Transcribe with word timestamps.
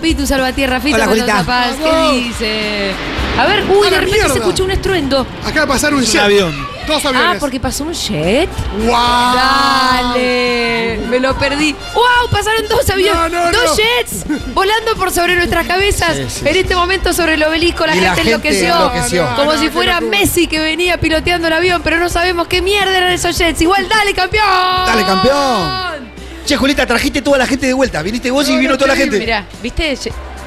Pitu 0.00 0.26
Salvatierra, 0.26 0.80
Fito 0.80 0.96
Hola, 0.96 1.06
Mendoza 1.06 1.32
Julita. 1.36 1.46
Paz, 1.46 1.76
¿qué 1.82 2.18
dice? 2.18 2.92
A 3.38 3.46
ver, 3.46 3.64
uy, 3.70 3.86
A 3.86 3.90
de 3.90 3.90
la 3.90 4.00
repente 4.02 4.28
se 4.32 4.38
escuchó 4.38 4.64
un 4.64 4.70
estruendo. 4.70 5.26
Acaba 5.44 5.60
de 5.62 5.66
pasar 5.66 5.94
un 5.94 6.00
Un 6.00 6.06
jet. 6.06 6.20
avión. 6.20 6.68
Dos 6.86 7.04
aviones. 7.04 7.36
Ah, 7.36 7.38
porque 7.38 7.60
pasó 7.60 7.84
un 7.84 7.92
jet. 7.94 8.48
¡Wow! 8.84 8.92
Dale, 9.34 11.00
me 11.08 11.20
lo 11.20 11.38
perdí. 11.38 11.72
¡Wow! 11.94 12.30
Pasaron 12.30 12.66
dos 12.68 12.88
aviones, 12.90 13.14
No, 13.14 13.28
no, 13.28 13.52
dos 13.52 13.64
no. 13.64 13.76
jets 13.76 14.24
volando 14.54 14.94
por 14.96 15.10
sobre 15.12 15.36
nuestras 15.36 15.66
cabezas. 15.66 16.16
Sí, 16.16 16.24
sí, 16.28 16.48
en 16.48 16.56
este 16.56 16.74
momento 16.74 17.12
sobre 17.12 17.34
el 17.34 17.42
obelisco 17.44 17.86
la 17.86 17.94
Y 17.94 18.00
gente, 18.00 18.08
la 18.08 18.14
gente 18.16 18.30
enloqueció. 18.32 18.74
enloqueció. 18.74 19.26
Como 19.36 19.44
No, 19.44 19.52
no, 19.52 19.58
si 19.60 19.66
qué 19.66 19.70
fuera 19.72 20.00
locura. 20.00 20.18
Messi 20.18 20.46
que 20.48 20.58
venía 20.58 20.98
piloteando 20.98 21.46
el 21.46 21.52
avión, 21.52 21.80
pero 21.84 21.98
no 21.98 22.08
sabemos 22.08 22.48
qué 22.48 22.60
mierda 22.62 22.96
eran 22.96 23.12
esos 23.12 23.36
jets. 23.38 23.60
Igual, 23.62 23.88
dale, 23.88 24.12
campeón. 24.14 24.46
Dale, 24.86 25.04
campeón. 25.04 25.89
Che, 26.46 26.56
Julita, 26.56 26.86
trajiste 26.86 27.22
toda 27.22 27.38
la 27.38 27.46
gente 27.46 27.66
de 27.66 27.72
vuelta. 27.74 28.02
Viniste 28.02 28.30
vos 28.30 28.48
y 28.48 28.52
No, 28.54 28.58
vino 28.58 28.70
no, 28.72 28.78
toda 28.78 28.88
la 28.88 28.96
gente. 28.96 29.18
Mirá, 29.18 29.46
¿viste? 29.62 29.96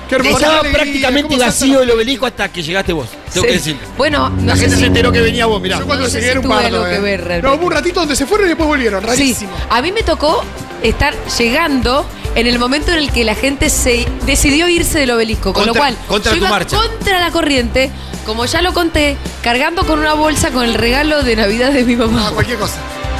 Qué 0.10 0.18
Estaba 0.18 0.60
alegría, 0.60 0.72
prácticamente 0.74 1.38
vacío 1.38 1.82
el 1.82 1.90
obelisco 1.92 2.26
hasta 2.26 2.50
que 2.50 2.62
llegaste 2.62 2.92
vos. 2.94 3.08
Tengo 3.34 3.46
que 3.48 3.54
Sí. 3.54 3.58
decirlo. 3.58 3.82
Bueno, 3.98 4.30
no 4.30 4.46
La 4.48 4.54
sé 4.56 4.62
gente 4.62 4.76
si- 4.76 4.82
se 4.82 4.88
enteró 4.88 5.12
que 5.12 5.22
venía 5.22 5.46
vos, 5.46 5.62
mirá. 5.62 5.80
Yo 5.80 5.86
cuando 5.86 6.06
llegué 6.08 6.22
si 6.22 6.28
era 6.30 6.40
un 6.40 6.46
tuve 6.46 6.56
parto, 6.56 6.68
algo 6.68 6.84
que 6.86 6.96
eh. 6.96 7.18
ver. 7.18 7.44
No, 7.44 7.54
hubo 7.54 7.66
un 7.68 7.72
ratito 7.72 8.02
donde 8.02 8.16
se 8.16 8.26
fueron 8.26 8.46
y 8.46 8.50
después 8.50 8.68
volvieron. 8.68 9.02
Sí, 9.02 9.08
Rarísimo. 9.08 9.52
a 9.70 9.82
mí 9.82 9.92
me 9.92 10.04
tocó 10.04 10.44
estar 10.84 11.16
llegando 11.40 12.06
en 12.36 12.48
el 12.48 12.60
momento 12.60 12.92
en 12.92 12.98
el 13.00 13.12
que 13.12 13.24
la 13.24 13.34
gente 13.34 13.70
se 13.70 14.06
decidió 14.26 14.68
irse 14.68 15.00
del 15.00 15.12
obelisco, 15.12 15.54
con 15.54 15.66
lo 15.66 15.74
cual 15.74 15.96
contra 16.08 16.32
yo 16.34 16.38
tu 16.38 16.44
iba 16.44 16.50
marcha. 16.50 16.78
contra 16.78 17.20
la 17.20 17.32
corriente, 17.32 17.90
como 18.26 18.46
ya 18.46 18.62
lo 18.62 18.74
conté, 18.74 19.16
cargando 19.42 19.86
con 19.88 20.00
una 20.00 20.14
bolsa 20.14 20.52
con 20.52 20.66
el 20.66 20.74
regalo 20.76 21.24
de 21.24 21.36
Navidad 21.38 21.72
de 21.72 21.86
mi 21.86 21.96
No, 21.96 22.08
mamá. 22.08 22.32
cualquier 22.32 22.60
cosa. 22.60 22.76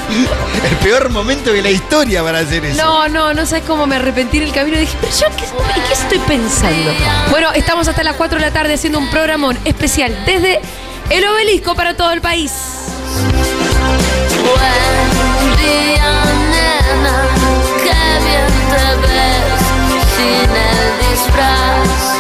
El 0.70 0.76
peor 0.78 1.10
momento 1.10 1.52
de 1.52 1.62
la 1.62 1.72
historia 1.72 2.24
para 2.24 2.40
hacer 2.40 2.64
eso. 2.66 2.84
No, 2.84 3.08
no, 3.10 3.34
no 3.34 3.46
sabes 3.46 3.64
cómo 3.66 3.86
me 3.88 3.96
arrepentí 3.96 4.38
en 4.38 4.44
el 4.44 4.52
camino. 4.52 4.78
Dije, 4.78 4.96
pero 5.00 5.12
yo, 5.14 5.28
¿qué, 5.38 5.46
qué 5.88 5.94
estoy 5.94 6.20
pensando? 6.20 6.92
Bueno, 7.30 7.52
estamos 7.54 7.88
hasta 7.88 8.04
las 8.04 8.16
4 8.16 8.40
de 8.40 8.46
la 8.46 8.52
tarde 8.52 8.74
haciendo 8.74 9.00
un 9.00 9.10
programón 9.10 9.58
especial 9.66 10.16
desde 10.26 10.60
el 11.10 11.26
obelisco 11.26 11.76
para 11.76 11.96
todo 11.96 12.12
el 12.12 12.22
país. 12.22 12.52
Buen 14.44 15.58
día, 15.58 16.24
nena, 16.52 17.28
qué 17.84 18.02
bien 18.24 18.48
te 18.70 19.08
ves 19.08 19.64
sin 20.16 20.50
el 20.56 21.12
disfraz. 21.12 22.13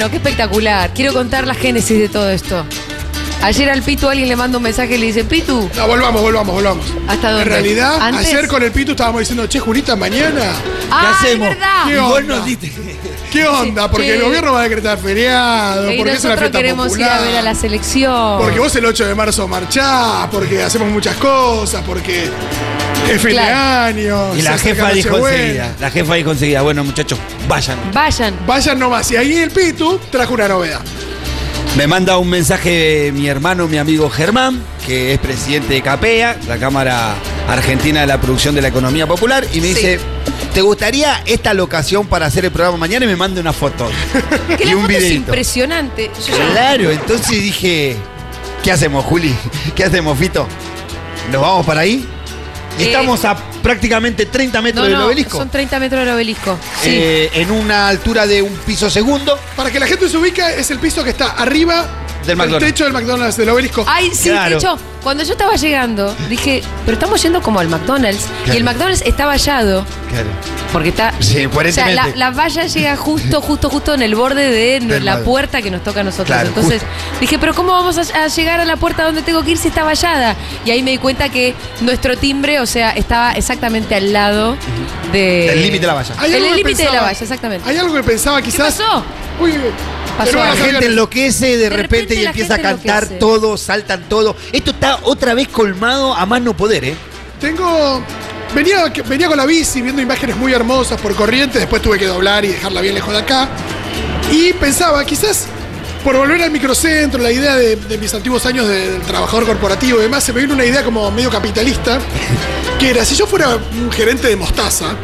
Bueno, 0.00 0.12
qué 0.12 0.16
espectacular. 0.16 0.94
Quiero 0.94 1.12
contar 1.12 1.46
la 1.46 1.52
génesis 1.52 1.98
de 1.98 2.08
todo 2.08 2.30
esto. 2.30 2.64
Ayer 3.42 3.68
al 3.68 3.82
Pitu 3.82 4.08
alguien 4.08 4.30
le 4.30 4.36
manda 4.36 4.56
un 4.56 4.62
mensaje 4.64 4.94
y 4.94 4.98
le 4.98 5.04
dice, 5.04 5.24
Pitu, 5.24 5.68
No, 5.76 5.86
volvamos, 5.86 6.22
volvamos, 6.22 6.54
volvamos. 6.54 6.86
¿Hasta 7.06 7.28
dónde? 7.32 7.42
En 7.42 7.48
realidad, 7.50 7.98
Antes- 8.00 8.28
ayer 8.28 8.48
con 8.48 8.62
el 8.62 8.72
Pitu 8.72 8.92
estábamos 8.92 9.20
diciendo, 9.20 9.46
che, 9.46 9.60
Julita, 9.60 9.96
mañana. 9.96 10.40
¡ah, 10.90 11.10
es 11.20 11.26
hacemos? 11.26 11.48
verdad! 11.50 11.84
¿Qué 11.86 11.92
Y 11.92 11.96
vos 11.98 12.18
onda? 12.18 12.36
nos 12.36 12.46
diste. 12.46 12.72
¿Qué 13.30 13.46
onda? 13.46 13.90
Porque 13.90 14.06
che. 14.06 14.14
el 14.14 14.22
gobierno 14.22 14.54
va 14.54 14.60
a 14.60 14.62
decretar 14.62 14.96
feriado, 14.96 15.92
Y 15.92 15.98
porque 15.98 16.12
es 16.14 16.24
una 16.24 16.30
nosotros 16.30 16.38
fiesta 16.38 16.58
queremos 16.58 16.88
popular. 16.88 17.10
ir 17.10 17.18
a 17.18 17.20
ver 17.28 17.36
a 17.36 17.42
la 17.42 17.54
selección. 17.54 18.38
Porque 18.40 18.58
vos 18.58 18.74
el 18.76 18.86
8 18.86 19.04
de 19.06 19.14
marzo 19.14 19.46
marchás, 19.48 20.28
porque 20.32 20.62
hacemos 20.62 20.88
muchas 20.90 21.16
cosas, 21.16 21.82
porque 21.86 22.30
es 23.08 23.20
fin 23.20 23.30
de 23.30 23.32
Claro. 23.36 23.84
año. 23.86 24.34
Y 24.34 24.38
se 24.38 24.42
la 24.44 24.54
acerca 24.54 24.74
jefa 24.86 24.92
dijo 24.94 25.08
Nochebuena. 25.10 25.36
enseguida. 25.38 25.72
La 25.80 25.90
jefa 25.90 26.14
dijo 26.14 26.30
enseguida, 26.32 26.62
bueno 26.62 26.84
muchachos, 26.84 27.18
vayan. 27.48 27.78
Vayan. 27.92 28.34
Vayan 28.46 28.78
nomás. 28.78 29.10
Y 29.10 29.16
ahí 29.16 29.34
el 29.36 29.50
Pitu 29.50 29.98
trajo 30.10 30.34
una 30.34 30.48
novedad. 30.48 30.80
Me 31.76 31.86
manda 31.86 32.18
un 32.18 32.28
mensaje 32.28 33.12
mi 33.14 33.28
hermano, 33.28 33.68
mi 33.68 33.78
amigo 33.78 34.10
Germán, 34.10 34.60
que 34.86 35.12
es 35.14 35.18
presidente 35.20 35.74
de 35.74 35.82
CAPEA, 35.82 36.36
la 36.48 36.58
Cámara 36.58 37.14
Argentina 37.48 38.00
de 38.00 38.06
la 38.08 38.20
Producción 38.20 38.54
de 38.56 38.62
la 38.62 38.68
Economía 38.68 39.06
Popular, 39.06 39.46
y 39.52 39.60
me 39.60 39.68
Sí. 39.68 39.74
dice, 39.74 40.00
¿te 40.52 40.62
gustaría 40.62 41.22
esta 41.26 41.54
locación 41.54 42.06
para 42.08 42.26
hacer 42.26 42.44
el 42.44 42.50
programa 42.50 42.76
mañana? 42.76 43.04
Y 43.04 43.08
me 43.08 43.14
manda 43.16 43.40
una 43.40 43.52
foto. 43.52 43.88
Que 44.58 44.64
y 44.64 44.66
la 44.70 44.76
un 44.76 44.82
foto 44.82 44.92
es 44.94 44.98
videito. 44.98 45.14
impresionante. 45.30 46.10
Yo 46.28 46.36
ya- 46.36 46.50
Claro, 46.50 46.90
entonces 46.90 47.40
dije, 47.40 47.96
¿qué 48.64 48.72
hacemos, 48.72 49.04
Juli? 49.04 49.32
¿Qué 49.76 49.84
hacemos, 49.84 50.18
Fito? 50.18 50.48
¿Nos 51.30 51.40
vamos 51.40 51.64
para 51.64 51.82
ahí? 51.82 52.04
Eh, 52.78 52.84
estamos 52.86 53.24
a 53.24 53.36
prácticamente 53.62 54.26
30 54.26 54.62
metros 54.62 54.84
No, 54.84 54.88
del 54.90 54.98
no, 54.98 55.06
obelisco. 55.06 55.36
son 55.38 55.50
30 55.50 55.78
metros 55.78 56.00
del 56.04 56.14
obelisco. 56.14 56.58
Sí. 56.82 56.90
Eh, 56.92 57.30
en 57.34 57.50
una 57.50 57.88
altura 57.88 58.26
de 58.26 58.40
un 58.42 58.54
piso 58.58 58.88
segundo. 58.88 59.38
Para 59.56 59.70
que 59.70 59.78
la 59.80 59.86
gente 59.86 60.08
se 60.08 60.16
ubique, 60.16 60.42
es 60.58 60.70
el 60.70 60.78
piso 60.78 61.04
que 61.04 61.10
está 61.10 61.32
arriba 61.32 61.86
Del 62.26 62.36
McDonald's. 62.36 62.66
techo 62.66 62.84
del 62.84 62.92
McDonald's 62.92 63.36
del 63.36 63.48
obelisco. 63.48 63.84
Ay, 63.88 64.10
sí, 64.14 64.28
Claro. 64.28 64.50
de 64.50 64.56
hecho, 64.56 64.78
cuando 65.02 65.24
yo 65.24 65.32
estaba 65.32 65.56
llegando, 65.56 66.14
dije, 66.28 66.62
pero 66.84 66.94
estamos 66.94 67.22
yendo 67.22 67.40
como 67.42 67.60
al 67.60 67.68
McDonald's. 67.68 68.26
Y 68.46 68.50
el. 68.56 68.64
McDonald's 68.64 69.02
está 69.06 69.24
vallado, 69.26 69.84
Claro. 70.10 70.26
porque 70.72 70.90
está. 70.90 71.14
Sí, 71.20 71.46
O 71.46 71.72
sea, 71.72 71.88
la, 71.90 72.08
la 72.14 72.30
valla 72.30 72.66
llega 72.66 72.96
justo, 72.96 73.40
justo, 73.40 73.70
justo 73.70 73.94
en 73.94 74.02
el 74.02 74.14
borde 74.14 74.50
de 74.50 74.80
Del 74.80 75.04
la 75.04 75.20
puerta 75.22 75.62
que 75.62 75.70
nos 75.70 75.82
toca 75.82 76.00
a 76.00 76.04
nosotros. 76.04 76.26
Claro, 76.26 76.48
Entonces 76.48 76.82
dije, 77.20 77.38
pero 77.38 77.54
¿cómo 77.54 77.72
vamos 77.72 77.96
a, 77.96 78.24
a 78.24 78.28
llegar 78.28 78.60
a 78.60 78.64
la 78.66 78.76
puerta 78.76 79.02
donde 79.04 79.22
tengo 79.22 79.42
que 79.42 79.52
ir 79.52 79.56
si 79.58 79.68
está 79.68 79.82
vallada? 79.82 80.36
Y 80.66 80.70
ahí 80.70 80.82
me 80.82 80.90
di 80.90 80.98
cuenta 80.98 81.30
que 81.30 81.54
nuestro 81.80 82.18
timbre, 82.18 82.60
o 82.60 82.66
sea, 82.66 82.90
estaba 82.90 83.32
exactamente 83.32 83.94
al 83.94 84.12
lado 84.12 84.56
de. 85.12 85.46
Del 85.48 85.62
límite 85.62 85.80
de 85.80 85.86
la 85.86 85.94
valla. 85.94 86.14
Hay 86.18 86.30
En 86.30 86.36
algo 86.36 86.46
el 86.48 86.52
que 86.52 86.56
límite 86.58 86.76
de 86.76 86.84
la 86.84 86.90
pensaba- 86.90 87.06
valla, 87.08 87.20
exactamente. 87.22 87.68
Hay 87.70 87.76
algo 87.78 87.94
que 87.94 88.02
pensaba 88.02 88.42
¿Qué 88.42 88.50
quizás. 88.50 88.74
pasó? 88.76 89.04
Uy, 89.40 89.54
Pasó 90.24 90.38
La 90.38 90.56
gente 90.56 90.86
enloquece 90.86 91.46
de, 91.46 91.56
De 91.56 91.70
repente, 91.70 91.82
repente 91.96 92.14
y 92.14 92.24
empieza 92.26 92.54
a 92.54 92.58
cantar 92.58 93.02
enloquece. 93.04 93.18
todo, 93.20 93.56
saltan 93.56 94.08
todo. 94.08 94.36
Esto 94.52 94.70
está 94.72 94.98
otra 95.02 95.34
vez 95.34 95.48
colmado 95.48 96.14
a 96.14 96.26
más 96.26 96.40
no 96.42 96.56
poder, 96.56 96.84
¿eh? 96.84 96.94
Tengo. 97.40 98.02
Venía, 98.54 98.84
venía 99.06 99.28
con 99.28 99.36
la 99.36 99.46
bici 99.46 99.80
viendo 99.80 100.02
imágenes 100.02 100.36
muy 100.36 100.52
hermosas 100.52 101.00
por 101.00 101.14
corriente, 101.14 101.58
después 101.60 101.80
tuve 101.80 101.98
que 102.00 102.06
doblar 102.06 102.44
y 102.44 102.48
dejarla 102.48 102.80
bien 102.80 102.94
lejos 102.94 103.12
de 103.12 103.20
acá. 103.20 103.48
Y 104.32 104.52
pensaba, 104.54 105.04
quizás 105.04 105.46
por 106.02 106.16
volver 106.16 106.42
al 106.42 106.50
microcentro, 106.50 107.22
la 107.22 107.30
idea 107.30 107.54
de, 107.56 107.76
de 107.76 107.98
mis 107.98 108.12
antiguos 108.12 108.44
años 108.46 108.66
de- 108.66 108.90
del 108.92 109.02
trabajador 109.02 109.46
corporativo 109.46 109.98
y 110.00 110.02
demás, 110.02 110.24
se 110.24 110.32
me 110.32 110.40
vino 110.40 110.54
una 110.54 110.64
idea 110.64 110.82
como 110.84 111.08
medio 111.12 111.30
capitalista, 111.30 112.00
que 112.80 112.90
era, 112.90 113.04
si 113.04 113.14
yo 113.14 113.26
fuera 113.26 113.50
un 113.80 113.92
gerente 113.92 114.26
de 114.26 114.34
mostaza, 114.34 114.96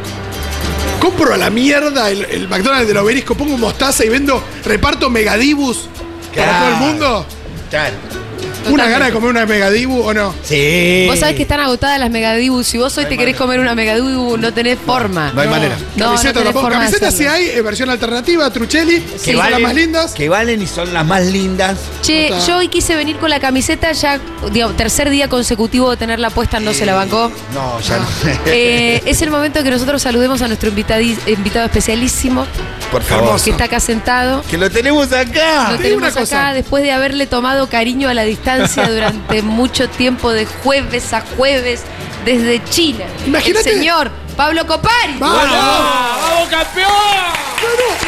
compro 1.01 1.35
a 1.35 1.37
la 1.37 1.51
mierda 1.51 2.11
el, 2.11 2.25
el 2.25 2.49
McDonald's 2.49 2.89
del 2.89 2.97
obelisco, 2.99 3.35
pongo 3.35 3.57
mostaza 3.59 4.05
y 4.05 4.09
vendo, 4.09 4.43
reparto 4.65 5.11
megadibus 5.11 5.89
para 6.35 6.51
Claro. 6.51 6.59
todo 6.59 6.69
el 6.75 6.77
mundo. 6.91 7.27
Claro. 7.71 7.95
¿Una 8.71 8.89
gana 8.89 9.07
de 9.07 9.13
comer 9.13 9.31
una 9.31 9.47
megadibu 9.47 10.01
o 10.03 10.15
no? 10.15 10.35
Sí. 10.43 11.05
Vos 11.09 11.19
sabés 11.19 11.37
que 11.37 11.43
están 11.43 11.61
agotadas 11.61 11.99
las 12.01 12.11
megadibus. 12.11 12.67
Si 12.67 12.79
vos 12.79 12.97
hoy 12.99 13.07
te 13.07 13.17
querés 13.17 13.37
comer 13.37 13.61
una 13.61 13.75
megadibu, 13.75 14.37
no 14.37 14.53
tenés 14.53 14.79
forma. 14.79 15.33
No 15.35 15.41
hay 15.41 15.49
manera. 15.49 15.77
No, 15.97 16.07
Camiseta 16.07 16.29
no 16.29 16.33
tenés 16.41 16.45
tampoco. 16.45 16.61
forma 16.67 16.79
de 16.79 16.85
Camiseta 16.87 17.11
sí 17.11 17.27
hacerlo. 17.27 17.33
hay, 17.53 17.59
eh, 17.59 17.63
versión 17.63 17.91
alternativa, 17.91 18.51
Truchelli, 18.51 19.01
que 19.01 19.19
Sí. 19.19 19.33
son 19.33 19.51
las 19.51 19.61
más 19.61 19.75
lindas. 19.75 20.13
Que 20.13 20.29
valen 20.29 20.63
y 20.63 20.67
son 20.67 20.93
las 20.93 21.07
más 21.07 21.25
lindas. 21.27 21.79
Che, 22.03 22.29
Total. 22.29 22.47
yo 22.47 22.57
hoy 22.59 22.69
quise 22.69 22.97
venir 22.97 23.17
con 23.19 23.31
la 23.31 23.41
camiseta, 23.41 23.93
ya, 23.93 24.21
digo, 24.53 24.71
tercer 24.71 25.11
día 25.11 25.29
consecutivo 25.29 25.91
de 25.91 25.97
tenerla 25.97 26.31
puesta, 26.31 26.61
no 26.61 26.73
se 26.75 26.87
la 26.87 26.95
bancó. 26.95 27.31
No, 27.55 27.81
ya 27.81 27.99
no. 27.99 28.07
Eh, 28.47 29.03
es 29.07 29.23
el 29.23 29.31
momento 29.31 29.63
que 29.63 29.71
nosotros 29.71 30.01
saludemos 30.03 30.41
a 30.43 30.47
nuestro 30.49 30.71
invitadi- 30.71 31.17
invitado 31.27 31.67
especialísimo, 31.67 32.47
Por 32.91 33.03
favor. 33.03 33.41
Que 33.43 33.51
está 33.51 33.65
acá 33.65 33.81
sentado. 33.81 34.43
Que 34.49 34.57
lo 34.57 34.71
tenemos 34.71 35.13
acá. 35.13 35.73
Lo 35.73 35.79
tenemos 35.79 36.03
una 36.03 36.13
cosa. 36.13 36.47
acá 36.49 36.55
después 36.55 36.83
de 36.85 36.93
haberle 36.93 37.27
tomado 37.27 37.69
cariño 37.69 38.09
a 38.09 38.15
la 38.15 38.25
distancia 38.59 38.91
durante 38.93 39.43
mucho 39.43 39.89
tiempo, 39.89 40.33
de 40.33 40.47
jueves 40.47 41.13
a 41.13 41.23
jueves, 41.37 41.83
desde 42.25 42.63
China. 42.71 43.05
Imagínate- 43.27 43.71
El 43.71 43.77
señor 43.77 44.11
Pablo 44.37 44.67
Copari. 44.67 45.15
¡Vamos! 45.19 45.49
¡Vamos, 45.51 46.49
campeón! 46.51 46.91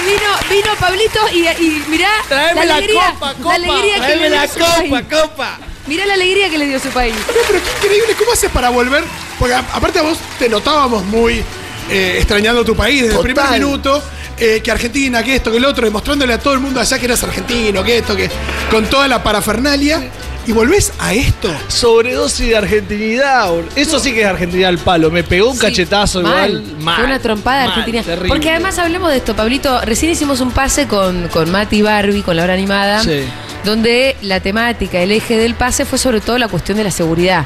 Vino, 0.04 0.20
vino 0.62 0.74
Pablito 0.78 1.18
y, 1.32 1.46
y 1.62 1.84
mirá 1.88 2.08
Traeme 2.28 2.60
la 2.60 2.64
la, 2.66 2.74
alegría, 2.76 3.10
copa, 3.14 3.32
la 3.32 3.34
copa. 3.38 3.54
alegría 3.54 3.94
que 3.94 4.00
Tráeme 4.00 4.30
le 4.30 4.36
la 4.36 4.46
país. 4.46 4.52
copa, 4.90 5.02
copa. 5.22 5.58
Mirá 5.86 6.06
la 6.06 6.14
alegría 6.14 6.50
que 6.50 6.58
le 6.58 6.66
dio 6.66 6.78
su 6.78 6.88
país. 6.90 7.14
No, 7.14 7.32
pero 7.46 7.60
qué 7.62 7.86
increíble, 7.86 8.14
¿cómo 8.18 8.32
haces 8.32 8.50
para 8.50 8.68
volver? 8.70 9.04
Porque 9.38 9.54
a- 9.54 9.64
aparte 9.72 9.98
a 9.98 10.02
vos 10.02 10.18
te 10.38 10.48
notábamos 10.48 11.04
muy 11.04 11.42
eh, 11.90 12.16
extrañando 12.18 12.64
tu 12.64 12.76
país 12.76 13.02
desde 13.02 13.16
el 13.16 13.22
primer 13.22 13.50
minuto. 13.50 14.02
eh, 14.38 14.60
que 14.62 14.70
Argentina, 14.70 15.22
que 15.22 15.36
esto, 15.36 15.50
que 15.50 15.56
el 15.56 15.64
otro, 15.64 15.84
demostrándole 15.84 16.32
a 16.34 16.38
todo 16.38 16.54
el 16.54 16.60
mundo 16.60 16.78
allá 16.80 16.98
que 16.98 17.06
eras 17.06 17.22
argentino, 17.24 17.82
que 17.82 17.98
esto, 17.98 18.14
que. 18.14 18.30
con 18.70 18.86
toda 18.86 19.08
la 19.08 19.22
parafernalia. 19.22 20.10
Y 20.48 20.52
volvés 20.52 20.92
a 20.98 21.12
esto. 21.12 21.54
Sobredosis 21.68 22.48
de 22.48 22.56
argentinidad. 22.56 23.50
Eso 23.76 24.00
sí 24.00 24.14
que 24.14 24.22
es 24.22 24.26
argentinidad 24.26 24.70
al 24.70 24.78
palo. 24.78 25.10
Me 25.10 25.22
pegó 25.22 25.50
un 25.50 25.56
Sí, 25.56 25.60
cachetazo 25.60 26.22
mal. 26.22 26.48
igual. 26.50 26.76
Mal. 26.80 26.96
Fue 26.96 27.04
una 27.04 27.18
trompada 27.18 27.60
Mal, 27.66 27.68
argentina. 27.68 28.02
terrible. 28.02 28.28
Porque 28.30 28.50
además 28.50 28.78
hablemos 28.78 29.10
de 29.10 29.18
esto, 29.18 29.36
Pablito. 29.36 29.78
Recién 29.82 30.10
hicimos 30.10 30.40
un 30.40 30.50
pase 30.50 30.86
con, 30.88 31.28
con 31.28 31.50
Mati 31.50 31.82
Barbie, 31.82 32.22
con 32.22 32.34
la 32.34 32.44
hora 32.44 32.54
animada, 32.54 33.02
Sí. 33.02 33.20
donde 33.64 34.16
la 34.22 34.40
temática, 34.40 34.98
el 35.02 35.12
eje 35.12 35.36
del 35.36 35.54
pase 35.54 35.84
fue 35.84 35.98
sobre 35.98 36.22
todo 36.22 36.38
la 36.38 36.48
cuestión 36.48 36.78
de 36.78 36.84
la 36.84 36.90
seguridad. 36.90 37.44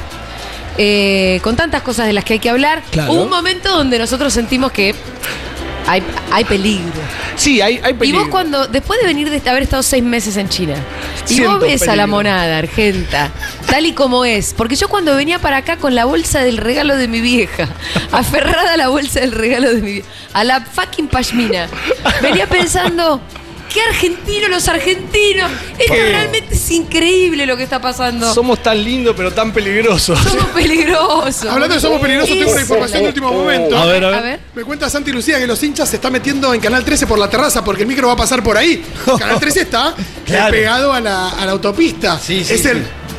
Eh, 0.77 1.39
con 1.43 1.55
tantas 1.57 1.81
cosas 1.81 2.07
de 2.07 2.13
las 2.13 2.23
que 2.23 2.33
hay 2.33 2.39
que 2.39 2.49
hablar, 2.49 2.81
Claro. 2.89 3.11
hubo 3.11 3.23
un 3.23 3.29
momento 3.29 3.69
donde 3.69 3.99
nosotros 3.99 4.31
sentimos 4.33 4.71
que 4.71 4.95
Hay, 5.87 6.01
hay 6.31 6.45
peligro. 6.45 7.01
Sí, 7.35 7.61
hay, 7.61 7.79
hay 7.83 7.91
Y 7.91 7.95
peligro. 7.95 8.21
vos 8.21 8.29
cuando, 8.29 8.67
después 8.67 8.99
de 9.01 9.07
venir 9.07 9.29
de 9.29 9.49
haber 9.49 9.63
estado 9.63 9.83
seis 9.83 10.03
meses 10.03 10.37
en 10.37 10.47
China, 10.49 10.75
y 11.25 11.35
Siento 11.35 11.53
vos 11.53 11.61
ves 11.61 11.87
a 11.87 11.95
la 11.95 12.07
monada 12.07 12.57
argenta, 12.57 13.31
tal 13.67 13.85
y 13.85 13.93
como 13.93 14.23
es, 14.25 14.53
porque 14.53 14.75
yo 14.75 14.87
cuando 14.87 15.15
venía 15.15 15.39
para 15.39 15.57
acá 15.57 15.77
con 15.77 15.95
la 15.95 16.05
bolsa 16.05 16.39
del 16.41 16.57
regalo 16.57 16.95
de 16.95 17.07
mi 17.07 17.21
vieja, 17.21 17.67
aferrada 18.11 18.73
a 18.73 18.77
la 18.77 18.87
bolsa 18.87 19.19
del 19.19 19.31
regalo 19.33 19.73
de 19.73 19.81
mi 19.81 19.91
vieja, 19.93 20.07
a 20.33 20.43
la 20.43 20.61
fucking 20.61 21.07
pashmina, 21.07 21.67
venía 22.21 22.47
pensando, 22.47 23.19
qué 23.71 23.81
argentinos 23.81 24.49
los 24.49 24.67
argentinos, 24.67 25.51
esto 25.77 25.93
realmente 25.93 26.55
es 26.55 26.71
increíble 26.71 27.45
lo 27.45 27.57
que 27.57 27.63
está 27.63 27.81
pasando. 27.81 28.33
Somos 28.33 28.61
tan 28.63 28.83
lindos, 28.83 29.13
pero 29.15 29.31
tan 29.31 29.51
peligrosos. 29.51 30.17
Somos 30.19 30.45
peligrosos. 30.55 31.45
Hablando 31.45 31.75
de 31.75 31.81
somos 31.81 31.99
peligrosos, 32.01 32.37
tengo 32.37 32.51
una 32.51 32.61
información 32.61 33.01
de 33.01 33.07
último 33.09 33.31
momento. 33.33 33.77
A 33.77 33.85
ver, 33.85 34.03
a 34.05 34.09
ver. 34.09 34.19
A 34.19 34.21
ver. 34.21 34.39
Me 34.55 34.63
cuenta 34.63 34.89
Santi 34.89 35.11
Lucía 35.11 35.39
que 35.39 35.47
los 35.47 35.61
hinchas 35.63 35.89
se 35.89 35.95
están 35.97 36.13
metiendo 36.13 36.53
en 36.53 36.61
Canal 36.61 36.83
13 36.83 37.07
por 37.07 37.19
la 37.19 37.29
terraza 37.29 37.63
porque 37.63 37.81
el 37.83 37.87
micro 37.87 38.07
va 38.07 38.13
a 38.13 38.17
pasar 38.17 38.43
por 38.43 38.57
ahí. 38.57 38.83
Canal 39.19 39.39
13 39.39 39.61
está 39.61 39.95
Claro. 40.25 40.51
pegado 40.51 40.93
a 40.93 40.99
la, 41.01 41.29
a 41.29 41.45
la 41.45 41.51
autopista. 41.51 42.17
Sí, 42.19 42.43
sí, 42.43 42.53
es 42.53 42.61
sí. 42.61 42.69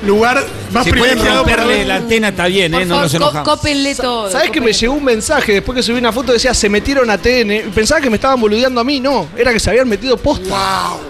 Lugar 0.07 0.45
más 0.73 0.85
Si 0.85 0.91
pueden 0.91 1.07
privilegiado 1.17 1.45
para 1.45 1.57
romperle 1.57 1.79
ver. 1.79 1.87
la 1.89 1.97
antena, 1.97 2.29
está 2.29 2.47
bien, 2.47 2.73
Por 2.73 2.81
¿eh? 2.83 2.85
No 2.85 2.95
favor, 2.95 3.03
nos 3.05 3.15
enojamos. 3.15 3.49
cópenle 3.49 3.95
todo. 3.95 4.31
¿Sabes 4.31 4.51
que 4.51 4.61
me 4.61 4.73
llegó 4.73 4.95
un 4.95 5.05
mensaje 5.05 5.53
después 5.55 5.77
que 5.77 5.83
subí 5.83 5.99
una 5.99 6.13
foto? 6.13 6.33
Decía, 6.33 6.55
se 6.55 6.69
metieron 6.69 7.09
a 7.11 7.19
TN. 7.19 7.51
Y 7.53 7.59
Pensaba 7.75 8.01
que 8.01 8.11
me 8.11 8.17
estaban 8.17 8.41
boludeando 8.41 8.81
a 8.81 8.85
mí. 8.85 9.01
No, 9.01 9.29
era 9.37 9.53
que 9.53 9.61
se 9.61 9.71
habían 9.71 9.89
metido 9.89 10.17
posta. 10.17 10.49
¡Wow! 10.49 11.01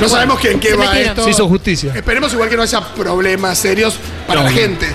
No 0.00 0.08
sabemos 0.08 0.38
que 0.40 0.50
en 0.52 0.60
qué 0.60 0.74
va 0.74 0.86
metieron. 0.86 1.10
esto. 1.10 1.24
Se 1.24 1.30
hizo 1.30 1.48
justicia. 1.48 1.92
Esperemos 1.94 2.32
igual 2.32 2.48
que 2.48 2.56
no 2.56 2.62
haya 2.62 2.80
problemas 2.94 3.58
serios 3.58 3.96
para 4.26 4.40
No, 4.42 4.46
la 4.46 4.52
gente. 4.52 4.86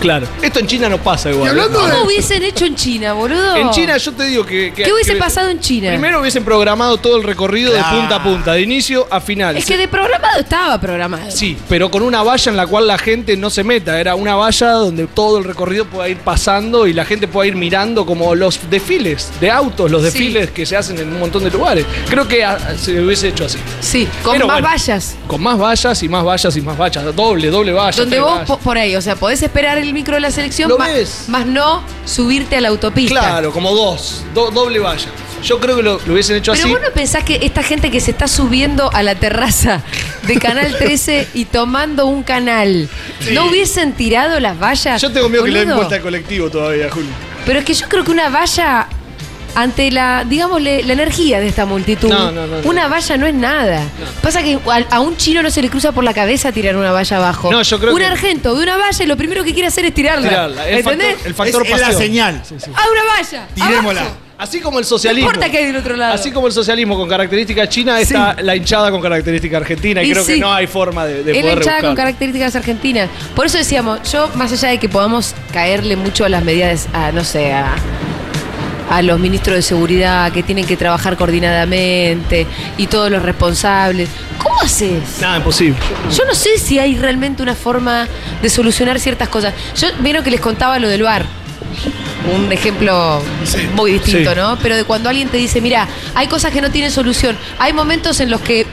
Claro. 0.00 0.26
Esto 0.42 0.60
en 0.60 0.66
China 0.66 0.88
no 0.88 0.98
pasa 0.98 1.30
igual. 1.30 1.50
Hablando 1.50 1.80
¿eh? 1.80 1.86
de- 1.86 1.90
¿Cómo 1.92 2.04
hubiesen 2.06 2.42
hecho 2.44 2.64
en 2.64 2.74
China, 2.76 3.12
boludo? 3.14 3.56
En 3.56 3.70
China 3.70 3.96
yo 3.96 4.12
te 4.12 4.24
digo 4.24 4.44
que... 4.46 4.72
que- 4.72 4.84
¿Qué 4.84 4.92
hubiese 4.92 5.14
que- 5.14 5.18
pasado 5.18 5.48
en 5.48 5.60
China? 5.60 5.88
Primero 5.90 6.20
hubiesen 6.20 6.44
programado 6.44 6.96
todo 6.98 7.16
el 7.16 7.24
recorrido 7.24 7.72
Claro. 7.72 7.86
de 7.96 8.00
punta 8.00 8.16
a 8.16 8.22
punta, 8.22 8.52
de 8.52 8.60
inicio 8.62 9.06
a 9.10 9.20
final. 9.20 9.56
Es 9.56 9.64
que 9.66 9.76
de 9.76 9.88
programado 9.88 10.38
estaba 10.40 10.80
programado. 10.80 11.30
Sí, 11.30 11.56
pero 11.68 11.90
con 11.90 12.02
una 12.02 12.22
valla 12.22 12.50
en 12.50 12.56
la 12.56 12.66
cual 12.66 12.86
la 12.86 12.98
gente 12.98 13.36
no 13.36 13.50
se 13.50 13.64
meta. 13.64 13.98
Era 14.00 14.14
una 14.14 14.34
valla 14.36 14.70
donde 14.72 15.06
todo 15.06 15.38
el 15.38 15.44
recorrido 15.44 15.84
pueda 15.86 16.08
ir 16.08 16.18
pasando 16.18 16.86
y 16.86 16.92
la 16.92 17.04
gente 17.04 17.26
pueda 17.28 17.48
ir 17.48 17.56
mirando 17.56 18.06
como 18.06 18.34
los 18.34 18.58
desfiles 18.70 19.30
de 19.40 19.50
autos, 19.50 19.90
los 19.90 20.00
Sí. 20.02 20.06
desfiles 20.06 20.50
que 20.50 20.64
se 20.66 20.76
hacen 20.76 20.98
en 20.98 21.08
un 21.08 21.18
montón 21.18 21.42
de 21.44 21.50
lugares. 21.50 21.84
Creo 22.08 22.26
que 22.28 22.46
se 22.76 23.00
hubiese 23.00 23.28
hecho 23.28 23.44
así. 23.46 23.58
Sí, 23.80 24.06
con 24.22 24.32
Pero 24.34 24.46
más 24.46 24.56
bueno, 24.60 24.68
vallas. 24.68 25.16
Con 25.26 25.42
más 25.42 25.58
vallas 25.58 26.02
y 26.02 26.08
más 26.08 26.24
vallas 26.24 26.56
y 26.56 26.60
más 26.60 26.78
vallas. 26.78 27.16
Doble, 27.16 27.48
doble 27.50 27.72
valla. 27.72 27.96
Donde 27.96 28.20
vos 28.20 28.38
vallas. 28.40 28.58
por 28.58 28.78
ahí, 28.78 28.94
o 28.96 29.02
sea, 29.02 29.16
podés 29.16 29.42
esperar 29.42 29.78
el 29.78 29.87
micro 29.92 30.14
de 30.14 30.20
la 30.20 30.30
selección, 30.30 30.68
Lo 30.68 30.78
ves. 30.78 31.24
más 31.28 31.46
no 31.46 31.82
subirte 32.04 32.56
a 32.56 32.60
la 32.60 32.68
autopista. 32.68 33.18
Claro, 33.20 33.52
como 33.52 33.74
dos. 33.74 34.24
do- 34.34 34.50
doble 34.50 34.78
valla. 34.78 35.08
Yo 35.42 35.60
creo 35.60 35.76
que 35.76 35.82
lo, 35.84 36.00
lo 36.04 36.12
hubiesen 36.14 36.36
hecho 36.36 36.50
Pero 36.52 36.64
así. 36.64 36.72
vos 36.72 36.80
no 36.82 36.90
pensás 36.92 37.22
que 37.22 37.38
esta 37.42 37.62
gente 37.62 37.92
que 37.92 38.00
se 38.00 38.10
está 38.10 38.26
subiendo 38.26 38.90
a 38.92 39.02
la 39.04 39.14
terraza 39.14 39.82
de 40.26 40.36
Canal 40.38 40.74
13 40.78 41.28
y 41.34 41.44
tomando 41.44 42.06
un 42.06 42.24
canal, 42.24 42.88
¿no 43.32 43.46
hubiesen 43.46 43.92
tirado 43.92 44.40
las 44.40 44.58
vallas? 44.60 45.00
Yo 45.00 45.12
tengo 45.12 45.28
miedo 45.28 45.44
que 45.44 45.50
le 45.52 45.58
den 45.60 45.68
Boludo. 45.68 45.76
vuelta 45.82 45.94
al 45.96 46.02
colectivo 46.02 46.50
todavía, 46.50 46.90
Julio. 46.90 47.10
Pero 47.46 47.60
es 47.60 47.64
que 47.64 47.72
yo 47.74 47.88
creo 47.88 48.02
que 48.04 48.10
una 48.10 48.28
valla, 48.30 48.88
ante 49.60 49.90
la, 49.90 50.24
digámosle, 50.28 50.82
la 50.84 50.92
energía 50.92 51.40
de 51.40 51.48
esta 51.48 51.66
multitud, 51.66 52.08
No, 52.08 52.30
no, 52.30 52.46
no, 52.46 52.60
no. 52.62 52.68
una 52.68 52.88
valla 52.88 53.16
no 53.16 53.26
es 53.26 53.34
nada. 53.34 53.82
Pasa 54.22 54.42
que 54.42 54.58
a, 54.70 54.96
a 54.96 55.00
un 55.00 55.16
chino 55.16 55.42
no 55.42 55.50
se 55.50 55.60
le 55.62 55.68
cruza 55.70 55.92
por 55.92 56.04
la 56.04 56.14
cabeza 56.14 56.52
tirar 56.52 56.76
una 56.76 56.92
valla 56.92 57.16
abajo. 57.16 57.50
No, 57.50 57.62
yo 57.62 57.78
creo 57.78 57.92
un 57.92 57.98
que- 57.98 58.06
argento 58.06 58.54
de 58.54 58.62
una 58.62 58.76
valla 58.76 59.04
y 59.04 59.06
lo 59.06 59.16
primero 59.16 59.44
que 59.44 59.52
quiere 59.52 59.68
hacer 59.68 59.84
es 59.84 59.94
tirarla. 59.94 60.28
Tirarla. 60.28 60.68
El 60.68 60.78
¿Entendés? 60.78 61.08
factor, 61.12 61.26
el 61.26 61.34
factor 61.34 61.66
Es- 61.66 61.72
es 61.72 61.80
la 61.80 61.92
señal. 61.92 62.42
Sí, 62.48 62.54
sí. 62.58 62.70
¡Ah, 62.74 62.82
una 62.90 63.04
valla! 63.14 63.46
Tirémosla. 63.54 64.00
abajo. 64.02 64.16
Así 64.38 64.60
como 64.60 64.78
el 64.78 64.84
No 64.84 64.88
socialismo. 64.88 65.28
importa 65.30 65.50
que 65.50 65.58
hay 65.58 65.66
del 65.66 65.76
otro 65.78 65.96
lado. 65.96 66.14
Así 66.14 66.30
como 66.30 66.46
el 66.46 66.52
socialismo 66.52 66.96
con 66.96 67.08
características 67.08 67.68
chinas, 67.70 67.98
Sí. 68.06 68.14
está 68.14 68.36
la 68.40 68.54
hinchada 68.54 68.88
con 68.92 69.00
características 69.00 69.62
argentinas. 69.62 70.04
Y, 70.04 70.06
Y 70.06 70.12
creo 70.12 70.24
sí. 70.24 70.34
que 70.34 70.38
no 70.40 70.54
hay 70.54 70.68
forma 70.68 71.04
de, 71.06 71.24
de 71.24 71.36
es 71.40 71.44
la 71.44 71.52
hinchada 71.54 71.80
con 71.80 71.96
características 71.96 72.54
argentinas. 72.54 73.10
Por 73.34 73.46
eso 73.46 73.58
decíamos, 73.58 74.08
yo, 74.12 74.30
más 74.36 74.52
allá 74.52 74.68
de 74.68 74.78
que 74.78 74.88
podamos 74.88 75.34
caerle 75.52 75.96
mucho 75.96 76.24
a 76.24 76.28
las 76.28 76.44
medidas, 76.44 76.86
a, 76.92 77.10
no 77.10 77.24
sé, 77.24 77.52
a, 77.52 77.74
a 78.90 79.02
los 79.02 79.18
ministros 79.18 79.56
de 79.56 79.62
seguridad 79.62 80.32
que 80.32 80.42
tienen 80.42 80.66
que 80.66 80.76
trabajar 80.76 81.16
coordinadamente 81.16 82.46
y 82.76 82.86
todos 82.86 83.10
los 83.10 83.22
responsables, 83.22 84.08
¿cómo 84.42 84.60
haces? 84.60 85.02
Nada, 85.20 85.36
imposible. 85.38 85.76
Yo 86.16 86.24
no 86.24 86.34
sé 86.34 86.58
si 86.58 86.78
hay 86.78 86.96
realmente 86.96 87.42
una 87.42 87.54
forma 87.54 88.08
de 88.40 88.48
solucionar 88.48 88.98
ciertas 89.00 89.28
cosas. 89.28 89.52
Yo 89.76 89.88
vieron 90.00 90.24
que 90.24 90.30
les 90.30 90.40
contaba 90.40 90.78
lo 90.78 90.88
del 90.88 91.02
bar. 91.02 91.24
Un 92.34 92.50
ejemplo 92.52 93.22
muy 93.74 93.92
distinto, 93.92 94.30
Sí. 94.30 94.36
¿no? 94.36 94.58
Pero 94.62 94.76
de 94.76 94.84
cuando 94.84 95.08
alguien 95.08 95.28
te 95.28 95.36
dice, 95.36 95.60
mira, 95.60 95.86
hay 96.14 96.26
cosas 96.26 96.52
que 96.52 96.60
no 96.60 96.70
tienen 96.70 96.90
solución. 96.90 97.36
Hay 97.58 97.72
momentos 97.72 98.20
en 98.20 98.30
los 98.30 98.40
que 98.40 98.66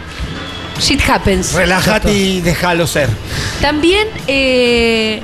shit 0.80 1.02
happens. 1.10 1.54
Relájate 1.54 2.12
y 2.12 2.42
déjalo 2.42 2.88
ser. 2.88 3.10
También, 3.62 4.08
eh, 4.28 5.22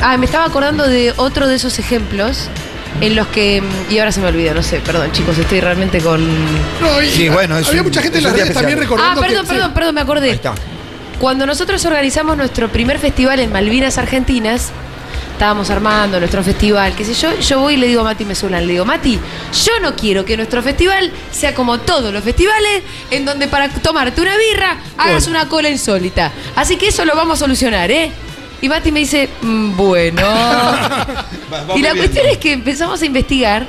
ah, 0.00 0.16
me 0.16 0.26
estaba 0.26 0.44
acordando 0.44 0.86
de 0.86 1.12
otro 1.16 1.46
de 1.48 1.56
esos 1.56 1.78
ejemplos 1.78 2.48
en 3.00 3.14
los 3.14 3.26
que, 3.28 3.62
y 3.90 3.98
ahora 3.98 4.10
se 4.12 4.20
me 4.20 4.28
olvidó, 4.28 4.54
no 4.54 4.62
sé, 4.62 4.80
perdón 4.80 5.12
chicos, 5.12 5.36
estoy 5.38 5.60
realmente 5.60 6.00
con... 6.00 6.20
No, 6.80 7.02
y 7.02 7.10
Sí, 7.10 7.28
bueno, 7.28 7.58
es 7.58 7.68
había 7.68 7.82
un- 7.82 7.88
mucha 7.88 8.00
gente 8.02 8.18
es 8.18 8.24
en 8.24 8.30
las 8.30 8.38
redes 8.38 8.54
también 8.54 8.78
especial. 8.78 8.98
Ah, 9.00 9.14
recordando 9.14 9.20
perdón, 9.20 9.42
que- 9.46 9.52
perdón, 9.52 9.68
sí. 9.68 9.74
perdón, 9.74 9.94
me 9.94 10.00
acordé. 10.00 10.28
Ahí 10.30 10.34
está. 10.34 10.54
Cuando 11.20 11.46
nosotros 11.46 11.84
organizamos 11.84 12.36
nuestro 12.36 12.68
primer 12.68 12.98
festival 12.98 13.40
en 13.40 13.50
Malvinas 13.52 13.96
Argentinas, 13.98 14.70
estábamos 15.32 15.68
armando 15.70 16.18
nuestro 16.18 16.42
festival, 16.42 16.94
qué 16.96 17.04
sé 17.04 17.12
yo, 17.14 17.38
yo 17.38 17.60
voy 17.60 17.74
y 17.74 17.76
le 17.76 17.86
digo 17.88 18.00
a 18.00 18.04
Mati 18.04 18.24
Mesulan, 18.24 18.66
le 18.66 18.72
digo, 18.72 18.84
Mati, 18.86 19.18
yo 19.64 19.72
no 19.82 19.94
quiero 19.94 20.24
que 20.24 20.36
nuestro 20.36 20.62
festival 20.62 21.10
sea 21.30 21.54
como 21.54 21.78
todos 21.80 22.12
los 22.12 22.24
festivales, 22.24 22.82
en 23.10 23.24
donde 23.26 23.46
para 23.48 23.68
tomarte 23.68 24.20
una 24.22 24.34
birra 24.36 24.78
hagas 24.96 25.26
una 25.26 25.46
cola 25.48 25.68
insólita. 25.68 26.32
Así 26.54 26.76
que 26.76 26.88
eso 26.88 27.04
lo 27.04 27.14
vamos 27.14 27.36
a 27.38 27.40
solucionar, 27.40 27.90
¿eh? 27.90 28.10
Y 28.60 28.68
Mati 28.68 28.90
me 28.92 29.00
dice, 29.00 29.28
"Mm, 29.42 29.76
bueno. 29.76 30.22
y 31.76 31.82
la 31.82 31.94
cuestión 31.94 32.26
es 32.26 32.38
que 32.38 32.52
empezamos 32.52 33.00
a 33.02 33.06
investigar 33.06 33.66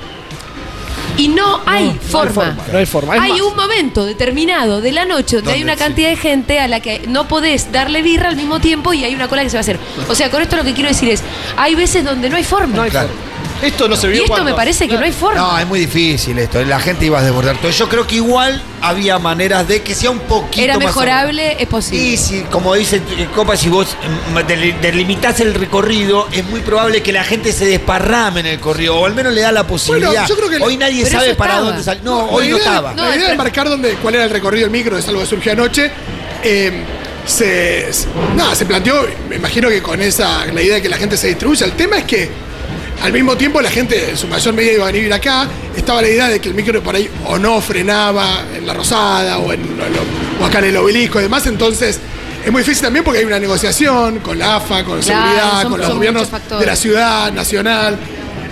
y 1.18 1.28
no 1.30 1.62
hay 1.66 1.98
forma. 2.10 2.56
No 2.72 2.78
hay 2.78 2.86
forma. 2.86 3.16
Es 3.16 3.22
Hay 3.22 3.32
más, 3.34 3.42
un 3.42 3.56
momento 3.56 4.06
determinado 4.06 4.82
de 4.82 4.92
la 4.92 5.04
noche 5.06 5.38
donde 5.38 5.54
hay 5.54 5.64
una 5.64 5.76
cantidad 5.76 6.10
de 6.10 6.16
gente 6.16 6.60
a 6.60 6.68
la 6.68 6.80
que 6.80 7.02
no 7.08 7.28
podés 7.28 7.72
darle 7.72 8.02
birra 8.02 8.30
al 8.30 8.36
mismo 8.36 8.60
tiempo 8.60 8.94
y 8.94 9.04
hay 9.04 9.16
una 9.16 9.28
cola 9.28 9.44
que 9.44 9.50
se 9.50 9.58
va 9.58 9.60
a 9.60 9.62
hacer. 9.62 9.80
O 10.10 10.16
sea, 10.16 10.30
con 10.30 10.42
esto 10.42 10.56
lo 10.56 10.64
que 10.64 10.74
quiero 10.74 10.90
decir 10.90 11.10
es, 11.10 11.24
hay 11.58 11.76
veces 11.76 12.06
donde 12.06 12.30
no 12.30 12.38
hay 12.38 12.44
forma. 12.44 12.76
no 12.76 12.82
hay 12.84 12.92
Claro. 12.92 13.08
forma. 13.10 13.22
Esto 13.62 13.88
no 13.88 13.96
se 13.96 14.08
y 14.08 14.12
vio 14.12 14.20
esto 14.22 14.34
cuando- 14.34 14.52
me 14.52 14.56
parece 14.56 14.88
que 14.88 14.96
no 14.96 15.04
hay 15.04 15.12
forma. 15.12 15.40
No, 15.40 15.58
es 15.58 15.66
muy 15.68 15.80
difícil 15.80 16.38
esto. 16.38 16.64
La 16.64 16.80
gente 16.80 17.06
iba 17.06 17.20
a 17.20 17.24
desbordar 17.24 17.58
todo. 17.58 17.72
Yo 17.72 17.90
creo 17.90 18.06
que 18.06 18.16
igual 18.18 18.62
había 18.82 19.18
maneras 19.18 19.68
de 19.68 19.82
que 19.82 19.96
sea 19.96 20.12
un 20.12 20.20
poquito 20.20 20.64
Era 20.64 20.76
más 20.76 20.86
mejorable, 20.86 21.58
es 21.60 21.68
posible. 21.68 22.04
Y 22.04 22.18
si, 22.18 22.42
como 22.52 22.76
dice 22.76 23.02
eh, 23.18 23.28
Copa, 23.36 23.58
si 23.58 23.70
vos 23.70 23.88
mm, 24.34 24.48
del- 24.48 24.80
delimitás 24.82 25.40
el 25.40 25.56
recorrido, 25.56 26.28
es 26.32 26.46
muy 26.46 26.60
probable 26.62 27.02
que 27.02 27.12
la 27.12 27.24
gente 27.24 27.52
se 27.52 27.66
desparrame 27.66 28.42
en 28.42 28.46
el 28.46 28.60
corrido, 28.60 28.96
o 28.98 29.06
al 29.06 29.16
menos 29.16 29.34
le 29.34 29.42
da 29.42 29.52
la 29.52 29.66
posibilidad. 29.66 30.28
yo 30.28 30.36
creo 30.36 30.50
que- 30.50 30.58
hoy 30.64 30.78
nadie 30.78 31.04
sabe 31.10 31.34
para 31.36 31.54
estaba. 31.54 31.68
dónde 31.70 31.84
salir. 31.84 32.04
No, 32.04 32.26
hoy 32.26 32.50
no 32.50 32.58
estaba. 32.58 32.94
No, 32.94 33.10
la 33.10 33.16
idea 33.16 33.30
de 33.30 33.36
marcar 33.38 33.68
dónde, 33.70 33.94
cuál 34.02 34.16
era 34.16 34.26
el 34.26 34.30
recorrido 34.30 34.66
del 34.66 34.72
micro, 34.72 34.98
es 34.98 35.08
algo 35.08 35.22
que 35.22 35.28
surgió 35.28 35.52
anoche. 35.54 35.92
eh, 36.44 36.84
se, 37.26 37.92
se- 37.92 38.08
nada, 38.36 38.56
se 38.56 38.66
planteó, 38.66 39.06
me 39.28 39.36
imagino 39.36 39.68
que 39.68 39.82
con 39.82 40.00
esa, 40.02 40.46
la 40.46 40.62
idea 40.62 40.76
de 40.76 40.82
que 40.82 40.88
la 40.90 40.98
gente 40.98 41.18
se 41.18 41.28
distribuya. 41.28 41.66
El 41.66 41.74
tema 41.74 41.98
es 41.98 42.04
que 42.06 42.30
al 43.04 43.14
mismo 43.14 43.38
tiempo 43.38 43.62
la 43.62 43.70
gente, 43.70 44.10
en 44.10 44.18
su 44.18 44.28
mayor 44.28 44.54
medida, 44.54 44.74
iba 44.74 44.88
a 44.88 44.92
venir 44.92 45.14
acá. 45.14 45.48
Estaba 45.76 46.02
la 46.02 46.08
idea 46.10 46.28
de 46.30 46.40
que 46.40 46.50
el 46.50 46.56
micro 46.56 46.82
por 46.82 46.96
ahí 46.96 47.10
o 47.26 47.38
no 47.38 47.62
frenaba 47.62 48.44
en 48.56 48.66
la 48.66 48.74
Rosada 48.74 49.38
o, 49.38 49.54
en, 49.54 49.62
o 50.42 50.46
acá 50.46 50.60
en 50.60 50.66
el 50.66 50.78
obelisco 50.78 51.20
y 51.20 51.24
demás. 51.24 51.46
Entonces, 51.48 52.00
es 52.46 52.52
muy 52.52 52.62
difícil 52.64 52.84
también 52.84 53.04
porque 53.06 53.20
hay 53.20 53.26
una 53.26 53.40
negociación 53.40 54.20
con 54.20 54.40
la 54.40 54.56
AFA, 54.58 54.84
con 54.84 55.00
Claro, 55.00 55.04
seguridad, 55.04 55.62
son- 55.62 55.72
con 55.72 55.82
los 55.82 55.94
gobiernos 55.94 56.28
de 56.60 56.66
la 56.66 56.76
ciudad, 56.76 57.32
nacional. 57.32 57.98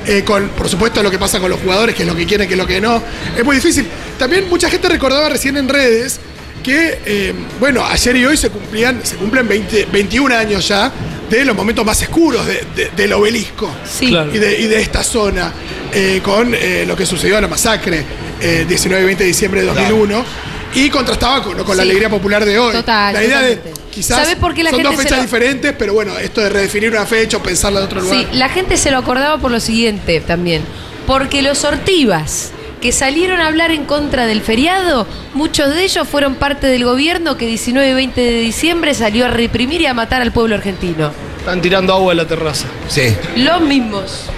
eh, 0.07 0.23
con, 0.23 0.49
por 0.49 0.69
supuesto, 0.69 1.01
lo 1.01 1.09
que 1.09 1.17
pasa 1.17 1.39
con 1.39 1.49
los 1.49 1.59
jugadores, 1.59 1.95
que 1.95 2.03
es 2.03 2.07
lo 2.07 2.15
que 2.15 2.27
quieren, 2.27 2.47
que 2.47 2.53
es 2.53 2.59
lo 2.59 2.67
que 2.67 2.79
no. 2.79 3.01
Es 3.35 3.43
muy 3.43 3.55
difícil. 3.55 3.87
También 4.19 4.47
mucha 4.47 4.69
gente 4.69 4.87
recordaba 4.87 5.29
recién 5.29 5.57
en 5.57 5.67
redes 5.67 6.19
que, 6.65 6.99
eh, 7.05 7.33
bueno, 7.59 7.85
ayer 7.85 8.15
y 8.17 8.25
hoy 8.25 8.35
se 8.37 8.49
cumplían, 8.49 8.99
se 9.05 9.15
cumplen 9.17 9.47
20 9.47 9.87
21 9.91 10.35
años 10.35 10.67
ya 10.67 10.91
de 11.29 11.45
los 11.45 11.55
momentos 11.55 11.85
más 11.85 12.01
oscuros 12.01 12.45
de- 12.45 12.63
de- 12.75 12.89
del 12.95 13.13
obelisco 13.13 13.69
Sí. 13.87 14.07
Claro. 14.07 14.33
y, 14.33 14.39
de, 14.39 14.59
y 14.61 14.65
de 14.67 14.81
esta 14.81 15.03
zona, 15.03 15.51
eh, 15.93 16.21
con 16.23 16.53
eh, 16.55 16.83
lo 16.87 16.95
que 16.95 17.05
sucedió 17.05 17.35
en 17.35 17.43
la 17.43 17.47
masacre, 17.47 18.03
eh, 18.41 18.65
19 18.67 19.03
y 19.03 19.05
20 19.05 19.23
de 19.23 19.27
diciembre 19.27 19.61
de 19.61 19.67
2001. 19.67 20.25
Y 20.73 20.89
contrastaba 20.89 21.41
con, 21.41 21.57
con 21.63 21.77
la 21.77 21.83
Sí. 21.83 21.89
alegría 21.89 22.09
popular 22.09 22.43
de 22.43 22.59
hoy. 22.59 22.73
Total, 22.73 23.13
La 23.13 23.23
idea 23.23 23.41
de 23.41 23.55
totalmente. 23.55 23.81
quizás 23.91 24.23
¿Sabe 24.23 24.35
por 24.35 24.53
qué 24.53 24.61
la 24.63 24.71
son 24.71 24.79
gente 24.79 24.93
dos 24.93 25.01
fechas 25.03 25.17
lo- 25.19 25.23
diferentes, 25.23 25.73
pero 25.79 25.93
bueno, 25.93 26.17
esto 26.17 26.41
de 26.41 26.49
redefinir 26.49 26.89
una 26.91 27.05
fecha 27.05 27.37
o 27.37 27.43
pensarla 27.43 27.79
de 27.79 27.85
otro 27.85 28.01
lugar. 28.01 28.17
Sí, 28.19 28.27
la 28.33 28.49
gente 28.49 28.75
se 28.75 28.91
lo 28.91 28.97
acordaba 28.97 29.37
por 29.39 29.51
lo 29.51 29.59
siguiente 29.61 30.19
también. 30.19 30.63
Porque 31.07 31.41
los 31.43 31.59
sortivas 31.59 32.51
que 32.81 32.91
salieron 32.91 33.39
a 33.41 33.47
hablar 33.47 33.71
en 33.71 33.85
contra 33.85 34.25
del 34.25 34.41
feriado, 34.41 35.07
muchos 35.33 35.73
de 35.73 35.83
ellos 35.83 36.07
fueron 36.07 36.35
parte 36.35 36.67
del 36.67 36.85
gobierno 36.85 37.37
que 37.37 37.47
19 37.47 37.89
y 37.89 37.93
20 37.93 38.21
de 38.21 38.39
diciembre 38.39 38.93
salió 38.93 39.25
a 39.25 39.29
reprimir 39.29 39.81
y 39.81 39.85
a 39.85 39.93
matar 39.93 40.21
al 40.21 40.31
pueblo 40.31 40.55
argentino. 40.55 41.11
Están 41.39 41.61
tirando 41.61 41.93
agua 41.93 42.13
en 42.13 42.17
la 42.17 42.27
terraza. 42.27 42.67
Sí. 42.87 43.15
Los 43.35 43.61
mismos. 43.61 44.29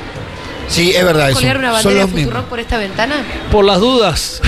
Sí, 0.68 0.92
es 0.96 1.04
verdad 1.06 1.30
eso. 1.30 1.40
colgar 1.40 1.58
una 1.58 1.82
Son 1.82 1.94
bandera 1.94 2.06
de. 2.14 2.24
Futurock 2.24 2.46
por 2.48 2.60
esta 2.60 2.78
ventana? 2.78 3.16
Por 3.52 3.64
las 3.66 3.80
dudas. 3.80 4.42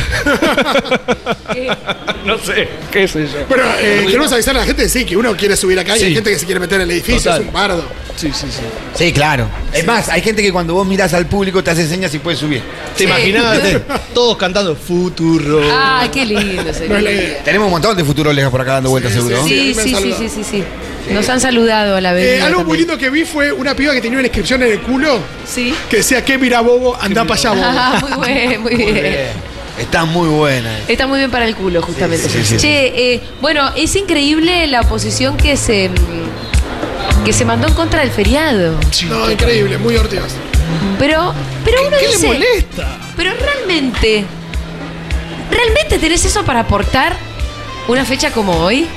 ¿Qué? 1.54 1.70
no 2.26 2.38
sé, 2.38 2.68
qué 2.92 3.08
sé 3.08 3.26
yo. 3.28 3.46
Pero 3.48 3.64
eh, 3.80 4.04
queremos 4.06 4.32
avisar 4.32 4.56
a 4.56 4.60
la 4.60 4.66
gente, 4.66 4.88
sí, 4.90 5.06
que 5.06 5.16
uno 5.16 5.36
quiere 5.36 5.56
subir 5.56 5.80
acá 5.80 5.96
y 5.96 6.00
Sí. 6.00 6.06
hay 6.08 6.14
gente 6.16 6.32
que 6.32 6.40
se 6.40 6.46
quiere 6.46 6.60
meter 6.60 6.76
en 6.82 6.82
el 6.84 6.92
edificio, 6.92 7.32
Total. 7.32 7.42
es 7.42 7.48
un 7.48 7.54
bardo. 7.54 7.84
Sí, 8.16 8.30
sí, 8.34 8.48
sí. 8.50 8.62
Sí, 8.96 9.14
claro. 9.14 9.48
Es 9.74 9.86
más, 9.88 10.10
hay 10.10 10.22
gente 10.22 10.42
que 10.42 10.52
cuando 10.52 10.74
vos 10.74 10.86
mirás 10.86 11.14
al 11.14 11.26
público 11.28 11.64
te 11.64 11.72
hace 11.72 11.88
señas 11.88 12.14
y 12.14 12.20
puedes 12.20 12.40
subir. 12.40 12.62
¿Te 12.98 13.00
Sí. 13.00 13.04
imaginas 13.06 13.58
todos 14.14 14.36
cantando 14.38 14.76
Futuro? 14.76 15.62
Ay, 15.74 16.10
qué 16.10 16.26
lindo 16.26 16.74
sería. 16.74 17.00
No. 17.00 17.44
Tenemos 17.46 17.66
un 17.68 17.72
montón 17.72 17.96
de 17.96 18.04
futurolegas 18.04 18.52
por 18.52 18.60
acá 18.60 18.74
dando 18.74 18.90
vueltas, 18.90 19.14
seguro. 19.14 19.42
sí, 19.46 19.74
Sí, 19.74 19.82
sí, 19.82 19.96
sí, 19.96 20.14
sí, 20.18 20.30
sí, 20.30 20.44
sí. 20.44 20.64
Nos 21.14 21.28
han 21.30 21.40
saludado 21.40 21.96
a 21.96 22.02
la 22.02 22.12
vez. 22.14 22.40
Eh, 22.40 22.42
algo 22.44 22.64
muy 22.66 22.78
lindo 22.78 22.98
que 22.98 23.10
vi 23.10 23.24
fue 23.24 23.52
una 23.54 23.74
piba 23.74 23.94
que 23.94 24.02
tenía 24.02 24.20
una 24.20 24.28
inscripción 24.28 24.62
en 24.64 24.74
el 24.74 24.82
culo 24.82 25.18
Sí. 25.50 25.74
que 25.90 25.98
decía, 25.98 26.24
¿qué 26.24 26.38
mira 26.38 26.62
bobo? 26.62 26.96
Anda 27.02 27.26
para 27.26 27.40
allá, 27.40 27.52
bobo. 27.52 27.64
Ah, 27.66 28.02
muy 28.18 28.34
bien, 28.34 28.62
muy 28.62 28.76
bien. 28.76 28.94
Bien. 28.94 29.50
Está 29.80 30.06
muy 30.06 30.28
buena. 30.28 30.78
Está 30.88 31.08
muy 31.08 31.20
bien 31.20 31.32
para 31.32 31.46
el 31.46 31.56
culo, 31.56 31.82
justamente. 31.82 32.28
Sí, 32.28 32.40
sí, 32.40 32.46
sí, 32.46 32.58
che, 32.58 33.14
eh, 33.14 33.22
bueno, 33.42 33.72
es 33.78 33.96
increíble 33.96 34.68
la 34.68 34.82
oposición 34.82 35.38
que 35.38 35.56
se 35.56 35.90
mm, 35.90 37.24
que 37.24 37.34
se 37.34 37.46
mandó 37.46 37.68
en 37.68 37.74
contra 37.74 38.02
del 38.02 38.12
feriado. 38.12 38.78
No, 39.08 39.32
increíble, 39.32 39.78
muy 39.78 39.96
ortigas. 39.96 40.34
Pero, 40.98 41.34
pero 41.66 41.88
uno 41.88 41.98
¿Qué 41.98 42.08
le 42.08 42.12
dice, 42.14 42.28
molesta? 42.28 42.98
pero 43.16 43.32
realmente, 43.34 44.26
realmente 45.50 45.98
tenés 45.98 46.26
eso 46.26 46.44
para 46.44 46.62
aportar 46.62 47.16
una 47.88 48.06
fecha 48.06 48.32
como 48.32 48.54
hoy. 48.58 48.88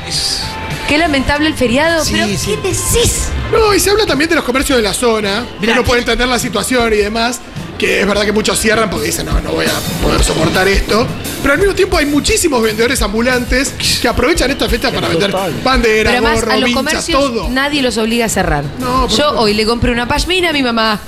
Qué 0.89 0.99
lamentable 0.99 1.49
el 1.49 1.55
feriado. 1.55 2.05
Sí, 2.05 2.13
pero 2.15 2.27
sí. 2.39 2.47
¿qué 2.47 2.57
decís? 2.69 3.29
No, 3.53 3.75
y 3.75 3.81
se 3.81 3.91
habla 3.91 4.07
también 4.07 4.29
de 4.31 4.37
los 4.37 4.45
comercios 4.45 4.77
de 4.79 4.83
la 4.83 4.95
zona. 4.95 5.45
Mirá, 5.61 5.75
uno 5.75 5.85
puede 5.85 6.01
¿qué- 6.01 6.11
entender 6.11 6.29
la 6.29 6.39
situación 6.39 6.93
y 6.93 6.97
demás. 6.97 7.41
Que 7.79 8.01
es 8.03 8.07
verdad 8.07 8.23
que 8.25 8.31
muchos 8.33 8.61
cierran 8.61 8.89
porque 8.91 9.07
dicen, 9.07 9.27
no, 9.27 9.41
no 9.41 9.51
voy 9.53 9.67
a 9.67 10.03
poder 10.03 10.23
soportar 10.23 10.69
esto. 10.69 11.05
Pero 11.41 11.55
al 11.55 11.59
mismo 11.59 11.75
tiempo 11.75 11.97
hay 11.99 12.07
muchísimos 12.07 12.63
vendedores 12.63 13.03
ambulantes 13.03 13.75
que 14.01 14.07
aprovechan 14.07 14.51
esta 14.53 14.69
fecha 14.69 14.93
para 14.93 15.09
vender 15.09 15.33
banderas, 15.65 16.13
Pero 16.15 16.27
además 16.29 16.45
a 16.45 16.57
los 16.59 16.65
vinchas, 16.67 16.75
comercios 16.85 17.21
todo. 17.21 17.49
nadie 17.51 17.83
los 17.83 17.97
obliga 17.99 18.27
a 18.27 18.29
cerrar. 18.29 18.63
No, 18.79 19.03
por 19.03 19.11
Yo 19.11 19.17
supuesto. 19.17 19.41
hoy 19.41 19.55
le 19.55 19.67
compré 19.67 19.91
una 19.91 20.07
pashmina 20.07 20.51
a 20.51 20.53
mi 20.53 20.63
mamá 20.63 21.01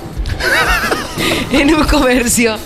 en 1.51 1.73
un 1.73 1.83
comercio. 1.85 2.57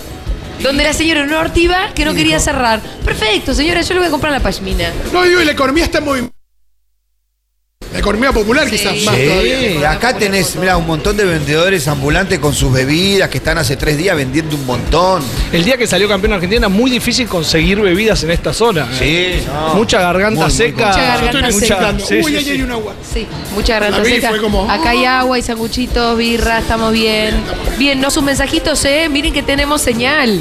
Donde 0.60 0.82
la 0.84 0.92
señora 0.92 1.20
era 1.20 1.28
una 1.28 1.38
ortiva 1.40 1.90
que 1.94 2.04
no 2.04 2.12
quería 2.12 2.38
cerrar. 2.40 2.80
Perfecto, 3.04 3.54
señora, 3.54 3.80
yo 3.80 3.94
le 3.94 4.00
voy 4.00 4.08
a 4.08 4.10
comprar 4.10 4.32
la 4.32 4.40
pashmina. 4.40 4.90
No, 5.12 5.22
digo, 5.22 5.40
y 5.40 5.44
la 5.44 5.52
economía 5.52 5.84
está 5.84 6.00
muy... 6.00 6.28
La 7.92 7.98
economía 7.98 8.30
popular 8.32 8.70
quizás 8.70 8.94
más 9.04 9.16
todavía. 9.16 9.58
Sí, 9.58 9.84
acá 9.84 10.14
tenés, 10.16 10.54
mira, 10.54 10.76
un 10.76 10.86
montón 10.86 11.16
de 11.16 11.24
vendedores 11.24 11.88
ambulantes 11.88 12.38
con 12.38 12.54
sus 12.54 12.72
bebidas 12.72 13.28
que 13.28 13.38
están 13.38 13.58
hace 13.58 13.76
tres 13.76 13.98
días 13.98 14.14
vendiendo 14.16 14.54
un 14.54 14.64
montón. 14.64 15.24
El 15.52 15.64
día 15.64 15.76
que 15.76 15.88
salió 15.88 16.08
campeón 16.08 16.34
Argentina 16.34 16.68
muy 16.68 16.88
difícil 16.88 17.26
conseguir 17.26 17.80
bebidas 17.80 18.22
en 18.22 18.30
esta 18.30 18.52
zona. 18.52 18.88
¿eh? 19.00 19.40
Sí, 19.40 19.46
no. 19.52 19.74
Mucha 19.74 20.00
garganta 20.00 20.36
Muy, 20.42 20.44
muy 20.48 20.56
seca. 20.56 20.86
Mucha 20.86 21.02
garganta 21.04 21.40
necesitando. 21.42 22.06
sí, 22.06 22.20
Uy, 22.22 22.36
ahí 22.36 22.44
sí. 22.44 22.50
hay 22.50 22.62
un 22.62 22.70
agua. 22.70 22.94
Sí, 23.12 23.26
mucha 23.56 23.80
garganta 23.80 24.04
seca. 24.08 24.28
fue 24.30 24.40
como, 24.40 24.70
Acá 24.70 24.90
hay 24.90 25.04
agua, 25.04 25.34
hay 25.36 25.42
sanguchitos, 25.42 26.16
birra, 26.16 26.60
estamos 26.60 26.92
bien. 26.92 27.34
Bien, 27.76 28.00
no 28.00 28.12
sus 28.12 28.22
mensajitos, 28.22 28.84
¿eh? 28.84 29.08
Miren 29.10 29.32
que 29.32 29.42
tenemos 29.42 29.82
señal. 29.82 30.40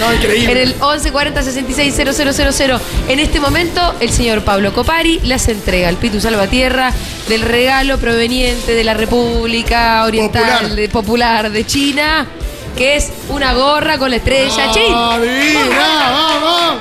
No, 0.00 0.14
increíble. 0.14 0.50
En 0.50 0.56
el 0.56 0.68
1140 0.70 1.42
66 1.42 1.94
000. 1.94 2.80
En 3.08 3.20
este 3.20 3.38
momento, 3.38 3.94
el 4.00 4.10
señor 4.10 4.42
Pablo 4.42 4.72
Copari 4.72 5.20
las 5.24 5.46
entrega 5.48 5.88
al 5.88 5.96
Pitu 5.96 6.20
Salvatierra 6.20 6.90
del 7.28 7.42
regalo 7.42 7.98
proveniente 7.98 8.74
de 8.74 8.82
la 8.82 8.94
República 8.94 10.02
Oriental 10.04 10.42
Popular. 10.42 10.74
de, 10.74 10.88
Popular 10.88 11.50
de 11.52 11.66
China, 11.66 12.26
que 12.78 12.96
es 12.96 13.10
una 13.28 13.52
gorra 13.52 13.98
con 13.98 14.08
la 14.10 14.16
estrella. 14.16 14.72
Chin. 14.72 14.84
¡Ah, 14.94 15.18
divina! 15.20 16.10
¡Vamos! 16.10 16.80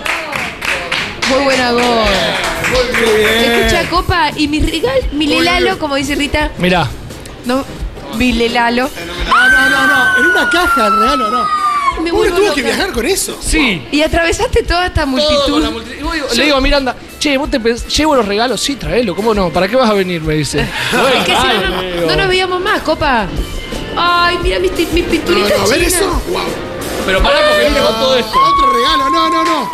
Muy 1.30 1.44
buena 1.44 1.72
gorra. 1.74 2.38
Muy 2.72 3.18
bien. 3.18 3.52
Escucha, 3.52 3.90
Copa, 3.90 4.32
y 4.36 4.48
mi 4.48 4.62
regal, 4.62 5.00
mi 5.12 5.28
lelalo, 5.28 5.78
como 5.78 5.96
dice 5.96 6.16
Rita. 6.16 6.52
Mirá, 6.58 6.88
No, 7.46 7.66
mi 8.16 8.32
lelalo. 8.32 8.90
No, 9.28 9.50
no, 9.50 9.70
no, 9.70 9.88
no. 9.88 10.18
En 10.20 10.26
una 10.26 10.50
caja, 10.50 10.88
el 10.88 11.00
regalo, 11.00 11.30
no. 11.32 11.59
Me 12.02 12.12
vuelvo 12.12 12.36
tuvo 12.38 12.54
que 12.54 12.62
loca. 12.62 12.76
viajar 12.76 12.92
con 12.94 13.06
eso. 13.06 13.38
sí. 13.42 13.88
Y 13.92 14.02
atravesaste 14.02 14.64
toda 14.64 14.88
esta 14.88 15.06
multitud. 15.06 15.62
la 15.62 15.70
multitud. 15.70 16.00
Y 16.00 16.04
voy- 16.04 16.22
Le 16.36 16.44
digo 16.44 16.58
a 16.58 16.62
Miranda, 16.62 16.96
che, 17.20 17.38
¿vos 17.38 17.50
te 17.50 17.60
pens- 17.60 17.86
llevo 17.88 18.16
los 18.16 18.26
regalos? 18.26 18.60
Sí, 18.62 18.76
traelo, 18.76 19.16
¿cómo 19.16 19.34
no? 19.34 19.50
¿Para 19.50 19.68
qué 19.68 19.76
vas 19.76 19.90
a 19.90 19.94
venir? 19.94 20.22
Me 20.22 20.36
dice. 20.36 20.60
Es 21.20 21.26
que 21.26 21.36
si 21.36 21.48
no, 21.48 21.70
no, 22.02 22.08
no 22.08 22.16
nos 22.16 22.28
veíamos 22.28 22.62
más, 22.62 22.82
Copa. 22.82 23.28
Ay, 23.96 24.38
mira 24.44 24.60
mis, 24.60 24.72
ti- 24.76 24.88
mis 24.94 25.04
No, 25.06 25.12
pinturitas 25.12 25.60
no, 25.60 25.68
¿ver 25.68 25.78
chinas. 25.80 25.94
eso? 25.94 26.22
¡Wow! 26.30 26.42
Pero 27.06 27.24
pará, 27.24 27.38
porque 27.50 27.62
viene 27.70 27.80
con 27.80 27.96
todo 28.00 28.16
esto. 28.18 28.32
Otro 28.40 28.74
regalo, 28.74 29.10
no, 29.10 29.30
no, 29.30 29.44
no. 29.44 29.72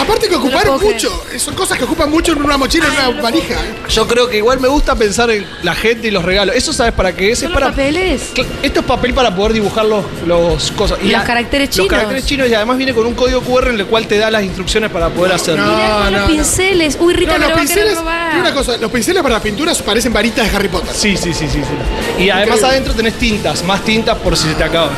Aparte 0.00 0.28
que 0.28 0.34
ocuparon 0.36 0.80
mucho. 0.80 1.22
Son 1.38 1.54
cosas 1.54 1.76
que 1.78 1.84
ocupan 1.84 2.10
mucho 2.10 2.32
en 2.32 2.42
una 2.42 2.56
mochila, 2.56 2.86
en 2.86 2.92
una 3.14 3.22
valija. 3.22 3.54
¿eh? 3.54 3.74
Yo 3.88 4.06
creo 4.06 4.28
que 4.28 4.36
igual 4.38 4.60
me 4.60 4.68
gusta 4.68 4.94
pensar 4.94 5.30
en 5.30 5.46
la 5.62 5.74
gente 5.74 6.08
y 6.08 6.10
los 6.10 6.24
regalos. 6.24 6.54
¿Eso 6.56 6.72
sabes 6.72 6.92
para 6.92 7.14
qué 7.14 7.32
es? 7.32 7.38
¿Son 7.40 7.46
Es 7.48 7.50
los 7.52 7.60
para. 7.60 7.70
papeles? 7.72 8.34
Cl- 8.34 8.46
Esto 8.62 8.80
es 8.80 8.86
papel 8.86 9.12
para 9.14 9.34
poder 9.34 9.52
dibujar 9.54 9.84
los, 9.86 10.04
los 10.26 10.70
cosas. 10.72 10.98
Los 11.02 11.22
caracteres 11.22 11.70
chinos. 11.70 11.86
Los 11.86 11.88
caracteres 11.96 12.24
chinos 12.26 12.48
y 12.48 12.54
además 12.54 12.76
viene 12.76 12.94
con 12.94 13.06
un 13.06 13.14
código 13.14 13.40
QR 13.40 13.68
en 13.68 13.80
el 13.80 13.86
cual 13.86 14.06
te 14.06 14.18
da 14.18 14.30
las 14.30 14.42
instrucciones 14.44 14.90
para 14.90 15.08
poder 15.10 15.32
hacerlo. 15.32 15.64
no. 15.66 15.76
Mirá 15.76 15.88
con 16.04 16.12
los 16.12 16.20
no. 16.22 16.26
pinceles. 16.28 16.96
Uy, 17.00 17.14
Rita, 17.14 17.32
No, 17.32 17.38
me 17.38 17.40
los 17.40 17.50
lo 17.50 17.56
va 17.56 17.62
a 17.62 17.66
querer 17.66 17.76
pinceles. 17.84 17.98
robar. 17.98 18.38
una 18.40 18.54
cosa, 18.54 18.76
los 18.76 18.90
pinceles 18.90 19.22
para 19.22 19.34
las 19.34 19.42
pinturas 19.42 19.82
parecen 19.82 20.12
varitas 20.12 20.50
de 20.50 20.56
Harry 20.56 20.68
Potter. 20.68 20.94
Sí, 20.94 21.16
sí, 21.16 21.32
sí, 21.34 21.46
sí, 21.48 21.60
sí. 21.60 22.22
Y 22.22 22.30
además 22.30 22.56
Increíble. 22.58 22.66
adentro 22.68 22.94
tenés 22.94 23.14
tintas, 23.14 23.64
más 23.64 23.84
tintas 23.84 24.16
por 24.18 24.36
si 24.36 24.48
se 24.48 24.54
te 24.54 24.64
acaban. 24.64 24.90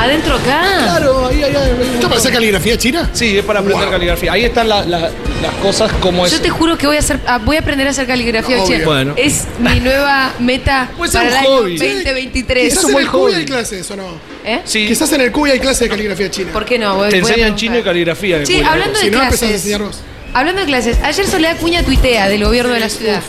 Adentro 0.00 0.34
acá. 0.36 0.62
Claro, 0.84 1.26
ahí, 1.26 1.42
ahí, 1.42 1.54
ahí. 1.54 1.90
¿Esto 1.94 2.08
para 2.08 2.18
hacer 2.20 2.32
caligrafía 2.32 2.78
china? 2.78 3.10
Sí, 3.12 3.36
es 3.36 3.44
para 3.44 3.60
aprender 3.60 3.82
Wow. 3.84 3.90
caligrafía. 3.92 4.32
Ahí 4.32 4.44
están 4.44 4.68
la- 4.68 4.84
la- 4.84 5.10
las 5.42 5.54
cosas 5.62 5.92
como 6.00 6.24
es. 6.24 6.32
Yo 6.32 6.40
te 6.40 6.48
juro 6.48 6.78
que 6.78 6.86
voy 6.86 6.96
a 6.96 7.00
hacer, 7.00 7.20
ah, 7.26 7.38
voy 7.38 7.56
a 7.56 7.60
aprender 7.60 7.86
a 7.86 7.90
hacer 7.90 8.06
caligrafía 8.06 8.56
Obvio. 8.62 8.66
china. 8.66 8.84
Bueno. 8.86 9.14
Es 9.16 9.44
mi 9.58 9.78
nueva 9.80 10.32
meta 10.38 10.90
Puede 10.96 11.12
ser 11.12 11.20
para 11.22 11.40
el 11.40 11.46
un 11.46 11.52
año 11.52 11.58
hobby. 11.60 11.76
2023. 11.78 12.68
Quizás 12.70 12.84
un 12.84 12.90
en 12.90 12.92
buen 12.94 13.04
el 13.04 13.10
hobby. 13.10 13.34
hay 13.34 13.44
clases, 13.44 13.90
¿o 13.90 13.96
no? 13.96 14.04
¿Eh? 14.44 14.60
Sí, 14.64 14.88
Quizás 14.88 15.12
en 15.12 15.20
el 15.20 15.32
CUI 15.32 15.50
hay 15.50 15.60
clases 15.60 15.80
de 15.80 15.88
caligrafía 15.90 16.30
china. 16.30 16.50
¿Por 16.52 16.64
qué 16.64 16.78
no? 16.78 16.96
Voy- 16.96 17.10
te 17.10 17.20
voy 17.20 17.30
a 17.30 17.34
enseñan 17.34 17.34
preguntar. 17.54 17.60
chino 17.60 17.78
y 17.78 17.82
caligrafía. 17.82 18.36
en 18.36 18.40
el 18.42 18.46
Sí, 18.46 18.62
hablando 18.62 18.98
de 18.98 19.04
Si 19.04 19.10
no, 19.10 19.18
empezás 19.22 19.34
a 19.42 19.46
clases. 19.46 19.56
enseñar 19.66 19.82
vos. 19.82 19.98
Hablando 20.32 20.60
de 20.62 20.66
clases, 20.66 20.96
ayer 21.02 21.26
Soledad 21.26 21.56
Cuña 21.58 21.82
tuitea 21.82 22.28
del 22.28 22.42
gobierno 22.44 22.72
de 22.72 22.80
la 22.80 22.88
ciudad. 22.88 23.20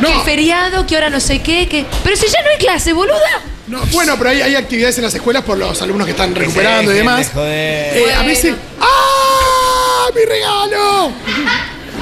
Que 0.00 0.08
No, 0.10 0.20
feriado, 0.22 0.86
que 0.86 0.94
ahora 0.94 1.10
no 1.10 1.20
sé 1.20 1.40
qué, 1.42 1.68
que. 1.68 1.84
Pero 2.02 2.16
si 2.16 2.26
ya 2.28 2.40
no 2.42 2.48
hay 2.48 2.56
clase, 2.58 2.94
boluda. 2.94 3.42
No, 3.70 3.80
bueno, 3.92 4.16
pero 4.18 4.30
hay, 4.30 4.42
hay 4.42 4.56
actividades 4.56 4.98
en 4.98 5.04
las 5.04 5.14
escuelas 5.14 5.44
por 5.44 5.56
los 5.56 5.80
alumnos 5.80 6.04
que 6.04 6.10
están 6.10 6.34
recuperando 6.34 6.92
y 6.92 6.96
demás. 6.96 7.30
Eh, 7.36 8.12
a 8.16 8.22
veces. 8.24 8.54
¡Ah! 8.80 10.08
¡Mi 10.14 10.22
regalo! 10.24 11.12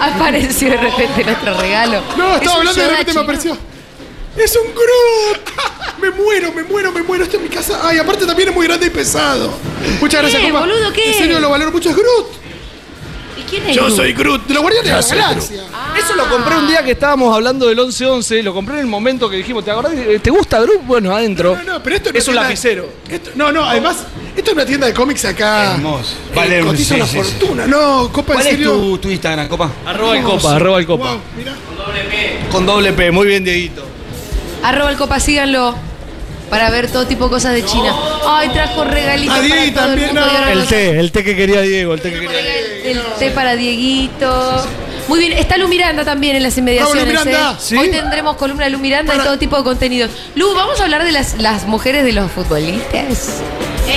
Apareció 0.00 0.70
de 0.70 0.76
repente 0.78 1.24
nuestro 1.24 1.60
regalo. 1.60 2.02
No, 2.16 2.30
Es 2.36 2.42
estaba 2.42 2.56
hablando 2.58 2.80
y 2.80 2.84
de 2.84 2.90
repente 2.90 3.14
me 3.14 3.20
apareció. 3.20 3.58
¡Es 4.36 4.56
un 4.56 4.72
Groot! 4.72 5.50
Me 5.98 6.10
muero, 6.12 6.52
me 6.52 6.62
muero, 6.62 6.92
me 6.92 7.02
muero. 7.02 7.24
Esto 7.24 7.38
en 7.38 7.42
mi 7.42 7.48
casa. 7.48 7.80
Ay, 7.82 7.98
aparte 7.98 8.24
también 8.24 8.50
es 8.50 8.54
muy 8.54 8.68
grande 8.68 8.86
y 8.86 8.90
pesado. 8.90 9.52
Muchas 10.00 10.20
gracias, 10.20 10.40
¿Qué, 10.40 10.50
compa. 10.52 10.60
boludo, 10.64 10.92
qué? 10.92 11.08
En 11.10 11.14
serio, 11.18 11.40
lo 11.40 11.50
valoro 11.50 11.72
mucho. 11.72 11.90
Es 11.90 11.96
Groot. 11.96 12.26
¿Y 13.48 13.50
quién 13.50 13.66
es? 13.68 13.76
Groot? 13.76 14.16
Groot. 14.16 14.46
De 14.46 14.54
los 14.54 14.62
guardianes 14.62 15.08
de 15.08 15.16
la 15.16 15.24
galaxia. 15.26 15.62
Eso 15.98 16.14
lo 16.14 16.28
compré 16.28 16.56
un 16.56 16.68
día 16.68 16.82
que 16.84 16.92
estábamos 16.92 17.34
hablando 17.34 17.66
del 17.66 17.78
11-11, 17.78 18.42
lo 18.42 18.52
compré 18.54 18.74
en 18.74 18.80
el 18.80 18.86
momento 18.86 19.28
que 19.28 19.36
dijimos, 19.36 19.64
¿te 19.64 19.70
acordás? 19.70 19.92
¿Te 20.22 20.30
gusta 20.30 20.60
Group? 20.60 20.82
Bueno, 20.86 21.14
adentro. 21.14 21.56
No, 21.56 21.74
no, 21.74 21.82
pero 21.82 21.96
esto 21.96 22.12
no 22.12 22.18
es 22.18 22.26
un 22.28 22.32
tienda- 22.34 22.42
lapicero. 22.48 22.88
esto- 23.08 23.30
no, 23.34 23.50
no, 23.52 23.64
además, 23.64 23.96
esto 24.36 24.50
es 24.50 24.54
una 24.56 24.66
tienda 24.66 24.86
de 24.86 24.94
cómics 24.94 25.24
acá. 25.24 25.74
Hermoso. 25.74 26.12
Eh, 26.30 26.34
Vale, 26.34 26.60
cotiza 26.60 26.94
sí, 26.94 27.00
una 27.00 27.06
sí, 27.06 27.18
sí. 27.22 27.30
fortuna. 27.38 27.66
No, 27.66 28.10
copa, 28.12 28.32
en 28.34 28.36
¿Cuál 28.38 28.46
es 28.46 28.52
serio. 28.52 28.70
tu, 28.72 28.98
tu 28.98 29.08
Instagram, 29.10 29.48
copa? 29.48 29.70
Arroba 29.86 30.16
el 30.18 30.24
copa, 30.24 30.54
arroba 30.56 30.78
el 30.78 30.86
copa. 30.86 31.10
Wow, 31.12 31.20
mirá. 31.36 31.52
Con 32.52 32.66
doble 32.66 32.92
P, 32.92 33.10
muy 33.10 33.26
bien, 33.26 33.42
Dieguito. 33.44 33.84
Arroba 34.62 34.90
el 34.90 34.96
copa, 34.96 35.18
síganlo. 35.20 35.74
Para 36.50 36.70
ver 36.70 36.90
todo 36.90 37.06
tipo 37.06 37.24
de 37.24 37.30
cosas 37.30 37.52
de 37.54 37.64
China. 37.64 37.94
Ay, 38.26 38.48
trajo 38.50 38.84
regalitos 38.84 39.36
Ah, 39.36 39.40
para 39.74 39.86
también, 39.86 40.08
el 40.08 40.14
mundo. 40.14 40.20
no. 40.26 40.32
y 40.32 40.36
ahora 40.36 40.52
El 40.52 40.66
té, 40.66 40.98
el 40.98 41.12
té 41.12 41.24
que 41.24 41.36
quería 41.36 41.60
Diego, 41.60 41.94
el 41.94 42.00
té 42.00 42.10
que 42.12 42.20
quería 42.20 42.38
Diego. 42.40 42.68
El 42.84 43.00
té 43.18 43.30
para 43.32 43.54
Dieguito. 43.56 44.66
Muy 45.08 45.20
bien, 45.20 45.32
está 45.32 45.56
Lu 45.56 45.68
Miranda 45.68 46.04
también 46.04 46.36
en 46.36 46.42
las 46.42 46.56
inmediaciones. 46.58 47.04
Vamos, 47.06 47.24
Lu 47.24 47.30
Miranda. 47.30 47.52
¿eh? 47.52 47.56
¿Sí? 47.58 47.76
Hoy 47.76 47.90
tendremos 47.90 48.36
columna 48.36 48.64
de 48.64 48.70
Lu 48.70 48.78
Miranda 48.78 49.14
y 49.14 49.16
Para- 49.16 49.28
todo 49.30 49.38
tipo 49.38 49.56
de 49.56 49.64
contenidos. 49.64 50.10
Lu, 50.34 50.54
vamos 50.54 50.80
a 50.80 50.84
hablar 50.84 51.04
de 51.04 51.12
las, 51.12 51.38
las 51.38 51.66
mujeres 51.66 52.04
de 52.04 52.12
los 52.12 52.30
futbolistas. 52.30 53.40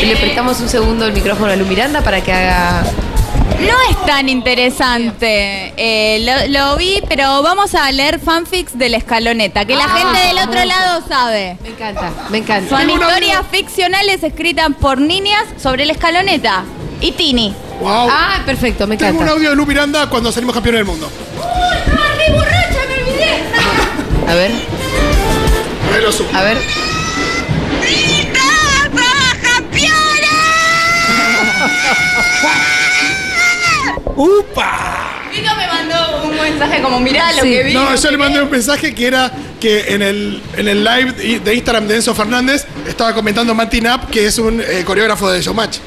Le 0.05 0.15
prestamos 0.15 0.59
un 0.61 0.69
segundo 0.69 1.05
el 1.05 1.11
micrófono 1.13 1.51
a 1.51 1.55
Lu 1.57 1.65
Miranda 1.65 2.01
para 2.01 2.21
que 2.21 2.31
haga. 2.31 2.83
No 3.59 3.77
es 3.89 4.05
tan 4.07 4.27
interesante. 4.27 5.73
Eh, 5.77 6.47
lo, 6.49 6.59
lo 6.69 6.77
vi, 6.77 7.01
pero 7.07 7.43
vamos 7.43 7.75
a 7.75 7.91
leer 7.91 8.19
fanfics 8.19 8.77
de 8.77 8.89
la 8.89 8.97
escaloneta, 8.97 9.65
que 9.65 9.75
la 9.75 9.85
Ah, 9.85 9.97
gente 9.97 10.19
del 10.27 10.37
otro 10.39 10.59
me 10.59 10.65
lado 10.65 11.03
sabe. 11.07 11.57
Me 11.61 11.69
encanta, 11.69 12.11
me 12.29 12.37
encanta. 12.39 12.69
Son 12.77 12.87
Tengo 12.87 13.03
historias 13.03 13.41
ficcionales 13.51 14.23
escritas 14.23 14.67
por 14.79 14.99
niñas 14.99 15.43
sobre 15.61 15.85
la 15.85 15.93
escaloneta. 15.93 16.63
Y 17.01 17.11
Tini. 17.13 17.53
Wow. 17.81 18.07
Ah, 18.11 18.39
perfecto, 18.45 18.85
me 18.87 18.97
Tengo 18.97 19.11
un 19.11 19.15
encanta. 19.17 19.33
audio 19.33 19.49
de 19.51 19.55
Lu 19.55 19.65
Miranda 19.65 20.07
cuando 20.09 20.31
salimos 20.31 20.53
campeones 20.53 20.79
del 20.79 20.85
mundo. 20.85 21.11
A 24.27 24.33
ver, 24.33 24.51
A 24.51 25.93
ver, 25.93 26.03
lo 26.03 26.11
subo. 26.11 26.29
a 26.35 26.41
ver. 26.43 26.57
¡Upa! 34.21 35.21
Vito 35.31 35.49
me 35.55 35.65
mandó 35.67 36.23
un 36.27 36.35
mensaje 36.39 36.81
como, 36.81 36.99
mirá 36.99 37.31
lo 37.33 37.41
Sí. 37.41 37.49
que 37.51 37.63
vi. 37.63 37.73
No, 37.73 37.95
yo 37.95 38.11
le 38.11 38.17
mandé 38.17 38.37
qué". 38.39 38.43
un 38.45 38.51
mensaje 38.51 38.93
que 38.93 39.07
era 39.07 39.31
que 39.59 39.93
en 39.95 40.01
el, 40.03 40.41
en 40.57 40.67
el 40.67 40.83
live 40.83 41.39
de 41.39 41.55
Instagram 41.55 41.87
de 41.87 41.95
Enzo 41.95 42.13
Fernández 42.13 42.65
estaba 42.87 43.13
comentando 43.15 43.55
Mati 43.55 43.79
Knapp, 43.79 44.09
que 44.11 44.25
es 44.27 44.37
un 44.37 44.61
eh, 44.61 44.83
coreógrafo 44.85 45.29
de 45.31 45.41
Showmatch. 45.41 45.77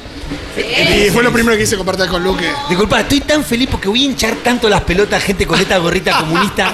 Y 0.57 1.09
fue 1.11 1.21
lo 1.23 1.31
primero 1.31 1.55
que 1.55 1.63
hice 1.63 1.77
compartir 1.77 2.07
con 2.07 2.23
Luque. 2.23 2.49
Disculpa, 2.69 3.01
estoy 3.01 3.19
tan 3.21 3.43
feliz 3.43 3.67
porque 3.69 3.87
voy 3.89 4.01
a 4.01 4.05
hinchar 4.05 4.35
tanto 4.43 4.67
las 4.69 4.81
pelotas 4.81 5.21
gente 5.23 5.45
con 5.45 5.59
esta 5.59 5.77
gorrita 5.77 6.17
comunista. 6.19 6.73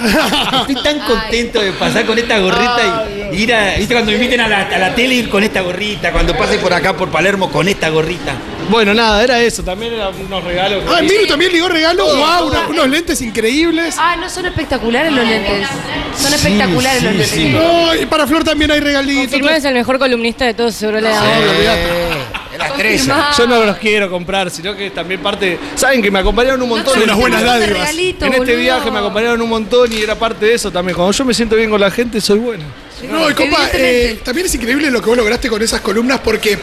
Estoy 0.61 0.81
tan 0.83 0.99
contento 0.99 1.61
de 1.61 1.71
pasar 1.73 2.05
con 2.05 2.17
esta 2.17 2.39
gorrita 2.39 3.11
y, 3.31 3.35
y 3.35 3.43
ir 3.43 3.53
a. 3.53 3.75
¿Viste 3.77 3.93
cuando 3.93 4.11
me 4.11 4.17
inviten 4.17 4.39
a 4.41 4.47
la, 4.47 4.61
a 4.61 4.77
la 4.79 4.95
tele 4.95 5.15
ir 5.15 5.29
con 5.29 5.43
esta 5.43 5.61
gorrita? 5.61 6.11
Cuando 6.11 6.35
pase 6.37 6.57
por 6.59 6.73
acá 6.73 6.95
por 6.95 7.09
Palermo 7.09 7.51
con 7.51 7.67
esta 7.67 7.89
gorrita. 7.89 8.33
Bueno, 8.71 8.93
nada, 8.93 9.23
era 9.23 9.39
eso. 9.41 9.61
También 9.63 9.93
eran 9.93 10.13
unos 10.19 10.43
regalos. 10.43 10.83
que- 10.83 10.89
Ah, 10.95 11.01
Miru 11.01 11.27
también 11.27 11.51
ligó 11.51 11.67
regalo. 11.67 12.05
¡Wow! 12.05 12.47
una- 12.47 12.67
unos 12.69 12.87
lentes 12.89 13.21
increíbles. 13.21 13.95
Ah, 13.99 14.15
no 14.15 14.29
son 14.29 14.45
espectaculares 14.45 15.11
los 15.11 15.27
lentes. 15.27 15.67
Son 16.17 16.33
espectaculares 16.33 17.03
los 17.03 17.11
sí, 17.11 17.17
lentes. 17.17 17.29
sí. 17.29 17.49
No, 17.49 17.93
y 17.95 18.05
para 18.05 18.25
Flor 18.25 18.43
también 18.43 18.71
hay 18.71 18.79
regalitos. 18.79 19.23
Confirmó 19.25 19.49
es 19.49 19.65
el 19.65 19.73
mejor 19.73 19.99
columnista 19.99 20.45
de 20.45 20.53
todos 20.53 20.73
seguro 20.73 21.01
le 21.01 21.09
da 21.09 21.21
Eh, 21.39 22.57
la 22.57 22.67
estrella. 22.67 23.29
Yo 23.37 23.47
no 23.47 23.65
los 23.65 23.77
quiero 23.77 24.09
comprar, 24.09 24.49
sino 24.49 24.75
que 24.75 24.89
también 24.91 25.19
parte. 25.21 25.59
Saben 25.75 26.01
que 26.01 26.09
me 26.09 26.19
acompañaron 26.19 26.61
un 26.61 26.69
montón. 26.69 26.93
Son 26.93 27.03
unas 27.03 27.17
buenas 27.17 27.43
dádivas. 27.43 27.69
regalito, 27.69 28.25
En 28.25 28.31
este 28.33 28.45
boludo. 28.45 28.57
viaje 28.57 28.91
me 28.91 28.99
acompañaron 28.99 29.41
un 29.41 29.49
montón 29.49 29.91
y 29.91 30.01
era 30.01 30.15
parte 30.15 30.45
de 30.45 30.53
eso 30.53 30.71
también. 30.71 30.95
Cuando 30.95 31.11
yo 31.11 31.25
me 31.25 31.33
siento 31.33 31.55
bien 31.55 31.69
con 31.69 31.79
la 31.81 31.91
gente, 31.91 32.21
soy 32.21 32.39
bueno. 32.39 32.63
No, 33.09 33.29
y 33.29 33.33
compa, 33.33 33.69
eh, 33.73 34.19
también 34.23 34.45
es 34.47 34.55
increíble 34.55 34.91
lo 34.91 35.01
que 35.01 35.09
vos 35.09 35.17
lograste 35.17 35.49
con 35.49 35.61
esas 35.61 35.81
columnas 35.81 36.19
porque 36.23 36.57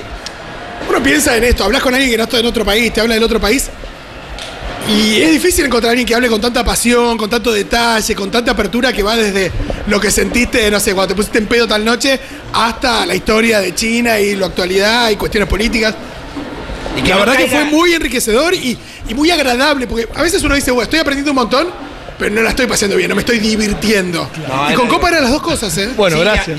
piensa 1.09 1.37
en 1.37 1.45
esto, 1.45 1.65
hablas 1.65 1.83
con 1.83 1.95
alguien 1.95 2.11
que 2.11 2.19
no 2.19 2.25
está 2.25 2.39
en 2.39 2.45
otro 2.45 2.65
país, 2.67 2.93
te 2.93 3.01
habla 3.01 3.15
del 3.15 3.23
otro 3.23 3.41
país. 3.41 3.71
Y 4.91 5.17
es 5.23 5.33
difícil 5.33 5.65
encontrar 5.65 5.89
a 5.89 5.93
alguien 5.93 6.07
que 6.07 6.15
hable 6.15 6.29
con 6.29 6.41
tanta 6.41 6.63
pasión, 6.63 7.17
con 7.17 7.31
tanto 7.31 7.51
detalle, 7.51 8.15
con 8.15 8.31
tanta 8.31 8.53
apertura 8.53 8.93
que 8.93 9.03
va 9.03 9.17
desde 9.17 9.51
lo 9.87 9.99
que 10.01 10.11
sentiste, 10.11 10.71
no 10.71 10.79
sé, 10.79 10.95
cuando 10.95 11.09
te 11.09 11.17
pusiste 11.17 11.39
en 11.39 11.47
pedo 11.47 11.67
tal 11.67 11.83
noche, 11.83 12.21
hasta 12.53 13.07
la 13.07 13.15
historia 13.15 13.61
de 13.61 13.75
China 13.75 14.21
y 14.21 14.37
la 14.37 14.47
actualidad 14.47 15.09
y 15.11 15.17
cuestiones 15.17 15.49
políticas. 15.49 15.95
Y 16.97 17.03
que 17.03 17.09
la 17.09 17.15
no 17.17 17.21
verdad 17.21 17.37
que 17.37 17.49
fue 17.49 17.65
muy 17.65 17.95
enriquecedor 17.95 18.55
y, 18.55 18.77
y 19.09 19.15
muy 19.15 19.31
agradable, 19.31 19.87
porque 19.87 20.09
a 20.15 20.23
veces 20.23 20.43
uno 20.43 20.55
dice, 20.55 20.71
bueno, 20.71 20.85
estoy 20.85 21.01
aprendiendo 21.01 21.33
un 21.33 21.37
montón, 21.37 21.69
pero 22.19 22.35
no 22.35 22.43
la 22.43 22.51
estoy 22.51 22.67
pasando 22.67 22.97
bien, 22.97 23.09
no 23.09 23.15
me 23.15 23.23
estoy 23.23 23.39
divirtiendo. 23.39 24.29
No, 24.49 24.71
y 24.71 24.75
con 24.75 24.87
era- 24.87 24.95
Copa 24.95 25.09
eran 25.09 25.23
las 25.23 25.33
dos 25.33 25.43
cosas, 25.43 25.77
¿eh? 25.79 25.91
Bueno, 25.97 26.17
Sí, 26.17 26.23
gracias. 26.23 26.59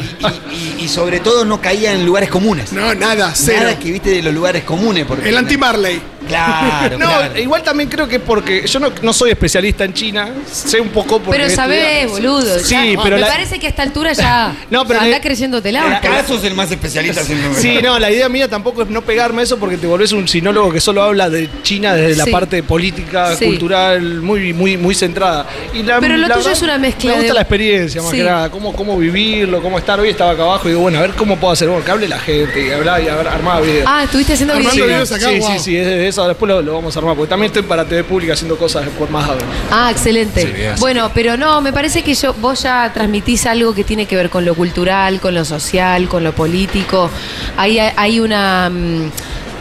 Y, 0.51 0.55
y- 0.81 0.85
y 0.85 0.87
sobre 0.87 1.19
todo 1.19 1.45
no 1.45 1.61
caía 1.61 1.93
en 1.93 2.05
lugares 2.05 2.29
comunes. 2.29 2.71
No, 2.73 2.93
nada, 2.95 3.31
cero. 3.35 3.59
Nada 3.63 3.79
que 3.79 3.91
viste 3.91 4.09
de 4.11 4.21
los 4.23 4.33
lugares 4.33 4.63
comunes. 4.63 5.05
Porque 5.05 5.29
El 5.29 5.37
anti-Marley. 5.37 6.01
Claro, 6.27 6.97
No, 6.99 7.07
claro. 7.07 7.39
igual 7.39 7.63
también 7.63 7.89
creo 7.89 8.07
que 8.07 8.17
es 8.17 8.21
porque 8.21 8.67
yo 8.67 8.79
no, 8.79 8.91
no 9.01 9.13
soy 9.13 9.31
especialista 9.31 9.83
en 9.83 9.93
China, 9.93 10.29
sé 10.51 10.79
un 10.79 10.89
poco 10.89 11.19
porque. 11.19 11.39
Pero 11.39 11.49
sabés, 11.53 12.05
estudiado. 12.05 12.11
boludo. 12.35 12.59
Sí, 12.59 12.93
ya. 12.93 13.01
pero 13.03 13.15
Me 13.15 13.21
la- 13.21 13.27
parece 13.27 13.57
que 13.59 13.65
a 13.65 13.69
esta 13.69 13.81
altura 13.83 14.13
ya 14.13 14.55
No, 14.69 14.85
pero 14.85 14.99
anda 14.99 15.17
le- 15.17 15.21
creciéndote 15.21 15.71
la 15.71 15.97
Acá 15.97 16.23
sos 16.27 16.43
el 16.43 16.53
más 16.53 16.69
especialista 16.71 17.23
Sí, 17.57 17.79
no, 17.81 17.97
la 17.97 18.11
idea 18.11 18.29
mía 18.29 18.47
tampoco 18.47 18.83
es 18.83 18.89
no 18.89 19.01
pegarme 19.01 19.41
a 19.41 19.43
eso 19.45 19.57
porque 19.57 19.77
te 19.77 19.87
volvés 19.87 20.11
un 20.11 20.27
sinólogo 20.27 20.71
que 20.71 20.79
solo 20.81 21.01
habla 21.01 21.29
de 21.29 21.49
China 21.63 21.93
desde 21.95 22.15
la 22.17 22.25
parte 22.27 22.61
política, 22.63 23.35
Sí. 23.35 23.45
cultural, 23.45 24.21
muy, 24.21 24.53
muy, 24.53 24.77
muy 24.77 24.93
centrada. 24.93 25.47
Y 25.73 25.83
la- 25.83 25.99
Pero 25.99 26.15
lo 26.17 26.27
la 26.27 26.35
tuyo 26.35 26.37
verdad, 26.37 26.51
es 26.53 26.61
una 26.61 26.77
mezcla 26.77 27.09
Me 27.11 27.15
gusta 27.17 27.27
de- 27.27 27.33
la 27.33 27.41
experiencia, 27.41 28.01
más 28.01 28.11
Sí. 28.11 28.17
que 28.17 28.23
nada, 28.23 28.49
cómo, 28.49 28.73
cómo 28.73 28.97
vivirlo, 28.97 29.61
cómo 29.61 29.77
estar. 29.77 29.99
Hoy 29.99 30.09
estaba 30.09 30.31
acá 30.31 30.43
abajo 30.43 30.67
y 30.67 30.71
digo, 30.71 30.81
bueno, 30.81 30.97
a 30.99 31.01
ver 31.01 31.11
cómo 31.11 31.37
puedo 31.37 31.53
hacer, 31.53 31.67
bueno, 31.69 31.83
que 31.83 31.91
hable 31.91 32.07
la 32.07 32.19
gente 32.19 32.65
y 32.67 32.71
hablar 32.71 33.01
y 33.03 33.07
armar 33.07 33.61
videos. 33.61 33.85
Ah, 33.87 34.03
estuviste 34.03 34.33
haciendo 34.33 34.53
Armando 34.53 34.73
videos. 34.75 34.87
videos 35.09 35.11
acá, 35.11 35.29
sí, 35.29 35.39
wow. 35.39 35.51
sí, 35.53 35.59
sí, 35.59 35.77
es 35.77 35.85
de 35.85 36.07
eso. 36.07 36.27
Después 36.27 36.49
lo, 36.49 36.61
lo 36.61 36.73
vamos 36.73 36.95
a 36.95 36.99
armar. 36.99 37.15
Porque 37.15 37.29
también 37.29 37.47
estoy 37.49 37.63
para 37.63 37.85
TV 37.85 38.03
Pública 38.03 38.33
haciendo 38.33 38.57
cosas 38.57 38.87
por 38.97 39.09
más. 39.09 39.29
Ah, 39.71 39.89
excelente. 39.91 40.41
Sí, 40.41 40.79
bueno, 40.79 41.11
pero 41.13 41.37
no, 41.37 41.61
me 41.61 41.71
parece 41.73 42.01
que 42.03 42.13
yo, 42.13 42.33
vos 42.33 42.63
ya 42.63 42.91
transmitís 42.93 43.45
algo 43.45 43.73
que 43.73 43.83
tiene 43.83 44.05
que 44.05 44.15
ver 44.15 44.29
con 44.29 44.45
lo 44.45 44.55
cultural, 44.55 45.19
con 45.19 45.33
lo 45.33 45.45
social, 45.45 46.07
con 46.07 46.23
lo 46.23 46.33
político. 46.33 47.09
Ahí 47.57 47.79
hay, 47.79 47.91
hay 47.95 48.19
una, 48.19 48.69
mm, 48.69 49.11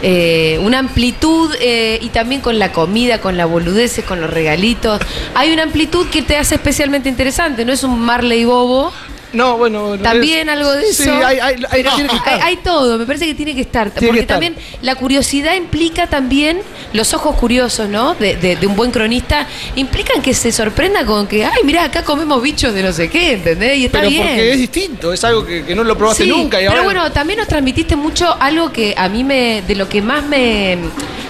eh, 0.02 0.58
una 0.62 0.78
amplitud 0.78 1.54
eh, 1.60 1.98
y 2.00 2.08
también 2.10 2.40
con 2.40 2.58
la 2.58 2.72
comida, 2.72 3.20
con 3.20 3.36
la 3.36 3.46
boludeces, 3.46 4.04
con 4.04 4.20
los 4.20 4.30
regalitos. 4.30 5.00
Hay 5.34 5.52
una 5.52 5.64
amplitud 5.64 6.06
que 6.08 6.22
te 6.22 6.36
hace 6.36 6.54
especialmente 6.54 7.08
interesante, 7.08 7.64
no 7.64 7.72
es 7.72 7.82
un 7.82 7.98
Marley 8.00 8.44
bobo. 8.44 8.92
No, 9.32 9.58
bueno. 9.58 9.96
no 9.96 10.02
También 10.02 10.48
es- 10.48 10.54
algo 10.56 10.72
de 10.72 10.92
Sí, 10.92 11.02
eso. 11.02 11.12
hay, 11.26 11.38
hay, 11.38 11.56
hay- 11.70 11.82
tiene 11.84 12.08
que 12.08 12.16
estar. 12.16 12.40
hay, 12.42 12.56
todo, 12.56 12.96
me 12.98 13.04
parece 13.04 13.26
que 13.26 13.34
tiene 13.34 13.54
que 13.54 13.60
estar. 13.60 13.90
Tiene 13.90 14.00
que 14.00 14.06
porque 14.06 14.20
estar. 14.20 14.34
también 14.36 14.56
la 14.82 14.94
curiosidad 14.94 15.54
implica 15.54 16.06
también, 16.06 16.60
los 16.94 17.12
ojos 17.12 17.36
curiosos, 17.36 17.88
¿no? 17.90 18.14
De, 18.14 18.36
de- 18.36 18.56
de 18.56 18.66
un 18.66 18.74
buen 18.74 18.90
cronista, 18.90 19.46
implican 19.76 20.22
que 20.22 20.32
se 20.32 20.50
sorprenda 20.50 21.04
con 21.04 21.26
que, 21.26 21.44
ay, 21.44 21.62
mirá, 21.64 21.84
acá 21.84 22.02
comemos 22.04 22.40
bichos 22.42 22.72
de 22.72 22.82
no 22.82 22.92
sé 22.92 23.10
qué, 23.10 23.32
¿entendés? 23.32 23.76
Y 23.78 23.84
está 23.84 23.98
Pero 23.98 24.10
bien. 24.10 24.22
porque 24.28 24.50
es 24.52 24.58
distinto, 24.58 25.12
es 25.12 25.22
algo 25.24 25.44
que, 25.44 25.64
que 25.64 25.74
no 25.74 25.84
lo 25.84 25.96
probaste 25.98 26.24
Sí, 26.24 26.30
nunca. 26.30 26.58
Y 26.58 26.64
pero 26.64 26.70
ahora- 26.72 26.84
bueno, 26.84 27.12
también 27.12 27.38
nos 27.38 27.48
transmitiste 27.48 27.96
mucho 27.96 28.34
algo 28.40 28.72
que 28.72 28.94
a 28.96 29.08
mí 29.10 29.24
me, 29.24 29.62
de 29.68 29.74
lo 29.74 29.88
que 29.88 30.00
más 30.00 30.24
me, 30.24 30.78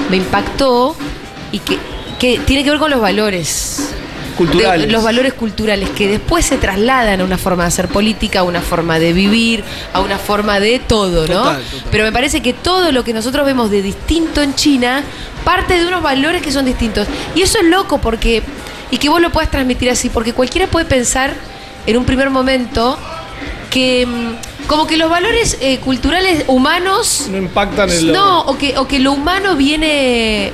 me 0.09 0.17
impactó 0.17 0.95
y 1.51 1.59
que, 1.59 1.79
que 2.21 2.39
tiene 2.47 2.63
que 2.63 2.71
ver 2.71 2.79
con 2.79 2.91
los 2.91 3.01
valores. 3.01 3.91
Culturales. 4.39 4.87
De- 4.87 4.93
los 4.93 5.03
valores 5.03 5.35
culturales 5.35 5.91
que 5.91 6.09
después 6.09 6.47
se 6.47 6.57
trasladan 6.57 7.21
a 7.21 7.25
una 7.25 7.37
forma 7.37 7.65
de 7.65 7.69
hacer 7.69 7.89
política, 7.89 8.41
a 8.41 8.43
una 8.45 8.61
forma 8.61 8.99
de 8.99 9.13
vivir, 9.13 9.65
a 9.93 10.01
una 10.01 10.17
forma 10.19 10.61
de 10.61 10.79
todo, 10.79 11.27
¿no? 11.27 11.43
Total, 11.43 11.63
total. 11.63 11.89
Pero 11.91 12.05
me 12.05 12.13
parece 12.13 12.41
que 12.41 12.53
todo 12.53 12.93
lo 12.93 13.03
que 13.05 13.13
nosotros 13.13 13.45
vemos 13.45 13.71
de 13.71 13.83
distinto 13.83 14.41
en 14.41 14.55
China 14.55 15.03
parte 15.45 15.79
de 15.79 15.87
unos 15.87 16.03
valores 16.03 16.41
que 16.41 16.53
son 16.53 16.65
distintos. 16.65 17.07
Y 17.35 17.43
eso 17.43 17.59
es 17.59 17.65
loco 17.67 17.99
porque 17.99 18.43
y 18.91 18.99
que 18.99 19.09
vos 19.09 19.21
lo 19.21 19.31
puedas 19.31 19.51
transmitir 19.51 19.91
así, 19.91 20.09
porque 20.09 20.33
cualquiera 20.33 20.67
puede 20.67 20.87
pensar 20.87 21.35
en 21.87 21.97
un 21.97 22.05
primer 22.05 22.31
momento 22.31 22.99
que 23.71 24.07
mm, 24.07 24.67
como 24.69 24.87
que 24.87 24.97
los 24.97 25.11
valores 25.11 25.59
eh, 25.61 25.79
culturales 25.79 26.45
humanos 26.47 27.27
no 27.31 27.39
impactan 27.39 27.91
en 27.91 28.07
lo. 28.09 28.13
no, 28.13 28.41
o 28.43 28.57
que, 28.59 28.79
o 28.79 28.87
que 28.87 28.99
lo 28.99 29.13
humano 29.13 29.57
viene 29.57 30.53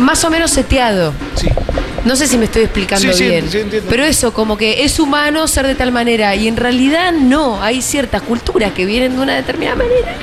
más 0.00 0.22
o 0.24 0.30
menos 0.30 0.50
seteado. 0.50 1.12
Sí. 1.36 1.48
No 2.08 2.16
sé 2.16 2.26
si 2.26 2.38
me 2.38 2.46
estoy 2.46 2.62
explicando 2.62 3.12
Sí, 3.12 3.18
sí, 3.18 3.24
bien. 3.28 3.50
sí, 3.50 3.58
entiendo. 3.58 3.86
pero 3.90 4.02
eso, 4.02 4.32
como 4.32 4.56
que 4.56 4.82
es 4.82 4.98
humano 4.98 5.46
ser 5.46 5.66
de 5.66 5.74
tal 5.74 5.92
manera. 5.92 6.34
Y 6.34 6.48
en 6.48 6.56
realidad 6.56 7.12
no. 7.12 7.62
Hay 7.62 7.82
ciertas 7.82 8.22
culturas 8.22 8.72
que 8.72 8.86
vienen 8.86 9.14
de 9.14 9.20
una 9.22 9.36
determinada 9.36 9.76
manera. 9.76 10.14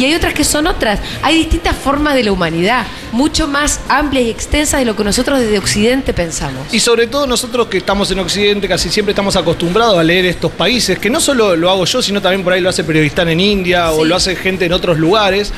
Y 0.00 0.04
hay 0.04 0.14
otras 0.16 0.34
que 0.34 0.42
son 0.42 0.66
otras. 0.66 0.98
Hay 1.22 1.36
distintas 1.36 1.76
formas 1.76 2.16
de 2.16 2.24
la 2.24 2.32
humanidad. 2.32 2.84
Mucho 3.12 3.46
más 3.46 3.78
amplias 3.88 4.24
y 4.24 4.30
extensas 4.30 4.80
de 4.80 4.84
lo 4.86 4.96
que 4.96 5.04
nosotros 5.04 5.38
desde 5.38 5.56
Occidente 5.58 6.12
pensamos. 6.12 6.74
Y 6.74 6.80
sobre 6.80 7.06
todo 7.06 7.24
nosotros 7.28 7.68
que 7.68 7.78
estamos 7.78 8.10
en 8.10 8.18
Occidente, 8.18 8.66
casi 8.66 8.88
siempre 8.88 9.12
estamos 9.12 9.36
acostumbrados 9.36 9.96
a 9.96 10.02
leer 10.02 10.26
estos 10.26 10.50
países, 10.50 10.98
que 10.98 11.08
no 11.08 11.20
solo 11.20 11.54
lo 11.54 11.70
hago 11.70 11.84
yo, 11.84 12.02
sino 12.02 12.20
también 12.20 12.42
por 12.42 12.52
ahí 12.52 12.60
lo 12.60 12.68
hace 12.68 12.82
periodista 12.82 13.22
en 13.22 13.38
India 13.38 13.92
o 13.92 14.04
lo 14.04 14.16
hace 14.16 14.34
gente 14.34 14.64
en 14.64 14.72
otros 14.72 14.98
lugares, 14.98 15.52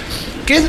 que 0.44 0.56
es 0.58 0.64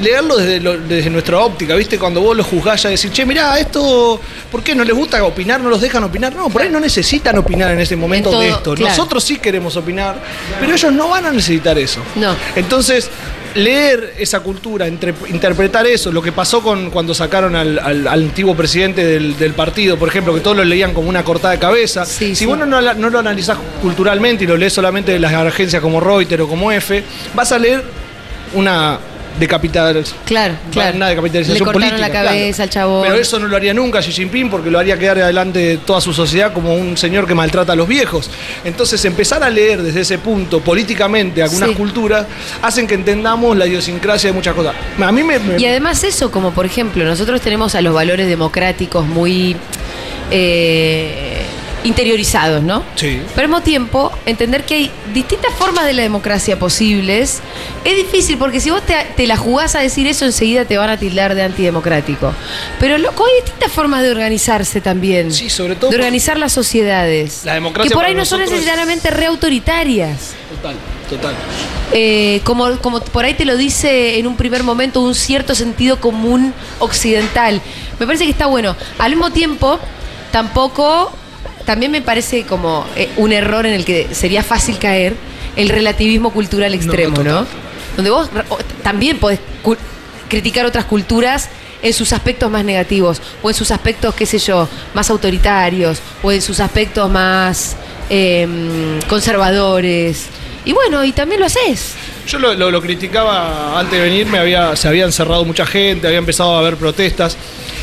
leerlo 0.00 0.36
desde, 0.36 0.60
lo- 0.60 0.76
desde 0.78 1.10
nuestra 1.10 1.38
óptica, 1.40 1.74
¿viste? 1.76 1.98
Cuando 1.98 2.20
vos 2.20 2.36
lo 2.36 2.42
juzgás 2.44 2.82
ya 2.82 2.88
decir, 2.90 3.10
che, 3.12 3.24
mirá, 3.24 3.58
esto, 3.58 4.20
¿por 4.50 4.62
qué 4.62 4.74
no 4.74 4.84
les 4.84 4.94
gusta 4.94 5.22
opinar? 5.24 5.60
¿No 5.60 5.68
los 5.70 5.80
dejan 5.80 6.02
opinar? 6.04 6.34
No, 6.34 6.48
por 6.50 6.62
ahí 6.62 6.68
no 6.68 6.80
necesitan 6.80 7.38
opinar 7.38 7.70
en 7.72 7.80
ese 7.80 7.96
momento 7.96 8.28
En 8.30 8.32
todo, 8.32 8.42
de 8.42 8.48
esto. 8.50 8.74
claro. 8.74 8.90
Nosotros 8.90 9.22
sí 9.22 9.38
queremos 9.38 9.76
opinar, 9.76 10.16
pero 10.60 10.74
ellos 10.74 10.92
no 10.92 11.08
van 11.08 11.26
a 11.26 11.32
necesitar 11.32 11.78
eso. 11.78 12.00
No. 12.16 12.34
Entonces, 12.56 13.08
leer 13.54 14.14
esa 14.18 14.40
cultura, 14.40 14.88
entre- 14.88 15.14
interpretar 15.28 15.86
eso, 15.86 16.10
lo 16.10 16.20
que 16.20 16.32
pasó 16.32 16.60
con 16.60 16.90
cuando 16.90 17.14
sacaron 17.14 17.54
al, 17.54 17.78
al- 17.78 18.08
al 18.08 18.22
antiguo 18.24 18.56
presidente 18.56 19.04
del, 19.04 19.38
del 19.38 19.52
partido, 19.52 19.96
por 19.96 20.08
ejemplo, 20.08 20.34
que 20.34 20.40
todos 20.40 20.56
lo 20.56 20.64
leían 20.64 20.92
como 20.92 21.08
una 21.08 21.22
cortada 21.22 21.52
de 21.52 21.60
cabeza. 21.60 22.04
Sí, 22.04 22.30
si 22.30 22.34
sí. 22.34 22.46
vos 22.46 22.58
no, 22.58 22.66
no 22.66 23.10
lo 23.10 23.18
analizás 23.20 23.56
culturalmente 23.80 24.42
y 24.42 24.46
lo 24.48 24.56
lees 24.56 24.72
solamente 24.72 25.12
de 25.12 25.20
las 25.20 25.32
agencias 25.32 25.80
como 25.80 26.00
Reuters 26.00 26.42
o 26.42 26.48
como 26.48 26.72
F, 26.72 27.04
vas 27.32 27.52
a 27.52 27.58
leer 27.60 27.84
una 28.54 28.98
decapitación. 29.38 30.04
Claro, 30.24 30.54
claro. 30.70 30.96
Una 30.96 31.08
decapitalización 31.08 31.58
Le 31.58 31.64
cortaron 31.64 31.88
política, 31.90 32.08
la 32.08 32.14
cabeza 32.28 32.54
claro. 32.56 32.62
al 32.62 32.70
chabón. 32.70 33.02
Pero 33.08 33.14
eso 33.16 33.38
no 33.38 33.48
lo 33.48 33.56
haría 33.56 33.74
nunca 33.74 34.00
Xi 34.00 34.12
Jinping 34.12 34.50
porque 34.50 34.70
lo 34.70 34.78
haría 34.78 34.98
quedar 34.98 35.18
adelante 35.18 35.58
de 35.58 35.76
toda 35.78 36.00
su 36.00 36.12
sociedad 36.12 36.52
como 36.52 36.74
un 36.74 36.96
señor 36.96 37.26
que 37.26 37.34
maltrata 37.34 37.72
a 37.72 37.76
los 37.76 37.88
viejos. 37.88 38.30
Entonces, 38.64 39.04
empezar 39.04 39.42
a 39.42 39.50
leer 39.50 39.82
desde 39.82 40.00
ese 40.02 40.18
punto 40.18 40.60
políticamente 40.60 41.42
algunas 41.42 41.70
Sí. 41.70 41.74
culturas 41.74 42.26
hacen 42.62 42.86
que 42.86 42.94
entendamos 42.94 43.56
la 43.56 43.66
idiosincrasia 43.66 44.30
de 44.30 44.34
muchas 44.34 44.54
cosas. 44.54 44.74
A 45.00 45.12
mí 45.12 45.22
me. 45.22 45.38
me- 45.38 45.60
Y 45.60 45.66
además 45.66 46.02
eso, 46.04 46.30
como 46.30 46.52
por 46.52 46.66
ejemplo, 46.66 47.04
nosotros 47.04 47.40
tenemos 47.40 47.74
a 47.74 47.80
los 47.82 47.94
valores 47.94 48.26
democráticos 48.28 49.06
muy... 49.06 49.56
eh, 50.30 51.43
interiorizados, 51.84 52.62
¿no? 52.62 52.82
Sí. 52.96 53.20
Pero 53.34 53.42
al 53.42 53.48
mismo 53.48 53.62
tiempo, 53.62 54.10
entender 54.26 54.64
que 54.64 54.74
hay 54.74 54.90
distintas 55.12 55.52
formas 55.54 55.84
de 55.84 55.92
la 55.92 56.02
democracia 56.02 56.58
posibles 56.58 57.40
es 57.84 57.96
difícil 57.96 58.36
porque 58.38 58.58
si 58.60 58.70
vos 58.70 58.82
te, 58.82 58.94
te 59.16 59.26
la 59.26 59.36
jugás 59.36 59.74
a 59.74 59.80
decir 59.80 60.06
eso, 60.06 60.24
enseguida 60.24 60.64
te 60.64 60.76
van 60.78 60.90
a 60.90 60.96
tildar 60.98 61.34
de 61.34 61.42
antidemocrático. 61.42 62.32
Pero 62.80 62.98
loco, 62.98 63.24
hay 63.26 63.42
distintas 63.42 63.70
formas 63.70 64.02
de 64.02 64.10
organizarse 64.10 64.80
también. 64.80 65.30
Sí, 65.32 65.48
sobre 65.50 65.76
todo 65.76 65.90
De 65.90 65.96
organizar 65.96 66.38
las 66.38 66.52
sociedades. 66.52 67.42
La 67.44 67.54
democracia 67.54 67.88
Que 67.90 67.94
por 67.94 68.04
ahí 68.04 68.14
no 68.14 68.24
son 68.24 68.40
es- 68.40 68.50
necesariamente 68.50 69.10
reautoritarias. 69.10 70.32
Total, 70.56 70.74
total. 71.10 71.34
Eh, 71.92 72.40
como, 72.44 72.78
como 72.78 73.00
por 73.00 73.24
ahí 73.26 73.34
te 73.34 73.44
lo 73.44 73.56
dice 73.56 74.18
en 74.18 74.26
un 74.26 74.36
primer 74.36 74.62
momento 74.62 75.00
un 75.02 75.14
cierto 75.14 75.54
sentido 75.54 76.00
común 76.00 76.54
occidental. 76.78 77.60
Me 78.00 78.06
parece 78.06 78.24
que 78.24 78.30
está 78.30 78.46
bueno. 78.46 78.74
Al 78.98 79.10
mismo 79.10 79.30
tiempo, 79.30 79.78
tampoco, 80.32 81.12
también 81.64 81.92
me 81.92 82.02
parece 82.02 82.44
como 82.44 82.86
eh, 82.96 83.08
un 83.16 83.32
error 83.32 83.66
en 83.66 83.72
el 83.72 83.84
que 83.84 84.14
sería 84.14 84.42
fácil 84.42 84.78
caer 84.78 85.14
el 85.56 85.68
relativismo 85.68 86.30
cultural 86.30 86.74
extremo, 86.74 87.22
¿no? 87.22 87.46
Donde 87.96 88.10
vos 88.10 88.28
también 88.82 89.18
podés 89.18 89.40
criticar 90.28 90.66
otras 90.66 90.84
culturas 90.84 91.48
en 91.82 91.92
sus 91.92 92.12
aspectos 92.12 92.50
más 92.50 92.64
negativos, 92.64 93.20
o 93.42 93.50
en 93.50 93.54
sus 93.54 93.70
aspectos, 93.70 94.14
qué 94.14 94.24
sé 94.24 94.38
yo, 94.38 94.68
más 94.94 95.10
autoritarios, 95.10 96.00
o 96.22 96.32
en 96.32 96.40
sus 96.40 96.58
aspectos 96.60 97.10
más 97.10 97.76
em, 98.08 99.00
conservadores. 99.02 100.26
Y 100.64 100.72
bueno, 100.72 101.04
y 101.04 101.12
también 101.12 101.40
lo 101.40 101.46
haces. 101.46 101.94
Yo 102.26 102.38
lo, 102.38 102.54
lo- 102.54 102.70
lo 102.70 102.80
criticaba 102.80 103.78
antes 103.78 103.98
de 103.98 104.04
venir, 104.04 104.26
me 104.26 104.38
había, 104.38 104.74
se 104.76 104.88
había 104.88 105.04
encerrado 105.04 105.44
mucha 105.44 105.66
gente, 105.66 106.06
había 106.06 106.18
empezado 106.18 106.54
a 106.56 106.60
haber 106.60 106.76
protestas. 106.76 107.36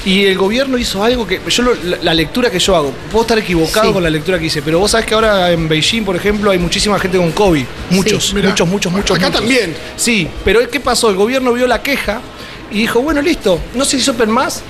Y 0.03 0.25
el 0.25 0.35
gobierno 0.35 0.79
hizo 0.79 1.03
algo 1.03 1.27
que. 1.27 1.39
Yo 1.47 1.61
lo- 1.63 1.75
la, 1.75 1.97
la 2.01 2.13
lectura 2.15 2.49
que 2.49 2.57
yo 2.57 2.75
hago, 2.75 2.91
puedo 3.11 3.21
estar 3.21 3.37
equivocado 3.37 3.87
Sí. 3.89 3.93
con 3.93 4.01
la 4.03 4.09
lectura 4.09 4.39
que 4.39 4.45
hice, 4.47 4.61
pero 4.63 4.79
vos 4.79 4.89
sabés 4.91 5.05
que 5.05 5.13
ahora 5.13 5.51
en 5.51 5.69
Beijing, 5.69 6.03
por 6.03 6.15
ejemplo, 6.15 6.49
hay 6.49 6.57
muchísima 6.57 6.97
gente 6.97 7.17
con 7.19 7.31
COVID. 7.31 7.65
Muchos, 7.91 8.27
Sí. 8.29 8.35
Muchos, 8.35 8.67
muchos, 8.67 8.91
muchos. 8.91 9.15
Acá 9.17 9.27
muchos. 9.27 9.41
también. 9.41 9.75
Sí, 9.95 10.27
pero 10.43 10.67
¿qué 10.69 10.79
pasó? 10.79 11.09
El 11.11 11.15
gobierno 11.17 11.53
vio 11.53 11.67
la 11.67 11.83
queja 11.83 12.19
y 12.71 12.79
dijo, 12.79 13.01
bueno, 13.01 13.21
listo, 13.21 13.59
no 13.75 13.85
se 13.85 13.97
hizo 13.97 14.13
más, 14.27 14.63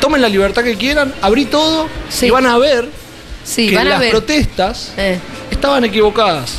tomen 0.00 0.20
la 0.20 0.28
libertad 0.28 0.62
que 0.62 0.76
quieran, 0.76 1.14
abrí 1.22 1.46
todo 1.46 1.88
Sí. 2.10 2.26
y 2.26 2.30
van 2.30 2.44
a 2.46 2.58
ver 2.58 2.86
Sí, 3.42 3.68
que 3.70 3.76
van 3.76 3.86
a 3.86 3.90
las 3.90 4.00
ver. 4.00 4.10
protestas 4.10 4.92
Eh. 4.98 5.18
estaban 5.50 5.82
equivocadas. 5.86 6.56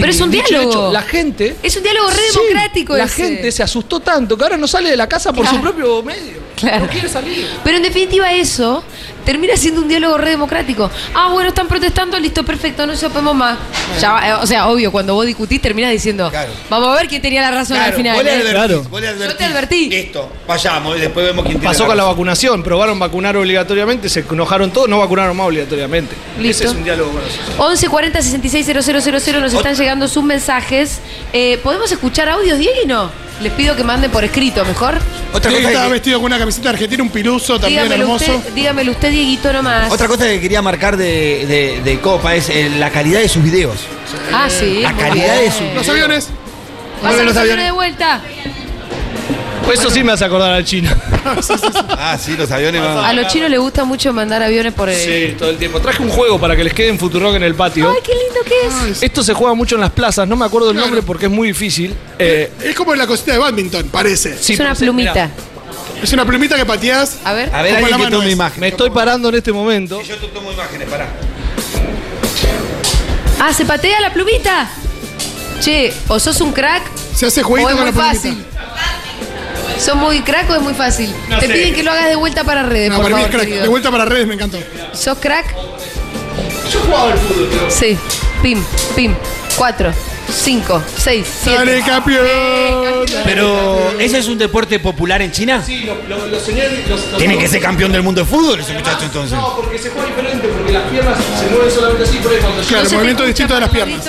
Pero 0.00 0.12
es 0.12 0.20
un 0.20 0.30
diálogo. 0.30 0.70
hecho, 0.70 0.92
la 0.92 1.02
gente. 1.02 1.56
Es 1.62 1.76
un 1.76 1.82
diálogo 1.82 2.10
re 2.10 2.16
Sí, 2.30 2.38
democrático 2.38 2.96
La 2.96 3.04
ese. 3.04 3.14
gente 3.24 3.52
se 3.52 3.62
asustó 3.62 4.00
tanto 4.00 4.36
que 4.36 4.44
ahora 4.44 4.56
no 4.56 4.66
sale 4.68 4.90
de 4.90 4.96
la 4.96 5.08
casa 5.08 5.32
por 5.32 5.42
Claro. 5.42 5.56
su 5.56 5.62
propio 5.62 6.02
medio. 6.02 6.47
Claro. 6.58 6.86
No 6.86 6.90
quiere 6.90 7.08
salir. 7.08 7.46
Pero 7.64 7.76
en 7.76 7.82
definitiva 7.82 8.32
eso 8.32 8.82
termina 9.24 9.56
siendo 9.56 9.82
un 9.82 9.88
diálogo 9.88 10.16
re 10.16 10.30
democrático. 10.30 10.90
Ah, 11.14 11.28
bueno, 11.30 11.50
están 11.50 11.68
protestando, 11.68 12.18
listo, 12.18 12.44
perfecto, 12.44 12.86
no 12.86 12.96
se 12.96 13.10
podemos 13.10 13.34
más. 13.34 13.58
Ya 14.00 14.12
va- 14.12 14.28
eh, 14.28 14.32
o 14.34 14.46
sea, 14.46 14.68
obvio, 14.68 14.90
cuando 14.90 15.14
vos 15.14 15.26
discutís 15.26 15.60
terminás 15.60 15.90
diciendo, 15.92 16.30
Claro. 16.30 16.50
vamos 16.70 16.88
a 16.88 16.94
ver 17.00 17.08
quién 17.08 17.20
tenía 17.20 17.42
la 17.42 17.50
razón 17.50 17.76
al 17.76 17.92
final. 17.92 18.14
vos 18.16 18.24
le 18.24 18.30
¿eh? 18.30 18.34
advertís, 18.34 18.52
Claro. 18.54 18.82
vos 18.90 19.00
le 19.00 19.08
advertís. 19.08 19.28
Yo 19.32 19.36
te 19.36 19.44
advertí. 19.44 19.90
Listo, 19.90 20.32
vayamos 20.46 20.96
y 20.96 21.00
después 21.00 21.26
vemos 21.26 21.44
quién 21.44 21.58
tiene 21.58 21.66
Pasó 21.72 21.86
con 21.86 21.96
la 21.96 22.04
vacunación, 22.04 22.62
probaron 22.62 22.98
vacunar 22.98 23.36
obligatoriamente, 23.36 24.08
se 24.08 24.20
enojaron 24.20 24.70
todos, 24.70 24.88
no 24.88 24.98
vacunaron 24.98 25.36
más 25.36 25.46
obligatoriamente. 25.48 26.14
Listo. 26.40 26.64
Ese 26.64 26.72
es 26.72 26.78
un 26.78 26.84
diálogo 26.84 27.10
con 27.12 27.20
nosotros. 27.22 27.54
11 27.58 27.88
40 27.88 28.22
66 28.22 28.66
000 28.66 29.40
nos 29.42 29.52
están 29.52 29.74
llegando 29.74 30.08
sus 30.08 30.24
mensajes. 30.24 31.00
Eh, 31.34 31.58
¿Podemos 31.62 31.92
escuchar 31.92 32.28
audios, 32.30 32.58
Diego? 32.58 32.74
No. 32.86 33.27
Les 33.40 33.52
pido 33.52 33.76
que 33.76 33.84
manden 33.84 34.10
por 34.10 34.24
escrito, 34.24 34.64
mejor. 34.64 34.98
Otra 35.32 35.50
cosa, 35.52 35.68
estaba 35.68 35.86
que, 35.86 35.92
vestido 35.92 36.18
con 36.18 36.26
una 36.26 36.38
camiseta 36.38 36.70
argentina, 36.70 37.02
un 37.02 37.10
piluso 37.10 37.58
también 37.60 37.84
Dígamelo 37.84 38.02
hermoso. 38.04 38.36
usted, 38.36 38.52
dígamelo 38.52 38.90
usted, 38.92 39.10
Dieguito, 39.10 39.52
nomás. 39.52 39.92
otra 39.92 40.08
cosa 40.08 40.24
que 40.24 40.40
quería 40.40 40.60
marcar 40.60 40.96
de, 40.96 41.46
de- 41.46 41.80
de 41.84 42.00
Copa 42.00 42.34
es 42.34 42.48
eh, 42.48 42.68
la 42.78 42.90
calidad 42.90 43.20
de 43.20 43.28
sus 43.28 43.42
videos. 43.44 43.76
Ah, 44.32 44.48
sí. 44.50 44.80
La 44.82 44.92
calidad 44.96 45.38
bien. 45.38 45.50
de 45.50 45.56
su- 45.56 45.74
Los 45.74 45.88
aviones. 45.88 46.24
Pasa 46.96 47.08
Vuelven 47.08 47.26
los 47.26 47.36
aviones. 47.36 47.64
de 47.66 47.70
vuelta. 47.70 48.20
Pues 49.68 49.80
Eso 49.80 49.90
sí 49.90 50.02
me 50.02 50.12
hace 50.12 50.24
acordar 50.24 50.52
al 50.52 50.64
chino. 50.64 50.90
Ah, 52.00 52.16
sí, 52.18 52.34
los 52.38 52.50
aviones 52.50 52.80
van. 52.80 53.04
A 53.04 53.12
los 53.12 53.26
chinos 53.26 53.50
les 53.50 53.60
gusta 53.60 53.84
mucho 53.84 54.14
mandar 54.14 54.42
aviones 54.42 54.72
por 54.72 54.88
el. 54.88 54.96
Sí, 54.96 55.34
todo 55.38 55.50
el 55.50 55.58
tiempo. 55.58 55.78
Traje 55.78 56.02
un 56.02 56.08
juego 56.08 56.38
para 56.40 56.56
que 56.56 56.64
les 56.64 56.72
quede 56.72 56.88
en 56.88 56.98
Futurock 56.98 57.34
en 57.34 57.42
el 57.42 57.54
patio. 57.54 57.90
Ay, 57.90 57.98
qué 58.02 58.12
lindo 58.14 58.40
que 58.46 58.90
es. 58.90 59.02
Esto 59.02 59.22
se 59.22 59.34
juega 59.34 59.52
mucho 59.52 59.74
en 59.74 59.82
las 59.82 59.90
plazas, 59.90 60.26
no 60.26 60.36
me 60.36 60.46
acuerdo 60.46 60.70
el 60.70 60.76
Claro. 60.76 60.86
nombre 60.86 61.02
porque 61.02 61.26
es 61.26 61.30
muy 61.32 61.48
difícil. 61.48 61.94
Eh, 62.18 62.50
Es 62.64 62.74
como 62.74 62.94
la 62.94 63.06
cosita 63.06 63.32
de 63.32 63.38
badminton, 63.38 63.88
parece. 63.90 64.38
sí, 64.38 64.54
es 64.54 64.60
una 64.60 64.74
plumita. 64.74 65.12
mirá, 65.12 65.30
Es 66.02 66.12
una 66.14 66.24
plumita 66.24 66.56
que 66.56 66.64
pateás. 66.64 67.18
A 67.24 67.34
ver. 67.34 67.54
A 67.54 67.60
ver, 67.62 67.74
Como 67.74 67.84
alguien 67.86 67.90
la 67.90 67.96
que 67.98 68.02
mano 68.04 68.16
tome 68.16 68.28
es. 68.28 68.32
imagen. 68.32 68.60
me 68.60 68.68
estoy 68.68 68.88
parando 68.90 69.28
en 69.28 69.34
este 69.34 69.52
momento. 69.52 70.00
Yo 70.02 70.16
te 70.16 70.28
tomo 70.28 70.50
imágenes, 70.50 70.88
pará. 70.88 71.08
Ah, 73.40 73.52
¿se 73.52 73.66
patea 73.66 74.00
la 74.00 74.12
plumita? 74.14 74.70
Che, 75.60 75.92
o 76.08 76.18
sos 76.18 76.40
un 76.40 76.52
crack 76.52 76.84
Se 77.14 77.26
hace 77.26 77.42
o 77.42 77.44
jueguito 77.44 77.70
es 77.70 77.76
con 77.76 77.84
muy 77.84 77.92
la 77.94 78.00
plumita. 78.00 78.14
fácil. 78.14 78.44
¿Sos 79.78 79.94
muy 79.96 80.20
crack 80.22 80.50
o 80.50 80.54
es 80.56 80.62
muy 80.62 80.74
fácil? 80.74 81.14
No 81.28 81.38
Te 81.38 81.46
sé. 81.46 81.52
piden 81.52 81.74
que 81.74 81.82
lo 81.82 81.90
hagas 81.92 82.08
de 82.08 82.16
vuelta 82.16 82.44
para 82.44 82.62
redes, 82.62 82.90
No, 82.90 82.96
por 82.96 83.04
para 83.04 83.16
mí 83.16 83.22
es 83.22 83.26
favor, 83.26 83.36
crack. 83.38 83.46
querido. 83.48 83.62
De 83.62 83.68
vuelta 83.68 83.90
para 83.90 84.04
redes 84.04 84.26
me 84.26 84.34
encantó. 84.34 84.58
¿Sos 84.92 85.18
crack? 85.18 85.54
Yo 86.72 86.80
jugaba 86.80 87.12
al 87.12 87.18
fútbol, 87.18 87.48
pero. 87.50 87.70
Sí. 87.70 87.98
Pim, 88.42 88.62
pim. 88.94 89.14
Cuatro, 89.56 89.92
cinco, 90.32 90.80
seis, 90.96 91.26
¡Dale, 91.44 91.72
siete. 91.76 91.90
campeón! 91.90 92.24
Pero, 93.24 93.92
¿ese 93.98 94.18
es 94.18 94.28
un 94.28 94.38
deporte 94.38 94.78
popular 94.78 95.20
en 95.20 95.32
China? 95.32 95.60
Sí, 95.66 95.80
lo- 95.80 95.96
lo- 96.08 96.26
los 96.28 96.42
señores. 96.42 96.88
los- 96.88 97.08
los- 97.08 97.18
Tiene 97.18 97.36
que 97.38 97.48
ser 97.48 97.60
campeón 97.60 97.90
del 97.90 98.02
mundo 98.02 98.20
de 98.20 98.26
fútbol 98.26 98.60
ese 98.60 98.72
muchacho 98.74 99.04
entonces. 99.04 99.36
No, 99.36 99.56
porque 99.56 99.76
se 99.78 99.90
juega 99.90 100.06
diferente, 100.08 100.46
porque 100.46 100.72
las 100.72 100.82
piernas 100.84 101.16
se 101.40 101.46
mueven 101.52 101.72
solamente 101.74 102.04
así, 102.04 102.18
por 102.18 102.30
ahí 102.32 102.38
cuando 102.40 102.62
Claro, 102.62 102.76
¿No 102.76 102.84
se 102.84 102.90
te 102.90 102.94
movimiento 102.96 103.24
distinto 103.24 103.54
de 103.54 103.60
las 103.60 103.70
piernas. 103.70 104.00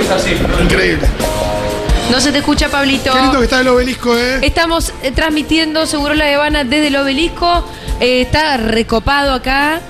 Es 0.00 0.10
así. 0.10 0.30
Increíble. 0.62 1.06
No 2.10 2.20
se 2.20 2.32
te 2.32 2.38
escucha, 2.38 2.68
Pablito. 2.68 3.12
Qué 3.12 3.20
lindo 3.20 3.38
que 3.38 3.44
está 3.44 3.60
el 3.60 3.68
obelisco, 3.68 4.16
¿eh? 4.16 4.38
Estamos 4.42 4.92
eh, 5.02 5.12
transmitiendo 5.12 5.86
Seguro 5.86 6.14
La 6.14 6.34
Habana 6.34 6.64
desde 6.64 6.88
el 6.88 6.96
obelisco. 6.96 7.64
Eh, 8.00 8.22
está 8.22 8.56
recopado 8.56 9.32
acá. 9.34 9.80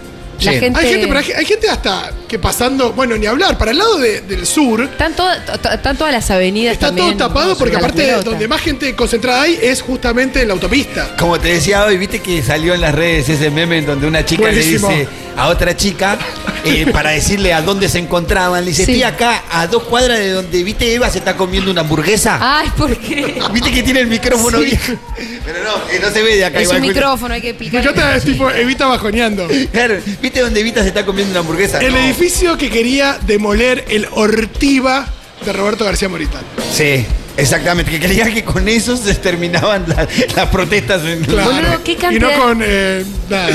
La 0.42 0.52
gente. 0.52 0.78
Hay 0.78 0.88
gente, 0.88 1.06
pero 1.08 1.18
hay, 1.18 1.32
hay 1.32 1.44
gente 1.44 1.68
hasta 1.68 2.12
que 2.28 2.38
pasando, 2.38 2.92
bueno, 2.92 3.16
ni 3.16 3.26
hablar, 3.26 3.58
para 3.58 3.72
el 3.72 3.78
lado 3.78 3.98
de- 3.98 4.20
del 4.20 4.46
sur, 4.46 4.82
Están, 4.82 5.12
todas- 5.14 5.44
to- 5.44 5.58
to- 5.58 5.68
están 5.72 5.96
todas 5.96 6.12
las 6.12 6.30
avenidas 6.30 6.74
está 6.74 6.86
también. 6.88 7.16
todo 7.18 7.28
tapado 7.28 7.56
porque 7.58 7.74
a 7.74 7.80
la 7.80 7.86
aparte 7.86 8.04
pelota. 8.04 8.30
donde 8.30 8.46
más 8.46 8.60
gente 8.60 8.94
concentrada 8.94 9.42
hay 9.42 9.58
es 9.60 9.82
justamente 9.82 10.42
en 10.42 10.48
la 10.48 10.54
autopista. 10.54 11.16
Como 11.18 11.40
te 11.40 11.48
decía 11.54 11.84
hoy, 11.84 11.96
viste 11.98 12.20
que 12.20 12.40
salió 12.44 12.72
en 12.74 12.82
las 12.82 12.94
redes 12.94 13.28
ese 13.28 13.50
meme 13.50 13.78
en 13.78 13.86
donde 13.86 14.06
una 14.06 14.24
chica 14.24 14.42
Buenísimo. 14.42 14.88
le 14.90 14.98
dice 14.98 15.08
a 15.38 15.46
otra 15.48 15.76
chica 15.76 16.18
eh, 16.64 16.86
para 16.92 17.10
decirle 17.10 17.52
a 17.54 17.62
dónde 17.62 17.88
se 17.88 17.98
encontraban. 17.98 18.64
Le 18.64 18.70
dice, 18.72 18.84
Sí. 18.84 18.92
estoy 18.92 19.02
acá 19.04 19.44
a 19.50 19.66
dos 19.68 19.84
cuadras 19.84 20.18
de 20.18 20.30
donde, 20.32 20.64
viste, 20.64 20.92
Eva 20.92 21.08
se 21.10 21.18
está 21.18 21.36
comiendo 21.36 21.70
una 21.70 21.82
hamburguesa. 21.82 22.38
Ay, 22.40 22.68
¿por 22.76 22.96
qué? 22.96 23.40
Viste 23.52 23.70
que 23.70 23.82
tiene 23.82 24.00
el 24.00 24.08
micrófono 24.08 24.58
viejo. 24.60 24.92
Pero 25.44 25.62
no, 25.64 25.76
eh, 25.90 26.00
no 26.02 26.10
se 26.10 26.22
ve 26.22 26.36
de 26.36 26.44
acá 26.44 26.60
Es 26.60 26.68
un 26.68 26.76
igual. 26.76 26.92
micrófono, 26.94 27.34
hay 27.34 27.40
que 27.40 27.46
Me 27.46 27.50
explicar. 27.52 27.82
encanta, 27.82 28.16
es 28.16 28.24
tipo 28.24 28.50
Evita 28.50 28.86
bajoneando. 28.86 29.48
Claro, 29.72 29.96
viste 30.20 30.40
donde 30.40 30.60
Evita 30.60 30.82
se 30.82 30.88
está 30.88 31.06
comiendo 31.06 31.30
una 31.30 31.40
hamburguesa. 31.40 31.78
El 31.78 31.92
No. 31.92 31.98
edificio 32.00 32.58
que 32.58 32.68
quería 32.70 33.18
demoler 33.26 33.84
el 33.88 34.08
Ortiva 34.10 35.06
de 35.46 35.52
Roberto 35.52 35.84
García 35.84 36.08
Moritán. 36.08 36.42
Sí, 36.74 37.06
exactamente. 37.38 37.90
Que 37.90 37.98
creía 38.00 38.32
que 38.32 38.44
con 38.44 38.68
eso 38.68 38.96
se 38.96 39.14
terminaban 39.14 39.84
la- 39.88 40.06
las 40.36 40.46
protestas 40.48 41.02
en 41.04 41.24
Claro. 41.24 41.50
Boludo, 41.50 41.82
qué 41.84 41.96
y 42.10 42.18
no 42.18 42.30
con 42.32 42.60
eh, 42.62 43.04
nada. 43.30 43.48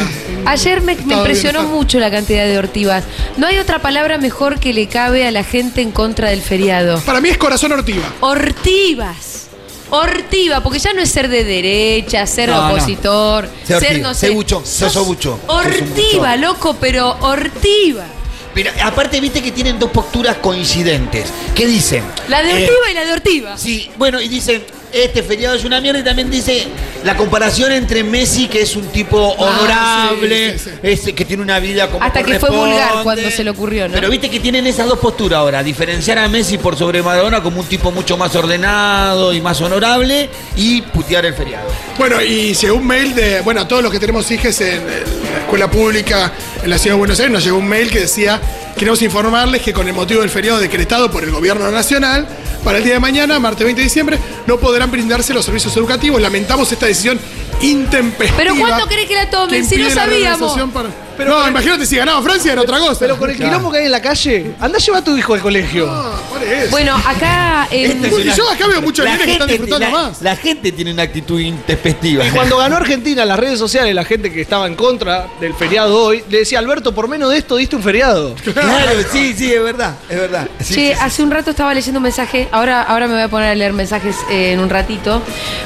Ayer 0.45 0.81
me, 0.81 0.93
impresionó 0.93 1.61
bien, 1.61 1.73
mucho 1.73 1.99
la 1.99 2.09
cantidad 2.09 2.45
de 2.45 2.57
ortivas. 2.57 3.03
No 3.37 3.47
hay 3.47 3.59
otra 3.59 3.79
palabra 3.79 4.17
mejor 4.17 4.59
que 4.59 4.73
le 4.73 4.87
cabe 4.87 5.27
a 5.27 5.31
la 5.31 5.43
gente 5.43 5.81
en 5.81 5.91
contra 5.91 6.29
del 6.29 6.41
feriado. 6.41 6.99
Para 7.01 7.21
mí 7.21 7.29
es 7.29 7.37
corazón 7.37 7.71
Ortiva. 7.71 8.03
Ortivas. 8.21 9.41
Ortiva, 9.89 10.61
porque 10.63 10.79
ya 10.79 10.91
no 10.93 11.01
es 11.01 11.09
ser 11.11 11.29
de 11.29 11.43
derecha, 11.43 12.25
ser 12.25 12.49
No, 12.49 12.67
no. 12.67 12.73
opositor, 12.73 13.47
Ser 13.63 13.79
ser 13.79 13.89
ortiva, 13.89 14.07
no 14.07 14.13
ser 14.15 14.29
sé. 14.29 14.35
bucho, 14.35 14.63
sos 14.65 14.95
obucho, 14.95 15.39
sos 15.45 15.55
un 15.55 15.65
Ortiva, 15.67 16.29
buchón. 16.31 16.41
loco, 16.41 16.77
pero 16.79 17.15
ortiva. 17.21 18.05
Pero 18.53 18.71
aparte, 18.83 19.19
viste 19.19 19.41
que 19.41 19.51
tienen 19.51 19.79
dos 19.79 19.89
posturas 19.91 20.37
coincidentes. 20.37 21.31
¿Qué 21.55 21.65
dicen? 21.65 22.03
La 22.27 22.43
de 22.43 22.51
Eh, 22.51 22.53
ortiva 22.63 22.91
y 22.91 22.93
la 22.93 23.05
de 23.05 23.13
ortiva. 23.13 23.57
Sí, 23.57 23.89
bueno, 23.97 24.21
y 24.21 24.27
dicen, 24.27 24.63
este 24.93 25.23
feriado 25.23 25.55
es 25.55 25.65
una 25.65 25.81
mierda 25.81 25.99
y 25.99 26.03
también 26.03 26.29
dice 26.29 26.67
la 27.03 27.17
comparación 27.17 27.71
entre 27.71 28.03
Messi, 28.03 28.47
que 28.47 28.61
es 28.61 28.75
un 28.75 28.85
tipo 28.87 29.17
honorable, 29.17 30.53
sí, 30.53 30.59
sí, 30.59 30.69
sí. 30.69 30.79
este, 30.83 31.15
que 31.15 31.25
tiene 31.25 31.41
una 31.41 31.59
vida 31.59 31.89
como 31.89 32.03
Hasta 32.03 32.23
que 32.23 32.39
fue 32.39 32.51
vulgar 32.51 33.01
cuando 33.01 33.29
se 33.31 33.43
le 33.43 33.49
ocurrió, 33.49 33.87
¿no? 33.87 33.95
Pero 33.95 34.09
viste 34.09 34.29
que 34.29 34.39
tienen 34.39 34.67
esas 34.67 34.87
dos 34.87 34.99
posturas 34.99 35.39
ahora, 35.39 35.63
diferenciar 35.63 36.19
a 36.19 36.27
Messi 36.27 36.59
por 36.59 36.77
sobre 36.77 37.01
Maradona 37.01 37.41
como 37.41 37.59
un 37.59 37.65
tipo 37.65 37.91
mucho 37.91 38.17
más 38.17 38.35
ordenado 38.35 39.33
y 39.33 39.41
más 39.41 39.59
honorable 39.61 40.29
y 40.55 40.81
putear 40.83 41.25
el 41.25 41.33
feriado. 41.33 41.67
Bueno, 41.97 42.21
y 42.21 42.53
llegó 42.53 42.75
un 42.77 42.85
mail 42.85 43.15
de, 43.15 43.41
bueno, 43.41 43.61
a 43.61 43.67
todos 43.67 43.81
los 43.81 43.91
que 43.91 43.99
tenemos 43.99 44.29
hijos 44.29 44.61
en, 44.61 44.75
en 44.77 45.33
la 45.33 45.39
escuela 45.39 45.71
pública 45.71 46.31
en 46.63 46.69
la 46.69 46.77
ciudad 46.77 46.95
de 46.95 46.99
Buenos 46.99 47.19
Aires, 47.19 47.33
nos 47.33 47.43
llegó 47.43 47.57
un 47.57 47.67
mail 47.67 47.89
que 47.89 48.01
decía, 48.01 48.39
queremos 48.77 49.01
informarles 49.01 49.61
que 49.61 49.73
con 49.73 49.87
el 49.87 49.93
motivo 49.93 50.21
del 50.21 50.29
feriado 50.29 50.59
decretado 50.59 51.11
por 51.11 51.23
el 51.23 51.31
gobierno 51.31 51.69
nacional, 51.71 52.27
para 52.63 52.77
el 52.77 52.83
día 52.83 52.93
de 52.93 52.99
mañana, 52.99 53.39
martes 53.39 53.65
20 53.65 53.81
de 53.81 53.83
diciembre, 53.83 54.17
no 54.47 54.57
podrán 54.57 54.91
brindarse 54.91 55.33
los 55.33 55.45
servicios 55.45 55.75
educativos. 55.77 56.21
Lamentamos 56.21 56.71
esta 56.71 56.85
decisión 56.85 57.19
intempestiva. 57.61 58.37
Pero 58.37 58.55
¿cuándo 58.55 58.87
querés 58.87 59.07
que 59.07 59.15
la 59.15 59.29
tomen? 59.29 59.65
Si 59.65 59.77
no 59.77 59.89
sabíamos. 59.89 60.57
para- 60.73 60.89
no, 61.25 61.47
imagínate 61.47 61.85
si 61.85 61.95
ganaba 61.95 62.21
Francia 62.23 62.53
era 62.53 62.61
otra 62.61 62.79
cosa. 62.79 62.99
Pero 62.99 63.17
con 63.17 63.29
el 63.29 63.37
quilombo 63.37 63.71
que 63.71 63.77
hay 63.77 63.85
en 63.85 63.91
la 63.91 64.01
calle, 64.01 64.55
anda 64.59 64.79
lleva 64.79 64.97
a 64.97 65.03
tu 65.03 65.15
hijo 65.15 65.35
al 65.35 65.41
colegio. 65.41 65.87
Ah, 65.89 66.11
por 66.29 66.41
eso. 66.43 66.71
Bueno, 66.71 66.95
acá. 67.05 67.67
en- 67.69 67.91
Esta 67.91 68.07
es 68.07 68.13
Uy, 68.13 68.21
una- 68.23 68.35
yo 68.35 68.49
acá 68.49 68.67
veo 68.67 68.81
muchos 68.81 69.05
la 69.05 69.11
nenes 69.11 69.25
que 69.25 69.31
están 69.33 69.47
gente- 69.47 69.63
disfrutando 69.63 69.95
la- 69.97 70.03
más. 70.09 70.21
La 70.21 70.35
gente 70.35 70.71
tiene 70.71 70.91
una 70.91 71.03
actitud 71.03 71.39
intempestiva. 71.39 72.25
Y 72.25 72.31
cuando 72.31 72.57
ganó 72.57 72.75
Argentina, 72.77 73.25
las 73.25 73.39
redes 73.39 73.57
sociales, 73.59 73.93
la 73.95 74.03
gente 74.05 74.31
que 74.33 74.41
estaba 74.41 74.65
en 74.67 74.75
contra 74.75 75.27
del 75.39 75.53
feriado 75.53 75.95
hoy, 76.03 76.23
le 76.29 76.39
decía, 76.39 76.57
Alberto, 76.59 76.93
por 76.95 77.07
menos 77.07 77.29
de 77.31 77.37
esto 77.37 77.55
diste 77.57 77.75
un 77.75 77.83
feriado. 77.83 78.35
Claro, 78.53 78.91
sí, 79.11 79.33
sí, 79.37 79.53
es 79.53 79.63
verdad, 79.63 79.95
es 80.09 80.17
verdad. 80.19 80.47
Sí, 80.59 80.73
Che, 80.73 80.73
sí, 80.73 80.87
sí. 80.87 80.91
hace 80.99 81.21
un 81.23 81.31
rato 81.31 81.51
estaba 81.51 81.73
leyendo 81.73 81.99
un 81.99 82.03
mensaje, 82.03 82.47
ahora, 82.51 82.81
ahora 82.81 83.07
me 83.07 83.13
voy 83.13 83.23
a 83.23 83.27
poner 83.29 83.49
a 83.49 83.55
leer 83.55 83.73
mensajes 83.73 84.15
eh, 84.31 84.51
en 84.53 84.59
un 84.59 84.69
ratito, 84.69 85.21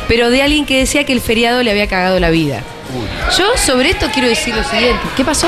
pero 0.08 0.30
de 0.30 0.41
alguien 0.41 0.65
que 0.65 0.78
decía 0.80 1.06
que 1.06 1.13
el 1.13 1.21
feriado 1.21 1.63
le 1.63 1.71
había 1.71 1.76
cagado 1.85 2.19
la 2.19 2.31
vida. 2.31 2.61
Yo 3.37 3.45
sobre 3.63 3.91
esto 3.91 4.07
quiero 4.11 4.27
decir 4.27 4.55
lo 4.55 4.63
siguiente. 4.63 5.01
¿Qué 5.15 5.23
pasó? 5.23 5.47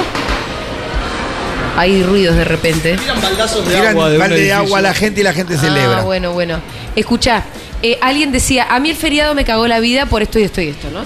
Hay 1.78 2.04
ruidos 2.04 2.36
de 2.36 2.44
repente. 2.44 2.98
Tiran 2.98 3.22
baldazos 3.22 3.66
de 3.66 3.74
Tiran 3.74 3.88
agua 3.92 4.10
de 4.10 4.16
un 4.16 4.20
balde 4.20 4.42
de 4.42 4.54
agua 4.54 4.80
a 4.80 4.82
la 4.82 4.94
gente 4.94 5.22
y 5.22 5.24
la 5.24 5.34
gente 5.34 5.58
celebra. 5.58 6.00
Ah, 6.00 6.04
bueno, 6.04 6.34
bueno. 6.34 6.60
Escuchá, 6.96 7.44
eh, 7.82 7.98
alguien 8.02 8.32
decía, 8.32 8.68
a 8.70 8.80
mí 8.80 8.90
el 8.90 8.98
feriado 8.98 9.34
me 9.34 9.46
cagó 9.46 9.66
la 9.68 9.80
vida 9.80 10.06
por 10.06 10.22
esto 10.22 10.40
y 10.40 10.44
esto 10.44 10.60
y 10.62 10.68
esto, 10.70 10.90
¿no? 10.92 11.02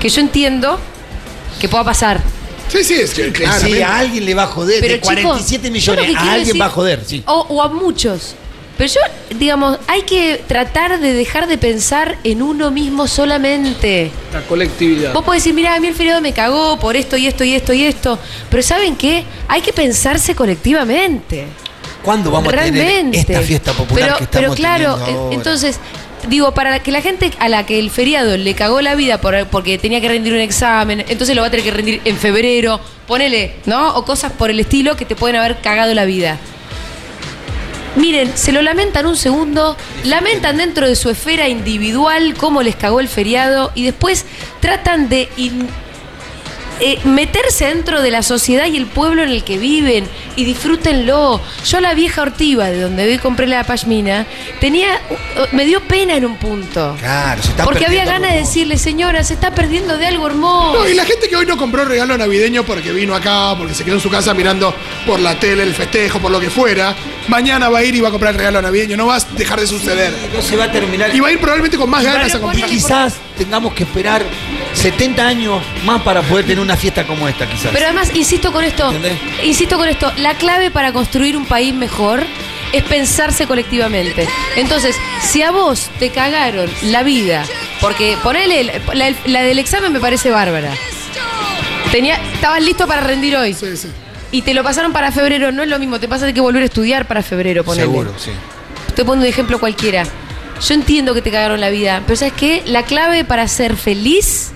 Que 0.00 0.08
yo 0.10 0.20
entiendo 0.20 0.78
que 1.58 1.68
pueda 1.68 1.84
pasar. 1.84 2.20
Sí, 2.68 2.84
sí, 2.84 2.94
es 2.94 3.14
que 3.14 3.24
Sí, 3.26 3.30
claramente. 3.32 3.84
a 3.84 3.98
alguien 3.98 4.26
le 4.26 4.34
va 4.34 4.42
a 4.44 4.46
joder. 4.46 4.80
Pero 4.80 4.94
de 4.94 5.00
47 5.00 5.68
chicos, 5.68 5.82
yo 5.84 5.94
lo 5.94 6.02
millones, 6.02 6.16
a 6.22 6.32
alguien 6.32 6.48
decir- 6.48 6.60
va 6.62 6.66
a 6.66 6.70
joder, 6.70 7.02
sí. 7.06 7.22
O, 7.26 7.46
o 7.48 7.62
a 7.62 7.68
muchos. 7.68 8.34
Pero 8.76 8.92
yo, 8.92 9.00
digamos, 9.38 9.78
hay 9.86 10.02
que 10.02 10.42
tratar 10.48 10.98
de 10.98 11.12
dejar 11.12 11.46
de 11.46 11.58
pensar 11.58 12.18
en 12.24 12.42
uno 12.42 12.70
mismo 12.72 13.06
solamente. 13.06 14.10
La 14.32 14.40
colectividad. 14.42 15.12
Vos 15.12 15.24
podés 15.24 15.42
decir, 15.44 15.54
mira, 15.54 15.74
a 15.74 15.80
mí 15.80 15.86
el 15.86 15.94
feriado 15.94 16.20
me 16.20 16.32
cagó 16.32 16.78
por 16.80 16.96
esto 16.96 17.16
y 17.16 17.26
esto 17.28 17.44
y 17.44 17.54
esto 17.54 17.72
y 17.72 17.84
esto. 17.84 18.18
Pero 18.50 18.62
¿saben 18.62 18.96
qué? 18.96 19.24
Hay 19.48 19.60
que 19.60 19.72
pensarse 19.72 20.34
colectivamente. 20.34 21.46
¿Cuándo 22.02 22.30
vamos 22.30 22.52
Realmente. 22.52 22.82
a 22.82 22.96
tener 22.96 23.14
esta 23.14 23.40
fiesta 23.46 23.72
popular 23.72 24.04
pero, 24.06 24.18
que 24.18 24.24
estamos 24.24 24.42
Pero 24.42 24.54
claro, 24.54 24.94
teniendo 24.96 25.22
ahora? 25.22 25.34
entonces, 25.36 25.80
digo, 26.28 26.52
para 26.52 26.82
que 26.82 26.92
la 26.92 27.00
gente 27.00 27.30
a 27.38 27.48
la 27.48 27.64
que 27.64 27.78
el 27.78 27.90
feriado 27.90 28.36
le 28.36 28.54
cagó 28.54 28.80
la 28.82 28.94
vida 28.94 29.20
por- 29.20 29.46
porque 29.46 29.78
tenía 29.78 30.00
que 30.02 30.08
rendir 30.08 30.34
un 30.34 30.40
examen, 30.40 31.04
entonces 31.08 31.34
lo 31.34 31.40
va 31.42 31.48
a 31.48 31.50
tener 31.50 31.64
que 31.64 31.70
rendir 31.70 32.02
en 32.04 32.16
febrero, 32.18 32.78
ponele, 33.06 33.54
¿no? 33.66 33.94
O 33.96 34.04
cosas 34.04 34.32
por 34.32 34.50
el 34.50 34.60
estilo 34.60 34.96
que 34.96 35.04
te 35.06 35.16
pueden 35.16 35.36
haber 35.36 35.60
cagado 35.62 35.94
la 35.94 36.04
vida. 36.04 36.38
Miren, 37.96 38.36
se 38.36 38.50
lo 38.50 38.60
lamentan 38.60 39.06
un 39.06 39.16
segundo, 39.16 39.76
lamentan 40.04 40.56
dentro 40.56 40.88
de 40.88 40.96
su 40.96 41.10
esfera 41.10 41.48
individual 41.48 42.34
cómo 42.34 42.62
les 42.62 42.74
cagó 42.74 42.98
el 42.98 43.08
feriado 43.08 43.70
y 43.76 43.84
después 43.84 44.26
tratan 44.60 45.08
de 45.08 45.28
eh, 46.80 46.98
meterse 47.04 47.66
dentro 47.66 48.02
de 48.02 48.10
la 48.10 48.22
sociedad 48.22 48.66
y 48.66 48.76
el 48.76 48.86
pueblo 48.86 49.22
en 49.22 49.28
el 49.28 49.44
que 49.44 49.58
viven 49.58 50.08
y 50.36 50.44
disfrútenlo. 50.44 51.40
Yo 51.64 51.78
a 51.78 51.80
la 51.80 51.94
vieja 51.94 52.22
ortiva, 52.22 52.70
de 52.70 52.80
donde 52.80 53.04
hoy 53.04 53.18
compré 53.18 53.46
la 53.46 53.64
pashmina, 53.64 54.26
tenía, 54.60 55.00
uh, 55.10 55.54
me 55.54 55.64
dio 55.64 55.80
pena 55.80 56.16
en 56.16 56.26
un 56.26 56.36
punto. 56.36 56.96
Claro, 56.98 57.42
se 57.42 57.50
está 57.50 57.64
Porque 57.64 57.86
había 57.86 58.04
ganas 58.04 58.32
de 58.32 58.38
decirle, 58.38 58.78
señora, 58.78 59.22
se 59.24 59.34
está 59.34 59.54
perdiendo 59.54 59.96
de 59.96 60.06
algo 60.06 60.26
hermoso. 60.26 60.80
No, 60.80 60.88
y 60.88 60.94
la 60.94 61.04
gente 61.04 61.28
que 61.28 61.36
hoy 61.36 61.46
no 61.46 61.56
compró 61.56 61.84
regalo 61.84 62.18
navideño 62.18 62.64
porque 62.64 62.92
vino 62.92 63.14
acá, 63.14 63.54
porque 63.56 63.74
se 63.74 63.84
quedó 63.84 63.94
en 63.94 64.00
su 64.00 64.10
casa 64.10 64.34
mirando 64.34 64.74
por 65.06 65.20
la 65.20 65.38
tele 65.38 65.62
el 65.62 65.74
festejo, 65.74 66.18
por 66.18 66.30
lo 66.30 66.40
que 66.40 66.50
fuera, 66.50 66.94
mañana 67.28 67.68
va 67.68 67.78
a 67.78 67.84
ir 67.84 67.94
y 67.94 68.00
va 68.00 68.08
a 68.08 68.10
comprar 68.10 68.32
el 68.32 68.38
regalo 68.38 68.62
navideño. 68.62 68.96
No 68.96 69.06
va 69.06 69.16
a 69.16 69.20
dejar 69.36 69.60
de 69.60 69.66
suceder. 69.66 70.12
No 70.34 70.42
se 70.42 70.56
va 70.56 70.64
a 70.64 70.72
terminar. 70.72 71.14
Y 71.14 71.20
va 71.20 71.28
a 71.28 71.32
ir 71.32 71.38
probablemente 71.38 71.76
con 71.76 71.88
más 71.88 72.04
ganas 72.04 72.34
a 72.34 72.40
comprar. 72.40 72.68
Quizás 72.68 73.14
tengamos 73.38 73.72
que 73.74 73.84
esperar 73.84 74.24
70 74.74 75.26
años 75.26 75.62
más 75.84 76.02
para 76.02 76.22
poder 76.22 76.44
tener 76.44 76.60
una 76.60 76.76
fiesta 76.76 77.06
como 77.06 77.28
esta, 77.28 77.48
quizás. 77.48 77.70
Pero 77.72 77.86
además, 77.86 78.10
insisto 78.14 78.52
con 78.52 78.64
esto, 78.64 78.86
¿Entendés? 78.86 79.18
insisto 79.42 79.76
con 79.78 79.88
esto, 79.88 80.12
la 80.18 80.34
clave 80.34 80.70
para 80.70 80.92
construir 80.92 81.36
un 81.36 81.46
país 81.46 81.74
mejor 81.74 82.22
es 82.72 82.82
pensarse 82.82 83.46
colectivamente. 83.46 84.28
Entonces, 84.56 84.96
si 85.22 85.42
a 85.42 85.50
vos 85.52 85.90
te 85.98 86.10
cagaron 86.10 86.68
la 86.82 87.02
vida, 87.02 87.44
porque 87.80 88.16
ponele, 88.22 88.82
la, 88.92 89.14
la 89.26 89.42
del 89.42 89.58
examen 89.58 89.92
me 89.92 90.00
parece 90.00 90.30
bárbara. 90.30 90.72
Tenía, 91.92 92.16
estabas 92.34 92.62
listo 92.62 92.86
para 92.86 93.00
rendir 93.00 93.36
hoy. 93.36 93.54
Sí, 93.54 93.76
sí. 93.76 93.88
Y 94.32 94.42
te 94.42 94.52
lo 94.52 94.64
pasaron 94.64 94.92
para 94.92 95.12
febrero, 95.12 95.52
no 95.52 95.62
es 95.62 95.68
lo 95.68 95.78
mismo, 95.78 96.00
te 96.00 96.08
pasa 96.08 96.26
de 96.26 96.34
que 96.34 96.40
volver 96.40 96.62
a 96.62 96.66
estudiar 96.66 97.06
para 97.06 97.22
febrero, 97.22 97.62
ponele. 97.62 97.86
Seguro, 97.86 98.12
sí. 98.18 98.32
Te 98.96 99.04
pongo 99.04 99.20
un 99.22 99.26
ejemplo 99.28 99.60
cualquiera. 99.60 100.04
Yo 100.60 100.74
entiendo 100.74 101.14
que 101.14 101.22
te 101.22 101.30
cagaron 101.30 101.60
la 101.60 101.70
vida, 101.70 102.02
pero 102.06 102.16
¿sabes 102.16 102.34
qué? 102.36 102.62
La 102.66 102.82
clave 102.82 103.24
para 103.24 103.46
ser 103.46 103.76
feliz 103.76 104.50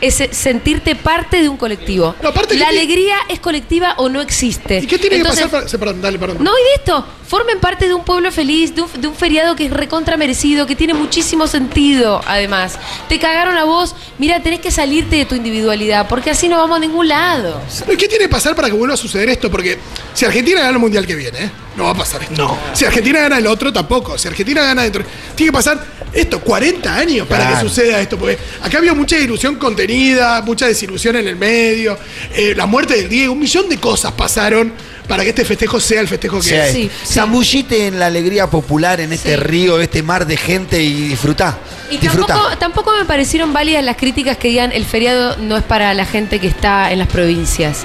es 0.00 0.20
eh, 0.20 0.30
sentirte 0.32 0.94
parte 0.96 1.40
de 1.42 1.48
un 1.48 1.56
colectivo. 1.56 2.14
No, 2.22 2.28
aparte, 2.30 2.54
la 2.54 2.66
¿qué 2.66 2.70
tiene- 2.72 2.80
alegría 2.82 3.16
es 3.28 3.40
colectiva 3.40 3.94
o 3.98 4.08
no 4.08 4.20
existe. 4.20 4.78
¿Y 4.78 4.86
qué 4.86 4.98
tiene 4.98 5.16
Entonces, 5.16 5.44
que 5.44 5.50
pasar 5.50 5.60
para.? 5.60 5.68
sí, 5.68 5.78
Perdón, 5.78 6.02
dale, 6.02 6.18
perdón. 6.18 6.38
No, 6.40 6.50
y 6.50 6.62
de 6.62 6.74
esto, 6.76 7.06
formen 7.26 7.60
parte 7.60 7.86
de 7.88 7.94
un 7.94 8.04
pueblo 8.04 8.30
feliz, 8.32 8.74
de 8.74 8.82
un, 8.82 8.88
de 9.00 9.08
un 9.08 9.14
feriado 9.14 9.56
que 9.56 9.66
es 9.66 9.70
recontra 9.70 10.16
merecido, 10.16 10.66
que 10.66 10.76
tiene 10.76 10.94
muchísimo 10.94 11.46
sentido, 11.46 12.20
además. 12.26 12.78
Te 13.08 13.18
cagaron 13.18 13.56
a 13.56 13.64
vos, 13.64 13.94
mira, 14.18 14.42
tenés 14.42 14.60
que 14.60 14.70
salirte 14.70 15.16
de 15.16 15.24
tu 15.24 15.34
individualidad, 15.34 16.06
porque 16.08 16.30
así 16.30 16.48
no 16.48 16.58
vamos 16.58 16.76
a 16.76 16.80
ningún 16.80 17.08
lado. 17.08 17.60
¿Y 17.92 17.96
qué 17.96 18.08
tiene 18.08 18.24
que 18.24 18.28
pasar 18.30 18.54
para 18.54 18.68
que 18.68 18.74
vuelva 18.74 18.94
a 18.94 18.98
suceder 18.98 19.28
esto? 19.28 19.50
Porque 19.50 19.78
si 20.12 20.24
Argentina 20.24 20.60
gana 20.60 20.70
el 20.72 20.78
mundial 20.78 21.06
que 21.06 21.14
viene, 21.14 21.38
¿eh? 21.44 21.50
no 21.76 21.84
va 21.84 21.90
a 21.90 21.94
pasar 21.94 22.22
esto. 22.22 22.34
No. 22.36 22.56
Si 22.72 22.84
Argentina 22.84 23.20
gana 23.20 23.38
el 23.38 23.46
otro, 23.46 23.72
tampoco. 23.72 24.16
Si 24.16 24.28
Argentina 24.28 24.62
gana 24.62 24.82
dentro. 24.82 25.04
Tiene 25.34 25.50
que 25.50 25.56
pasar 25.56 25.84
esto, 26.12 26.38
40 26.40 26.94
años 26.94 27.26
para 27.26 27.46
Claro. 27.48 27.62
que 27.64 27.68
suceda 27.68 28.00
esto. 28.00 28.16
Porque 28.16 28.38
acá 28.62 28.78
había 28.78 28.94
mucha 28.94 29.18
ilusión 29.18 29.56
contenida, 29.86 30.40
mucha 30.42 30.66
desilusión 30.66 31.16
en 31.16 31.28
el 31.28 31.36
medio, 31.36 31.98
eh, 32.34 32.54
la 32.56 32.66
muerte 32.66 32.94
del 32.96 33.08
Diego, 33.08 33.32
un 33.32 33.40
millón 33.40 33.68
de 33.68 33.78
cosas 33.78 34.12
pasaron 34.12 34.72
para 35.06 35.22
que 35.22 35.30
este 35.30 35.44
festejo 35.44 35.78
sea 35.80 36.00
el 36.00 36.08
festejo 36.08 36.38
que 36.38 36.42
sea, 36.48 36.66
es. 36.66 36.72
Sí, 36.72 36.90
sí. 37.02 37.14
Zambullite 37.14 37.86
en 37.88 37.98
la 37.98 38.06
alegría 38.06 38.48
popular, 38.48 39.00
en 39.00 39.12
este 39.12 39.30
Sí. 39.30 39.36
río, 39.36 39.78
este 39.80 40.02
mar 40.02 40.26
de 40.26 40.36
gente 40.38 40.82
y 40.82 41.08
disfrutá. 41.08 41.58
Y 41.90 41.98
disfrutá. 41.98 42.34
tampoco, 42.34 42.58
tampoco 42.58 42.92
me 42.98 43.04
parecieron 43.04 43.52
válidas 43.52 43.84
las 43.84 43.96
críticas 43.96 44.38
que 44.38 44.48
digan 44.48 44.72
el 44.72 44.86
feriado 44.86 45.36
no 45.36 45.56
es 45.58 45.62
para 45.62 45.92
la 45.92 46.06
gente 46.06 46.38
que 46.40 46.46
está 46.48 46.90
en 46.90 46.98
las 46.98 47.08
provincias. 47.08 47.80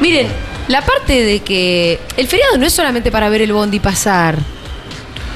Miren, 0.00 0.28
la 0.68 0.82
parte 0.82 1.24
de 1.24 1.40
que 1.40 1.98
el 2.16 2.28
feriado 2.28 2.56
no 2.58 2.66
es 2.66 2.72
solamente 2.72 3.10
para 3.10 3.28
ver 3.28 3.42
el 3.42 3.52
bondi 3.52 3.80
pasar. 3.80 4.36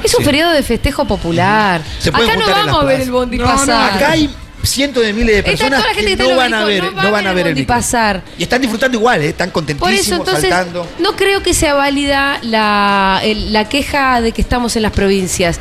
Es 0.04 0.14
un 0.14 0.20
Sí. 0.20 0.24
feriado 0.26 0.52
de 0.52 0.62
festejo 0.62 1.04
popular. 1.06 1.80
Acá 2.12 2.36
no 2.36 2.46
vamos 2.46 2.82
a 2.82 2.84
ver 2.84 3.00
el 3.00 3.10
bondi 3.10 3.38
No, 3.38 3.46
no, 3.46 3.50
pasar. 3.54 3.94
Acá 3.94 4.10
hay 4.12 4.30
cientos 4.68 5.02
de 5.04 5.12
miles 5.12 5.36
de 5.36 5.42
personas 5.42 5.80
toda 5.80 5.92
la 5.92 5.94
gente 5.98 6.16
que 6.16 6.22
no 6.30 6.36
van 6.36 6.54
a 6.54 6.64
ver, 6.64 6.82
no 6.82 7.02
no 7.02 7.10
van 7.12 7.26
a 7.26 7.32
ver 7.32 7.46
el 7.48 7.54
micro. 7.54 7.74
pasar. 7.74 8.22
Y 8.38 8.42
están 8.44 8.60
disfrutando 8.60 8.96
igual, 8.96 9.22
¿eh? 9.22 9.28
están 9.28 9.48
Por 9.50 9.62
contentísimos, 9.64 10.00
eso, 10.06 10.14
entonces, 10.16 10.50
saltando. 10.50 10.86
no 10.98 11.16
creo 11.16 11.42
que 11.42 11.54
sea 11.54 11.74
válida 11.74 12.38
la, 12.42 13.20
el- 13.22 13.52
la 13.52 13.68
queja 13.68 14.20
de 14.20 14.32
que 14.32 14.40
estamos 14.42 14.76
en 14.76 14.82
las 14.82 14.92
provincias. 14.92 15.60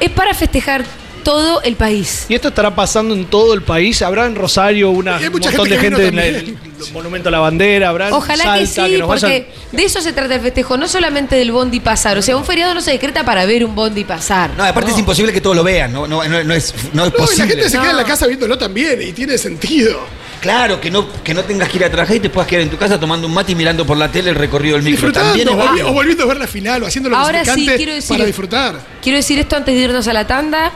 Es 0.00 0.10
para 0.10 0.34
festejar 0.34 0.84
todo 1.20 1.62
el 1.62 1.76
país. 1.76 2.26
Y 2.28 2.34
esto 2.34 2.48
estará 2.48 2.74
pasando 2.74 3.14
en 3.14 3.26
todo 3.26 3.54
el 3.54 3.62
país. 3.62 4.02
Habrá 4.02 4.26
en 4.26 4.34
Rosario 4.34 4.90
una, 4.90 5.16
un 5.18 5.30
mucha 5.30 5.50
montón 5.50 5.66
gente 5.68 5.68
de 5.68 5.76
que 5.76 5.80
gente 5.80 6.06
en 6.08 6.18
el, 6.18 6.34
el 6.36 6.58
monumento 6.92 7.28
a 7.28 7.32
la 7.32 7.38
bandera. 7.38 7.88
Habrá 7.90 8.08
Ojalá 8.14 8.44
Salta, 8.44 8.58
que 8.60 8.66
sí, 8.66 8.98
nos 8.98 9.06
porque 9.08 9.26
vayan- 9.26 9.46
de 9.76 9.84
eso 9.84 10.00
se 10.00 10.12
trata 10.12 10.34
el 10.34 10.40
festejo, 10.40 10.76
no 10.76 10.88
solamente 10.88 11.36
del 11.36 11.52
bondi 11.52 11.80
pasar. 11.80 12.18
O 12.18 12.22
sea, 12.22 12.36
un 12.36 12.44
feriado 12.44 12.74
no 12.74 12.80
se 12.80 12.90
decreta 12.92 13.24
para 13.24 13.46
ver 13.46 13.64
un 13.64 13.74
bondi 13.74 14.04
pasar. 14.04 14.50
No, 14.56 14.64
aparte 14.64 14.90
es 14.90 14.98
imposible 14.98 15.32
que 15.32 15.40
todos 15.40 15.54
lo 15.56 15.62
vean, 15.62 15.92
no, 15.92 16.06
no, 16.06 16.22
no, 16.26 16.28
no 16.28 16.36
es, 16.38 16.44
no 16.44 16.54
es 16.54 16.74
No, 16.94 17.06
y 17.06 17.10
la 17.10 17.16
posible. 17.16 17.48
gente 17.48 17.70
se 17.70 17.78
queda 17.78 17.90
en 17.90 17.96
la 17.96 18.04
casa 18.04 18.26
viéndolo 18.26 18.58
también 18.58 19.00
y 19.02 19.12
tiene 19.12 19.38
sentido. 19.38 19.98
Claro, 20.40 20.80
que 20.80 20.90
no, 20.90 21.06
que 21.22 21.34
no 21.34 21.44
tengas 21.44 21.68
que 21.68 21.76
ir 21.76 21.84
a 21.84 21.90
trabajar 21.90 22.16
y 22.16 22.20
te 22.20 22.30
puedas 22.30 22.48
quedar 22.48 22.62
en 22.62 22.70
tu 22.70 22.78
casa 22.78 22.98
tomando 22.98 23.26
un 23.26 23.34
mate 23.34 23.52
y 23.52 23.54
mirando 23.54 23.84
por 23.84 23.98
la 23.98 24.10
tele 24.10 24.30
el 24.30 24.36
recorrido 24.36 24.76
del 24.76 24.82
micro. 24.84 25.12
También 25.12 25.46
es 25.46 25.54
o, 25.54 25.58
volvi- 25.58 25.66
válido. 25.66 25.88
o 25.90 25.92
volviendo 25.92 26.24
a 26.24 26.26
ver 26.28 26.38
la 26.38 26.46
final 26.46 26.82
o 26.82 26.86
haciendo 26.86 27.10
lo 27.10 27.16
que 27.16 27.22
Ahora 27.22 27.44
se 27.44 27.54
sí, 27.54 27.66
quiero 27.76 27.92
decir- 27.92 28.16
para 28.16 28.24
disfrutar. 28.24 28.80
Quiero 29.02 29.16
decir 29.18 29.38
esto 29.38 29.56
antes 29.56 29.74
de 29.74 29.80
irnos 29.82 30.08
a 30.08 30.14
la 30.14 30.26
tanda. 30.26 30.72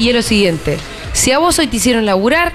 Y 0.00 0.08
es 0.08 0.14
lo 0.14 0.22
siguiente. 0.22 0.78
Si 1.12 1.30
a 1.30 1.38
vos 1.38 1.58
hoy 1.58 1.66
te 1.66 1.76
hicieron 1.76 2.06
laburar, 2.06 2.54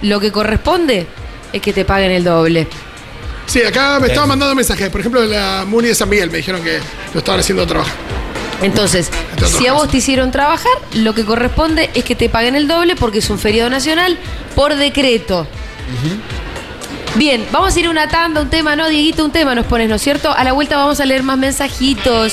lo 0.00 0.18
que 0.18 0.32
corresponde 0.32 1.06
es 1.52 1.60
que 1.60 1.74
te 1.74 1.84
paguen 1.84 2.10
el 2.10 2.24
doble. 2.24 2.66
Sí, 3.44 3.62
acá 3.62 4.00
me 4.00 4.06
estaban 4.06 4.30
mandando 4.30 4.54
mensajes. 4.54 4.88
Por 4.88 5.00
ejemplo, 5.00 5.20
de 5.20 5.28
la 5.28 5.66
Muni 5.66 5.88
de 5.88 5.94
San 5.94 6.08
Miguel 6.08 6.30
me 6.30 6.38
dijeron 6.38 6.64
que 6.64 6.78
lo 7.12 7.18
estaban 7.18 7.40
haciendo 7.40 7.66
trabajar. 7.66 7.92
Entonces, 8.62 9.10
otras 9.34 9.50
si 9.50 9.66
a 9.66 9.74
vos 9.74 9.90
te 9.90 9.98
hicieron 9.98 10.30
trabajar, 10.30 10.72
lo 10.94 11.14
que 11.14 11.26
corresponde 11.26 11.90
es 11.92 12.02
que 12.02 12.14
te 12.14 12.30
paguen 12.30 12.56
el 12.56 12.66
doble 12.66 12.96
porque 12.96 13.18
es 13.18 13.28
un 13.28 13.38
feriado 13.38 13.68
nacional 13.68 14.18
por 14.54 14.74
decreto. 14.74 15.46
Bien, 17.16 17.46
vamos 17.52 17.76
a 17.76 17.80
ir 17.80 17.86
a 17.86 17.90
una 17.90 18.08
tanda, 18.08 18.40
un 18.40 18.48
tema, 18.48 18.74
¿no? 18.74 18.88
Dieguito, 18.88 19.22
un 19.22 19.32
tema 19.32 19.54
nos 19.54 19.66
pones, 19.66 19.86
¿no 19.90 19.96
es 19.96 20.02
cierto? 20.02 20.32
A 20.32 20.44
la 20.44 20.52
vuelta 20.52 20.78
vamos 20.78 20.98
a 20.98 21.04
leer 21.04 21.24
más 21.24 21.36
mensajitos. 21.36 22.32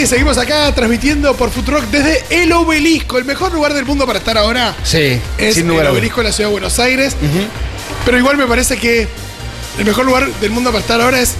Sí, 0.00 0.06
seguimos 0.06 0.38
acá 0.38 0.72
transmitiendo 0.74 1.34
por 1.36 1.50
Futrock 1.50 1.84
desde 1.86 2.22
el 2.42 2.52
Obelisco, 2.52 3.18
el 3.18 3.24
mejor 3.24 3.52
lugar 3.52 3.74
del 3.74 3.84
mundo 3.84 4.06
para 4.06 4.18
estar 4.20 4.38
ahora. 4.38 4.74
Sí, 4.84 5.20
Es 5.36 5.54
sin 5.54 5.64
el 5.64 5.70
lugar. 5.70 5.88
Obelisco 5.88 6.20
de 6.20 6.24
la 6.28 6.32
ciudad 6.32 6.48
de 6.50 6.52
Buenos 6.52 6.78
Aires. 6.78 7.16
Pero 8.04 8.16
igual 8.18 8.36
me 8.36 8.46
parece 8.46 8.76
que 8.76 9.08
el 9.78 9.84
mejor 9.84 10.04
lugar 10.06 10.28
del 10.40 10.50
mundo 10.52 10.70
para 10.70 10.80
estar 10.80 11.00
ahora 11.00 11.20
es 11.20 11.34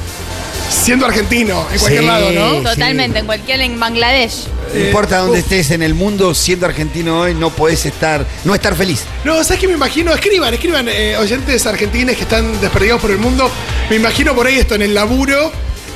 siendo 0.70 1.06
argentino, 1.06 1.66
en 1.72 1.78
cualquier 1.78 2.02
Sí. 2.02 2.06
lado, 2.08 2.30
¿no? 2.32 2.58
Sí. 2.58 2.64
Totalmente, 2.64 3.18
en 3.20 3.26
cualquier 3.26 3.60
en 3.60 3.78
Bangladesh. 3.78 4.48
No 4.74 4.80
importa 4.80 5.18
dónde 5.18 5.38
uf. 5.38 5.44
estés 5.44 5.70
en 5.70 5.82
el 5.82 5.94
mundo, 5.94 6.34
siendo 6.34 6.66
argentino 6.66 7.20
hoy, 7.20 7.34
no 7.34 7.50
podés 7.50 7.86
estar, 7.86 8.26
no 8.44 8.54
estar 8.54 8.74
feliz. 8.74 9.04
No, 9.24 9.42
¿sabes 9.44 9.60
qué 9.60 9.68
me 9.68 9.74
imagino? 9.74 10.12
Escriban, 10.12 10.52
escriban, 10.52 10.86
eh, 10.88 11.16
oyentes 11.16 11.64
argentines 11.66 12.16
que 12.16 12.22
están 12.22 12.60
desperdigados 12.60 13.00
por 13.00 13.10
el 13.12 13.18
mundo. 13.18 13.48
Me 13.88 13.96
imagino 13.96 14.34
por 14.34 14.46
ahí 14.48 14.58
esto 14.58 14.74
en 14.74 14.82
el 14.82 14.94
laburo, 14.94 15.52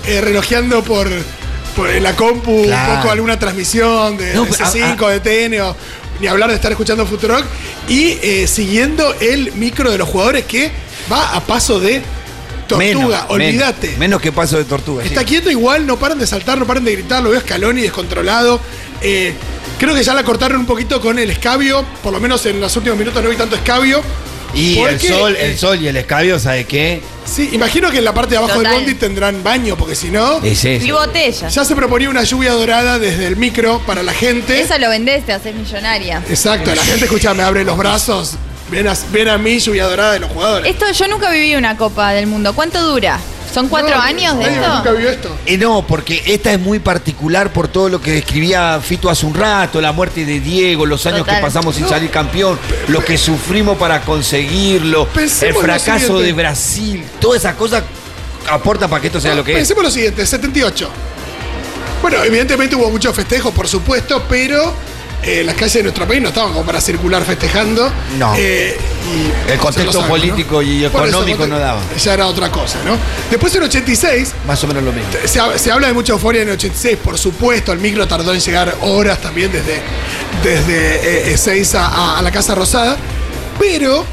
eh, 0.06 0.20
relojeando 0.22 0.82
por, 0.84 1.10
por 1.76 1.88
la 1.88 2.14
compu, 2.16 2.64
Claro. 2.64 2.92
un 2.92 2.98
poco 2.98 3.10
alguna 3.12 3.38
transmisión 3.38 4.16
de, 4.16 4.34
No, 4.34 4.44
de 4.44 4.50
pero, 4.50 4.66
C5, 4.66 5.08
de 5.08 5.20
TN, 5.20 5.60
o 5.62 5.76
ni 6.20 6.26
hablar 6.26 6.50
de 6.50 6.56
estar 6.56 6.70
escuchando 6.70 7.06
Futurock, 7.06 7.44
y 7.88 8.18
eh, 8.22 8.46
siguiendo 8.46 9.14
el 9.20 9.52
micro 9.54 9.90
de 9.90 9.98
los 9.98 10.08
jugadores 10.08 10.44
que 10.44 10.70
va 11.10 11.34
a 11.34 11.40
paso 11.40 11.80
de 11.80 12.02
tortuga, 12.68 13.26
olvídate. 13.28 13.86
Menos, 13.88 13.98
menos 13.98 14.20
que 14.22 14.32
paso 14.32 14.56
de 14.56 14.64
tortuga. 14.64 15.04
Está 15.04 15.20
sí. 15.20 15.26
quieto 15.26 15.50
igual, 15.50 15.86
no 15.86 15.98
paran 15.98 16.18
de 16.18 16.26
saltar, 16.26 16.58
no 16.58 16.66
paran 16.66 16.84
de 16.84 16.92
gritar, 16.92 17.22
lo 17.22 17.30
veo 17.30 17.40
Scaloni 17.40 17.82
descontrolado. 17.82 18.60
Eh, 19.00 19.34
creo 19.78 19.94
que 19.94 20.02
ya 20.04 20.14
la 20.14 20.22
cortaron 20.22 20.60
un 20.60 20.66
poquito 20.66 21.00
con 21.00 21.18
el 21.18 21.30
escabio, 21.30 21.84
por 22.02 22.12
lo 22.12 22.20
menos 22.20 22.46
en 22.46 22.60
los 22.60 22.74
últimos 22.76 22.98
minutos 22.98 23.22
no 23.22 23.28
vi 23.30 23.36
tanto 23.36 23.56
escabio. 23.56 24.00
Y 24.54 24.78
el 24.78 24.90
Porque, 24.90 25.08
sol, 25.08 25.36
eh, 25.36 25.50
el 25.50 25.58
sol 25.58 25.80
y 25.80 25.88
el 25.88 25.96
escabio, 25.96 26.38
¿sabe 26.38 26.64
qué? 26.64 27.00
Sí, 27.24 27.50
imagino 27.52 27.90
que 27.90 27.98
en 27.98 28.04
la 28.04 28.12
parte 28.12 28.32
de 28.32 28.36
abajo 28.38 28.54
Total. 28.54 28.72
del 28.72 28.82
bondi 28.82 28.94
tendrán 28.98 29.42
baño, 29.42 29.76
porque 29.76 29.94
si 29.94 30.10
no, 30.10 30.42
Es 30.42 30.64
eso. 30.64 30.84
Y 30.84 30.90
botella. 30.90 31.48
ya 31.48 31.64
se 31.64 31.74
proponía 31.74 32.10
una 32.10 32.22
lluvia 32.24 32.52
dorada 32.52 32.98
desde 32.98 33.26
el 33.26 33.36
micro 33.36 33.80
para 33.86 34.02
la 34.02 34.12
gente. 34.12 34.60
Eso 34.60 34.78
lo 34.78 34.88
vendés, 34.90 35.24
te 35.24 35.32
haces 35.32 35.54
millonaria. 35.54 36.22
Exacto, 36.28 36.74
la 36.74 36.82
gente 36.84 37.04
escucha, 37.06 37.32
me 37.32 37.42
abre 37.42 37.64
los 37.64 37.78
brazos, 37.78 38.34
ven 38.70 38.88
a, 38.88 38.94
ven 39.10 39.28
a 39.28 39.38
mí, 39.38 39.58
lluvia 39.58 39.84
dorada 39.86 40.12
de 40.12 40.20
los 40.20 40.30
jugadores. 40.30 40.70
Esto 40.70 40.90
yo 40.92 41.08
nunca 41.08 41.30
viví 41.30 41.54
una 41.54 41.76
Copa 41.76 42.12
del 42.12 42.26
Mundo. 42.26 42.52
¿Cuánto 42.54 42.80
dura? 42.86 43.18
¿Son 43.52 43.68
cuatro 43.68 43.94
No, 43.96 44.00
años 44.02 44.38
de 44.38 44.44
esto? 44.44 44.74
Nunca 44.76 44.92
vio 44.92 45.08
esto. 45.10 45.36
Eh, 45.46 45.58
no, 45.58 45.86
porque 45.86 46.22
esta 46.26 46.52
es 46.52 46.60
muy 46.60 46.78
particular 46.78 47.52
por 47.52 47.68
todo 47.68 47.88
lo 47.88 48.00
que 48.00 48.12
describía 48.12 48.80
Fito 48.82 49.10
hace 49.10 49.26
un 49.26 49.34
rato, 49.34 49.80
la 49.80 49.92
muerte 49.92 50.24
de 50.24 50.40
Diego, 50.40 50.86
los 50.86 51.04
años 51.06 51.20
Total. 51.20 51.36
que 51.36 51.42
pasamos 51.42 51.74
sin 51.74 51.84
No. 51.84 51.90
salir 51.90 52.10
campeón, 52.10 52.58
lo 52.88 53.04
que 53.04 53.18
sufrimos 53.18 53.76
para 53.76 54.00
conseguirlo, 54.02 55.02
el 55.02 55.08
Pensemos 55.08 55.62
fracaso 55.62 56.18
de 56.20 56.32
Brasil, 56.32 57.04
todas 57.20 57.40
esas 57.42 57.54
cosas 57.56 57.82
aportan 58.50 58.88
para 58.90 59.00
que 59.00 59.08
esto 59.08 59.20
sea 59.20 59.34
lo 59.34 59.44
que 59.44 59.52
es. 59.52 59.58
Pensemos 59.58 59.84
lo 59.84 59.90
siguiente, 59.90 60.24
78. 60.26 60.88
Bueno, 62.00 62.22
evidentemente 62.24 62.74
hubo 62.74 62.90
muchos 62.90 63.14
festejos, 63.14 63.52
por 63.54 63.68
supuesto, 63.68 64.24
pero 64.28 64.74
eh, 65.22 65.42
las 65.44 65.54
calles 65.54 65.74
de 65.74 65.82
nuestro 65.84 66.06
país 66.06 66.20
no 66.22 66.28
estaban 66.28 66.52
como 66.52 66.64
para 66.64 66.80
circular 66.80 67.24
festejando. 67.24 67.90
No. 68.18 68.34
Eh, 68.36 68.76
y 69.46 69.50
El 69.52 69.58
contexto 69.58 70.06
político 70.06 70.62
y 70.62 70.84
eso, 70.84 70.96
económico 71.04 71.46
no 71.46 71.58
daba. 71.58 71.80
Ya 71.98 72.14
era 72.14 72.26
otra 72.26 72.50
cosa, 72.50 72.78
¿no? 72.84 72.96
Después 73.30 73.54
en 73.54 73.62
86, 73.64 74.32
Más 74.46 74.62
o 74.64 74.66
menos 74.66 74.82
lo 74.82 74.92
mismo. 74.92 75.08
se, 75.24 75.40
ha- 75.40 75.58
se 75.58 75.70
habla 75.72 75.88
de 75.88 75.92
mucha 75.92 76.12
euforia 76.12 76.42
en 76.42 76.48
el 76.48 76.54
86, 76.54 76.98
por 77.02 77.18
supuesto, 77.18 77.72
el 77.72 77.78
micro 77.78 78.06
tardó 78.08 78.32
en 78.34 78.40
llegar 78.40 78.76
horas 78.82 79.20
también 79.20 79.50
desde, 79.52 79.80
desde 80.42 81.28
eh, 81.30 81.34
Ezeiza 81.34 81.86
a, 81.86 82.18
a 82.18 82.22
la 82.22 82.30
Casa 82.30 82.54
Rosada, 82.54 82.96
pero 83.58 84.04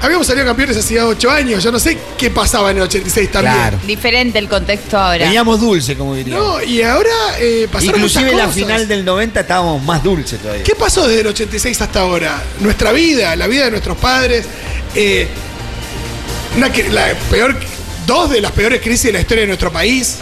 habíamos 0.00 0.26
salido 0.26 0.46
campeones 0.46 0.76
hacía 0.76 1.06
8 1.06 1.30
años, 1.30 1.62
yo 1.64 1.72
no 1.72 1.78
sé 1.78 1.96
qué 2.18 2.30
pasaba 2.30 2.70
en 2.70 2.76
el 2.78 2.82
86 2.84 3.30
también. 3.30 3.54
Claro. 3.54 3.78
Diferente 3.86 4.38
el 4.38 4.48
contexto 4.48 4.98
ahora. 4.98 5.24
Teníamos 5.24 5.60
dulce, 5.60 5.96
como 5.96 6.14
diría. 6.14 6.36
No, 6.36 6.62
y 6.62 6.82
ahora 6.82 7.10
eh, 7.38 7.68
pasaron 7.70 7.96
Inclusive 7.96 8.24
muchas 8.24 8.38
la 8.38 8.44
cosas. 8.46 8.54
final 8.54 8.88
del 8.88 9.04
90 9.04 9.40
estábamos 9.40 9.82
más 9.82 10.02
dulce 10.02 10.36
todavía. 10.38 10.62
¿Qué 10.64 10.74
pasó 10.74 11.06
desde 11.08 11.20
el 11.22 11.26
86 11.28 11.80
hasta 11.80 12.00
ahora? 12.00 12.42
Nuestra 12.60 12.92
vida, 12.92 13.34
la 13.36 13.46
vida 13.46 13.64
de 13.66 13.70
nuestros 13.70 13.96
padres. 13.98 14.44
eh, 14.94 15.26
una 16.56 16.70
que- 16.70 16.88
la 16.90 17.14
peor, 17.30 17.56
dos 18.06 18.30
de 18.30 18.40
las 18.40 18.52
peores 18.52 18.80
crisis 18.80 19.04
de 19.06 19.12
la 19.12 19.20
historia 19.20 19.40
de 19.42 19.48
nuestro 19.48 19.72
país. 19.72 20.18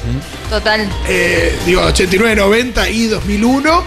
Total. 0.48 0.88
eh, 1.08 1.54
digo, 1.66 1.80
89, 1.82 2.36
90 2.36 2.88
y 2.88 3.06
2001. 3.06 3.84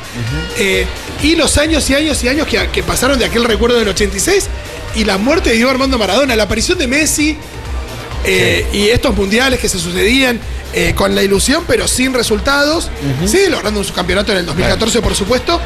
eh, 0.57 0.85
y 1.23 1.35
los 1.35 1.57
años 1.57 1.89
y 1.89 1.95
años 1.95 2.23
y 2.23 2.27
años 2.27 2.45
que, 2.47 2.67
que 2.71 2.83
pasaron 2.83 3.17
de 3.17 3.25
aquel 3.25 3.45
recuerdo 3.45 3.79
del 3.79 3.87
86 3.87 4.47
y 4.95 5.03
la 5.03 5.17
muerte 5.17 5.49
de 5.49 5.55
Diego 5.55 5.71
Armando 5.71 5.97
Maradona, 5.97 6.35
la 6.35 6.43
aparición 6.43 6.77
de 6.77 6.87
Messi 6.87 7.37
eh, 8.23 8.65
y 8.73 8.87
estos 8.89 9.15
mundiales 9.15 9.59
que 9.59 9.69
se 9.69 9.79
sucedían 9.79 10.39
eh, 10.73 10.93
con 10.95 11.15
la 11.15 11.23
ilusión 11.23 11.63
pero 11.67 11.87
sin 11.87 12.13
resultados. 12.13 12.89
Sí, 13.25 13.39
logrando 13.49 13.79
un 13.79 13.85
subcampeonato 13.85 14.31
en 14.31 14.39
el 14.39 14.45
2014, 14.45 15.01
por 15.01 15.15
supuesto. 15.15 15.59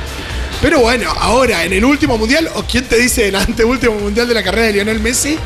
Pero 0.61 0.81
bueno, 0.81 1.09
ahora 1.19 1.63
en 1.63 1.71
el 1.73 1.85
último 1.85 2.17
mundial, 2.17 2.49
o 2.55 2.63
quién 2.63 2.83
te 2.85 2.97
dice 2.97 3.27
el 3.29 3.35
anteúltimo 3.35 3.95
mundial 3.95 4.27
de 4.27 4.33
la 4.33 4.43
carrera 4.43 4.67
de 4.67 4.73
Lionel 4.73 4.99
Messi, 4.99 5.37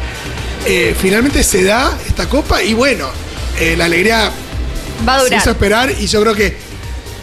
eh, 0.65 0.95
finalmente 0.99 1.43
se 1.43 1.63
da 1.63 1.95
esta 2.07 2.27
copa 2.27 2.63
y 2.63 2.73
bueno, 2.73 3.07
eh, 3.59 3.75
la 3.77 3.85
alegría 3.85 4.31
Va 5.07 5.15
a 5.15 5.19
se 5.19 5.25
durar. 5.25 5.39
hizo 5.41 5.51
esperar 5.51 5.91
y 5.99 6.07
yo 6.07 6.21
creo 6.21 6.33
que 6.33 6.57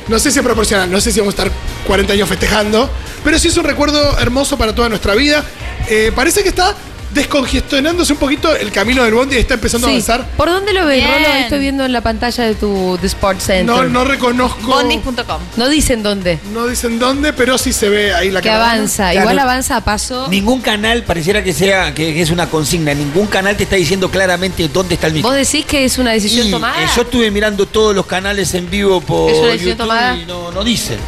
no 0.09 0.19
sé 0.19 0.31
si 0.31 0.39
es 0.39 0.45
proporcional, 0.45 0.91
no 0.91 1.01
sé 1.01 1.11
si 1.11 1.21
vamos 1.21 1.35
a 1.39 1.43
estar 1.43 1.53
40 1.87 2.13
años 2.13 2.29
festejando, 2.29 2.89
pero 3.25 3.39
sí 3.39 3.49
es 3.49 3.57
un 3.57 3.65
recuerdo 3.65 4.19
hermoso 4.19 4.57
para 4.57 4.75
toda 4.75 4.89
nuestra 4.89 5.15
vida. 5.15 5.45
Eh, 5.89 6.13
parece 6.15 6.43
que 6.43 6.49
está 6.51 6.75
descongestionándose 7.13 8.13
un 8.13 8.21
poquito 8.21 8.55
el 8.55 8.71
camino 8.71 9.03
del 9.03 9.13
Bondi 9.15 9.35
y 9.35 9.41
está 9.41 9.55
empezando 9.55 9.89
a 9.89 9.91
avanzar. 9.91 10.25
¿Por 10.37 10.49
dónde 10.49 10.73
lo 10.73 10.87
ves, 10.87 10.99
Bien. 11.05 11.11
Rolo? 11.11 11.35
Estoy 11.41 11.59
viendo 11.59 11.85
en 11.85 11.93
la 11.93 12.03
pantalla 12.03 12.45
de 12.45 12.55
tu 12.55 12.97
de 13.03 13.07
Sports 13.09 13.45
Center. 13.47 13.67
No, 13.67 13.83
no 13.83 14.05
reconozco, 14.05 14.61
Bondis.com. 14.69 15.41
No 15.57 15.69
dicen 15.69 16.05
dónde. 16.05 16.39
no 16.55 16.69
dicen 16.69 17.01
dónde, 17.01 17.33
pero 17.33 17.59
sí 17.59 17.73
se 17.73 17.89
ve 17.89 18.15
ahí 18.15 18.31
la 18.31 18.41
Que 18.41 18.49
caravana. 18.49 18.73
avanza. 18.75 19.11
Claro. 19.11 19.21
Igual 19.23 19.39
avanza 19.41 19.77
a 19.77 19.81
paso. 19.81 20.29
Ningún 20.29 20.61
canal 20.61 21.03
pareciera 21.03 21.43
que 21.43 21.53
sea 21.53 21.93
que 21.95 22.15
que 22.15 22.23
es 22.23 22.31
una 22.31 22.49
consigna. 22.49 22.95
Ningún 22.95 23.27
canal 23.27 23.57
te 23.57 23.65
está 23.65 23.75
diciendo 23.75 24.09
claramente 24.09 24.69
dónde 24.69 24.95
está 24.95 25.09
el 25.09 25.15
micro. 25.15 25.31
¿Vos 25.31 25.37
decís 25.37 25.67
que 25.67 25.85
es 25.85 25.99
una 25.99 26.13
decisión 26.13 26.47
Y, 26.47 26.51
tomada? 26.53 26.81
eh, 26.81 26.87
yo 26.95 27.03
estuve 27.03 27.29
mirando 27.33 27.67
todos 27.67 27.93
los 27.93 28.07
canales 28.07 28.55
en 28.55 28.71
vivo 28.71 29.01
por 29.01 29.33
¿Es 29.33 29.39
una 29.39 29.47
decisión 29.49 29.71
YouTube 29.73 29.79
tomada? 29.89 30.17
y 30.17 30.27
no, 30.27 30.53
no 30.53 30.63
dicen. 30.63 30.99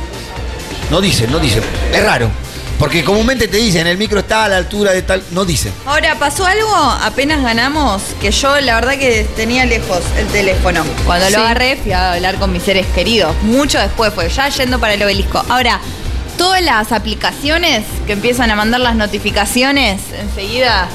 No 0.90 1.00
dicen, 1.00 1.30
no 1.30 1.38
dicen. 1.38 1.62
Es 1.92 2.02
raro. 2.02 2.28
Porque 2.78 3.04
comúnmente 3.04 3.46
te 3.46 3.58
dicen, 3.58 3.86
el 3.86 3.96
micro 3.96 4.20
está 4.20 4.44
a 4.44 4.48
la 4.48 4.56
altura 4.56 4.90
de 4.92 5.02
tal. 5.02 5.22
No 5.30 5.44
dicen. 5.44 5.72
Ahora, 5.86 6.16
pasó 6.18 6.44
algo 6.44 6.74
apenas 6.74 7.40
ganamos 7.42 8.02
que 8.20 8.32
yo 8.32 8.60
la 8.60 8.74
verdad 8.74 8.94
que 8.98 9.24
tenía 9.36 9.64
lejos 9.66 10.00
el 10.18 10.26
teléfono. 10.28 10.84
Cuando 11.06 11.26
Sí. 11.26 11.32
lo 11.32 11.38
agarré 11.40 11.76
fui 11.76 11.92
a 11.92 12.14
hablar 12.14 12.36
con 12.36 12.52
mis 12.52 12.62
seres 12.64 12.86
queridos. 12.94 13.34
Mucho 13.42 13.78
después 13.78 14.12
fue, 14.12 14.28
ya 14.28 14.48
yendo 14.48 14.80
para 14.80 14.94
el 14.94 15.02
obelisco. 15.02 15.44
Ahora, 15.48 15.78
todas 16.36 16.60
las 16.62 16.90
aplicaciones 16.90 17.84
que 18.06 18.14
empiezan 18.14 18.50
a 18.50 18.56
mandar 18.56 18.80
las 18.80 18.96
notificaciones 18.96 20.00
enseguida. 20.20 20.88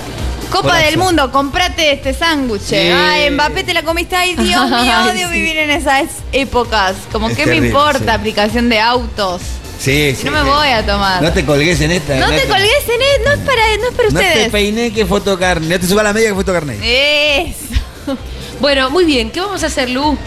Copa 0.52 0.78
del 0.78 0.98
Mundo, 0.98 1.30
comprate 1.32 1.92
este 1.92 2.14
sándwich. 2.14 2.62
Sí. 2.62 2.76
Ay, 2.76 3.30
Mbappé 3.32 3.64
te 3.64 3.74
la 3.74 3.84
comiste. 3.84 4.16
Ay, 4.16 4.34
Dios 4.36 4.66
mío, 4.70 4.78
Ay, 4.78 5.10
odio 5.12 5.28
sí. 5.28 5.34
vivir 5.34 5.58
en 5.58 5.70
esas 5.72 6.04
épocas. 6.34 6.96
Como 7.12 7.28
Es 7.30 7.36
que 7.38 7.44
terrible, 7.44 7.62
me 7.62 7.68
importa 7.68 8.00
sí. 8.00 8.10
aplicación 8.10 8.68
de 8.70 8.80
autos. 8.80 9.42
Sí, 9.80 10.18
No 10.24 10.32
me 10.32 10.44
voy 10.44 10.70
a 10.70 10.86
tomar. 10.86 11.22
No 11.22 11.32
te 11.32 11.46
colgues 11.46 11.80
en 11.82 11.92
esta. 11.92 12.16
No 12.16 12.28
te 12.30 12.46
colgues 12.48 12.84
en 12.88 13.02
él, 13.02 13.22
no 13.26 13.32
es 13.34 13.40
para, 13.40 13.78
no 13.78 13.88
es 13.90 13.96
para 13.96 14.10
No 14.10 14.20
te 14.20 14.26
ustedes. 14.28 14.50
peiné 14.52 14.92
que 14.92 15.06
foto 15.06 15.38
carne. 15.38 15.68
No 15.68 15.80
te 15.80 15.88
subas 15.88 16.04
la 16.04 16.14
media 16.14 16.30
que 16.30 16.36
foto 16.36 16.54
carne. 16.54 16.78
Eso. 16.82 18.18
Bueno, 18.60 18.90
muy 18.90 19.06
bien. 19.06 19.30
¿Qué 19.30 19.40
vamos 19.40 19.64
a 19.64 19.68
hacer, 19.68 19.88
Lu? 19.92 20.18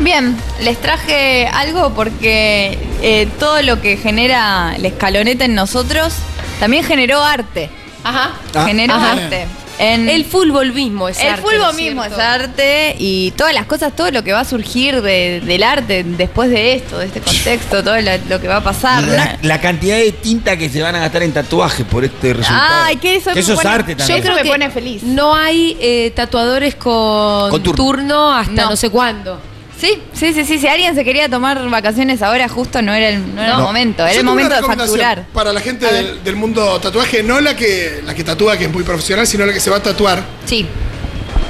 Bien, 0.00 0.36
les 0.60 0.76
traje 0.80 1.46
algo 1.46 1.94
porque 1.94 2.76
eh, 3.00 3.28
todo 3.38 3.62
lo 3.62 3.80
que 3.80 3.96
genera 3.96 4.74
la 4.76 4.88
escaloneta 4.88 5.44
en 5.44 5.54
nosotros 5.54 6.14
también 6.58 6.82
generó 6.84 7.22
arte. 7.22 7.70
Ajá. 8.02 8.32
Ah. 8.56 8.64
generó 8.66 8.94
Ajá. 8.94 9.12
arte. 9.12 9.46
En 9.78 10.08
El 10.08 10.24
fútbol 10.24 10.72
mismo 10.72 11.08
es 11.08 11.18
el 11.18 11.28
arte, 11.28 11.42
¿no 11.42 11.48
fútbol 11.50 11.70
es 11.70 11.76
mismo 11.76 12.02
cierto? 12.02 12.20
es 12.20 12.26
arte 12.26 12.96
y 12.98 13.32
todas 13.32 13.52
las 13.52 13.66
cosas, 13.66 13.94
todo 13.96 14.10
lo 14.12 14.22
que 14.22 14.32
va 14.32 14.40
a 14.40 14.44
surgir 14.44 15.02
de- 15.02 15.40
del 15.44 15.62
arte 15.64 16.04
después 16.04 16.48
de 16.50 16.74
esto, 16.74 16.98
de 16.98 17.06
este 17.06 17.20
contexto, 17.20 17.82
todo 17.82 18.00
lo, 18.00 18.10
lo 18.28 18.40
que 18.40 18.46
va 18.48 18.56
a 18.56 18.62
pasar. 18.62 19.02
La, 19.02 19.36
la 19.42 19.60
cantidad 19.60 19.96
de 19.96 20.12
tinta 20.12 20.56
que 20.56 20.68
se 20.68 20.80
van 20.80 20.94
a 20.94 21.00
gastar 21.00 21.24
en 21.24 21.32
tatuajes 21.32 21.84
por 21.86 22.04
este 22.04 22.34
resultado. 22.34 22.84
Ay, 22.84 22.96
que 22.96 23.16
eso, 23.16 23.30
me 23.34 23.40
eso 23.40 23.52
es 23.54 23.58
pone- 23.58 23.68
arte 23.74 23.92
Yo 23.92 23.98
también. 23.98 24.20
creo 24.22 24.34
Creo 24.34 24.36
me 24.36 24.42
que 24.42 24.48
pone 24.48 24.70
feliz. 24.70 25.02
No 25.02 25.34
hay 25.34 25.76
eh, 25.80 26.12
tatuadores 26.14 26.76
con, 26.76 27.50
Con 27.50 27.62
turno. 27.62 27.74
turno. 27.76 28.32
hasta 28.32 28.52
no. 28.52 28.70
No. 28.70 28.76
sé 28.76 28.90
cuándo. 28.90 29.40
Sí, 29.80 30.00
sí, 30.12 30.32
sí, 30.32 30.44
sí. 30.44 30.58
Si 30.58 30.66
alguien 30.66 30.94
se 30.94 31.04
quería 31.04 31.28
tomar 31.28 31.68
vacaciones 31.68 32.22
ahora, 32.22 32.48
justo 32.48 32.80
no 32.80 32.94
era 32.94 33.08
el, 33.08 33.34
no 33.34 33.42
era 33.42 33.52
el 33.52 33.58
No. 33.58 33.64
momento. 33.64 34.02
Era 34.04 34.12
Yo 34.12 34.20
el 34.20 34.26
tengo 34.26 34.32
una 34.32 34.42
momento 34.42 34.54
de 34.54 34.60
recomendación 34.60 34.98
facturar. 35.00 35.26
Para 35.32 35.52
la 35.52 35.60
gente 35.60 35.86
del, 35.92 36.22
del 36.24 36.36
mundo 36.36 36.78
tatuaje, 36.80 37.22
no 37.22 37.40
la 37.40 37.56
que, 37.56 38.00
la 38.04 38.14
que 38.14 38.24
tatúa, 38.24 38.56
que 38.56 38.64
es 38.64 38.72
muy 38.72 38.84
profesional, 38.84 39.26
sino 39.26 39.44
la 39.44 39.52
que 39.52 39.60
se 39.60 39.70
va 39.70 39.76
a 39.78 39.82
tatuar. 39.82 40.22
Sí. 40.46 40.66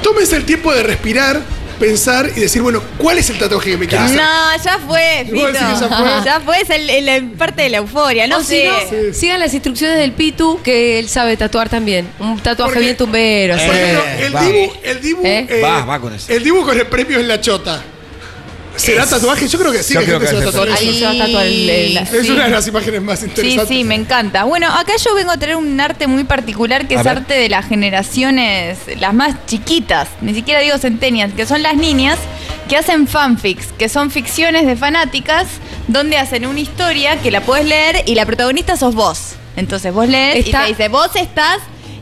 Tómense 0.01 0.35
el 0.35 0.45
tiempo 0.45 0.73
de 0.73 0.83
respirar, 0.83 1.41
pensar 1.79 2.29
y 2.35 2.39
decir, 2.39 2.61
bueno, 2.61 2.81
¿cuál 2.97 3.17
es 3.17 3.29
el 3.29 3.37
tatuaje 3.37 3.71
que 3.71 3.77
me 3.77 3.87
quiero 3.87 4.03
hacer? 4.05 4.17
No, 4.17 4.63
ya 4.63 4.79
fue, 4.87 5.27
¿Vos 5.33 5.53
decís 5.53 5.59
que 5.59 5.73
Fito. 5.75 5.89
ya 5.89 5.97
fue? 5.97 6.25
Ya 6.25 6.39
fue, 6.39 6.61
es 6.61 6.69
el- 6.69 6.89
el- 6.89 7.09
el 7.09 7.23
parte 7.31 7.61
de 7.63 7.69
la 7.69 7.77
euforia. 7.77 8.27
No 8.27 8.37
o 8.37 8.41
si 8.41 8.57
sé. 8.61 8.67
no, 9.07 9.13
sigan 9.13 9.39
las 9.39 9.53
instrucciones 9.53 9.97
del 9.97 10.11
Pitu, 10.13 10.59
que 10.63 10.99
él 10.99 11.09
sabe 11.09 11.37
tatuar 11.37 11.69
también. 11.69 12.07
Un 12.19 12.39
tatuaje 12.39 12.71
Porque- 12.73 12.79
bien 12.85 12.97
tumbero. 12.97 13.55
así. 13.55 13.65
Por 13.65 13.75
ejemplo, 13.75 14.03
Eh, 14.05 14.25
el 14.25 14.35
va. 14.35 14.41
Dibu, 14.43 14.73
el 14.83 15.01
Dibu, 15.01 15.21
¿Eh? 15.25 15.47
eh, 15.49 15.61
Va, 15.61 15.85
va 15.85 15.99
con 15.99 16.13
eso. 16.13 16.31
el 16.31 16.43
Dibu 16.43 16.63
con 16.65 16.77
el 16.79 16.87
premio 16.87 17.19
en 17.19 17.27
la 17.27 17.39
chota. 17.41 17.83
¿Será 18.77 19.05
tatuaje? 19.05 19.47
Yo 19.47 19.57
creo 19.59 19.71
que 19.71 19.83
sí, 19.83 19.93
Yo 19.93 19.99
que 20.01 20.05
creo 20.07 20.19
gente 20.19 20.31
se 20.31 20.35
va 20.35 20.41
a 20.41 20.45
que 20.45 20.51
tatuar 20.51 20.77
sí. 20.77 20.83
eso. 20.85 20.89
Ahí 20.91 20.99
se 20.99 21.05
va 21.05 21.11
a 21.11 21.25
tatuar 21.27 21.45
el- 21.45 21.69
el- 21.69 21.97
Es 21.97 22.09
Sí. 22.25 22.29
una 22.31 22.43
de 22.45 22.49
las 22.51 22.67
imágenes 22.67 23.01
más 23.01 23.19
Sí, 23.19 23.25
interesantes. 23.25 23.67
sí, 23.69 23.83
me 23.83 23.95
encanta. 23.95 24.43
Bueno, 24.43 24.67
acá 24.71 24.93
yo 25.03 25.15
vengo 25.15 25.31
a 25.31 25.37
tener 25.37 25.55
un 25.55 25.79
arte 25.79 26.07
muy 26.07 26.23
particular 26.25 26.87
que 26.87 26.95
A 26.95 26.99
es 26.99 27.03
ver. 27.05 27.17
arte 27.17 27.33
de 27.35 27.49
las 27.49 27.65
generaciones, 27.67 28.77
las 28.99 29.13
más 29.13 29.35
chiquitas, 29.47 30.07
ni 30.21 30.33
siquiera 30.33 30.59
digo 30.61 30.77
centenias, 30.77 31.33
que 31.33 31.45
son 31.45 31.61
las 31.63 31.75
niñas 31.75 32.17
que 32.69 32.77
hacen 32.77 33.07
fanfics, 33.07 33.67
que 33.77 33.89
son 33.89 34.09
ficciones 34.11 34.65
de 34.65 34.75
fanáticas 34.75 35.47
donde 35.87 36.17
hacen 36.17 36.45
una 36.45 36.59
historia 36.59 37.17
que 37.21 37.31
la 37.31 37.41
puedes 37.41 37.65
leer 37.65 38.03
y 38.07 38.15
la 38.15 38.25
protagonista 38.25 38.75
sos 38.77 38.95
vos. 38.95 39.35
Entonces 39.55 39.93
vos 39.93 40.07
lees 40.07 40.45
Está- 40.45 40.63
y 40.63 40.73
te 40.73 40.77
dice, 40.77 40.89
vos 40.89 41.11
estás, 41.15 41.59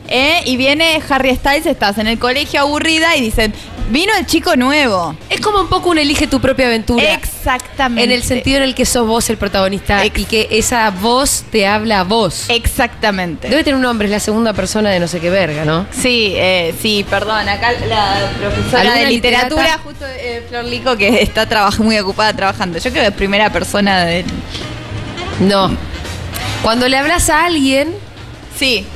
eh, 0.08 0.40
y 0.46 0.56
viene 0.56 1.00
Harry 1.08 1.34
Styles, 1.36 1.66
estás 1.66 1.98
en 1.98 2.06
el 2.06 2.18
colegio 2.18 2.60
aburrida 2.60 3.16
y 3.16 3.20
dicen, 3.20 3.54
vino 3.90 4.12
el 4.18 4.26
chico 4.26 4.56
nuevo. 4.56 5.16
Es 5.30 5.40
como 5.40 5.60
un 5.60 5.68
poco 5.68 5.90
un 5.90 5.98
elige 5.98 6.26
tu 6.26 6.40
propia 6.40 6.66
aventura. 6.66 7.02
Exactamente. 7.14 8.04
En 8.04 8.10
el 8.10 8.22
sentido 8.22 8.58
en 8.58 8.62
el 8.64 8.74
que 8.74 8.84
sos 8.86 9.06
vos 9.06 9.28
el 9.30 9.36
protagonista 9.36 10.04
Ex- 10.04 10.18
y 10.18 10.24
que 10.24 10.48
esa 10.50 10.90
voz 10.90 11.44
te 11.50 11.66
habla 11.66 12.00
a 12.00 12.04
vos. 12.04 12.46
Exactamente. 12.48 13.48
Debe 13.48 13.62
tener 13.64 13.76
un 13.76 13.82
nombre, 13.82 14.06
es 14.06 14.10
la 14.12 14.20
segunda 14.20 14.52
persona 14.52 14.90
de 14.90 15.00
no 15.00 15.08
sé 15.08 15.20
qué 15.20 15.30
verga, 15.30 15.64
¿no? 15.64 15.86
Sí, 15.90 16.32
eh, 16.36 16.74
sí, 16.80 17.04
perdón. 17.08 17.48
Acá 17.48 17.72
la 17.86 18.30
profesora 18.40 18.80
¿Alguna 18.82 18.98
de 19.00 19.06
literatura, 19.10 19.62
literata? 19.62 19.82
justo 19.82 20.04
eh, 20.06 20.44
Flor 20.48 20.64
Lico, 20.64 20.96
que 20.96 21.22
está 21.22 21.46
muy 21.78 21.98
ocupada 21.98 22.32
trabajando. 22.32 22.78
Yo 22.78 22.90
creo 22.90 23.02
que 23.02 23.08
es 23.08 23.14
primera 23.14 23.50
persona 23.50 24.04
de. 24.04 24.24
No. 25.40 25.76
Cuando 26.62 26.88
le 26.88 26.96
hablas 26.96 27.28
a 27.30 27.44
alguien, 27.44 27.94
Sí. 28.58 28.86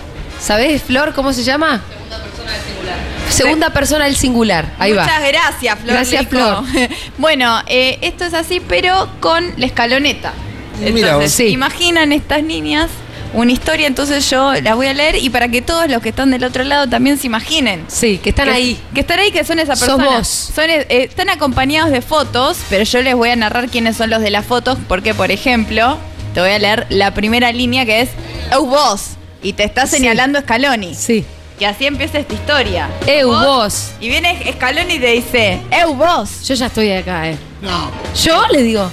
¿sabés, 0.41 0.82
Flor, 0.82 1.12
cómo 1.14 1.32
se 1.32 1.43
llama? 1.45 1.82
Segunda 1.91 2.18
persona 2.24 2.53
del 2.53 2.62
singular. 2.62 2.97
Segunda 3.31 3.70
persona 3.70 4.05
del 4.07 4.16
singular. 4.16 4.72
Ahí 4.79 4.93
Muchas 4.93 5.09
va. 5.09 5.29
gracias, 5.29 5.79
Flor. 5.79 5.93
Gracias, 5.95 6.20
Lico. 6.22 6.37
Flor. 6.37 6.64
bueno, 7.18 7.61
eh, 7.66 7.99
esto 8.03 8.24
es 8.24 8.35
así, 8.35 8.61
pero 8.61 9.09
con 9.20 9.53
la 9.57 9.66
escaloneta. 9.66 10.33
Mira 10.81 10.89
Entonces, 10.89 11.14
vos. 11.20 11.33
Sí. 11.33 11.47
imaginan 11.49 12.12
estas 12.12 12.43
niñas 12.43 12.89
una 13.35 13.53
historia, 13.53 13.87
entonces 13.87 14.29
yo 14.31 14.55
la 14.55 14.74
voy 14.74 14.87
a 14.87 14.95
leer 14.95 15.16
y 15.16 15.29
para 15.29 15.49
que 15.49 15.61
todos 15.61 15.87
los 15.91 16.01
que 16.01 16.09
están 16.09 16.31
del 16.31 16.45
otro 16.45 16.64
lado 16.64 16.89
también 16.89 17.18
se 17.18 17.26
imaginen. 17.26 17.85
Sí, 17.89 18.16
que 18.18 18.31
están 18.31 18.47
que, 18.47 18.55
ahí. 18.55 18.81
Que 18.95 19.01
están 19.01 19.18
ahí, 19.18 19.31
que 19.31 19.45
son 19.45 19.59
esa 19.59 19.76
Sos 19.76 19.89
persona. 19.89 20.18
vos. 20.18 20.29
Son, 20.55 20.70
eh, 20.70 20.87
están 20.89 21.29
acompañados 21.29 21.91
de 21.91 22.01
fotos, 22.01 22.57
pero 22.70 22.85
yo 22.85 23.03
les 23.03 23.14
voy 23.14 23.29
a 23.29 23.37
narrar 23.37 23.68
quiénes 23.68 23.97
son 23.99 24.09
los 24.09 24.22
de 24.22 24.31
las 24.31 24.47
fotos, 24.47 24.79
porque, 24.89 25.12
por 25.12 25.31
ejemplo, 25.31 25.99
te 26.33 26.41
voy 26.41 26.51
a 26.51 26.59
leer 26.59 26.87
la 26.89 27.12
primera 27.12 27.53
línea 27.53 27.85
que 27.85 28.01
es 28.01 28.09
Eu 28.51 28.64
vos. 28.64 29.11
Y 29.43 29.53
te 29.53 29.64
está 29.64 29.87
Sí. 29.87 29.97
señalando 29.97 30.41
Scaloni. 30.41 30.95
Sí. 30.95 31.24
Que 31.59 31.67
así 31.67 31.87
empieza 31.87 32.19
esta 32.19 32.35
historia. 32.35 32.89
Eu 33.07 33.29
vos. 33.31 33.91
Y 34.01 34.09
viene 34.09 34.39
Scaloni 34.53 34.95
y 34.95 34.99
te 35.01 35.07
dice, 35.13 35.61
Eu 35.73 35.95
vos. 35.95 36.47
Yo 36.47 36.55
ya 36.55 36.67
estoy 36.67 36.93
acá, 36.93 37.29
¿eh? 37.29 37.37
No. 37.61 37.91
Yo 38.15 38.47
le 38.53 38.63
digo. 38.63 38.91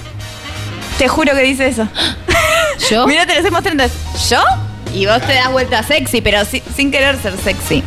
Te 0.98 1.08
juro 1.08 1.34
que 1.36 1.42
dice 1.44 1.68
eso. 1.68 1.88
Yo. 2.90 3.06
Mira, 3.08 3.26
te 3.26 3.34
lo 3.34 3.38
estoy 3.40 3.52
mostrando. 3.52 3.84
¿Yo? 4.30 4.42
Y 4.94 5.06
vos 5.06 5.22
te 5.22 5.34
das 5.34 5.52
vuelta 5.52 5.84
sexy, 5.84 6.22
pero 6.22 6.44
si- 6.46 6.64
sin 6.76 6.90
querer 6.90 7.22
ser 7.22 7.38
sexy. 7.38 7.84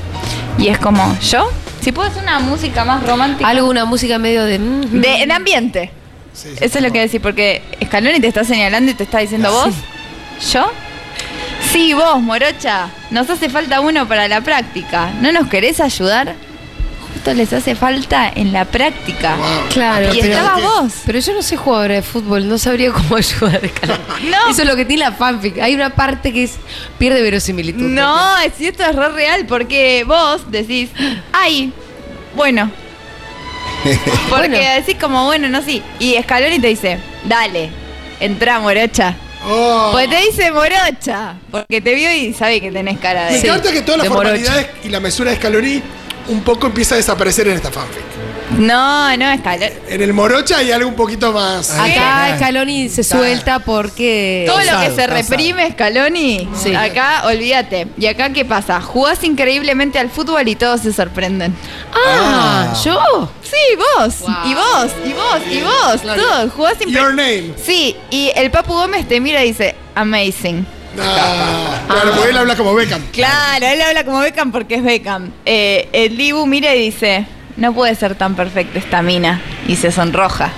Y 0.59 0.68
es 0.68 0.79
como, 0.79 1.16
¿yo? 1.22 1.51
Si 1.81 1.91
puedo 1.91 2.09
hacer 2.11 2.22
una 2.22 2.39
música 2.39 2.85
más 2.85 3.05
romántica. 3.07 3.49
Algo, 3.49 3.68
una 3.68 3.85
música 3.85 4.18
medio 4.18 4.45
de. 4.45 4.59
mm, 4.59 5.01
De, 5.01 5.22
en 5.22 5.33
ambiente. 5.33 5.91
Sí, 6.35 6.51
sí, 6.57 6.64
Eso 6.64 6.79
es 6.79 6.85
lo 6.85 6.93
que 6.93 7.01
decir, 7.01 7.20
porque 7.20 7.62
Scaloni 7.85 8.20
te 8.20 8.29
está 8.29 8.45
señalando 8.45 8.91
y 8.93 8.95
te 8.95 9.05
está 9.05 9.18
diciendo 9.18 9.51
vos. 9.51 9.74
¿Yo? 10.53 10.70
Sí, 11.72 11.92
vos, 11.94 12.20
morocha. 12.20 12.88
Nos 13.10 13.28
hace 13.30 13.48
falta 13.50 13.80
uno 13.80 14.06
para 14.08 14.26
la 14.28 14.40
práctica. 14.40 15.10
¿No 15.20 15.30
nos 15.32 15.48
querés 15.48 15.80
ayudar? 15.80 16.34
Justo 17.12 17.34
les 17.34 17.52
hace 17.52 17.74
falta 17.74 18.30
en 18.34 18.52
la 18.52 18.64
práctica. 18.64 19.36
Wow. 19.36 19.46
Claro, 19.72 20.14
Y 20.14 20.20
pero, 20.20 20.34
estaba 20.34 20.58
vos. 20.60 20.92
pero 21.04 21.18
yo 21.18 21.34
no 21.34 21.42
sé 21.42 21.56
jugadora 21.56 21.94
de 21.96 22.02
fútbol, 22.02 22.48
no 22.48 22.58
sabría 22.58 22.90
cómo 22.92 23.16
ayudar. 23.16 23.60
No. 24.30 24.50
Eso 24.50 24.62
es 24.62 24.68
lo 24.68 24.76
que 24.76 24.84
tiene 24.84 25.04
la 25.04 25.12
fanfic. 25.12 25.58
Hay 25.58 25.74
una 25.74 25.90
parte 25.90 26.32
que 26.32 26.44
es 26.44 26.56
pierde 26.98 27.22
verosimilitud. 27.22 27.82
No, 27.88 28.38
es 28.38 28.54
cierto, 28.56 28.82
es 28.84 28.94
re 28.94 29.08
real, 29.10 29.46
porque 29.46 30.04
vos 30.06 30.50
decís, 30.50 30.90
ay, 31.32 31.72
bueno. 32.34 32.70
Porque 34.28 34.48
Bueno. 34.48 34.74
decís 34.74 34.96
como, 35.00 35.24
bueno, 35.26 35.48
no, 35.48 35.62
sí. 35.62 35.82
Y 36.00 36.16
Scaloni 36.20 36.58
te 36.58 36.66
dice, 36.66 36.98
dale, 37.24 37.70
entra, 38.18 38.58
morocha. 38.58 39.14
Oh. 39.45 39.91
Pues 39.93 40.11
te 40.11 40.16
dice 40.16 40.51
morocha, 40.51 41.36
porque 41.51 41.80
te 41.80 41.95
vio 41.95 42.12
y 42.12 42.32
sabe 42.34 42.61
que 42.61 42.70
tenés 42.70 42.99
cara 42.99 43.26
Me 43.26 43.32
de... 43.32 43.41
Sí, 43.41 43.47
encanta 43.47 43.72
que 43.72 43.82
todas 43.82 43.99
las 43.99 44.09
formalidades 44.09 44.66
y 44.84 44.89
la 44.89 45.01
mesura 45.01 45.30
de 45.30 45.36
Scaloni 45.36 45.82
un 46.28 46.43
poco 46.43 46.66
empieza 46.66 46.95
a 46.95 46.99
desaparecer 46.99 47.49
en 47.49 47.57
esta 47.57 47.70
fanfic. 47.70 48.17
No, 48.57 49.16
no, 49.16 49.36
Scaloni. 49.38 49.72
En 49.88 50.03
el 50.03 50.12
Morocha 50.14 50.59
hay 50.59 50.72
algo 50.72 50.88
un 50.88 50.94
poquito 50.96 51.32
más. 51.32 51.70
Acá 51.70 52.34
Scaloni 52.36 52.88
se 52.88 53.05
suelta 53.05 53.59
porque. 53.61 54.44
Todo 54.46 54.59
lo 54.61 54.80
que 54.80 54.94
se 54.94 55.07
reprime, 55.07 55.70
Scaloni, 55.72 56.49
Sí. 56.61 56.74
acá 56.74 57.24
olvídate. 57.26 57.88
¿Y 57.99 58.07
acá 58.07 58.30
qué 58.32 58.44
pasa? 58.44 58.80
Jugás 58.80 59.22
increíblemente 59.22 59.99
al 59.99 60.09
fútbol 60.11 60.49
y 60.49 60.57
todos 60.57 60.80
se 60.80 60.92
sorprenden. 60.92 61.55
Ah, 61.92 62.68
Ah. 62.72 62.74
yo. 62.84 63.30
Sí, 63.42 63.76
vos, 63.76 64.20
Wow. 64.20 64.30
y 64.44 64.55
vos, 64.55 64.92
y 65.05 65.12
vos, 65.12 65.40
y 65.51 65.61
vos, 65.61 66.16
todos, 66.16 66.53
jugás 66.53 66.78
Your 66.80 66.88
increíblemente. 66.88 67.42
name. 67.49 67.55
Sí, 67.62 67.96
y 68.11 68.30
el 68.34 68.51
Papu 68.51 68.72
Gómez 68.72 69.07
te 69.07 69.20
mira 69.20 69.44
y 69.44 69.49
dice, 69.49 69.74
amazing. 69.94 70.66
Ah, 71.01 71.82
claro, 71.86 72.12
porque 72.14 72.30
él 72.30 72.36
habla 72.38 72.57
como 72.57 72.74
Beckham. 72.74 73.03
Claro, 73.12 73.66
él 73.66 73.80
habla 73.80 74.05
como 74.05 74.20
Beckham 74.20 74.51
porque 74.53 74.76
es 74.76 74.82
Beckham. 74.82 75.30
Eh, 75.46 75.88
el 75.92 76.16
Dibu 76.16 76.44
mira 76.46 76.74
y 76.74 76.80
dice, 76.86 77.24
no 77.59 77.74
puede 77.74 77.94
ser 77.94 78.14
tan 78.14 78.34
perfecta 78.34 78.78
esta 78.78 79.02
mina. 79.02 79.42
Y 79.66 79.76
se 79.76 79.92
sonroja. 79.92 80.50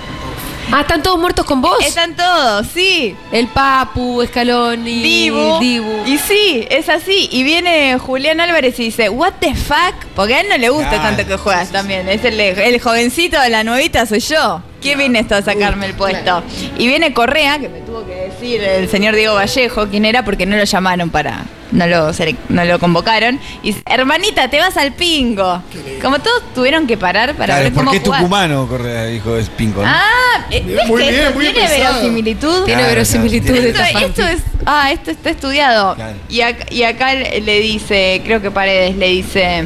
Ah, 0.71 0.81
¿están 0.81 1.03
todos 1.03 1.19
muertos 1.19 1.45
con 1.45 1.61
vos? 1.61 1.85
Están 1.85 2.15
todos, 2.15 2.65
sí. 2.67 3.15
El 3.33 3.47
Papu, 3.47 4.23
Scaloni, 4.25 5.01
Dibu. 5.01 5.59
Dibu. 5.59 6.05
Y 6.05 6.17
sí, 6.17 6.65
es 6.69 6.87
así. 6.87 7.27
Y 7.29 7.43
viene 7.43 7.97
Julián 7.97 8.39
Álvarez 8.39 8.79
y 8.79 8.85
dice, 8.85 9.09
what 9.09 9.33
the 9.41 9.53
fuck? 9.53 9.95
Porque 10.15 10.35
a 10.35 10.41
él 10.41 10.47
no 10.49 10.57
le 10.57 10.69
gusta 10.69 11.01
tanto 11.01 11.25
que 11.27 11.35
juegas 11.35 11.71
también. 11.71 12.07
Es 12.07 12.23
el, 12.23 12.39
el 12.39 12.79
jovencito 12.79 13.41
de 13.41 13.49
la 13.49 13.65
nuevita, 13.65 14.05
soy 14.05 14.21
yo. 14.21 14.61
¿Quién 14.81 14.97
viene 14.97 15.19
esto 15.19 15.35
a 15.35 15.41
sacarme 15.41 15.85
el 15.85 15.93
puesto? 15.93 16.43
Y 16.77 16.87
viene 16.87 17.13
Correa, 17.13 17.59
que 17.59 17.69
me 17.69 17.81
tuvo 17.81 18.05
que 18.05 18.15
decir 18.15 18.61
el 18.63 18.89
señor 18.89 19.15
Diego 19.15 19.35
Vallejo 19.35 19.87
quién 19.89 20.05
era 20.05 20.25
porque 20.25 20.45
no 20.45 20.57
lo 20.57 20.63
llamaron 20.63 21.09
para... 21.09 21.45
No 21.71 21.87
lo, 21.87 22.11
no 22.49 22.65
lo 22.65 22.79
convocaron. 22.79 23.39
Y 23.63 23.67
dice, 23.67 23.81
hermanita, 23.85 24.49
te 24.49 24.59
vas 24.59 24.75
al 24.75 24.91
pingo. 24.91 25.63
Como 26.01 26.19
todos 26.19 26.43
tuvieron 26.53 26.85
que 26.85 26.97
parar 26.97 27.33
para 27.35 27.45
Claro, 27.53 27.63
ver 27.63 27.71
cómo 27.71 27.83
porque 27.85 27.97
es 27.99 28.03
jugar. 28.03 28.19
tucumano, 28.19 28.67
Correa, 28.67 29.05
dijo 29.05 29.37
es 29.37 29.47
Pinco. 29.47 29.81
¿no? 29.81 29.87
Ah, 29.87 30.45
eh, 30.49 30.63
¿ves 30.67 30.85
Muy 30.89 31.01
que 31.01 31.09
bien, 31.11 31.21
esto 31.21 31.33
muy 31.33 31.41
bien 31.45 31.53
tiene 31.55 31.69
pensado. 31.69 31.93
verosimilitud? 31.95 32.65
Tiene 32.65 32.81
Claro, 32.81 32.93
verosimilitud 32.95 33.47
claro. 33.53 33.67
esta 33.69 33.87
Esto, 33.89 33.99
esto 34.07 34.27
es. 34.27 34.41
Ah, 34.65 34.91
esto 34.91 35.11
está 35.11 35.29
estudiado. 35.29 35.95
Claro. 35.95 36.17
Y, 36.27 36.41
acá, 36.41 36.65
y 36.71 36.83
acá 36.83 37.13
le 37.13 37.59
dice, 37.61 38.21
creo 38.25 38.41
que 38.41 38.51
Paredes 38.51 38.97
le 38.97 39.07
dice. 39.07 39.63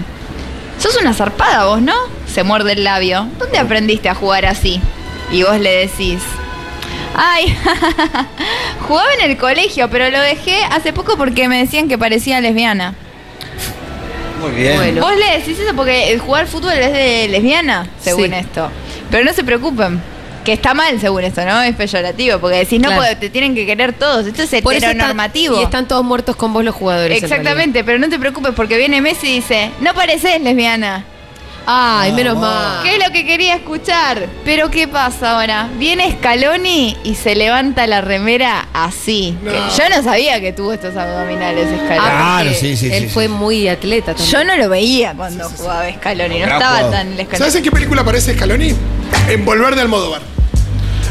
Sos 0.77 0.95
una 1.01 1.11
zarpada 1.11 1.65
vos, 1.65 1.81
¿no? 1.81 1.95
Se 2.31 2.43
muerde 2.43 2.73
el 2.73 2.83
labio. 2.83 3.27
¿Dónde 3.39 3.57
aprendiste 3.57 4.09
a 4.09 4.13
jugar 4.13 4.45
así? 4.45 4.79
Y 5.35 5.43
vos 5.43 5.59
le 5.59 5.87
decís. 5.87 6.21
Ay, 7.13 7.53
jugaba 8.87 9.07
en 9.19 9.31
el 9.31 9.37
colegio, 9.37 9.89
pero 9.89 10.09
lo 10.09 10.19
dejé 10.19 10.63
hace 10.71 10.93
poco 10.93 11.17
porque 11.17 11.47
me 11.49 11.57
decían 11.59 11.87
que 11.87 11.97
parecía 11.97 12.39
lesbiana. 12.41 12.93
Muy 14.41 14.51
bien. 14.51 14.75
Bueno. 14.77 15.01
Vos 15.01 15.13
le 15.17 15.37
decís 15.39 15.57
eso 15.59 15.73
porque 15.75 16.11
el 16.11 16.19
jugar 16.19 16.47
fútbol 16.47 16.73
es 16.73 16.91
de 16.93 17.27
lesbiana, 17.29 17.87
según 18.01 18.27
Sí. 18.27 18.33
esto. 18.35 18.69
Pero 19.11 19.23
no 19.25 19.33
se 19.33 19.43
preocupen, 19.43 20.01
Que 20.45 20.53
está 20.53 20.75
mal 20.75 21.01
según 21.01 21.23
esto, 21.23 21.43
¿no? 21.43 21.59
Es 21.63 21.75
peyorativo, 21.75 22.37
porque 22.37 22.57
decís, 22.57 22.79
no, 22.79 22.89
Claro. 22.89 23.01
porque 23.01 23.15
te 23.15 23.29
tienen 23.31 23.55
que 23.55 23.65
querer 23.65 23.93
todos. 23.93 24.27
Esto 24.27 24.43
es 24.43 24.49
Por 24.61 24.73
eso 24.73 24.85
están- 24.85 24.91
heteronormativo. 24.91 25.59
y 25.59 25.63
están 25.63 25.87
todos 25.87 26.05
muertos 26.05 26.35
con 26.35 26.53
vos 26.53 26.63
los 26.63 26.75
jugadores. 26.75 27.17
en 27.17 27.23
Exactamente, 27.23 27.83
pero 27.83 27.97
no 27.97 28.07
te 28.09 28.19
preocupes 28.19 28.51
porque 28.55 28.77
viene 28.77 29.01
Messi 29.01 29.27
y 29.27 29.33
dice, 29.37 29.71
no 29.81 29.93
pareces 29.95 30.39
lesbiana. 30.41 31.03
Ay, 31.67 32.11
menos 32.11 32.37
mal. 32.37 32.83
¿Qué 32.83 32.95
es 32.97 33.03
lo 33.05 33.11
que 33.11 33.25
quería 33.25 33.55
escuchar? 33.55 34.27
Pero 34.43 34.69
¿qué 34.69 34.87
pasa 34.87 35.31
ahora? 35.39 35.67
Viene 35.79 36.11
Scaloni 36.11 36.95
y 37.03 37.15
se 37.15 37.35
levanta 37.35 37.87
la 37.87 38.01
remera 38.01 38.67
así. 38.73 39.35
No. 39.41 39.51
Que 39.51 39.57
yo 39.57 39.89
no 39.89 40.03
sabía 40.03 40.39
que 40.39 40.53
tuvo 40.53 40.73
estos 40.73 40.95
abdominales 40.95 41.67
Scaloni. 41.69 41.99
Ah, 42.07 42.39
Claro, 42.43 42.57
sí, 42.59 42.77
sí, 42.77 42.91
Él 42.93 43.03
sí, 43.05 43.09
fue 43.09 43.23
sí. 43.23 43.29
muy 43.29 43.67
atleta 43.67 44.13
también. 44.13 44.29
Yo 44.29 44.43
no 44.43 44.55
lo 44.57 44.69
veía 44.69 45.13
cuando 45.15 45.49
jugaba 45.49 45.89
Scaloni, 45.91 46.39
no 46.39 46.45
estaba 46.45 46.65
jugador. 46.77 46.91
tan 46.91 47.07
el 47.07 47.13
Scaloni. 47.13 47.37
¿Sabes 47.37 47.55
en 47.55 47.63
qué 47.63 47.71
película 47.71 48.01
aparece 48.01 48.33
Scaloni? 48.35 48.75
En 49.29 49.43
Volver 49.45 49.73
de 49.75 49.81
Almodóvar. 49.81 50.21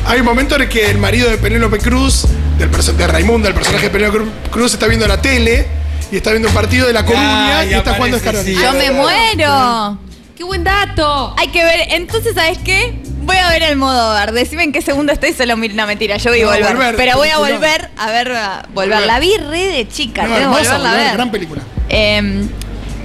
Hay 0.07 0.21
un 0.21 0.27
momento 0.27 0.55
en 0.57 0.63
el 0.63 0.69
que 0.69 0.91
el 0.91 0.99
marido 0.99 1.31
de 1.31 1.39
Penélope 1.39 1.79
Cruz, 1.79 2.27
del 2.59 2.71
de 2.71 3.07
Raimunda, 3.07 3.49
el 3.49 3.55
personaje 3.55 3.85
de 3.87 3.91
Penélope 3.91 4.19
Cru- 4.19 4.31
Cruz, 4.51 4.75
está 4.75 4.87
viendo 4.87 5.09
la 5.09 5.21
tele 5.21 5.67
y 6.13 6.17
está 6.19 6.31
viendo 6.31 6.49
un 6.49 6.55
partido 6.55 6.87
de 6.87 6.93
La 6.93 7.05
Coruña 7.05 7.59
Ah, 7.61 7.65
y 7.65 7.71
y 7.71 7.75
está 7.75 7.95
jugando 7.95 8.19
Scaloni. 8.19 8.45
sí. 8.45 8.55
Yo 8.61 8.73
me 8.75 8.91
muero. 8.93 9.99
¡Qué 10.37 10.43
buen 10.45 10.64
dato! 10.64 11.35
Hay 11.39 11.49
que 11.49 11.62
ver, 11.64 11.80
entonces, 11.91 12.35
¿sabes 12.35 12.59
qué? 12.59 12.99
Voy 13.22 13.37
a 13.37 13.49
ver 13.51 13.62
el 13.62 13.76
modo 13.76 14.09
bar. 14.09 14.32
Decime 14.32 14.64
en 14.64 14.72
qué 14.72 14.82
segundo 14.82 15.12
estoy, 15.12 15.32
solo 15.32 15.57
mil. 15.57 15.74
No, 15.76 15.87
mentira, 15.87 16.16
yo 16.16 16.30
voy 16.30 16.41
a 16.41 16.45
No, 16.45 16.51
volver. 16.51 16.74
volver, 16.76 16.97
Pero 16.97 17.16
voy 17.16 17.28
a 17.28 17.39
volver 17.39 17.91
a 17.97 18.11
ver, 18.11 18.32
a 18.32 18.66
volver. 18.74 18.91
Volver. 18.91 19.07
La 19.07 19.18
vi 19.20 19.37
re 19.37 19.59
de 19.68 19.89
chica, 19.89 20.22
No, 20.26 20.35
tengo 20.35 20.39
que 20.39 20.43
hermosa, 20.62 20.76
volverla 20.78 20.91
a 20.91 21.05
ver. 21.05 21.12
gran 21.14 21.30
película. 21.30 21.62
Em, 21.89 22.49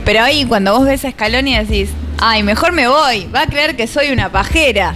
pero 0.06 0.22
ahí 0.24 0.46
cuando 0.46 0.78
vos 0.78 0.86
ves 0.86 1.06
a 1.06 1.12
Scaloni 1.12 1.58
decís, 1.58 1.90
ay, 2.20 2.44
mejor 2.44 2.72
me 2.74 2.88
voy, 2.88 3.28
va 3.34 3.44
a 3.44 3.48
creer 3.48 3.76
que 3.76 3.88
soy 3.88 4.12
una 4.12 4.32
pajera. 4.32 4.94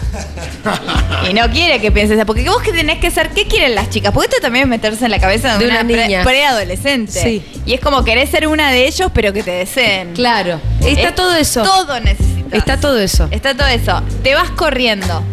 y 1.30 1.34
no 1.34 1.50
quiere 1.50 1.80
que 1.80 1.92
pienses 1.92 2.18
eso, 2.18 2.26
porque 2.26 2.44
vos 2.50 2.62
que 2.62 2.72
tenés 2.72 3.00
que 3.00 3.12
ser, 3.12 3.30
¿qué 3.30 3.46
quieren 3.48 3.76
las 3.76 3.90
chicas? 3.90 4.12
Porque 4.14 4.30
esto 4.30 4.42
también 4.42 4.64
es 4.64 4.70
meterse 4.70 5.06
en 5.06 5.12
la 5.12 5.20
cabeza 5.20 5.54
de, 5.54 5.60
De 5.60 5.66
una, 5.72 5.82
una 5.82 5.88
pre- 5.94 6.08
niña. 6.08 6.24
preadolescente. 6.24 7.12
Sí. 7.22 7.44
Y 7.66 7.74
es 7.74 7.80
como 7.80 8.04
querés 8.04 8.30
ser 8.30 8.48
una 8.48 8.72
de 8.72 8.88
ellos, 8.88 9.12
pero 9.14 9.32
que 9.34 9.44
te 9.44 9.52
deseen. 9.52 10.14
Claro. 10.14 10.60
Está 10.86 11.10
Es 11.10 11.16
todo 11.16 11.36
eso. 11.36 11.64
Todo 11.64 12.00
necesitas. 12.00 12.54
Está 12.54 12.80
todo 12.80 13.00
eso. 13.00 13.28
Está 13.32 13.56
todo 13.56 13.68
eso. 13.68 14.02
Te 14.24 14.36
vas 14.36 14.50
corriendo. 14.52 15.24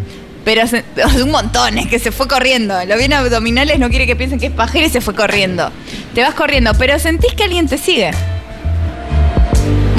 Pero 0.45 0.67
se- 0.67 0.85
un 1.23 1.31
montón, 1.31 1.77
es 1.79 1.87
que 1.87 1.99
se 1.99 2.13
fue 2.13 2.27
corriendo. 2.29 2.75
Lo 2.87 2.97
bien 2.97 3.13
abdominales 3.13 3.79
no 3.79 3.91
quiere 3.91 4.07
que 4.07 4.17
piensen 4.17 4.39
que 4.39 4.47
es 4.47 4.53
pajero 4.53 4.87
y 4.87 4.91
se 4.91 5.01
fue 5.01 5.15
corriendo. 5.15 5.71
Te 6.15 6.23
vas 6.23 6.35
corriendo, 6.35 6.73
pero 6.75 6.99
sentís 6.99 7.35
que 7.35 7.45
alguien 7.45 7.69
te 7.69 7.77
sigue. 7.79 8.11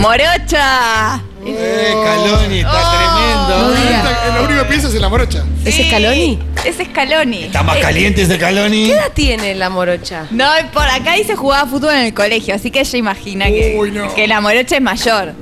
¡Morocha! 0.02 1.22
Eh, 1.46 1.94
Caloni, 2.04 2.60
está 2.60 2.72
Oh. 2.72 2.92
tremendo. 2.92 3.58
No. 3.58 3.66
Ahorita, 3.68 4.36
Lo 4.36 4.44
único 4.46 4.62
que 4.64 4.68
piensas 4.70 4.90
es 4.90 4.96
en 4.96 5.02
la 5.02 5.10
morocha. 5.10 5.44
¿Es 5.64 5.76
Sí, 5.76 5.84
Scaloni? 5.88 6.40
Es 6.66 6.76
Scaloni. 6.78 7.44
Está 7.46 7.64
más 7.64 7.78
Eh, 7.78 7.82
caliente 7.82 8.22
ese 8.24 8.38
Caloni. 8.38 8.88
¿Qué 8.88 8.94
edad 8.94 9.12
tiene 9.14 9.56
la 9.56 9.70
morocha? 9.70 10.26
No, 10.32 10.48
por 10.74 10.88
acá 10.88 11.14
dice 11.14 11.36
jugaba 11.36 11.70
fútbol 11.70 11.94
en 11.94 12.06
el 12.06 12.14
colegio, 12.14 12.56
así 12.56 12.72
que 12.72 12.80
ella 12.82 12.98
imagina 12.98 13.46
que, 13.46 13.76
Uy, 13.78 13.92
no. 13.92 14.14
que 14.14 14.28
la 14.28 14.42
morocha 14.42 14.76
es 14.76 14.82
mayor. 14.82 15.34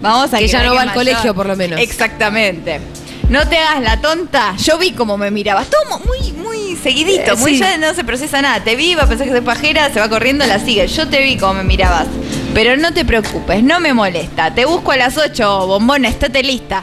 Vamos 0.00 0.32
a 0.34 0.38
Que 0.38 0.46
ya 0.48 0.58
creer 0.58 0.70
no 0.70 0.74
va 0.76 0.82
es 0.82 0.88
al 0.88 0.94
colegio, 0.94 1.34
por 1.34 1.46
lo 1.46 1.56
menos. 1.56 1.80
Exactamente. 1.80 2.80
No 3.28 3.46
te 3.48 3.58
hagas 3.58 3.82
la 3.82 4.00
tonta. 4.00 4.54
Yo 4.56 4.78
vi 4.78 4.92
cómo 4.92 5.16
me 5.16 5.30
mirabas. 5.30 5.66
Todo 5.68 5.98
mu- 5.98 6.04
muy, 6.06 6.32
muy 6.32 6.76
seguidito. 6.76 7.32
Eh, 7.32 7.36
muy 7.36 7.54
sí. 7.54 7.60
ya 7.60 7.76
no 7.78 7.92
se 7.94 8.02
procesa 8.04 8.40
nada. 8.42 8.62
Te 8.64 8.74
vi, 8.74 8.94
va 8.94 9.02
a 9.02 9.06
pensar 9.06 9.26
que 9.26 9.32
soy 9.32 9.42
pajera, 9.42 9.92
se 9.92 10.00
va 10.00 10.08
corriendo, 10.08 10.46
la 10.46 10.58
sigue. 10.60 10.86
Yo 10.88 11.08
te 11.08 11.20
vi 11.22 11.36
cómo 11.36 11.54
me 11.54 11.64
mirabas. 11.64 12.06
Pero 12.54 12.76
no 12.76 12.92
te 12.92 13.04
preocupes, 13.04 13.62
no 13.62 13.78
me 13.80 13.92
molesta. 13.94 14.52
Te 14.54 14.64
busco 14.64 14.92
a 14.92 14.96
las 14.96 15.16
8, 15.16 15.66
bombona, 15.66 16.08
estate 16.08 16.42
lista. 16.42 16.82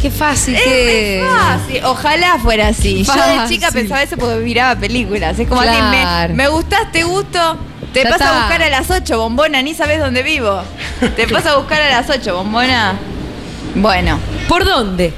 Qué 0.00 0.10
fácil 0.10 0.54
Es 0.54 0.62
que. 0.62 1.24
fácil. 1.28 1.84
Ojalá 1.84 2.38
fuera 2.38 2.68
así. 2.68 3.04
Yo 3.04 3.12
de 3.12 3.48
chica 3.48 3.70
pensaba 3.70 4.02
eso 4.02 4.16
porque 4.16 4.36
miraba 4.36 4.78
películas. 4.80 5.38
Es 5.38 5.46
como 5.48 5.60
Claro. 5.62 6.28
me, 6.30 6.34
me 6.34 6.48
gustás, 6.48 6.90
te 6.92 7.02
gusto. 7.02 7.58
Te 7.92 8.02
está. 8.02 8.36
a 8.36 8.38
buscar 8.40 8.62
a 8.62 8.70
las 8.70 8.88
8, 8.90 9.18
bombona, 9.18 9.60
ni 9.62 9.74
sabes 9.74 9.98
dónde 9.98 10.22
vivo. 10.22 10.62
Te 11.16 11.26
paso 11.32 11.50
a 11.50 11.56
buscar 11.56 11.82
a 11.82 11.90
las 11.90 12.08
8, 12.08 12.34
bombona. 12.34 12.94
Bueno. 13.74 14.18
¿Por 14.48 14.64
dónde? 14.64 15.12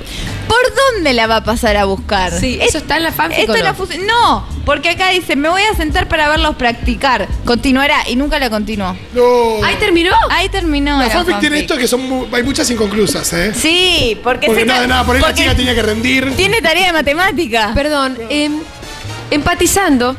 ¿Por 0.48 0.58
dónde 0.94 1.12
la 1.14 1.26
va 1.26 1.36
a 1.36 1.44
pasar 1.44 1.76
a 1.76 1.84
buscar? 1.84 2.32
Sí, 2.38 2.58
¿eso 2.60 2.78
está 2.78 2.96
en 2.96 3.04
la 3.04 3.12
fanfic 3.12 3.40
Esto 3.40 3.56
no? 3.56 3.62
la 3.62 3.72
no, 4.06 4.46
porque 4.64 4.90
acá 4.90 5.08
dice, 5.10 5.34
me 5.36 5.48
voy 5.48 5.62
a 5.62 5.74
sentar 5.76 6.08
para 6.08 6.28
verlos 6.28 6.56
practicar. 6.56 7.26
Continuará 7.44 8.08
y 8.08 8.16
nunca 8.16 8.38
la 8.38 8.50
continuó. 8.50 8.96
No. 9.14 9.64
¿Ahí 9.64 9.76
terminó? 9.76 10.12
Ahí 10.30 10.48
terminó. 10.48 10.98
La 10.98 11.04
la 11.06 11.10
fanfic 11.10 11.40
tiene 11.40 11.60
esto 11.60 11.76
que 11.76 11.86
son 11.88 12.08
mu- 12.08 12.26
hay 12.32 12.42
muchas 12.42 12.68
inconclusas, 12.70 13.32
¿eh? 13.32 13.52
Sí, 13.54 14.18
porque, 14.22 14.46
Porque 14.46 14.60
se 14.62 14.66
nada, 14.66 14.86
nada, 14.86 15.04
por 15.04 15.16
ahí 15.16 15.22
la 15.22 15.32
chica 15.34 15.54
tenía 15.54 15.74
que 15.74 15.82
rendir. 15.82 16.34
Tiene 16.36 16.60
tarea 16.60 16.88
de 16.88 16.92
matemática. 16.92 17.72
Perdón, 17.74 18.18
em, 18.28 18.60
empatizando 19.30 20.16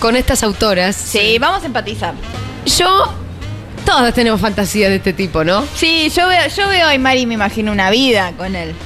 con 0.00 0.16
estas 0.16 0.42
autoras, 0.42 0.96
Sí, 0.96 1.38
vamos 1.38 1.62
a 1.62 1.66
empatizar. 1.66 2.14
yo. 2.66 3.14
Todas 3.84 4.14
tenemos 4.14 4.40
fantasías 4.40 4.90
de 4.90 4.96
este 4.96 5.12
tipo, 5.12 5.42
¿no? 5.42 5.64
Sí, 5.74 6.08
yo 6.14 6.28
veo, 6.28 6.46
yo 6.56 6.68
veo 6.68 6.88
a 6.88 6.96
Mari 6.98 7.22
y 7.22 7.26
me 7.26 7.34
imagino 7.34 7.72
una 7.72 7.90
vida 7.90 8.32
con 8.38 8.54
él. 8.54 8.76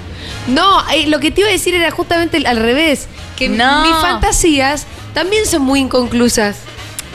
No, 0.48 0.88
eh, 0.90 1.06
lo 1.08 1.18
que 1.20 1.30
te 1.30 1.40
iba 1.42 1.50
a 1.50 1.52
decir 1.52 1.74
era 1.74 1.90
justamente 1.90 2.44
al 2.46 2.56
revés. 2.56 3.06
Que 3.36 3.48
No. 3.48 3.82
mis 3.82 3.94
fantasías 3.96 4.86
también 5.14 5.46
son 5.46 5.62
muy 5.62 5.80
inconclusas. 5.80 6.56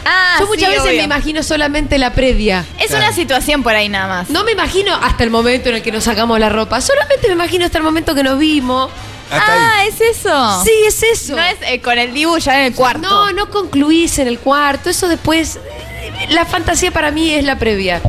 Ah, 0.05 0.38
Yo 0.39 0.47
muchas 0.47 0.66
sí, 0.70 0.72
veces 0.72 0.82
obvio. 0.89 0.97
me 0.97 1.03
imagino 1.03 1.43
solamente 1.43 1.97
la 1.99 2.14
previa. 2.14 2.66
Es 2.80 2.91
una 2.91 3.14
situación 3.14 3.62
por 3.62 3.76
ahí 3.76 3.88
nada 3.88 4.07
más. 4.07 4.30
No 4.32 4.43
me 4.43 4.51
imagino 4.51 4.95
hasta 4.95 5.24
el 5.24 5.30
momento 5.30 5.70
en 5.70 5.76
el 5.76 5.82
que 5.84 5.91
nos 5.91 6.03
sacamos 6.05 6.39
la 6.39 6.49
ropa. 6.49 6.82
Solamente 6.82 7.28
me 7.28 7.34
imagino 7.34 7.66
hasta 7.66 7.78
el 7.78 7.84
momento 7.84 8.16
que 8.16 8.24
nos 8.24 8.39
vimos. 8.39 8.89
Hasta 9.32 9.53
ah, 9.53 9.78
ahí. 9.80 9.88
es 9.89 10.01
eso. 10.01 10.64
Sí, 10.64 10.72
es 10.88 11.03
eso. 11.03 11.36
No 11.36 11.41
es 11.43 11.55
eh, 11.68 11.80
con 11.82 11.97
el 11.99 12.14
Dibu 12.14 12.38
ya 12.39 12.59
en 12.62 12.66
el 12.66 12.74
cuarto. 12.76 13.01
No, 13.07 13.32
no 13.32 13.49
concluís 13.49 14.18
en 14.20 14.28
el 14.28 14.39
cuarto. 14.39 14.89
Eso 14.89 15.07
después. 15.07 15.57
eh, 15.57 16.28
La 16.32 16.45
fantasía 16.45 16.91
para 16.91 17.12
mí 17.12 17.32
es 17.32 17.43
la 17.45 17.57
previa. 17.59 18.01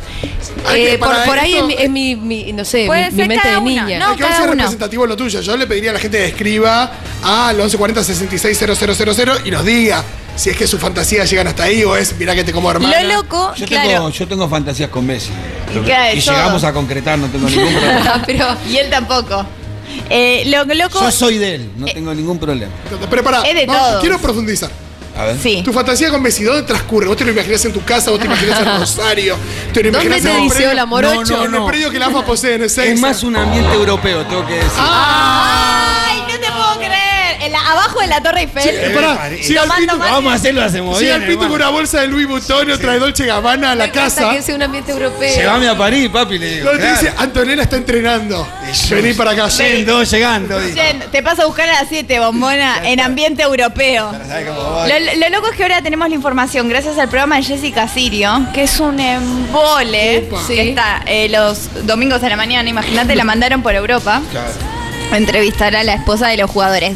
Que- 0.71 0.93
Eh, 0.93 0.97
por, 0.97 1.37
ahí 1.39 1.55
es 1.55 1.63
mi, 1.65 1.73
es 1.73 1.89
mi- 1.89 2.15
mi- 2.15 2.53
no 2.53 2.63
sé, 2.65 2.85
Puede 2.87 3.05
mi, 3.05 3.11
mi 3.11 3.17
ser 3.17 3.27
mente 3.27 3.41
cada 3.43 3.55
de 3.55 3.61
una. 3.61 3.85
niña. 3.85 3.99
No, 3.99 4.11
Hay 4.11 4.17
que 4.17 4.23
cada 4.23 4.43
uno. 4.43 4.51
representativo 4.51 5.05
lo 5.05 5.15
tuyo. 5.17 5.41
Yo 5.41 5.57
le 5.57 5.67
pediría 5.67 5.89
a 5.91 5.93
la 5.93 5.99
gente 5.99 6.17
que 6.17 6.25
escriba 6.27 6.91
al 7.23 7.55
1140 7.57 8.03
660000 8.03 9.41
y 9.45 9.51
nos 9.51 9.65
diga 9.65 10.03
si 10.35 10.49
es 10.49 10.57
que 10.57 10.65
sus 10.67 10.79
fantasías 10.79 11.29
llegan 11.29 11.47
hasta 11.47 11.63
ahí 11.63 11.83
o 11.83 11.95
es 11.95 12.15
mirá 12.17 12.33
que 12.35 12.43
te 12.43 12.51
como 12.53 12.71
hermana. 12.71 13.01
Lo 13.03 13.15
loco, 13.15 13.53
Yo, 13.55 13.65
claro. 13.67 13.89
tengo, 13.89 14.09
yo 14.09 14.27
tengo 14.27 14.49
fantasías 14.49 14.89
con 14.89 15.05
Messi. 15.05 15.29
Y 15.75 15.79
claro, 15.85 16.15
y 16.17 16.21
todo. 16.21 16.35
llegamos 16.35 16.63
a 16.63 16.73
concretar, 16.73 17.19
no 17.19 17.27
tengo 17.27 17.47
ningún 17.49 17.73
problema. 17.73 18.23
Pero 18.25 18.47
Y 18.69 18.77
él 18.77 18.89
tampoco. 18.89 19.45
Eh, 20.09 20.43
lo 20.47 20.65
loco. 20.73 20.99
Yo 21.01 21.11
soy 21.11 21.37
de 21.37 21.55
él, 21.55 21.71
no 21.77 21.85
tengo 21.85 22.13
ningún 22.15 22.39
problema. 22.39 22.71
Pero 23.09 23.23
pará, 23.23 23.41
Es 23.43 23.53
de 23.53 23.65
todos. 23.67 24.01
quiero 24.01 24.17
profundizar. 24.19 24.71
A 25.15 25.25
ver. 25.25 25.37
Sí. 25.37 25.61
Tu 25.63 25.71
fantasía 25.71 26.09
con 26.09 26.21
Messi, 26.23 26.43
¿dónde 26.43 26.63
transcurre? 26.63 27.07
¿Vos 27.07 27.15
te 27.17 27.23
lo 27.25 27.31
imaginás 27.31 27.63
en 27.65 27.73
tu 27.73 27.83
casa? 27.83 28.09
¿Vos 28.11 28.19
te 28.19 28.25
imaginás 28.31 28.59
en 28.61 28.79
Rosario? 28.79 29.35
¿Te 29.73 29.83
lo 29.83 29.91
¿Dónde 29.91 30.07
imaginás 30.07 30.35
te 30.35 30.41
dice 30.41 30.55
predio- 30.55 30.71
hola, 30.71 30.85
morocho? 30.85 31.33
No, 31.37 31.47
no, 31.47 31.57
en 31.57 31.63
el 31.63 31.67
predio 31.69 31.91
que 31.91 31.99
la 31.99 32.07
AFA 32.07 32.25
posee 32.25 32.55
en 32.55 32.61
el 32.63 32.67
Es 32.67 32.99
más 32.99 33.23
un 33.23 33.35
ambiente 33.35 33.73
europeo, 33.73 34.25
tengo 34.25 34.45
que 34.47 34.53
decir. 34.55 34.71
¡Ay, 34.79 35.82
En 37.45 37.51
la- 37.51 37.71
abajo 37.71 37.99
de 37.99 38.07
la 38.07 38.21
Torre 38.21 38.41
Eiffel. 38.41 38.75
Eh, 38.75 38.91
pará, 38.93 39.11
al 39.23 39.37
Tomando 39.39 39.93
Pitu- 39.93 39.97
mate. 39.97 40.11
Vamos 40.11 40.31
a 40.31 40.35
hacerlo, 40.35 40.63
hacemos 40.63 40.97
Si 40.97 41.03
bien. 41.05 41.15
al 41.15 41.21
Pitu 41.23 41.37
con 41.37 41.45
hermano. 41.45 41.63
una 41.65 41.69
bolsa 41.71 42.01
de 42.01 42.07
Louis 42.07 42.27
Vuitton 42.27 42.71
o 42.71 42.79
trae 42.79 42.99
Dolce 42.99 43.25
Gabbana 43.25 43.71
a 43.71 43.75
la 43.75 43.85
encanta 43.85 44.21
casa, 44.21 44.33
que 44.35 44.41
sea 44.41 44.55
un 44.55 44.63
ambiente 44.63 44.91
europeo. 44.91 45.35
Llévame 45.35 45.67
a 45.67 45.77
París, 45.77 46.09
papi, 46.09 46.37
le 46.39 46.55
digo. 46.55 46.65
no 46.65 46.71
te 46.71 46.77
claro. 46.77 46.99
dice, 47.01 47.13
Antonella 47.17 47.63
está 47.63 47.75
entrenando. 47.77 48.47
Vení 48.89 49.13
para 49.13 49.31
acá. 49.31 49.47
Yendo, 49.49 50.03
llegando. 50.03 50.59
Jen, 50.59 51.03
Te 51.11 51.21
paso 51.23 51.43
a 51.43 51.45
buscar 51.45 51.69
a 51.69 51.73
las 51.81 51.89
7, 51.89 52.19
bombona, 52.19 52.81
en 52.83 52.99
ambiente 52.99 53.43
europeo. 53.43 54.11
¿Sabes 54.27 54.47
cómo 54.47 54.61
voy? 54.71 54.89
Lo, 54.89 55.15
lo 55.19 55.29
loco 55.29 55.49
es 55.51 55.57
que 55.57 55.63
ahora 55.63 55.81
tenemos 55.81 56.09
la 56.09 56.15
información 56.15 56.67
gracias 56.69 56.97
al 56.97 57.09
programa 57.09 57.35
de 57.37 57.43
Jessica 57.43 57.87
Sirio, 57.87 58.47
que 58.53 58.63
es 58.63 58.79
un 58.79 58.99
embole 58.99 60.25
Upa. 60.27 60.39
que 60.47 60.53
Sí. 60.53 60.59
está 60.69 61.01
eh, 61.05 61.29
los 61.29 61.85
domingos 61.85 62.23
a 62.23 62.29
la 62.29 62.35
mañana. 62.37 62.69
Imagínate, 62.69 63.15
la 63.15 63.23
mandaron 63.23 63.61
por 63.61 63.75
Europa 63.75 64.21
Claro. 64.31 64.47
a 65.11 65.17
entrevistar 65.17 65.75
a 65.75 65.83
la 65.83 65.93
esposa 65.93 66.27
de 66.27 66.37
los 66.37 66.49
jugadores. 66.49 66.95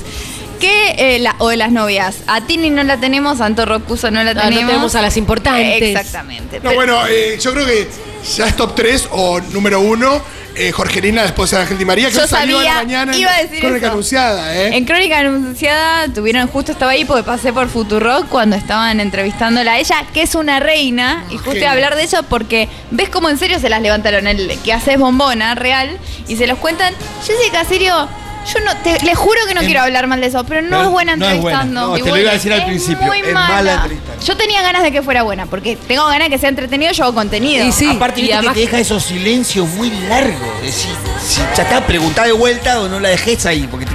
Que, 0.60 0.96
eh, 1.16 1.20
la- 1.20 1.36
o 1.40 1.50
de 1.50 1.58
las 1.58 1.72
novias. 1.72 2.18
A 2.28 2.42
Tini 2.42 2.70
no 2.70 2.84
la 2.84 2.98
tenemos, 2.98 3.42
a 3.42 3.46
Anto 3.46 3.66
Rocuso 3.66 4.10
no 4.12 4.24
la 4.24 4.32
Ah, 4.32 4.34
no 4.34 4.42
tenemos. 4.42 4.68
tenemos 4.70 4.96
a 4.96 5.02
las 5.02 5.18
importantes. 5.18 5.82
Exactamente. 5.82 6.60
No, 6.62 6.74
bueno, 6.74 7.06
eh, 7.08 7.38
yo 7.42 7.54
creo 7.54 7.66
que 7.66 7.88
ya 8.36 8.48
es 8.48 8.56
top 8.56 8.76
3 8.76 9.08
o 9.12 9.40
número 9.52 9.80
1. 9.82 10.22
Eh, 10.60 10.72
Jorgelina, 10.72 11.22
la 11.22 11.28
esposa 11.28 11.58
de 11.58 11.62
Ángel 11.62 11.78
Di 11.78 11.86
María, 11.86 12.08
que 12.10 12.16
Yo 12.16 12.26
salió 12.26 12.58
a 12.58 12.64
la 12.64 12.70
sabía, 12.70 12.84
mañana 12.84 13.14
en 13.14 13.20
iba 13.20 13.32
a 13.32 13.44
decir 13.44 13.60
Crónica 13.60 13.86
eso. 13.86 13.92
anunciada, 13.94 14.56
¿eh? 14.58 14.76
En 14.76 14.86
Crónica 14.86 15.20
Anunciada 15.20 16.08
tuvieron, 16.12 16.48
justo 16.48 16.72
estaba 16.72 16.94
ahí 16.94 17.06
porque 17.06 17.22
pasé 17.22 17.54
por 17.54 17.70
Futurock 17.70 18.28
cuando 18.28 18.56
estaban 18.56 19.00
entrevistándola 19.00 19.74
a 19.74 19.78
ella, 19.78 19.98
que 20.16 20.24
es 20.24 20.34
una 20.34 20.60
reina, 20.60 21.26
y 21.30 21.36
justo 21.38 21.56
iba 21.58 21.70
a 21.70 21.74
hablar 21.74 21.96
de 21.96 22.06
eso 22.06 22.24
porque 22.24 22.68
ves 22.90 23.10
cómo 23.10 23.30
en 23.30 23.38
serio 23.38 23.60
se 23.60 23.70
las 23.70 23.84
levantaron, 23.84 24.26
el 24.26 24.58
que 24.66 24.74
haces 24.74 24.98
bombona 24.98 25.54
real, 25.54 25.96
y 26.28 26.38
se 26.38 26.48
los 26.48 26.58
cuentan. 26.58 26.92
Jessica, 27.24 27.64
serio, 27.64 28.10
yo 28.54 28.60
no, 28.62 28.76
te, 28.78 29.00
le 29.06 29.16
juro 29.16 29.40
que 29.48 29.54
no 29.54 29.62
Es- 29.62 29.66
quiero 29.68 29.82
hablar 29.82 30.08
mal 30.08 30.22
de 30.22 30.28
eso, 30.28 30.44
pero 30.46 30.62
no, 30.62 30.70
No, 30.70 30.84
es 30.84 30.90
buena 30.90 31.16
no 31.16 31.26
es 31.30 31.42
buena. 31.42 31.62
entrevistando. 31.62 31.98
No, 31.98 32.04
te 32.04 32.10
lo 32.10 32.18
iba 32.18 32.32
a 32.32 32.34
decir 32.34 32.54
al 32.54 32.60
es 32.60 32.66
principio, 32.66 33.06
muy 33.08 33.20
es 33.20 33.34
mala 33.34 33.74
entrevistando. 33.76 34.24
Yo 34.26 34.38
tenía 34.38 34.62
ganas 34.62 34.84
de 34.84 34.92
que 34.92 35.02
fuera 35.02 35.24
buena, 35.24 35.46
porque 35.46 35.76
tengo 35.76 36.06
ganas 36.06 36.28
de 36.28 36.30
que 36.32 36.38
sea 36.40 36.50
entretenido, 36.50 36.92
yo 36.92 37.04
hago 37.06 37.14
contenido. 37.16 37.66
Y 37.66 37.72
sí. 37.72 37.90
Aparte, 37.90 38.20
y 38.20 38.24
viste 38.24 38.36
además- 38.38 38.54
que 38.56 38.60
te 38.62 38.66
deja 38.68 38.80
esos 38.80 39.04
silencios 39.04 39.68
muy 39.70 39.90
largos. 40.10 40.36
Decís, 40.62 40.88
si 41.24 41.42
ya 41.56 41.64
está, 41.64 41.86
preguntá 41.86 42.24
de 42.24 42.32
vuelta 42.32 42.82
o 42.82 42.88
no 42.88 43.00
la 43.00 43.10
dejes 43.10 43.46
ahí. 43.46 43.68
Porque 43.70 43.86
te- 43.86 43.92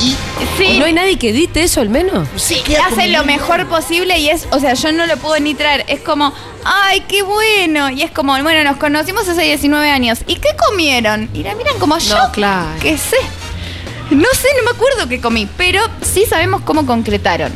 Y 0.00 0.16
Sí. 0.58 0.78
¿No 0.78 0.84
hay 0.84 0.92
nadie 0.92 1.16
que 1.18 1.30
edite 1.30 1.62
eso 1.62 1.80
al 1.80 1.88
menos? 1.88 2.28
Sí, 2.36 2.62
hace 2.90 3.08
lo 3.08 3.24
mejor 3.24 3.66
posible 3.66 4.18
y 4.18 4.28
es, 4.28 4.46
o 4.50 4.58
sea, 4.60 4.74
yo 4.74 4.92
no 4.92 5.06
lo 5.06 5.16
puedo 5.16 5.38
ni 5.40 5.54
traer. 5.54 5.84
Es 5.88 6.00
como, 6.00 6.32
ay, 6.64 7.00
qué 7.08 7.22
bueno. 7.22 7.88
Y 7.90 8.02
es 8.02 8.10
como, 8.10 8.40
bueno, 8.42 8.62
nos 8.68 8.76
conocimos 8.76 9.26
hace 9.28 9.42
19 9.42 9.88
años. 9.90 10.18
¿Y 10.26 10.36
qué 10.36 10.50
comieron? 10.68 11.30
Y 11.32 11.42
la 11.44 11.54
miran 11.54 11.78
como 11.78 11.96
yo. 11.98 12.16
No, 12.18 12.32
claro. 12.32 12.68
¿Qué 12.82 12.98
sé? 12.98 13.16
No 14.14 14.28
sé, 14.32 14.46
no 14.56 14.62
me 14.62 14.70
acuerdo 14.70 15.08
qué 15.08 15.20
comí, 15.20 15.48
pero 15.56 15.80
sí 16.00 16.24
sabemos 16.24 16.60
cómo 16.60 16.86
concretaron. 16.86 17.50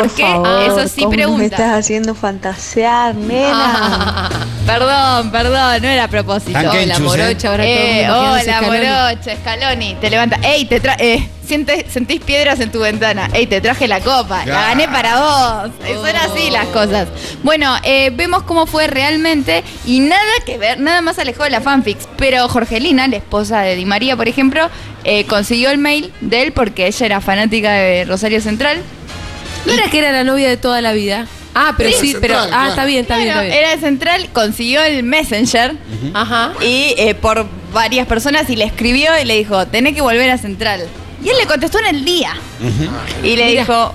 Porque 0.00 0.66
eso 0.66 0.88
sí 0.88 1.06
pregunta. 1.06 1.38
Me 1.38 1.44
estás 1.46 1.78
haciendo 1.78 2.14
fantasear, 2.14 3.14
nena. 3.14 3.50
Ah, 3.52 4.30
perdón, 4.66 5.30
perdón, 5.30 5.82
no 5.82 5.88
era 5.88 6.04
a 6.04 6.08
propósito. 6.08 6.58
Hola, 6.58 6.74
¿eh? 6.82 6.98
morocha, 7.00 7.48
ahora 7.50 7.64
todo 7.64 7.72
el 7.74 7.88
Eh, 7.88 8.10
hola, 8.10 8.62
morocha, 8.62 9.36
Scaloni. 9.36 9.94
Te 10.00 10.10
levanta. 10.10 10.38
Ey, 10.42 10.64
te 10.66 10.80
tra 10.80 10.96
eh, 10.98 11.28
siente- 11.46 11.86
sentís 11.88 12.20
piedras 12.20 12.60
en 12.60 12.70
tu 12.72 12.80
ventana. 12.80 13.28
Ey, 13.32 13.46
te 13.46 13.60
traje 13.60 13.86
la 13.88 14.00
copa. 14.00 14.44
La 14.46 14.60
Ah. 14.62 14.68
gané 14.68 14.88
para 14.88 15.20
vos. 15.20 15.70
Eh, 15.86 15.94
Son 15.94 16.16
así 16.16 16.50
las 16.50 16.66
cosas. 16.66 17.08
Bueno, 17.42 17.74
eh, 17.82 18.10
vemos 18.14 18.42
cómo 18.42 18.66
fue 18.66 18.86
realmente 18.88 19.62
y 19.84 20.00
nada 20.00 20.22
que 20.44 20.58
ver, 20.58 20.78
nada 20.80 21.00
más 21.02 21.18
alejado 21.18 21.44
de 21.44 21.50
la 21.50 21.60
fanfics. 21.60 22.08
Pero 22.16 22.48
Jorgelina, 22.48 23.06
la 23.08 23.16
esposa 23.16 23.60
de 23.60 23.76
Di 23.76 23.84
María, 23.84 24.16
por 24.16 24.28
ejemplo, 24.28 24.68
eh, 25.04 25.24
consiguió 25.26 25.70
el 25.70 25.78
mail 25.78 26.12
de 26.20 26.42
él 26.42 26.52
porque 26.52 26.86
ella 26.86 27.06
era 27.06 27.20
fanática 27.20 27.72
de 27.72 28.04
Rosario 28.04 28.40
Central. 28.40 28.82
¿No 29.66 29.72
era 29.72 29.90
que 29.90 29.98
era 29.98 30.12
la 30.12 30.24
novia 30.24 30.48
de 30.48 30.56
toda 30.56 30.80
la 30.80 30.92
vida? 30.92 31.26
Ah, 31.54 31.74
pero 31.76 31.90
sí, 31.90 32.08
Sí, 32.12 32.16
pero. 32.20 32.34
central, 32.34 32.44
ah, 32.44 32.48
claro. 32.56 32.68
está 32.70 32.84
bien, 32.84 33.00
está 33.02 33.16
bien, 33.16 33.28
está 33.28 33.40
bien. 33.42 33.54
era 33.54 33.70
de 33.70 33.78
Central, 33.78 34.28
consiguió 34.32 34.82
el 34.82 35.02
Messenger. 35.02 35.74
Ajá. 36.14 36.52
y 36.60 36.94
eh, 36.98 37.14
por 37.14 37.46
varias 37.72 38.06
personas 38.06 38.48
y 38.50 38.56
le 38.56 38.64
escribió 38.64 39.10
y 39.20 39.24
le 39.24 39.36
dijo, 39.38 39.66
tenés 39.66 39.94
que 39.94 40.00
volver 40.02 40.30
a 40.30 40.38
Central. 40.38 40.82
Y 41.24 41.30
él 41.30 41.36
le 41.40 41.46
contestó 41.46 41.78
en 41.80 41.86
el 41.86 42.04
día. 42.04 42.34
Y 43.22 43.36
le 43.36 43.46
Mira. 43.46 43.62
dijo, 43.62 43.90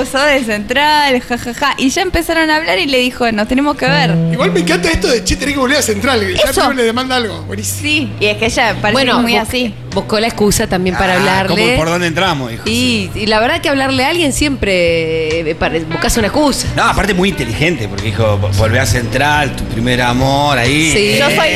uh, 0.00 0.04
sos 0.06 0.24
de 0.26 0.42
Central, 0.42 1.20
jajaja. 1.20 1.74
Y 1.76 1.90
ya 1.90 2.00
empezaron 2.02 2.50
a 2.50 2.56
hablar 2.56 2.78
y 2.78 2.86
le 2.86 2.98
dijo, 2.98 3.30
nos 3.30 3.46
tenemos 3.46 3.76
que 3.76 3.86
ver. 3.86 4.10
Igual 4.32 4.50
me 4.52 4.60
encanta 4.60 4.90
esto 4.90 5.06
de 5.06 5.22
che, 5.22 5.36
tenés 5.36 5.54
que 5.54 5.60
volver 5.60 5.78
a 5.78 5.82
Central. 5.82 6.26
Ya 6.34 6.68
le 6.70 6.82
demanda 6.82 7.16
algo. 7.16 7.42
Buenísimo. 7.42 7.80
Sí, 7.82 8.10
y 8.18 8.26
es 8.26 8.38
que 8.38 8.46
ella 8.46 8.74
parece 8.80 8.92
Bueno, 8.94 9.20
muy 9.20 9.36
así. 9.36 9.72
Buscó 9.94 10.18
la 10.20 10.26
excusa 10.26 10.66
también 10.66 10.96
para 10.96 11.14
Ah, 11.14 11.16
hablarle. 11.18 11.64
¿cómo, 11.64 11.76
¿Por 11.76 11.88
dónde 11.88 12.06
entramos, 12.06 12.52
hijo? 12.52 12.62
Y, 12.66 13.10
y 13.14 13.26
la 13.26 13.40
verdad 13.40 13.60
que 13.60 13.68
hablarle 13.68 14.04
a 14.04 14.08
alguien 14.08 14.32
siempre 14.32 15.40
eh, 15.50 15.56
buscas 15.90 16.16
una 16.16 16.28
excusa. 16.28 16.68
No, 16.76 16.84
aparte 16.84 17.14
muy 17.14 17.28
inteligente, 17.30 17.88
porque 17.88 18.04
dijo, 18.06 18.38
volvé 18.58 18.80
a 18.80 18.86
Central, 18.86 19.54
tu 19.56 19.64
primer 19.64 20.00
amor 20.02 20.58
ahí. 20.58 20.90
Sí. 20.92 21.18
Yo 21.18 21.26
soy 21.26 21.48
Eh. 21.48 21.52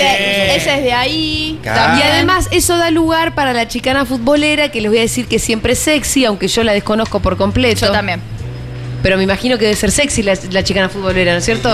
de, 0.48 0.56
ella 0.56 0.76
es 0.76 0.82
de 0.84 0.92
ahí. 0.92 1.58
Claro. 1.62 1.80
también. 1.80 2.06
Y 2.08 2.10
además 2.10 2.48
eso 2.50 2.76
da 2.76 2.90
lugar 2.90 3.34
para 3.34 3.52
la 3.52 3.66
chicana 3.68 4.04
futbolera, 4.04 4.70
que 4.70 4.80
les 4.80 4.90
voy 4.90 4.98
a 4.98 5.02
decir 5.02 5.26
que 5.26 5.38
siempre 5.38 5.72
es 5.72 5.78
sexy, 5.78 6.24
aunque 6.24 6.48
yo 6.48 6.62
la 6.64 6.72
desconozco 6.72 7.20
por 7.20 7.36
completo. 7.36 7.86
Yo 7.86 7.92
también. 7.92 8.20
Pero 9.06 9.16
me 9.18 9.22
imagino 9.22 9.56
que 9.56 9.66
debe 9.66 9.76
ser 9.76 9.92
sexy 9.92 10.24
la, 10.24 10.36
la 10.50 10.64
chicana 10.64 10.88
futbolera, 10.88 11.30
¿no 11.30 11.38
es 11.38 11.44
cierto? 11.44 11.72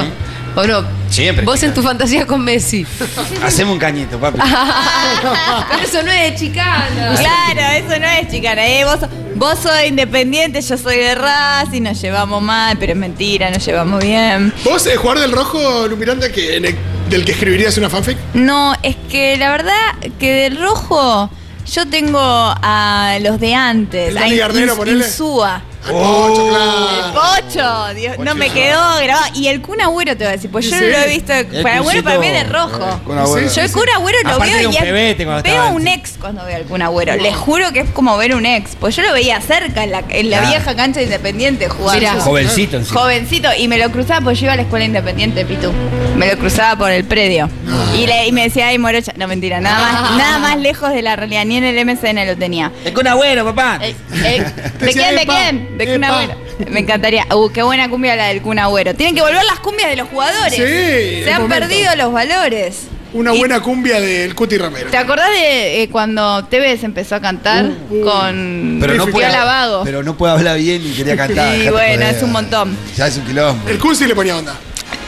¿O 0.55 0.65
no? 0.67 0.85
Siempre, 1.09 1.47
Vos 1.47 1.63
en 1.63 1.73
tu 1.73 1.81
fantasía 1.83 2.27
con 2.27 2.45
Messi. 2.45 2.85
Hacemos 3.43 3.73
un 3.73 3.79
cañito, 3.79 4.19
papi. 4.19 4.39
Pero 5.71 5.83
eso 5.83 6.03
no 6.03 6.13
es 6.13 6.39
chicana. 6.39 7.15
Claro, 7.19 7.61
eso 7.87 7.99
no 7.99 8.07
es 8.07 8.29
chicana. 8.31 8.67
¿eh? 8.67 8.85
Vos, 8.85 8.99
vos 9.37 9.59
sos 9.61 9.73
independiente, 9.89 10.61
yo 10.61 10.77
soy 10.77 10.97
de 10.99 11.15
Racing, 11.15 11.81
nos 11.81 12.03
llevamos 12.03 12.43
mal, 12.43 12.77
pero 12.79 12.93
es 12.93 12.99
mentira, 12.99 13.51
nos 13.51 13.65
llevamos 13.65 14.05
bien. 14.05 14.53
¿Vos, 14.63 14.87
eh, 14.87 14.97
jugador 14.97 15.23
del 15.23 15.33
rojo, 15.33 15.89
Lumiranda, 15.89 16.31
que, 16.31 16.57
en 16.59 16.67
el- 16.67 16.77
del 17.09 17.25
que 17.25 17.33
escribirías 17.33 17.79
una 17.79 17.89
fanfic? 17.89 18.19
No, 18.35 18.75
es 18.83 18.97
que 19.11 19.39
la 19.39 19.51
verdad 19.53 19.73
que 20.21 20.33
del 20.35 20.61
rojo 20.61 21.31
yo 21.73 21.89
tengo 21.89 22.21
a 22.21 23.17
los 23.23 23.41
de 23.41 23.55
antes. 23.55 24.11
¿El 24.11 24.19
a 24.19 24.21
Dani 24.21 24.37
Garnero, 24.37 24.75
Ins- 24.75 24.77
ponele? 24.77 25.07
Insúa. 25.07 25.63
Pocho, 25.89 26.47
El 26.47 26.51
claro. 26.51 27.13
Pocho, 27.15 27.95
Dios, 27.95 28.19
no 28.19 28.35
me 28.35 28.51
quedó 28.51 28.81
grabado. 29.03 29.27
Y 29.35 29.49
el 29.49 29.61
Kun 29.61 29.81
Agüero 29.81 30.17
te 30.17 30.25
voy 30.25 30.29
a 30.33 30.37
decir, 30.37 30.51
pues 30.51 30.71
yo 30.71 30.77
no 30.81 30.87
lo 30.87 30.97
he 30.99 31.09
visto. 31.09 31.33
Para 31.63 31.77
Agüero 31.79 32.03
para 32.05 32.19
mí 32.19 32.27
es 32.29 32.33
de 32.33 32.45
rojo. 32.45 33.01
Kun 33.05 33.19
Agüero. 33.19 33.53
Yo 33.53 33.63
el 33.63 33.73
Kun 33.73 33.89
Agüero 33.89 34.19
lo 34.23 34.31
Aparte 34.35 34.53
veo 34.55 34.71
y 34.71 34.77
es- 34.77 35.43
veo 35.43 35.69
un 35.73 35.89
ex 35.89 36.13
cuando 36.21 36.45
veo 36.45 36.57
al 36.57 36.65
Kun 36.65 36.83
Agüero. 36.83 37.17
Les 37.17 37.35
juro 37.35 37.73
que 37.73 37.81
es 37.81 37.91
como 37.91 38.17
ver 38.17 38.35
un 38.35 38.47
ex. 38.47 38.77
Pues 38.79 38.95
yo 38.97 39.03
lo 39.03 39.13
veía 39.13 39.41
cerca 39.41 39.83
en 39.85 39.91
la, 39.93 40.05
en 40.09 40.31
la 40.31 40.39
Claro. 40.39 40.49
vieja 40.57 40.77
cancha 40.77 41.01
de 41.01 41.07
Independiente 41.07 41.69
jugando. 41.69 42.01
Mirá. 42.01 42.21
Jovencito 42.21 42.77
encima. 42.77 43.01
Jovencito, 43.01 43.49
y 43.59 43.69
me 43.69 43.79
lo 43.79 43.91
cruzaba 43.91 44.21
porque 44.21 44.39
yo 44.39 44.45
iba 44.47 44.53
a 44.53 44.57
la 44.57 44.63
escuela 44.63 44.85
independiente, 44.85 45.45
Pitu. 45.45 45.73
Me 46.17 46.29
lo 46.33 46.39
cruzaba 46.39 46.77
por 46.77 46.91
el 46.91 47.05
predio. 47.05 47.49
Y, 47.97 48.07
le, 48.07 48.27
y 48.29 48.33
me 48.33 48.45
decía, 48.45 48.69
ay, 48.69 48.79
morocha. 48.79 49.13
No, 49.17 49.27
mentira, 49.29 49.61
nada 49.61 49.79
más, 50.03 50.17
nada 50.17 50.39
más 50.39 50.57
lejos 50.59 50.91
de 50.91 51.03
la 51.03 51.17
realidad. 51.17 51.45
Ni 51.45 51.57
en 51.57 51.65
el 51.65 51.79
MCN 51.85 52.25
lo 52.27 52.37
tenía. 52.37 52.71
Es 52.85 52.93
con 52.93 53.07
agüero, 53.07 53.45
papá. 53.45 53.79
Eh, 53.83 53.95
eh, 54.25 54.45
¿De 54.81 54.93
quién? 54.93 55.15
¿De 55.17 55.27
quién? 55.27 55.72
De 55.87 55.93
Kun 55.95 56.05
epa. 56.05 56.15
Agüero. 56.21 56.39
Me 56.71 56.81
encantaría. 56.81 57.27
Uh, 57.35 57.51
qué 57.51 57.63
buena 57.63 57.89
cumbia 57.89 58.17
la 58.17 58.27
del 58.29 58.43
Kun 58.43 58.59
Agüero. 58.59 58.95
Tienen 58.95 59.15
que 59.15 59.23
volver 59.23 59.45
las 59.45 59.61
cumbias 59.61 59.91
de 59.91 59.97
los 59.97 60.09
jugadores. 60.09 60.55
Sí, 60.55 61.25
Se 61.25 61.33
han 61.33 61.43
momento. 61.43 61.67
perdido 61.69 61.97
los 61.97 62.13
valores. 62.13 62.83
Una 63.15 63.35
Y- 63.35 63.39
buena 63.39 63.61
cumbia 63.61 64.01
del 64.01 64.35
Cuti 64.35 64.57
Ramiro. 64.57 64.91
¿Te 64.91 64.97
acordás 64.97 65.29
de 65.31 65.83
eh, 65.83 65.89
cuando 65.91 66.45
Tevez 66.47 66.83
empezó 66.83 67.17
a 67.17 67.21
cantar 67.21 67.67
con 68.03 68.79
Pero 68.81 68.95
no, 68.95 69.07
puede, 69.09 69.29
Vago? 69.29 69.83
pero 69.85 70.03
no 70.03 70.17
puede 70.17 70.33
hablar 70.33 70.57
bien 70.57 70.81
y 70.87 70.93
quería 70.93 71.15
cantar. 71.17 71.55
Sí, 71.55 71.69
bueno, 71.69 72.07
es 72.07 72.23
un 72.23 72.33
montón. 72.33 72.75
Ya 72.97 73.07
es 73.09 73.17
un 73.19 73.25
quilombo. 73.27 73.69
El 73.69 73.79
sí 73.97 74.07
le 74.07 74.15
ponía 74.15 74.37
onda. 74.37 74.55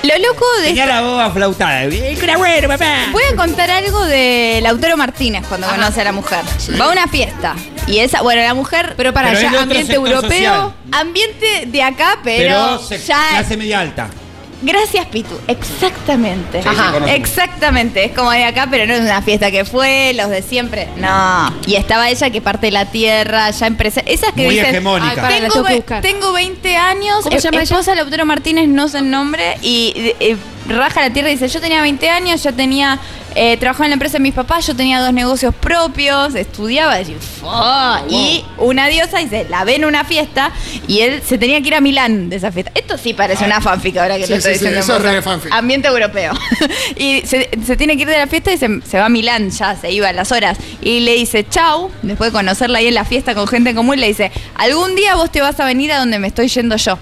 Lo 0.03 0.19
loco 0.19 0.45
de 0.61 0.67
Tenía 0.67 0.85
la 0.85 1.01
boba 1.01 1.31
flautada. 1.31 1.87
Voy 1.87 3.23
a 3.33 3.37
contar 3.37 3.71
algo 3.71 4.05
de 4.05 4.61
Lautaro 4.63 4.99
Martínez 4.99 5.47
cuando 5.49 5.67
conoce 5.67 6.03
a 6.03 6.05
la 6.05 6.13
mujer. 6.13 6.41
Va 6.79 6.85
a 6.87 6.93
una 6.93 7.07
fiesta. 7.07 7.55
Y 7.87 7.99
esa, 7.99 8.23
bueno, 8.23 8.43
la 8.43 8.55
mujer. 8.55 8.95
Pero 8.97 9.13
para 9.13 9.29
Pero 9.29 9.39
es 9.39 9.45
allá, 9.45 9.51
otro 9.53 9.63
ambiente 9.63 9.93
sector 9.93 10.09
europeo. 10.09 10.31
social. 10.31 10.73
Ambiente 10.93 11.65
de 11.67 11.83
acá, 11.83 12.19
pero, 12.25 12.79
Pero 12.79 12.79
se- 12.79 12.99
ya. 12.99 13.21
clase 13.31 13.57
media 13.57 13.81
alta. 13.81 14.09
Gracias, 14.63 15.05
Pitu. 15.09 15.35
Exactamente. 15.47 16.63
Sí, 16.63 16.69
Ajá. 16.69 16.93
conozco. 16.93 17.15
Exactamente. 17.15 18.05
Es 18.05 18.13
como 18.13 18.31
de 18.31 18.45
acá, 18.45 18.67
pero 18.71 18.87
no 18.87 18.95
es 18.95 19.01
una 19.01 19.21
fiesta 19.21 19.51
que 19.51 19.67
fue, 19.67 20.13
los 20.15 20.31
de 20.31 20.41
siempre. 20.41 20.89
No. 20.97 21.53
Y 21.67 21.75
estaba 21.75 22.09
ella 22.09 22.31
que 22.31 22.41
parte 22.41 22.71
la 22.71 22.87
tierra, 22.87 23.51
ya 23.51 23.67
empresa. 23.67 24.01
Esas 24.07 24.33
que 24.33 24.45
Muy 24.47 24.55
dicen. 24.55 24.71
hegemónica. 24.71 25.27
Ay, 25.27 25.41
la 25.43 25.49
Tengo, 25.49 25.53
tengo 25.53 25.67
que 25.67 25.73
ve- 25.73 25.77
buscar. 25.81 26.01
tengo 26.03 26.33
20 26.33 26.77
años. 26.79 27.17
¿Cómo 27.25 27.37
se 27.37 27.43
llama 27.43 27.57
ella? 27.59 27.63
esposa 27.65 27.95
Lautaro 27.95 28.25
Martínez, 28.25 28.69
no 28.69 28.89
sé 28.89 28.99
el 29.01 29.11
nombre. 29.11 29.59
Y 29.61 29.93
eh, 30.21 30.37
raja 30.69 31.01
la 31.01 31.11
tierra 31.13 31.29
y 31.31 31.33
dice: 31.35 31.49
Yo 31.49 31.61
tenía 31.61 31.81
20 31.83 32.09
años, 32.11 32.43
ya 32.43 32.53
tenía. 32.53 32.99
Eh, 33.37 33.57
trabajaba 33.57 33.87
en 33.87 33.91
la 33.91 33.95
empresa 33.95 34.19
de 34.19 34.21
mis 34.23 34.33
papás, 34.33 34.65
yo 34.65 34.77
tenía 34.77 35.01
dos 35.01 35.13
negocios 35.13 35.53
propios, 35.57 36.37
estudiaba. 36.37 37.01
Y, 37.01 37.17
y 38.09 38.45
una 38.59 38.87
diosa 38.87 39.19
dice: 39.19 39.47
La 39.51 39.65
ve 39.65 39.75
en 39.75 39.85
una 39.85 40.05
fiesta 40.05 40.53
y 40.87 41.01
él 41.01 41.21
se 41.27 41.37
tenía 41.37 41.61
que 41.61 41.67
ir 41.69 41.75
a 41.75 41.81
Milán 41.81 42.31
de 42.31 42.37
esa 42.37 42.53
fiesta. 42.53 42.71
Esto 42.77 42.97
sí 42.97 43.13
parece 43.13 43.45
una 43.45 43.61
fanfic 43.61 43.97
ahora 43.97 44.17
que 44.19 44.25
Sí, 44.27 44.31
lo 44.31 44.37
estoy 44.37 44.53
sí, 44.53 44.59
sí, 44.61 44.65
diciendo. 44.67 44.97
en 44.97 45.01
eso 45.03 45.19
es 45.19 45.25
fanfic. 45.25 45.53
Ambiente 45.53 45.89
europeo. 45.89 46.33
y 46.97 47.23
se, 47.27 47.51
se 47.67 47.77
tiene 47.77 47.97
que 47.97 48.03
ir 48.03 48.09
de 48.09 48.19
la 48.19 48.29
fiesta 48.29 48.53
y 48.53 48.57
se, 48.59 48.69
se 48.83 48.99
va 48.99 49.07
a 49.07 49.09
Milán, 49.09 49.51
ya 49.51 49.75
se 49.75 49.91
iba 49.91 50.09
a 50.09 50.13
las 50.13 50.31
horas. 50.31 50.57
Y 50.81 51.01
le 51.01 51.15
dice, 51.15 51.45
chau, 51.49 51.91
después 52.03 52.31
de 52.31 52.39
conocerla 52.39 52.79
ahí 52.79 52.87
en 52.87 52.95
la 52.95 53.05
fiesta 53.05 53.35
con 53.35 53.49
gente 53.49 53.75
común, 53.75 53.99
le 53.99 54.07
dice, 54.07 54.31
algún 54.55 54.95
día 54.95 55.17
vos 55.17 55.33
te 55.33 55.41
vas 55.41 55.59
a 55.59 55.65
venir 55.65 55.91
a 55.93 55.99
donde 55.99 56.21
me 56.21 56.29
estoy 56.29 56.47
yendo 56.47 56.77
yo. 56.77 56.99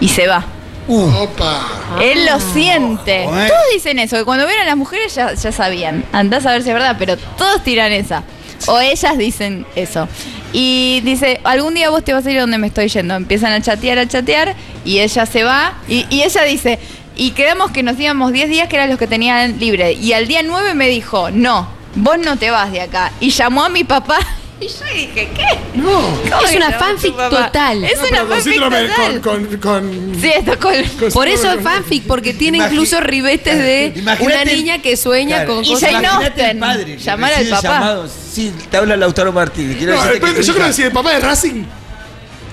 Y 0.00 0.08
se 0.08 0.26
va. 0.26 0.46
Opa. 0.88 1.98
Él 2.00 2.26
lo 2.26 2.40
siente. 2.40 3.24
Joder. 3.26 3.48
Todos 3.48 3.62
dicen 3.72 3.98
eso, 3.98 4.16
que 4.16 4.24
cuando 4.24 4.46
vieron 4.46 4.64
a 4.64 4.66
las 4.66 4.76
mujeres 4.76 5.14
ya, 5.14 5.34
ya 5.34 5.52
sabían. 5.52 6.04
Andás 6.12 6.46
a 6.46 6.52
ver 6.52 6.62
si 6.62 6.68
es 6.68 6.74
verdad, 6.74 6.96
pero 6.98 7.16
todos 7.16 7.62
tiran 7.62 7.92
esa. 7.92 8.22
O 8.66 8.78
ellas 8.80 9.18
dicen 9.18 9.66
eso. 9.76 10.08
Y 10.52 11.00
dice, 11.04 11.40
algún 11.44 11.74
día 11.74 11.90
vos 11.90 12.04
te 12.04 12.12
vas 12.12 12.24
a 12.24 12.30
ir 12.30 12.38
a 12.38 12.42
donde 12.42 12.58
me 12.58 12.68
estoy 12.68 12.88
yendo. 12.88 13.14
Empiezan 13.14 13.52
a 13.52 13.60
chatear, 13.60 13.98
a 13.98 14.08
chatear, 14.08 14.54
y 14.84 15.00
ella 15.00 15.26
se 15.26 15.42
va. 15.42 15.74
Y, 15.88 16.06
y 16.10 16.22
ella 16.22 16.42
dice, 16.44 16.78
y 17.16 17.32
quedamos 17.32 17.70
que 17.70 17.82
nos 17.82 17.98
íbamos 17.98 18.32
10 18.32 18.48
días, 18.48 18.68
que 18.68 18.76
eran 18.76 18.90
los 18.90 18.98
que 18.98 19.06
tenían 19.06 19.58
libre. 19.58 19.92
Y 19.92 20.12
al 20.12 20.26
día 20.26 20.42
9 20.42 20.74
me 20.74 20.88
dijo, 20.88 21.30
no, 21.30 21.68
vos 21.94 22.18
no 22.18 22.36
te 22.36 22.50
vas 22.50 22.72
de 22.72 22.80
acá. 22.80 23.12
Y 23.20 23.30
llamó 23.30 23.64
a 23.64 23.68
mi 23.68 23.84
papá. 23.84 24.18
Y 24.60 24.68
yo 24.68 24.84
dije, 24.94 25.28
¿qué? 25.34 25.46
No. 25.74 25.90
¿Cómo 25.90 26.42
Es 26.44 26.50
que 26.52 26.56
una 26.56 26.72
tu 26.78 26.84
fanfic 26.84 27.16
papá? 27.16 27.46
total. 27.46 27.84
Es 27.84 27.96
No, 27.96 28.00
una 28.02 28.10
pero 28.10 28.20
con 28.22 28.28
fanfic 28.36 28.52
síndrome 28.52 28.82
total. 28.88 29.20
con, 29.20 29.44
con, 29.46 29.56
con- 29.58 30.20
Sí, 30.20 30.30
esto 30.36 30.58
con... 30.60 30.74
con 31.00 31.10
Por 31.12 31.28
eso 31.28 31.50
es 31.52 31.60
fanfic, 31.62 32.06
porque 32.06 32.32
tiene 32.34 32.58
Imagi- 32.58 32.70
incluso 32.70 33.00
ribetes 33.00 33.58
de 33.58 33.92
Imagínate- 33.96 34.24
una 34.24 34.44
niña 34.44 34.80
que 34.80 34.96
sueña 34.96 35.38
Claro. 35.44 35.54
con 35.56 35.64
Y 35.64 35.68
cosas. 35.68 35.90
Jane 35.90 36.04
Imagínate 36.06 36.24
Austen, 36.26 36.50
el 36.50 36.58
padre 36.58 36.84
que 36.84 36.98
llamar 36.98 37.32
al 37.32 37.38
recibe 37.40 37.56
papá. 37.56 37.68
llamado. 37.68 38.08
Sí, 38.32 38.52
te 38.70 38.76
habla 38.76 38.96
Lautaro 38.96 39.32
Martínez. 39.32 39.76
Quiero 39.76 39.92
No, 39.92 39.98
decirte 39.98 40.14
depende, 40.20 40.36
que 40.40 40.40
tu 40.42 40.46
yo 40.46 40.54
creo 40.54 40.66
que 40.68 40.72
si 40.72 40.82
el 40.82 40.92
papá 40.92 41.10
de 41.10 41.20
Racing. 41.20 41.64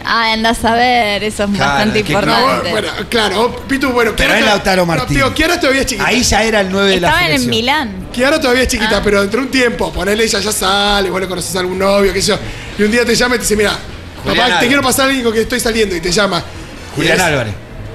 Ah, 0.05 0.31
andás 0.33 0.63
a 0.65 0.73
ver, 0.73 1.23
eso 1.23 1.43
es 1.43 1.49
Claro, 1.51 1.71
bastante 1.71 2.03
que- 2.03 2.13
No, 2.13 2.19
importante. 2.19 2.69
bueno, 2.71 2.87
claro, 3.09 3.55
Pitu, 3.67 3.89
bueno. 3.91 4.11
Pero 4.15 4.29
Kiara 4.29 4.39
es 4.39 4.45
to- 4.45 4.49
Lautaro 4.51 4.81
no, 4.81 4.85
Martínez. 4.87 5.23
tío, 5.23 5.33
Kiara 5.33 5.59
todavía 5.59 5.81
es 5.81 5.87
chiquita. 5.87 6.07
Ahí 6.07 6.23
ya 6.23 6.43
era 6.43 6.61
el 6.61 6.71
9 6.71 6.89
de 6.91 6.99
la 6.99 7.07
Estaban 7.07 7.23
en 7.31 7.39
selección. 7.41 7.49
Milán. 7.49 8.07
Kiara 8.11 8.41
todavía 8.41 8.63
es 8.63 8.67
chiquita, 8.69 8.97
Ah. 8.97 9.01
pero 9.03 9.21
dentro 9.21 9.39
de 9.41 9.45
un 9.47 9.51
tiempo, 9.51 9.91
ponele 9.93 10.23
ella 10.23 10.39
ya 10.39 10.51
sale, 10.51 11.09
vos 11.09 11.21
le 11.21 11.27
conoces 11.27 11.55
a 11.55 11.59
algún 11.59 11.79
novio, 11.79 12.11
qué 12.13 12.21
sé 12.21 12.29
yo. 12.29 12.39
Y 12.77 12.83
un 12.83 12.91
día 12.91 13.05
te 13.05 13.15
llama 13.15 13.35
y 13.35 13.37
te 13.39 13.43
dice, 13.43 13.55
mira, 13.55 13.71
Julián 14.23 14.35
papá, 14.35 14.35
te 14.35 14.41
Álvarez. 14.53 14.67
quiero 14.67 14.81
pasar 14.83 15.09
algo 15.09 15.31
que 15.31 15.41
estoy 15.41 15.59
saliendo 15.59 15.95
y 15.95 16.01
te 16.01 16.11
llama. 16.11 16.43
Julián 16.95 17.17
es- 17.17 17.23
Álvarez. 17.23 17.53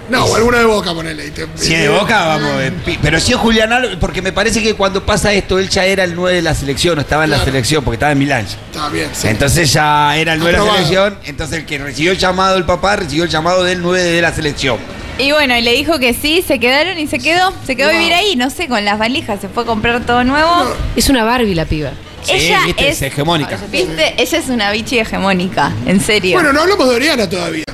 No, 0.09 0.24
o 0.24 0.36
alguno 0.36 0.57
de 0.59 0.64
boca, 0.64 0.94
ponele. 0.94 1.26
y 1.26 1.30
te- 1.30 1.46
Si 1.57 1.74
es 1.74 1.80
de 1.82 1.88
Boca, 1.88 2.24
vamos. 2.26 2.50
eh, 2.61 2.72
pi- 2.84 2.98
Pero 3.02 3.18
si 3.18 3.32
es 3.32 3.38
Julián 3.38 3.72
Álvarez, 3.72 3.96
porque 4.00 4.22
me 4.22 4.32
parece 4.32 4.62
que 4.62 4.74
cuando 4.74 5.04
pasa 5.04 5.32
esto, 5.32 5.59
él 5.59 5.68
ya 5.68 5.84
era 5.84 6.04
el 6.04 6.14
9 6.14 6.36
de 6.36 6.42
la 6.42 6.54
selección, 6.54 6.98
o 6.98 7.00
estaba 7.00 7.24
en 7.24 7.30
la 7.30 7.36
Claro. 7.38 7.50
selección, 7.50 7.82
porque 7.84 7.96
estaba 7.96 8.12
en 8.12 8.18
Milán. 8.18 8.44
Está 8.46 8.88
bien, 8.88 9.09
sí. 9.12 9.26
Entonces 9.28 9.72
ya 9.72 10.16
era 10.16 10.34
el 10.34 10.38
9 10.38 10.52
de 10.52 10.59
la 10.59 10.62
Aprobado. 10.64 10.86
selección, 10.88 11.18
entonces 11.24 11.59
el 11.59 11.66
que 11.66 11.78
recibió 11.78 12.12
el 12.12 12.18
llamado 12.18 12.54
del 12.54 12.64
papá 12.64 12.96
recibió 12.96 13.24
el 13.24 13.30
llamado 13.30 13.64
del 13.64 13.82
9 13.82 14.02
de 14.02 14.22
la 14.22 14.32
selección. 14.32 14.78
Y 15.18 15.32
bueno, 15.32 15.57
y 15.57 15.62
le 15.62 15.72
dijo 15.72 15.98
que 15.98 16.12
sí, 16.14 16.44
se 16.46 16.59
quedaron 16.61 16.98
y 16.98 17.07
se 17.07 17.18
quedó. 17.18 17.52
Se 17.66 17.74
quedó 17.74 17.88
a 17.88 17.92
vivir 17.92 18.12
ahí, 18.12 18.36
no 18.36 18.50
sé, 18.50 18.68
con 18.68 18.84
las 18.84 18.98
valijas. 18.98 19.40
Se 19.40 19.48
fue 19.48 19.62
a 19.62 19.66
comprar 19.66 20.04
todo 20.04 20.22
nuevo. 20.24 20.50
Es 20.94 21.09
una 21.09 21.24
Barbie 21.24 21.54
la 21.54 21.64
piba. 21.64 21.90
Sí, 22.22 22.32
ella 22.32 22.61
viste, 22.66 22.88
es, 22.88 22.96
es 22.96 23.02
hegemónica. 23.02 23.59
¿Viste? 23.70 24.14
Ella 24.18 24.38
es 24.38 24.48
una 24.48 24.70
bichi 24.72 24.98
hegemónica, 24.98 25.72
en 25.86 26.00
serio. 26.00 26.34
Bueno, 26.34 26.52
no 26.52 26.61
hablamos 26.62 26.88
de 26.90 26.94
Oriana 26.96 27.30
todavía. 27.30 27.64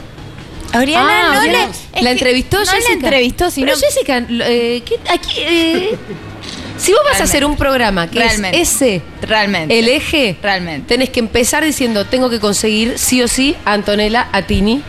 Oriana 0.75 1.31
Ah, 1.33 1.35
no 1.35 1.43
le, 1.43 2.03
la 2.03 2.11
entrevistó 2.11 2.59
no 2.59 2.65
Jessica. 2.67 2.89
la 2.89 2.95
entrevistó, 2.95 3.51
sino 3.51 3.67
Pero 3.67 3.79
Jessica, 3.79 4.25
eh, 4.29 4.83
¿qué- 4.85 5.01
aquí, 5.13 5.31
eh, 5.39 5.97
si 6.79 6.93
vos 6.93 7.01
vas 7.05 7.21
a 7.21 7.25
hacer 7.25 7.45
un 7.45 7.57
programa 7.57 8.09
que 8.09 8.19
Realmente. 8.19 8.61
es 8.61 8.73
ese 8.77 9.03
realmente. 9.23 9.79
el 9.79 9.89
eje, 9.89 10.37
Realmente. 10.43 10.87
tenés 10.89 11.11
que 11.11 11.21
empezar 11.21 11.63
diciendo, 11.65 12.07
tengo 12.07 12.31
que 12.31 12.41
conseguir 12.41 12.99
sí 12.99 13.23
o 13.23 13.29
sí 13.29 13.55
a 13.65 13.73
Antonella, 13.75 14.29
a 14.33 14.43
Tini 14.43 14.83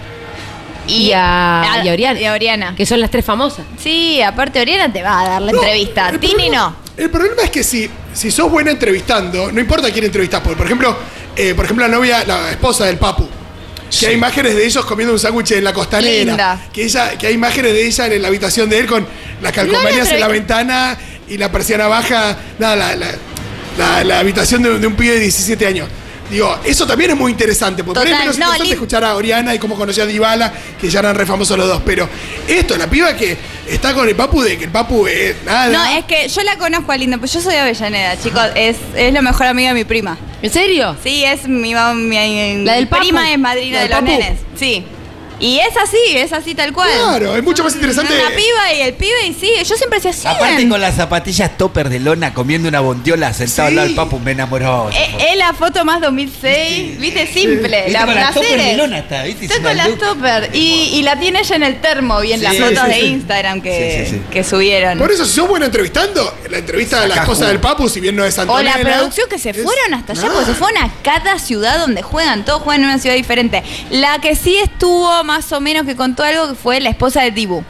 y, 0.87 1.11
a, 1.13 1.81
y 1.83 1.87
a 1.89 1.91
Oriana, 1.93 2.19
y 2.19 2.25
a 2.25 2.33
Oriana. 2.33 2.73
que 2.75 2.85
son 2.85 2.99
las 2.99 3.09
tres 3.11 3.23
famosas. 3.25 3.65
Sí, 3.81 4.21
aparte 4.21 4.59
Oriana 4.61 4.91
te 4.91 5.01
va 5.03 5.21
a 5.21 5.27
dar 5.29 5.41
la 5.41 5.51
No, 5.51 5.61
entrevista. 5.61 6.11
Tini 6.19 6.33
problema- 6.49 6.55
no. 6.55 6.83
El 6.95 7.09
problema 7.09 7.41
es 7.43 7.49
que 7.49 7.63
si, 7.63 7.89
si 8.13 8.29
sos 8.31 8.51
buena 8.51 8.71
entrevistando, 8.71 9.51
no 9.51 9.59
importa 9.59 9.89
quién 9.91 10.05
entrevistás, 10.05 10.41
porque 10.41 10.57
por 10.57 10.65
ejemplo, 10.67 10.95
eh, 11.35 11.53
por 11.55 11.65
ejemplo 11.65 11.87
la 11.87 11.93
novia, 11.95 12.23
la 12.25 12.51
esposa 12.51 12.85
del 12.85 12.97
Papu, 12.97 13.27
que 13.99 14.07
hay 14.07 14.13
imágenes 14.15 14.55
de 14.55 14.65
ellos 14.65 14.85
comiendo 14.85 15.13
un 15.13 15.19
sándwich 15.19 15.51
en 15.51 15.63
la 15.63 15.73
costanera, 15.73 16.31
Linda. 16.31 16.67
que 16.73 16.83
ella, 16.83 17.17
que 17.17 17.27
hay 17.27 17.33
imágenes 17.33 17.73
de 17.73 17.85
ella 17.85 18.05
en 18.07 18.21
la 18.21 18.27
habitación 18.27 18.69
de 18.69 18.79
él 18.79 18.85
con 18.87 19.05
las 19.41 19.51
calcomanías 19.51 20.07
en 20.11 20.19
la 20.19 20.27
ventana 20.27 20.97
y 21.29 21.37
la 21.37 21.51
persiana 21.51 21.87
baja, 21.87 22.37
nada, 22.59 22.75
la, 22.75 22.95
la- 22.95 23.11
la- 23.77 24.03
la 24.03 24.19
habitación 24.19 24.61
de, 24.61 24.77
de 24.79 24.87
un 24.87 24.95
pibe 24.95 25.13
de 25.15 25.19
17 25.21 25.65
años. 25.65 25.87
Digo, 26.29 26.57
eso 26.65 26.87
también 26.87 27.11
es 27.11 27.17
muy 27.17 27.31
interesante, 27.31 27.83
porque 27.83 27.99
por 27.99 28.07
ahí 28.07 28.13
es 28.13 28.17
Total, 28.17 28.25
menos 28.27 28.37
no, 28.39 28.45
interesante 28.45 28.73
escuchar 28.73 29.03
a 29.03 29.15
Oriana 29.15 29.53
y 29.53 29.59
cómo 29.59 29.75
conoció 29.75 30.03
a 30.03 30.05
Dybala, 30.07 30.51
que 30.81 30.89
ya 30.89 30.99
eran 30.99 31.15
re 31.15 31.25
famosos 31.25 31.57
los 31.57 31.67
dos, 31.67 31.81
pero 31.85 32.09
esto, 32.47 32.75
la 32.77 32.89
piba 32.89 33.15
que 33.15 33.37
está 33.67 33.93
con 33.93 34.07
el 34.09 34.15
Papu, 34.15 34.41
de 34.41 34.57
que 34.57 34.63
el 34.63 34.71
Papu 34.71 35.05
es 35.05 35.35
nada. 35.45 35.67
No, 35.69 35.85
es 35.97 36.05
que 36.05 36.27
yo 36.29 36.41
la 36.41 36.57
conozco 36.57 36.91
a 36.91 36.97
Linda, 36.97 37.17
pues 37.19 37.33
yo 37.33 37.41
soy 37.41 37.53
de 37.53 37.59
Avellaneda, 37.59 38.19
chicos. 38.19 38.41
Es, 38.55 38.77
es 38.95 39.13
la 39.13 39.21
mejor 39.21 39.45
amiga 39.47 39.69
de 39.69 39.75
mi 39.75 39.83
prima. 39.83 40.17
¿En 40.41 40.49
serio? 40.51 40.95
Sí, 41.03 41.23
es 41.23 41.47
mi, 41.47 41.73
mam- 41.73 41.95
mi, 41.95 42.63
¿La 42.65 42.73
del 42.75 42.87
prima 42.87 43.19
Papu? 43.21 43.31
es 43.33 43.39
madrina 43.39 43.75
¿La 43.77 43.81
de 43.83 43.87
del 43.89 43.91
los 43.91 43.99
Papu? 43.99 44.11
nenes. 44.19 44.39
Sí. 44.57 44.83
Y 45.39 45.59
es 45.59 45.75
así, 45.77 45.97
es 46.15 46.31
así 46.33 46.55
tal 46.55 46.71
cual. 46.73 46.89
Claro, 46.91 47.35
es 47.35 47.43
mucho 47.43 47.63
más 47.63 47.73
interesante. 47.75 48.13
La 48.17 48.29
piba 48.29 48.73
y 48.77 48.81
el 48.81 48.93
pibe, 48.93 49.27
y 49.27 49.33
sí, 49.33 49.51
yo 49.65 49.75
siempre 49.75 49.99
decía 49.99 50.11
así. 50.11 50.27
Aparte 50.27 50.67
con 50.69 50.79
las 50.79 50.95
zapatillas 50.95 51.57
topper 51.57 51.89
de 51.89 51.99
lona 51.99 52.33
comiendo 52.33 52.69
una 52.69 52.79
bondiola 52.79 53.33
sentado 53.33 53.67
al 53.69 53.75
lado 53.75 53.87
del 53.87 53.93
Sí. 53.93 53.97
papu, 53.97 54.19
me 54.19 54.31
enamoró. 54.31 54.89
Es 54.89 55.37
la 55.37 55.53
foto 55.53 55.83
más 55.85 55.99
2006, 56.01 56.99
viste, 56.99 57.27
simple. 57.27 57.83
Viste, 57.85 57.91
La 57.91 58.05
con 58.05 58.15
las 58.15 58.33
topper 58.33 58.61
de 58.61 58.77
lona 58.77 58.99
está, 58.99 59.23
¿viste? 59.23 59.45
Estoy 59.45 59.59
Es 59.59 59.67
con 59.67 59.77
las 59.77 59.97
topper. 59.97 60.49
Y, 60.53 60.91
y 60.93 61.01
la 61.03 61.19
tiene 61.19 61.39
ella 61.39 61.55
en 61.55 61.63
el 61.63 61.81
termo, 61.81 62.19
vi 62.21 62.33
en 62.33 62.43
las 62.43 62.53
Sí, 62.53 62.59
fotos 62.61 62.79
sí, 62.85 62.89
de 62.89 62.99
sí. 62.99 63.05
Instagram 63.07 63.61
que, 63.61 64.05
Sí, 64.05 64.11
sí, 64.11 64.17
sí. 64.17 64.21
que 64.31 64.43
subieron. 64.43 64.97
Por 64.99 65.11
eso, 65.11 65.25
si 65.25 65.33
sos 65.35 65.47
buena 65.47 65.65
entrevistando, 65.65 66.33
la 66.49 66.57
entrevista 66.59 67.01
de 67.01 67.07
la 67.07 67.15
Sacá 67.15 67.23
esposa 67.23 67.39
jugo. 67.41 67.49
del 67.49 67.59
Papu, 67.59 67.89
si 67.89 67.99
bien 67.99 68.15
no 68.15 68.25
es 68.25 68.37
O 68.37 68.41
Antonella. 68.41 68.77
la 68.77 68.83
producción 68.97 69.29
que 69.29 69.39
se 69.39 69.49
es 69.49 69.61
fueron 69.63 69.93
hasta 69.93 70.13
allá, 70.13 70.29
porque 70.31 70.45
se 70.45 70.53
fueron 70.53 70.83
a 70.83 70.91
cada 71.03 71.39
ciudad 71.39 71.79
donde 71.79 72.01
juegan, 72.01 72.45
todos 72.45 72.61
juegan 72.61 72.81
en 72.83 72.89
una 72.89 72.99
ciudad 72.99 73.15
diferente. 73.15 73.63
La 73.89 74.19
que 74.19 74.35
sí 74.35 74.55
estuvo 74.57 75.22
más 75.23 75.51
o 75.51 75.59
menos 75.61 75.85
que 75.85 75.95
contó 75.95 76.23
algo 76.23 76.49
que 76.49 76.55
fue 76.55 76.79
la 76.79 76.89
esposa 76.89 77.21
de 77.21 77.31
Dibu. 77.31 77.63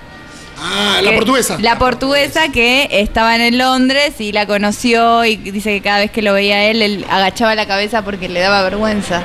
Ah, 0.59 0.99
la 1.01 1.09
Que- 1.09 1.15
portuguesa. 1.15 1.57
La 1.59 1.77
portuguesa 1.79 2.49
que 2.49 2.87
estaban 2.91 3.41
en 3.41 3.57
Londres 3.57 4.13
y 4.19 4.31
la 4.31 4.45
conoció 4.45 5.25
y 5.25 5.35
dice 5.35 5.71
que 5.71 5.81
cada 5.81 5.99
vez 5.99 6.11
que 6.11 6.21
lo 6.21 6.33
veía 6.33 6.55
a 6.57 6.63
él, 6.65 6.81
él 6.81 7.05
agachaba 7.09 7.55
la 7.55 7.65
cabeza 7.65 8.03
porque 8.03 8.29
le 8.29 8.39
daba 8.39 8.61
vergüenza. 8.61 9.23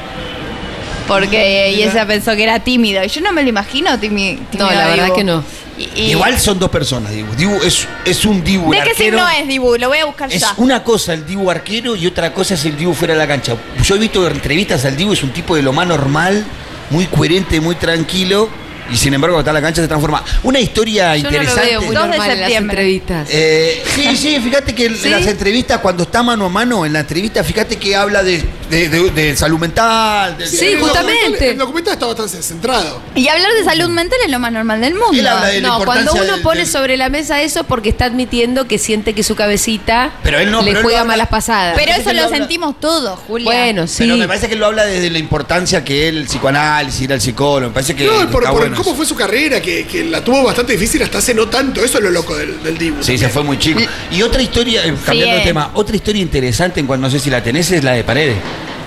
Porque 1.06 1.72
y 1.74 1.82
ella 1.82 2.06
pensó 2.06 2.36
que 2.36 2.42
era 2.42 2.60
tímido. 2.60 3.02
Y 3.02 3.08
yo 3.08 3.20
no 3.22 3.32
me 3.32 3.42
lo 3.42 3.48
imagino 3.48 3.90
tími- 3.98 4.38
tímido. 4.50 4.58
No, 4.58 4.70
la 4.72 4.88
verdad 4.88 5.04
Dibu. 5.06 5.16
que 5.16 5.24
no. 5.24 5.44
Y- 5.78 5.88
y- 5.94 6.10
Igual 6.10 6.38
son 6.38 6.58
dos 6.58 6.68
personas, 6.70 7.12
Dibu. 7.12 7.34
Dibu 7.34 7.54
es, 7.62 7.86
es 8.04 8.24
un 8.26 8.42
Dibu. 8.44 8.70
¿De 8.72 8.78
qué 8.82 8.90
arquero. 8.90 9.18
signo 9.18 9.28
es 9.40 9.48
Dibu? 9.48 9.76
Lo 9.76 9.88
voy 9.88 9.98
a 9.98 10.04
buscar 10.06 10.30
Es 10.30 10.40
ya. 10.40 10.52
una 10.58 10.82
cosa 10.82 11.14
el 11.14 11.24
Dibu 11.24 11.50
arquero 11.50 11.94
y 11.96 12.06
otra 12.06 12.34
cosa 12.34 12.54
es 12.54 12.64
el 12.66 12.76
Dibu 12.76 12.92
fuera 12.94 13.14
de 13.14 13.20
la 13.20 13.26
cancha. 13.28 13.54
Yo 13.82 13.94
he 13.94 13.98
visto 13.98 14.26
entrevistas 14.26 14.84
al 14.84 14.96
Dibu, 14.96 15.12
es 15.12 15.22
un 15.22 15.30
tipo 15.32 15.54
de 15.56 15.62
lo 15.62 15.72
más 15.72 15.86
normal, 15.86 16.44
muy 16.90 17.06
coherente, 17.06 17.60
muy 17.60 17.74
tranquilo. 17.76 18.48
Y 18.90 18.96
sin 18.96 19.12
embargo, 19.12 19.38
está 19.38 19.50
en 19.50 19.54
la 19.56 19.60
cancha 19.60 19.82
se 19.82 19.88
transforma. 19.88 20.24
Una 20.44 20.60
historia 20.60 21.14
Yo 21.16 21.24
no 21.24 21.30
lo 21.30 21.36
interesante. 21.36 21.68
veo 21.70 21.82
muy 21.82 21.94
Dos 21.94 22.04
de 22.04 22.08
normal 22.08 22.14
en 22.14 22.28
las 22.28 22.38
septiembre. 22.48 22.76
entrevistas. 22.76 23.28
Eh, 23.30 23.82
sí, 23.94 24.16
sí, 24.16 24.40
fíjate 24.40 24.74
que 24.74 24.86
en 24.86 24.96
¿Sí? 25.02 25.10
las 25.10 25.26
entrevistas, 25.26 25.80
cuando 25.80 26.04
está 26.04 26.22
mano 26.22 26.46
a 26.46 26.48
mano 26.48 26.86
en 26.86 26.94
la 26.94 27.00
entrevista, 27.00 27.44
fíjate 27.44 27.76
que 27.76 27.94
habla 27.94 28.22
de, 28.22 28.42
de- 28.70 28.88
de- 28.88 29.10
de 29.10 29.36
salud 29.36 29.58
mental. 29.58 30.36
de- 30.38 30.46
Sí, 30.46 30.74
justamente. 30.78 31.12
documental- 31.22 31.48
El 31.48 31.58
documental 31.58 31.92
está 31.94 32.06
bastante 32.06 32.42
centrado. 32.42 33.00
Y 33.14 33.28
hablar 33.28 33.52
de 33.54 33.64
salud 33.64 33.88
mental 33.88 34.18
es 34.24 34.30
lo 34.30 34.38
más 34.38 34.52
normal 34.52 34.80
del 34.80 34.94
mundo. 34.94 35.12
Él 35.12 35.26
habla 35.26 35.46
de 35.46 35.60
la 35.60 35.68
No, 35.68 35.84
cuando 35.84 36.12
uno 36.12 36.24
del- 36.34 36.42
pone 36.42 36.60
del- 36.60 36.68
sobre 36.68 36.96
la 36.96 37.08
mesa 37.08 37.40
eso 37.42 37.64
porque 37.64 37.88
está 37.88 38.04
admitiendo 38.06 38.66
que 38.66 38.78
siente 38.78 39.14
que 39.14 39.22
su 39.22 39.34
cabecita 39.34 40.12
Pero 40.22 40.38
él 40.38 40.50
no, 40.50 40.62
le 40.62 40.72
pero 40.72 40.82
juega 40.82 41.00
habla- 41.00 41.12
malas 41.12 41.28
pasadas. 41.28 41.74
Pero 41.76 41.92
eso 41.92 42.12
lo 42.12 42.24
habla- 42.24 42.36
sentimos 42.36 42.78
todos, 42.80 43.18
Julia. 43.26 43.44
bueno, 43.44 43.86
sí. 43.86 43.96
Pero 44.00 44.16
me 44.16 44.26
parece 44.28 44.48
que 44.48 44.54
él 44.54 44.60
lo 44.60 44.66
habla 44.66 44.84
desde 44.84 45.10
la 45.10 45.18
importancia 45.18 45.84
que 45.84 46.08
él, 46.08 46.18
el 46.18 46.24
psicoanálisis, 46.26 47.00
ir 47.02 47.12
al 47.12 47.20
psicólogo. 47.20 47.68
Me 47.70 47.74
parece 47.74 47.94
que. 47.96 48.04
No, 48.04 48.22
y 48.22 48.26
por, 48.26 48.42
está 48.42 48.50
por 48.52 48.60
bueno 48.62 48.76
cómo 48.76 48.90
eso. 48.90 48.96
fue 48.96 49.06
su 49.06 49.14
carrera, 49.16 49.60
que, 49.60 49.86
que 49.86 50.04
la 50.04 50.22
tuvo 50.22 50.42
bastante 50.44 50.72
difícil 50.72 51.02
hasta 51.02 51.18
hace 51.18 51.34
no 51.34 51.48
tanto. 51.48 51.82
Eso 51.84 51.98
es 51.98 52.04
lo 52.04 52.10
loco 52.10 52.36
del, 52.36 52.62
del 52.62 52.76
Dibu. 52.78 53.02
Sí, 53.02 53.16
se 53.18 53.28
fue 53.28 53.42
muy 53.42 53.58
chico. 53.58 53.80
Y 54.10 54.22
otra 54.22 54.42
historia, 54.42 54.84
eh, 54.84 54.94
cambiando 55.04 55.36
de 55.36 55.42
eh. 55.42 55.44
tema, 55.44 55.70
otra 55.74 55.96
historia 55.96 56.20
interesante 56.22 56.80
en 56.80 56.86
cuanto 56.86 57.06
no 57.06 57.10
sé 57.10 57.18
si 57.20 57.30
la 57.30 57.42
tenés 57.42 57.70
es 57.70 57.82
la 57.84 57.92
de 57.92 58.04
Paredes. 58.04 58.36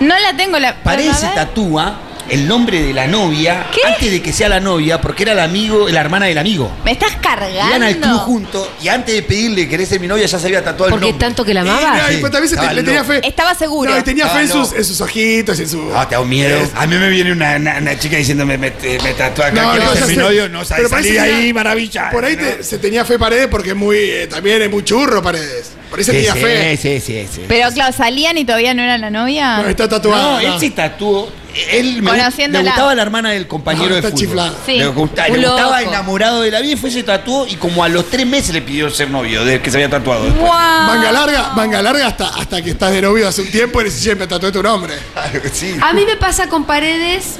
No 0.01 0.19
la 0.19 0.35
tengo 0.35 0.59
la. 0.59 0.75
Paredes 0.83 1.17
se 1.17 1.27
tatúa 1.27 1.99
el 2.29 2.47
nombre 2.47 2.81
de 2.81 2.93
la 2.93 3.07
novia 3.07 3.65
¿Qué? 3.73 3.81
antes 3.85 4.09
de 4.09 4.21
que 4.21 4.31
sea 4.31 4.47
la 4.47 4.59
novia, 4.61 5.01
porque 5.01 5.23
era 5.23 5.33
el 5.33 5.39
amigo, 5.39 5.89
la 5.89 5.99
hermana 5.99 6.27
del 6.27 6.37
amigo. 6.37 6.71
Me 6.85 6.91
estás 6.93 7.17
cargando. 7.21 7.67
Iban 7.67 7.83
al 7.83 7.97
club 7.97 8.19
juntos 8.19 8.69
y 8.81 8.87
antes 8.87 9.13
de 9.15 9.23
pedirle 9.23 9.67
querés 9.67 9.89
ser 9.89 9.99
mi 9.99 10.07
novia 10.07 10.25
ya 10.27 10.39
se 10.39 10.45
había 10.47 10.63
tatuado 10.63 10.85
el 10.85 10.91
porque 10.91 11.07
nombre. 11.07 11.25
tanto 11.27 11.43
que 11.43 11.53
la 11.53 11.61
amaba. 11.61 11.97
no, 11.97 12.11
y 12.11 12.21
también 12.21 12.47
se 12.47 12.55
te- 12.55 12.61
Estaba 12.61 12.73
le 12.73 12.83
tenía 12.83 13.01
loco. 13.01 13.11
fe. 13.13 13.27
Estaba 13.27 13.53
seguro. 13.55 13.91
No, 13.91 13.97
y 13.99 14.03
tenía 14.03 14.27
fe 14.29 14.41
en, 14.43 14.47
no. 14.49 14.65
sus, 14.65 14.77
en 14.77 14.85
sus 14.85 15.01
ojitos 15.01 15.59
y 15.59 15.63
en 15.63 15.69
su. 15.69 15.77
No, 15.81 16.07
te 16.07 16.15
hago 16.15 16.23
miedo. 16.25 16.57
A 16.75 16.87
mí 16.87 16.95
me 16.95 17.09
viene 17.09 17.33
una, 17.33 17.57
una- 17.57 17.77
una 17.79 17.99
chica 17.99 18.15
diciéndome, 18.17 18.57
me, 18.57 18.71
me 18.81 19.13
tatuó 19.13 19.43
acá, 19.45 19.61
No, 19.61 19.71
¿quieres 19.71 19.87
no, 19.89 19.93
ser 19.93 20.01
ya 20.01 20.07
mi 20.07 20.13
sé. 20.15 20.19
novio? 20.21 20.49
No, 20.49 20.61
Pero 20.63 20.95
ahí 20.95 21.47
de 21.47 21.53
maravilla. 21.53 22.09
Por 22.11 22.23
ahí 22.23 22.37
te- 22.37 22.63
se 22.63 22.77
tenía 22.77 23.03
fe 23.03 23.19
Paredes 23.19 23.47
porque 23.47 23.71
es 23.71 23.75
muy, 23.75 23.97
eh, 23.97 24.27
también 24.27 24.61
es 24.61 24.69
muy 24.71 24.83
churro 24.85 25.21
Paredes. 25.21 25.71
Se 25.99 26.21
Sí, 26.23 26.27
fe. 26.39 26.77
sí, 26.77 26.99
sí, 26.99 27.27
sí. 27.31 27.41
Pero 27.47 27.69
claro, 27.71 27.91
salían 27.93 28.37
y 28.37 28.45
todavía 28.45 28.73
no 28.73 28.81
era 28.81 28.97
la 28.97 29.09
novia. 29.09 29.57
No, 29.57 29.67
está 29.69 29.87
tatuado. 29.89 30.33
No, 30.33 30.39
él 30.39 30.53
se 30.59 30.71
tatuó. 30.71 31.29
Él 31.69 32.01
me, 32.01 32.13
le 32.13 32.61
gustaba 32.63 32.95
la 32.95 33.01
hermana 33.01 33.31
del 33.31 33.45
compañero 33.45 33.89
No, 33.89 33.95
de 33.95 34.01
fútbol. 34.03 34.17
chiflado. 34.17 34.55
Sí. 34.65 34.77
Le, 34.77 34.87
gusta- 34.87 35.27
le 35.27 35.37
gustaba 35.37 35.81
enamorado 35.81 36.41
de 36.41 36.49
la 36.49 36.61
vida 36.61 36.73
y 36.73 36.77
fue 36.77 36.89
se 36.89 37.03
tatuó 37.03 37.45
y 37.45 37.55
como 37.55 37.83
a 37.83 37.89
los 37.89 38.09
tres 38.09 38.25
meses 38.25 38.53
le 38.53 38.61
pidió 38.61 38.89
ser 38.89 39.09
novio, 39.09 39.43
de 39.43 39.61
que 39.61 39.69
se 39.69 39.75
había 39.75 39.89
tatuado. 39.89 40.31
Guau. 40.33 40.49
Manga 40.87 41.11
larga, 41.11 41.49
manga 41.53 41.81
larga 41.81 42.07
hasta, 42.07 42.29
hasta 42.29 42.61
que 42.61 42.69
estás 42.69 42.93
de 42.93 43.01
novio 43.01 43.27
hace 43.27 43.41
un 43.41 43.51
tiempo 43.51 43.81
y 43.81 43.91
"Che, 43.91 44.15
me 44.15 44.27
tatué 44.27 44.49
tu 44.53 44.63
nombre. 44.63 44.93
Claro 45.13 45.41
que 45.41 45.49
sí. 45.49 45.75
A 45.81 45.91
mí 45.91 46.05
me 46.05 46.15
pasa 46.15 46.47
con 46.47 46.63
Paredes. 46.63 47.35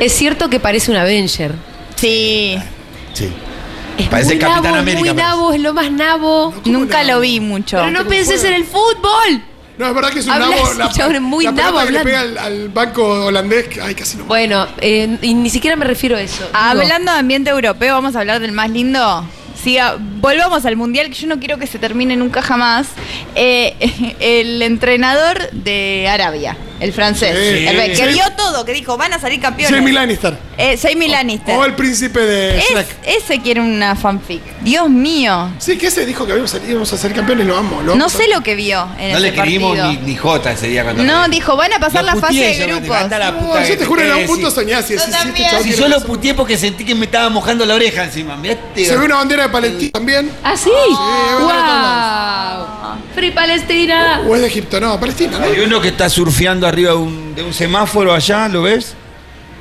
Es 0.00 0.12
cierto 0.12 0.50
que 0.50 0.60
parece 0.60 0.90
un 0.90 0.98
Avenger. 0.98 1.52
Sí. 1.96 2.58
Sí. 3.14 3.32
Es 3.98 4.08
Parece 4.08 4.30
muy 4.30 4.38
Capitán 4.38 4.62
nabo, 4.62 4.74
es 4.76 4.80
América, 4.82 5.12
muy 5.14 5.22
nabo, 5.22 5.52
es 5.52 5.60
lo 5.60 5.74
más 5.74 5.90
nabo. 5.90 6.54
Nunca 6.64 6.98
nabo? 7.02 7.12
lo 7.12 7.20
vi 7.20 7.40
mucho. 7.40 7.76
Pero 7.78 7.90
no 7.90 7.98
¿cómo 7.98 8.10
penses 8.10 8.40
fue? 8.40 8.48
en 8.50 8.54
el 8.56 8.64
fútbol. 8.64 9.42
No, 9.78 9.86
es 9.88 9.94
verdad 9.94 10.10
que 10.12 10.18
es 10.20 10.26
un 10.26 10.32
Habla 10.32 10.48
nabo. 10.50 10.66
ese 10.70 10.82
chabón, 10.98 11.14
es 11.16 11.20
muy 11.22 11.44
la 11.44 11.52
nabo 11.52 11.78
que 11.84 11.92
le 11.92 11.98
hablando. 11.98 12.04
pega 12.04 12.20
al, 12.20 12.38
al 12.38 12.68
banco 12.68 13.02
holandés, 13.26 13.66
que- 13.68 13.80
ay, 13.80 13.94
casi 13.94 14.16
no. 14.16 14.24
Bueno, 14.24 14.66
eh, 14.80 15.18
y 15.22 15.34
ni 15.34 15.50
siquiera 15.50 15.76
me 15.76 15.84
refiero 15.84 16.16
a 16.16 16.20
eso. 16.20 16.38
Digo, 16.44 16.50
Hablando 16.54 17.12
de 17.12 17.18
ambiente 17.18 17.50
europeo, 17.50 17.94
vamos 17.94 18.14
a 18.16 18.20
hablar 18.20 18.40
del 18.40 18.52
más 18.52 18.70
lindo. 18.70 19.24
Siga, 19.60 19.96
volvamos 19.98 20.64
al 20.66 20.76
mundial, 20.76 21.08
que 21.08 21.14
yo 21.14 21.26
no 21.26 21.38
quiero 21.38 21.58
que 21.58 21.66
se 21.66 21.78
termine 21.78 22.16
nunca 22.16 22.42
jamás. 22.42 22.88
Eh, 23.34 23.74
el 24.20 24.60
entrenador 24.62 25.50
de 25.52 26.06
Arabia, 26.08 26.56
el 26.80 26.92
francés, 26.92 27.36
Sí. 27.36 27.66
el 27.66 27.76
que 27.90 27.96
Sí. 27.96 28.02
vio 28.14 28.24
todo, 28.36 28.64
que 28.64 28.72
dijo, 28.72 28.96
van 28.96 29.12
a 29.12 29.18
salir 29.20 29.40
campeones. 29.40 29.74
Jamie 29.76 29.92
Lannister. 29.94 30.36
Eh, 30.58 30.78
Jamie 30.80 31.08
Lannister. 31.08 31.56
O 31.56 31.64
el 31.64 31.74
príncipe 31.74 32.20
de 32.20 32.58
Es- 32.58 32.64
Shrek. 32.70 32.86
ese 33.04 33.40
quiere 33.40 33.60
una 33.60 33.96
fanfic. 33.96 34.42
Dios 34.60 34.88
mío. 34.90 35.50
Sí, 35.58 35.76
que 35.78 35.86
ese 35.88 36.04
dijo 36.06 36.24
que 36.26 36.32
habíamos 36.32 36.50
salido, 36.50 36.70
íbamos 36.72 36.92
a 36.92 36.98
ser 36.98 37.12
campeones, 37.12 37.46
lo 37.46 37.56
amo. 37.56 37.82
Lo 37.82 37.94
No 37.96 38.08
sé 38.08 38.28
lo 38.28 38.42
que 38.42 38.54
vio 38.54 38.86
en 38.98 39.12
No 39.12 39.18
le 39.20 39.28
escribimos 39.28 39.76
partido. 39.78 40.00
ni, 40.02 40.10
ni 40.12 40.16
J 40.16 40.52
ese 40.52 40.68
día 40.68 40.84
cuando. 40.84 41.02
No, 41.04 41.28
dijo, 41.28 41.56
van 41.56 41.72
a 41.72 41.78
pasar 41.80 42.04
Lo 42.04 42.14
la 42.14 42.20
fase 42.20 42.34
de 42.34 42.58
yo, 42.58 42.66
grupos. 42.66 42.88
la 43.10 43.30
No, 43.32 43.66
yo 43.66 43.78
te 43.78 43.84
juro, 43.84 44.02
en 44.02 44.10
algún 44.10 44.26
punto 44.26 44.50
soñé 44.50 44.74
así. 44.74 44.94
Yo 44.94 45.00
sí, 45.00 45.06
sí, 45.12 45.18
Si 45.28 45.32
tiene 45.62 45.76
solo 45.76 45.94
razón. 45.96 46.06
puteé 46.08 46.34
porque 46.34 46.56
sentí 46.56 46.84
que 46.84 46.94
me 46.94 47.06
estaba 47.06 47.28
mojando 47.30 47.64
la 47.66 47.74
oreja 47.74 48.04
encima. 48.04 48.36
Mirá 48.36 48.54
este- 48.54 48.84
Se 48.86 48.96
ve 48.96 49.04
una 49.06 49.16
bandera 49.16 49.44
de 49.44 49.48
Palestina 49.48 49.90
también. 49.92 50.30
¿Ah, 50.42 50.56
sí? 50.56 50.70
¡Wow! 51.40 52.94
¡Free 53.14 53.30
Palestina! 53.30 54.22
O 54.26 54.34
es 54.34 54.40
de 54.40 54.46
Egipto, 54.48 54.80
no, 54.80 54.98
Palestina, 54.98 55.38
¿no? 55.38 55.44
Hay 55.44 55.60
uno 55.60 55.80
que 55.80 55.88
está 55.88 56.08
surfeando 56.08 56.63
arriba 56.66 56.90
de 56.92 56.96
un, 56.96 57.34
de 57.34 57.42
un 57.42 57.52
semáforo 57.54 58.12
allá, 58.12 58.48
¿lo 58.48 58.62
ves? 58.62 58.94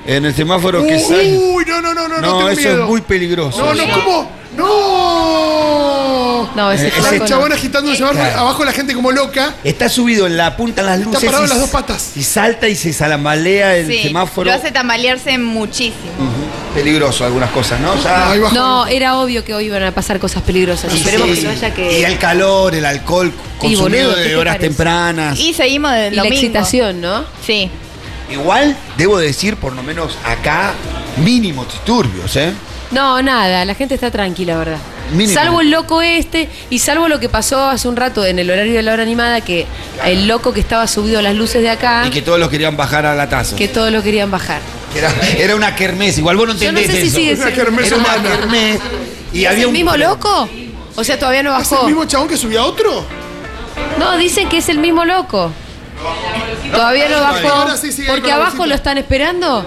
En 0.05 0.25
el 0.25 0.33
semáforo 0.35 0.85
que 0.85 0.99
sale. 0.99 1.37
Uy, 1.37 1.63
no, 1.65 1.81
no, 1.81 1.93
no, 1.93 2.07
no, 2.07 2.19
no, 2.19 2.41
No, 2.41 2.49
eso 2.49 2.59
miedo. 2.61 2.83
es 2.83 2.89
muy 2.89 3.01
peligroso. 3.01 3.57
No, 3.63 3.73
no, 3.73 3.83
¿cómo? 3.93 4.29
¡No! 4.57 6.49
No, 6.55 6.71
ese 6.71 6.87
Eh, 6.87 6.93
Ese 6.97 7.19
no. 7.19 7.25
chabón 7.25 7.51
agitando 7.53 7.89
el 7.91 7.97
semáforo, 7.97 8.19
Claro. 8.21 8.39
abajo 8.41 8.65
la 8.65 8.71
gente 8.73 8.93
como 8.93 9.11
loca. 9.11 9.55
Está 9.63 9.89
subido 9.89 10.27
en 10.27 10.37
la 10.37 10.55
punta 10.57 10.81
de 10.81 10.89
las 10.89 10.99
luces. 10.99 11.23
parado 11.23 11.43
y 11.43 11.45
en 11.45 11.49
las 11.49 11.59
dos 11.59 11.69
patas. 11.69 12.11
Y 12.15 12.23
salta 12.23 12.67
y 12.67 12.75
se 12.75 12.93
salamalea 12.93 13.75
el 13.77 13.87
Sí, 13.87 14.03
semáforo. 14.03 14.49
lo 14.49 14.53
hace 14.55 14.71
tambalearse 14.71 15.37
muchísimo. 15.37 16.11
Peligroso 16.73 17.23
algunas 17.25 17.51
cosas, 17.51 17.79
¿no? 17.79 17.95
Ya-. 18.01 18.35
No, 18.53 18.87
era 18.87 19.17
obvio 19.19 19.43
que 19.45 19.53
hoy 19.53 19.65
iban 19.65 19.83
a 19.83 19.91
pasar 19.91 20.19
cosas 20.19 20.41
peligrosas. 20.43 20.91
Y 20.93 20.97
Esperemos 20.97 21.29
sí, 21.29 21.35
que 21.35 21.41
no 21.43 21.49
haya 21.51 21.67
Y 21.69 21.71
que. 21.71 22.05
el 22.05 22.17
calor, 22.17 22.73
el 22.75 22.85
alcohol 22.85 23.31
consumido 23.59 24.09
boludo, 24.09 24.15
¿qué 24.15 24.21
de 24.21 24.29
te 24.29 24.35
horas 24.35 24.53
parece? 24.55 24.67
tempranas. 24.69 25.39
Y 25.39 25.53
seguimos 25.53 25.91
del 25.91 26.13
Y 26.13 26.15
la 26.17 26.27
excitación, 26.27 26.99
¿no? 27.01 27.25
Sí. 27.45 27.69
Igual, 28.31 28.75
debo 28.97 29.19
decir, 29.19 29.57
por 29.57 29.73
lo 29.73 29.83
menos 29.83 30.17
acá, 30.25 30.73
mínimo 31.17 31.65
disturbios, 31.65 32.35
¿eh? 32.37 32.51
No, 32.93 33.21
nada, 33.21 33.65
la 33.65 33.75
gente 33.75 33.95
está 33.95 34.11
tranquila, 34.11 34.57
¿verdad? 34.57 34.77
Mínimo. 35.11 35.33
Salvo 35.33 35.61
el 35.61 35.69
loco 35.71 36.01
este 36.01 36.47
y 36.69 36.79
salvo 36.79 37.07
lo 37.07 37.19
que 37.19 37.27
pasó 37.29 37.61
hace 37.69 37.87
un 37.87 37.95
rato 37.95 38.25
en 38.25 38.39
el 38.39 38.49
horario 38.49 38.73
de 38.73 38.81
la 38.83 38.93
hora 38.93 39.03
animada, 39.03 39.41
que 39.41 39.65
el 40.05 40.27
loco 40.27 40.53
que 40.53 40.59
estaba 40.59 40.87
subido 40.87 41.19
a 41.19 41.21
las 41.21 41.35
luces 41.35 41.61
de 41.61 41.69
acá, 41.69 42.05
Y 42.07 42.09
que 42.09 42.21
todos 42.21 42.39
los 42.39 42.49
querían 42.49 42.77
bajar 42.77 43.05
a 43.05 43.13
la 43.15 43.27
taza. 43.29 43.55
que 43.55 43.67
todos 43.67 43.91
lo 43.91 44.01
querían 44.01 44.31
bajar. 44.31 44.61
Era, 44.95 45.11
era 45.37 45.55
una 45.55 45.75
kermés, 45.75 46.17
igual 46.19 46.37
vos 46.37 46.47
no 46.47 46.53
Yo 46.55 46.71
no 46.71 46.79
entendés 46.79 46.95
sé 46.95 47.01
si 47.01 47.07
eso. 47.07 47.17
sigue 47.17 47.33
Una 47.33 47.43
siendo. 47.51 47.63
kermés 47.63 47.87
Era 47.87 47.97
una 47.97 48.21
kermés. 48.37 48.79
Y 49.33 49.41
¿Es 49.43 49.49
había 49.49 49.61
el 49.61 49.67
un 49.67 49.73
mismo 49.73 49.97
loco? 49.97 50.47
O 50.95 51.03
sea, 51.03 51.17
todavía 51.17 51.41
no 51.43 51.57
¿Es 51.59 51.71
el 51.71 51.75
bajó. 51.77 51.87
mismo 51.87 52.05
chabón 52.05 52.27
que 52.27 52.37
subía 52.37 52.59
a 52.59 52.65
otro? 52.65 53.03
No, 53.97 54.15
dicen 54.17 54.47
que 54.49 54.57
es 54.57 54.69
el 54.69 54.77
mismo 54.77 55.03
loco. 55.05 55.51
Todavía 56.71 57.09
no 57.09 57.19
bajó. 57.21 57.47
Ahora 57.49 57.77
sí, 57.77 57.91
sigue 57.91 58.03
ahí 58.03 58.15
Porque 58.15 58.21
con 58.21 58.29
la 58.29 58.35
abajo 58.35 58.51
bolsita. 58.57 58.67
lo 58.67 58.75
están 58.75 58.97
esperando 58.97 59.65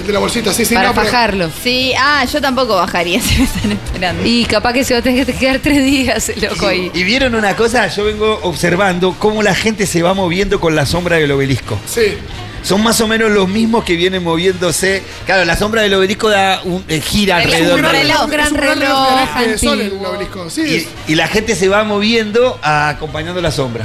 El 0.00 0.06
de 0.06 0.12
la 0.12 0.18
bolsita, 0.18 0.52
sí, 0.52 0.64
sí. 0.64 0.74
para 0.74 0.88
no, 0.88 0.94
pero- 0.94 1.06
fajarlo. 1.06 1.50
Sí, 1.62 1.92
ah, 1.98 2.24
yo 2.24 2.40
tampoco 2.40 2.76
bajaría 2.76 3.20
si 3.22 3.38
me 3.38 3.44
están 3.44 3.72
esperando. 3.72 4.22
Y 4.26 4.44
capaz 4.44 4.72
que 4.72 4.84
se 4.84 4.94
va 4.94 5.00
a 5.00 5.02
tener 5.02 5.24
que 5.24 5.32
quedar 5.34 5.58
tres 5.60 5.84
días 5.84 6.28
el 6.28 6.42
loco 6.42 6.66
ahí. 6.66 6.90
Y 6.94 7.02
vieron 7.04 7.34
una 7.34 7.56
cosa, 7.56 7.86
yo 7.88 8.04
vengo 8.04 8.40
observando 8.42 9.14
cómo 9.18 9.42
la 9.42 9.54
gente 9.54 9.86
se 9.86 10.02
va 10.02 10.12
moviendo 10.14 10.60
con 10.60 10.74
la 10.76 10.84
sombra 10.86 11.16
del 11.16 11.30
obelisco. 11.32 11.78
Sí. 11.86 12.14
Son 12.62 12.80
más 12.80 13.00
o 13.00 13.08
menos 13.08 13.28
los 13.32 13.48
mismos 13.48 13.82
que 13.82 13.96
vienen 13.96 14.22
moviéndose. 14.22 15.02
Claro, 15.26 15.44
la 15.44 15.56
sombra 15.56 15.82
del 15.82 15.94
obelisco 15.94 16.28
da 16.28 16.60
un, 16.62 16.84
eh, 16.88 17.00
gira 17.00 17.40
Es 17.40 17.46
un 17.46 17.52
alrededor. 17.54 17.78
gran 17.80 17.92
del- 17.92 18.02
reloj. 18.06 18.24
Un 18.24 18.30
gran 18.30 18.46
Es 18.46 18.52
un 18.52 18.58
reloj 18.58 19.38
de 19.40 19.58
sol 19.58 19.80
el 19.80 19.86
antiguo. 19.86 20.08
obelisco. 20.10 20.50
Sí, 20.50 20.86
Y, 21.08 21.12
y 21.12 21.14
la 21.16 21.26
gente 21.26 21.56
se 21.56 21.68
va 21.68 21.82
moviendo 21.82 22.60
ah, 22.62 22.90
acompañando 22.90 23.40
la 23.40 23.50
sombra. 23.50 23.84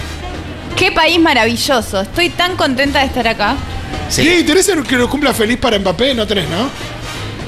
Qué 0.77 0.91
país 0.91 1.19
maravilloso. 1.19 2.01
Estoy 2.01 2.29
tan 2.29 2.55
contenta 2.55 2.99
de 2.99 3.07
estar 3.07 3.27
acá. 3.27 3.55
Sí. 4.09 4.21
¿Y 4.21 4.43
tenés 4.43 4.71
que 4.87 4.95
lo 4.95 5.09
cumpla 5.09 5.33
feliz 5.33 5.57
para 5.57 5.79
Mbappé? 5.79 6.13
No 6.13 6.27
tenés, 6.27 6.47
¿no? 6.49 6.69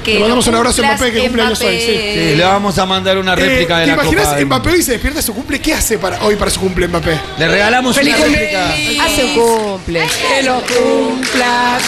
Que 0.02 0.14
Le 0.14 0.20
mandamos 0.20 0.46
lo 0.46 0.50
un 0.52 0.56
abrazo 0.56 0.82
a 0.82 0.86
Mbappé, 0.86 1.12
que 1.12 1.20
cumple 1.20 1.42
años 1.42 1.60
hoy, 1.60 1.78
sí. 1.78 1.86
Sí, 1.86 2.34
le 2.36 2.42
vamos 2.44 2.78
a 2.78 2.86
mandar 2.86 3.18
una 3.18 3.34
réplica 3.36 3.78
Eh, 3.78 3.80
de 3.80 3.84
¿Te 3.86 3.90
la 3.90 3.96
Copa 3.96 4.08
imaginas 4.12 4.36
del 4.36 4.46
Mbappé 4.46 4.70
hoy 4.70 4.82
se 4.82 4.92
despierta 4.92 5.22
su 5.22 5.34
cumple? 5.34 5.60
¿Qué 5.60 5.74
hace 5.74 5.98
para 5.98 6.24
hoy 6.24 6.36
para 6.36 6.50
su 6.50 6.60
cumple 6.60 6.88
Mbappé? 6.88 7.18
Le 7.38 7.48
regalamos 7.48 7.96
¡Feliz 7.96 8.14
una 8.16 8.24
cumple! 8.24 8.40
réplica. 8.40 9.04
Hace 9.04 9.24
un 9.24 9.34
cumple. 9.34 10.00
Que 10.36 10.42
lo 10.42 10.62
cumpla. 10.62 11.78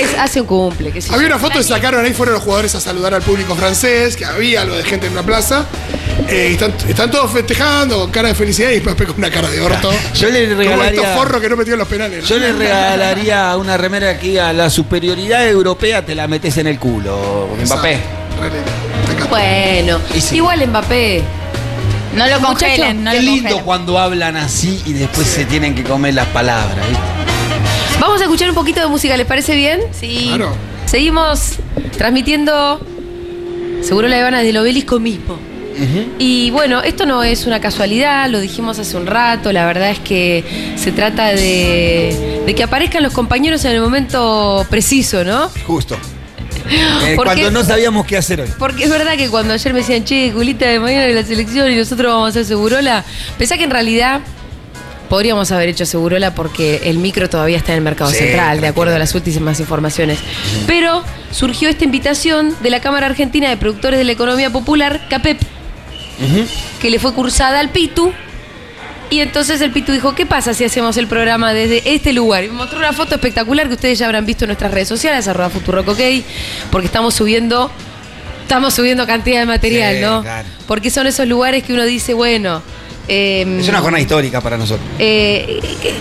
Es, 0.00 0.14
hace 0.18 0.40
un 0.40 0.46
cumple. 0.46 0.92
yo. 1.00 1.14
Había 1.14 1.26
una 1.28 1.38
foto 1.38 1.58
que 1.58 1.64
sacaron 1.64 2.04
ahí, 2.04 2.12
fueron 2.12 2.34
los 2.34 2.42
jugadores 2.44 2.74
a 2.74 2.80
saludar 2.80 3.14
al 3.14 3.22
público 3.22 3.54
francés, 3.54 4.16
que 4.16 4.24
había 4.24 4.62
algo 4.62 4.76
de 4.76 4.84
gente 4.84 5.06
en 5.06 5.12
una 5.12 5.22
plaza. 5.22 5.66
Eh, 6.28 6.50
están, 6.52 6.74
están 6.88 7.10
todos 7.10 7.32
festejando 7.32 7.98
con 7.98 8.10
cara 8.10 8.28
de 8.28 8.34
felicidad 8.34 8.70
y 8.70 8.80
Mbappé 8.80 9.06
con 9.06 9.16
una 9.18 9.30
cara 9.30 9.48
de 9.48 9.60
orto. 9.60 9.90
Yo 10.14 10.28
le 10.28 10.48
Como 10.48 10.60
estos 10.62 10.66
regalaría. 10.76 11.16
forros 11.16 11.40
que 11.40 11.48
no 11.48 11.56
metieron 11.56 11.78
los 11.78 11.88
penales. 11.88 12.22
¿no? 12.22 12.28
Yo 12.28 12.38
le 12.38 12.52
regalaría 12.52 13.56
una 13.56 13.76
remera 13.76 14.10
aquí 14.10 14.38
a 14.38 14.52
la 14.52 14.70
superioridad 14.70 15.48
europea, 15.48 16.04
te 16.04 16.14
la 16.14 16.28
metes 16.28 16.56
en 16.58 16.66
el 16.66 16.78
culo, 16.78 16.89
Mbappé. 16.98 17.98
Lindo. 19.08 19.26
Bueno, 19.28 19.98
Y 20.14 20.20
sí. 20.20 20.36
igual 20.36 20.66
Mbappé. 20.66 21.22
No 22.16 22.26
lo 22.26 22.40
congelen, 22.40 23.04
no 23.04 23.12
Qué 23.12 23.18
lo 23.18 23.22
lindo 23.22 23.42
congelen. 23.42 23.64
cuando 23.64 23.98
hablan 23.98 24.36
así 24.36 24.82
y 24.84 24.92
después 24.94 25.26
se 25.28 25.44
tienen 25.44 25.74
que 25.74 25.84
comer 25.84 26.14
las 26.14 26.26
palabras. 26.28 26.76
¿viste? 26.88 28.00
Vamos 28.00 28.20
a 28.20 28.24
escuchar 28.24 28.48
un 28.48 28.54
poquito 28.56 28.80
de 28.80 28.86
música, 28.88 29.16
¿les 29.16 29.26
parece 29.26 29.54
bien? 29.54 29.80
Sí. 29.92 30.26
Claro. 30.28 30.52
Seguimos 30.86 31.56
transmitiendo 31.96 32.80
Seguro 33.82 34.08
la 34.08 34.18
Habana 34.18 34.40
del 34.40 34.56
obelisco 34.56 34.98
mismo. 34.98 35.38
Y 36.18 36.50
bueno, 36.50 36.82
esto 36.82 37.06
no 37.06 37.22
es 37.22 37.46
una 37.46 37.58
casualidad, 37.58 38.28
lo 38.28 38.38
dijimos 38.38 38.78
hace 38.78 38.98
un 38.98 39.06
rato, 39.06 39.50
la 39.50 39.64
verdad 39.64 39.88
es 39.90 39.98
que 39.98 40.44
se 40.76 40.92
trata 40.92 41.28
de, 41.28 42.42
de 42.44 42.54
que 42.54 42.62
aparezcan 42.62 43.02
los 43.02 43.14
compañeros 43.14 43.64
en 43.64 43.72
el 43.72 43.80
momento 43.80 44.66
preciso, 44.68 45.24
¿no? 45.24 45.48
Justo. 45.66 45.96
Eh, 46.70 47.14
¿Por 47.16 47.26
cuando 47.26 47.50
no 47.50 47.64
sabíamos 47.64 48.06
qué 48.06 48.16
hacer 48.16 48.40
hoy. 48.42 48.48
Porque 48.58 48.84
es 48.84 48.90
verdad 48.90 49.16
que 49.16 49.28
cuando 49.28 49.54
ayer 49.54 49.72
me 49.72 49.80
decían, 49.80 50.04
che, 50.04 50.32
culita 50.32 50.66
de 50.66 50.78
mañana 50.78 51.06
de 51.06 51.14
la 51.14 51.24
selección 51.24 51.70
y 51.70 51.76
nosotros 51.76 52.12
vamos 52.12 52.26
a 52.26 52.30
hacer 52.30 52.44
Segurola, 52.44 53.04
pensá 53.38 53.58
que 53.58 53.64
en 53.64 53.70
realidad 53.70 54.20
podríamos 55.08 55.50
haber 55.50 55.68
hecho 55.70 55.84
Segurola 55.84 56.34
porque 56.34 56.82
el 56.84 56.98
micro 56.98 57.28
todavía 57.28 57.56
está 57.56 57.72
en 57.72 57.78
el 57.78 57.84
mercado 57.84 58.10
Sí, 58.12 58.18
central, 58.18 58.60
de 58.60 58.68
acuerdo 58.68 58.94
a 58.94 58.98
las 58.98 59.14
últimas 59.14 59.58
informaciones. 59.58 60.18
Pero 60.66 61.02
surgió 61.32 61.68
esta 61.68 61.84
invitación 61.84 62.54
de 62.62 62.70
la 62.70 62.80
Cámara 62.80 63.06
Argentina 63.06 63.48
de 63.48 63.56
Productores 63.56 63.98
de 63.98 64.04
la 64.04 64.12
Economía 64.12 64.50
Popular, 64.50 65.00
CAPEP, 65.10 65.40
que 66.80 66.90
le 66.90 66.98
fue 66.98 67.12
cursada 67.12 67.58
al 67.60 67.70
Pitu. 67.70 68.12
Y 69.10 69.20
entonces 69.20 69.60
el 69.60 69.72
Pitu 69.72 69.90
dijo, 69.92 70.14
¿qué 70.14 70.24
pasa 70.24 70.54
si 70.54 70.62
hacemos 70.64 70.96
el 70.96 71.08
programa 71.08 71.52
desde 71.52 71.82
este 71.94 72.12
lugar? 72.12 72.44
Y 72.44 72.48
me 72.48 72.54
mostró 72.54 72.78
una 72.78 72.92
foto 72.92 73.16
espectacular 73.16 73.66
que 73.66 73.74
ustedes 73.74 73.98
ya 73.98 74.06
habrán 74.06 74.24
visto 74.24 74.44
en 74.44 74.48
nuestras 74.50 74.70
redes 74.72 74.86
sociales, 74.88 75.26
arroba 75.26 75.50
Futurock, 75.50 75.88
ok, 75.88 75.98
porque 76.70 76.86
estamos 76.86 77.14
subiendo, 77.14 77.70
estamos 78.42 78.72
subiendo 78.72 79.06
cantidad 79.08 79.40
de 79.40 79.46
material, 79.46 79.96
Sí, 79.96 80.00
¿no? 80.00 80.22
claro. 80.22 80.48
Porque 80.68 80.90
son 80.90 81.08
esos 81.08 81.26
lugares 81.26 81.64
que 81.64 81.72
uno 81.72 81.84
dice, 81.84 82.14
bueno... 82.14 82.62
eh, 83.08 83.58
Es 83.60 83.68
una 83.68 83.80
jornada 83.80 84.00
histórica 84.00 84.40
para 84.40 84.56
nosotros. 84.56 84.88
eh, 85.00 85.58
que- 85.82 85.94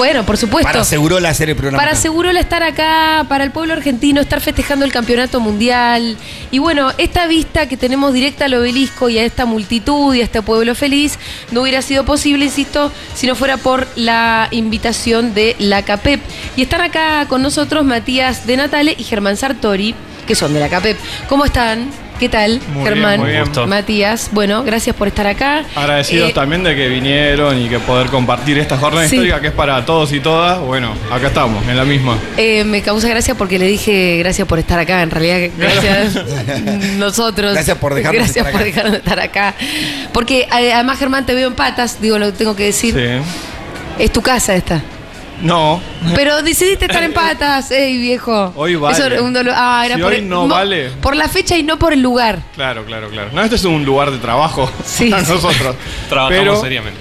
bueno, 0.00 0.24
por 0.24 0.38
supuesto. 0.38 0.72
Para 0.72 0.84
Segurola 0.84 1.28
hacer 1.28 1.50
el 1.50 1.56
programa. 1.56 1.76
Para 1.76 1.92
acá. 1.92 2.00
Segurola 2.00 2.40
estar 2.40 2.62
acá, 2.62 3.26
para 3.28 3.44
el 3.44 3.50
pueblo 3.50 3.74
argentino, 3.74 4.22
estar 4.22 4.40
festejando 4.40 4.86
el 4.86 4.92
campeonato 4.92 5.40
mundial. 5.40 6.16
Y 6.50 6.58
bueno, 6.58 6.90
esta 6.96 7.26
vista 7.26 7.68
que 7.68 7.76
tenemos 7.76 8.14
directa 8.14 8.46
al 8.46 8.54
obelisco 8.54 9.10
y 9.10 9.18
a 9.18 9.24
esta 9.24 9.44
multitud 9.44 10.14
y 10.14 10.22
a 10.22 10.24
este 10.24 10.40
pueblo 10.40 10.74
feliz 10.74 11.18
no 11.50 11.60
hubiera 11.60 11.82
sido 11.82 12.06
posible, 12.06 12.46
insisto, 12.46 12.90
si 13.14 13.26
no 13.26 13.34
fuera 13.34 13.58
por 13.58 13.86
la 13.94 14.48
invitación 14.52 15.34
de 15.34 15.54
la 15.58 15.82
CAPEP. 15.82 16.20
Y 16.56 16.62
están 16.62 16.80
acá 16.80 17.26
con 17.28 17.42
nosotros 17.42 17.84
Matías 17.84 18.46
de 18.46 18.56
Natale 18.56 18.94
y 18.96 19.04
Germán 19.04 19.36
Sartori, 19.36 19.94
que 20.30 20.36
son 20.36 20.54
de 20.54 20.60
la 20.60 20.68
CAPEP. 20.68 20.96
¿Cómo 21.28 21.44
están? 21.44 21.90
¿Qué 22.20 22.28
tal, 22.28 22.60
Muy 22.68 22.82
bien, 22.82 22.84
Germán? 22.84 23.18
muy 23.18 23.30
bien. 23.30 23.44
Matías, 23.66 24.28
bueno, 24.30 24.62
gracias 24.62 24.94
por 24.94 25.08
estar 25.08 25.26
acá. 25.26 25.64
Agradecidos 25.74 26.30
Eh, 26.30 26.32
también 26.32 26.62
de 26.62 26.76
que 26.76 26.86
vinieron 26.86 27.58
y 27.60 27.68
que 27.68 27.80
poder 27.80 28.06
compartir 28.10 28.56
esta 28.58 28.76
jornada 28.76 29.08
Sí. 29.08 29.16
histórica 29.16 29.40
que 29.40 29.48
es 29.48 29.52
para 29.52 29.84
todos 29.84 30.12
y 30.12 30.20
todas. 30.20 30.60
Bueno, 30.60 30.92
acá 31.10 31.26
estamos, 31.28 31.66
en 31.66 31.76
la 31.76 31.84
misma. 31.84 32.16
Eh, 32.36 32.62
me 32.62 32.80
causa 32.80 33.08
gracia 33.08 33.34
porque 33.34 33.58
le 33.58 33.66
dije 33.66 34.18
gracias 34.20 34.46
por 34.46 34.60
estar 34.60 34.78
acá. 34.78 35.02
En 35.02 35.10
realidad, 35.10 35.50
gracias 35.58 36.14
nosotros. 36.98 37.54
Gracias 37.54 37.76
por 37.78 37.92
dejarnos 37.94 38.22
Gracias 38.22 38.46
estar 38.46 38.52
por 38.52 38.60
acá. 38.60 38.64
dejarnos 38.66 38.98
estar 38.98 39.18
acá. 39.18 39.54
Porque 40.12 40.42
eh, 40.60 40.72
además, 40.72 40.96
Germán, 41.00 41.26
te 41.26 41.34
veo 41.34 41.48
en 41.48 41.54
patas, 41.54 42.00
digo, 42.00 42.20
lo 42.20 42.32
tengo 42.32 42.54
que 42.54 42.66
decir. 42.66 42.94
Sí. 42.94 43.24
Es 44.04 44.12
tu 44.12 44.22
casa 44.22 44.54
esta. 44.54 44.80
No, 45.42 45.80
Pero 46.14 46.42
decidiste 46.42 46.84
estar 46.84 47.02
en 47.02 47.12
patas, 47.14 47.70
ey, 47.70 47.96
viejo. 47.98 48.52
Hoy 48.56 48.74
vale. 48.76 48.96
Eso 48.96 49.06
era 49.06 49.22
un 49.22 49.32
dolor- 49.34 49.54
ah, 49.56 49.82
era 49.86 49.96
Si 49.96 50.02
por 50.02 50.12
hoy 50.12 50.22
no 50.22 50.46
vale. 50.48 50.90
Por 51.00 51.16
la 51.16 51.28
fecha 51.28 51.56
y 51.56 51.62
no 51.62 51.78
por 51.78 51.92
el 51.92 52.00
lugar. 52.02 52.40
claro, 52.54 52.84
claro, 52.84 53.08
claro. 53.08 53.30
No, 53.32 53.42
este 53.42 53.56
es 53.56 53.64
un 53.64 53.84
lugar 53.84 54.10
de 54.10 54.18
trabajo 54.18 54.70
Sí, 54.84 55.08
para 55.10 55.24
sí. 55.24 55.32
nosotros. 55.32 55.76
Trabajamos 56.08 56.38
Pero, 56.38 56.60
seriamente. 56.60 57.00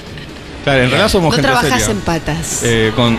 Claro, 0.63 0.83
en 0.83 0.89
realidad 0.89 1.09
somos 1.09 1.29
No 1.31 1.35
gente 1.35 1.47
trabajas 1.47 1.79
seria. 1.81 1.91
en 1.95 2.01
patas. 2.01 2.61
Eh, 2.63 2.91
con, 2.95 3.17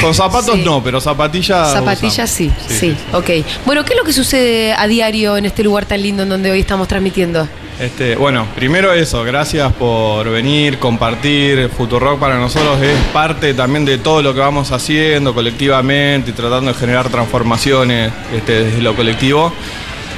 con 0.00 0.14
zapatos 0.14 0.54
Sí. 0.54 0.62
no, 0.64 0.82
pero 0.84 1.00
zapatillas. 1.00 1.72
Zapatillas 1.72 2.30
sí, 2.30 2.46
usamos. 2.54 2.72
sí, 2.72 2.96
ok. 3.12 3.30
Bueno, 3.64 3.84
¿qué 3.84 3.94
es 3.94 3.98
lo 3.98 4.04
que 4.04 4.12
sucede 4.12 4.72
a 4.74 4.86
diario 4.86 5.36
en 5.36 5.46
este 5.46 5.62
lugar 5.64 5.86
tan 5.86 6.02
lindo 6.02 6.22
en 6.22 6.28
donde 6.28 6.50
hoy 6.50 6.60
estamos 6.60 6.86
transmitiendo? 6.86 7.48
Este, 7.78 8.16
bueno, 8.16 8.46
primero 8.54 8.94
eso, 8.94 9.22
gracias 9.22 9.70
por 9.74 10.30
venir, 10.30 10.78
compartir. 10.78 11.68
Futurock 11.68 12.18
para 12.18 12.38
nosotros 12.38 12.80
es 12.80 12.96
parte 13.12 13.52
también 13.52 13.84
de 13.84 13.98
todo 13.98 14.22
lo 14.22 14.32
que 14.32 14.40
vamos 14.40 14.72
haciendo 14.72 15.34
colectivamente 15.34 16.30
y 16.30 16.32
tratando 16.32 16.72
de 16.72 16.78
generar 16.78 17.10
transformaciones 17.10 18.10
este, 18.34 18.64
desde 18.64 18.80
lo 18.80 18.96
colectivo. 18.96 19.52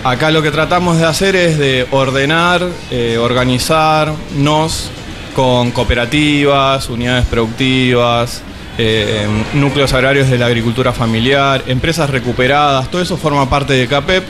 Acá 0.04 0.30
lo 0.30 0.40
que 0.40 0.52
tratamos 0.52 0.98
de 0.98 1.06
hacer 1.06 1.34
es 1.34 1.58
de 1.58 1.88
ordenar, 1.90 2.64
eh, 2.92 3.18
organizarnos 3.18 4.90
con 5.34 5.72
cooperativas, 5.72 6.88
unidades 6.88 7.26
productivas, 7.26 8.42
eh, 8.78 9.26
núcleos 9.54 9.92
agrarios 9.94 10.30
de 10.30 10.38
la 10.38 10.46
agricultura 10.46 10.92
familiar, 10.92 11.64
empresas 11.66 12.08
recuperadas, 12.08 12.88
todo 12.88 13.02
eso 13.02 13.16
forma 13.16 13.50
parte 13.50 13.72
de 13.72 13.88
CAPEP 13.88 14.22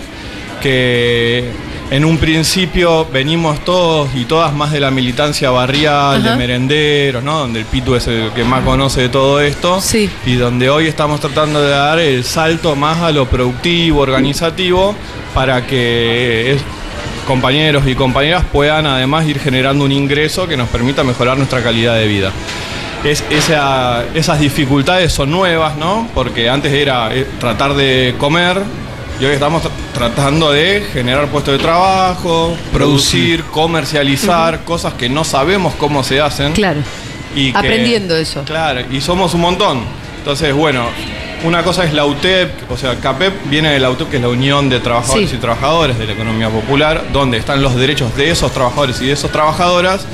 que 0.62 1.67
en 1.90 2.04
un 2.04 2.18
principio 2.18 3.06
venimos 3.10 3.64
todos 3.64 4.10
y 4.14 4.24
todas 4.26 4.52
más 4.52 4.72
de 4.72 4.80
la 4.80 4.90
militancia 4.90 5.50
barrial, 5.50 6.20
Ajá. 6.20 6.30
de 6.32 6.36
merenderos, 6.36 7.22
¿no? 7.24 7.38
Donde 7.38 7.60
el 7.60 7.64
Pitu 7.66 7.94
es 7.94 8.06
el 8.06 8.30
que 8.32 8.44
más 8.44 8.62
conoce 8.62 9.02
de 9.02 9.08
todo 9.08 9.40
esto. 9.40 9.80
Sí. 9.80 10.10
Y 10.26 10.34
donde 10.34 10.68
hoy 10.68 10.86
estamos 10.86 11.20
tratando 11.20 11.62
de 11.62 11.70
dar 11.70 11.98
el 11.98 12.24
salto 12.24 12.76
más 12.76 12.98
a 12.98 13.10
lo 13.10 13.26
productivo, 13.26 14.00
organizativo, 14.00 14.94
para 15.34 15.66
que 15.66 16.52
es- 16.52 16.62
compañeros 17.26 17.84
y 17.86 17.94
compañeras 17.94 18.42
puedan 18.52 18.86
además 18.86 19.26
ir 19.26 19.38
generando 19.38 19.84
un 19.84 19.92
ingreso 19.92 20.46
que 20.48 20.56
nos 20.56 20.68
permita 20.68 21.04
mejorar 21.04 21.36
nuestra 21.36 21.62
calidad 21.62 21.94
de 21.94 22.06
vida. 22.06 22.32
Es, 23.04 23.22
esa- 23.30 24.04
esas 24.14 24.40
dificultades 24.40 25.12
son 25.12 25.30
nuevas, 25.30 25.76
¿no? 25.76 26.08
Porque 26.14 26.50
antes 26.50 26.72
era 26.72 27.14
eh, 27.14 27.26
tratar 27.38 27.74
de 27.74 28.14
comer 28.18 28.58
y 29.20 29.24
hoy 29.24 29.32
estamos 29.32 29.62
tr- 29.64 29.68
tratando 29.94 30.52
de 30.52 30.84
generar 30.92 31.26
puestos 31.28 31.52
de 31.56 31.58
trabajo, 31.58 32.56
producir, 32.72 33.42
comercializar, 33.44 34.64
cosas 34.64 34.94
que 34.94 35.08
no 35.08 35.24
sabemos 35.24 35.74
cómo 35.74 36.02
se 36.04 36.20
hacen. 36.20 36.52
Claro. 36.52 36.80
Y 37.34 37.52
que- 37.52 37.58
Aprendiendo 37.58 38.16
eso. 38.16 38.42
Claro, 38.44 38.82
y 38.90 39.00
somos 39.00 39.34
un 39.34 39.40
montón. 39.40 39.80
Entonces, 40.18 40.54
bueno, 40.54 40.84
una 41.44 41.62
cosa 41.62 41.84
es 41.84 41.92
la 41.92 42.04
UTEP, 42.04 42.70
o 42.70 42.76
sea, 42.76 42.96
CAPEP 42.96 43.32
viene 43.48 43.70
de 43.70 43.78
la 43.80 43.90
UTEP, 43.90 44.08
que 44.10 44.16
es 44.16 44.22
la 44.22 44.28
Unión 44.28 44.68
de 44.68 44.80
Trabajadores 44.80 45.30
Sí. 45.30 45.36
y 45.36 45.38
Trabajadoras 45.38 45.98
de 45.98 46.06
la 46.06 46.12
Economía 46.12 46.48
Popular, 46.48 47.04
donde 47.12 47.38
están 47.38 47.62
los 47.62 47.74
derechos 47.76 48.14
de 48.16 48.30
esos 48.30 48.52
trabajadores 48.52 49.00
y 49.00 49.06
de 49.06 49.12
esas 49.12 49.30
trabajadoras, 49.32 50.04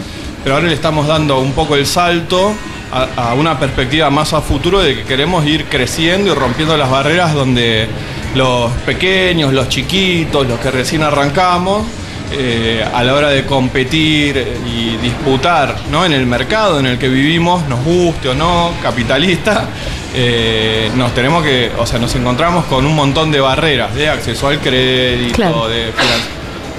pero 0.43 0.57
ahora 0.57 0.69
le 0.69 0.75
estamos 0.75 1.07
dando 1.07 1.39
un 1.41 1.53
poco 1.53 1.77
el 1.77 1.87
salto 1.87 2.55
a, 2.93 3.31
a 3.31 3.35
una 3.35 3.59
perspectiva 3.59 4.11
más 4.11 4.33
a 4.35 4.41
futuro 4.43 4.81
de 4.81 4.95
que 4.97 5.03
queremos 5.05 5.45
ir 5.47 5.65
creciendo 5.65 6.31
y 6.31 6.35
rompiendo 6.35 6.77
las 6.77 6.91
barreras 6.91 7.33
donde 7.35 7.89
los 8.35 8.71
pequeños, 8.87 9.53
los 9.53 9.69
chiquitos, 9.69 10.47
los 10.47 10.59
que 10.59 10.71
recién 10.71 11.03
arrancamos, 11.03 11.85
eh, 12.33 12.85
a 12.93 13.05
la 13.05 13.15
hora 13.15 13.29
de 13.31 13.45
competir 13.45 14.45
y 14.67 14.97
disputar 14.97 15.77
¿no? 15.91 16.05
en 16.05 16.13
el 16.13 16.27
mercado 16.27 16.81
en 16.81 16.87
el 16.87 16.99
que 16.99 17.09
vivimos, 17.09 17.67
nos 17.69 17.85
guste 17.85 18.31
o 18.31 18.35
no, 18.35 18.73
capitalista, 18.83 19.69
eh, 20.15 20.91
nos 20.97 21.15
tenemos 21.15 21.45
que, 21.45 21.71
o 21.79 21.87
sea, 21.87 21.99
nos 21.99 22.15
encontramos 22.15 22.65
con 22.65 22.87
un 22.87 22.95
montón 22.95 23.31
de 23.31 23.41
barreras 23.41 23.95
de 23.95 24.09
acceso 24.09 24.49
al 24.49 24.59
crédito, 24.59 25.35
Claro. 25.37 25.69
de, 25.69 25.93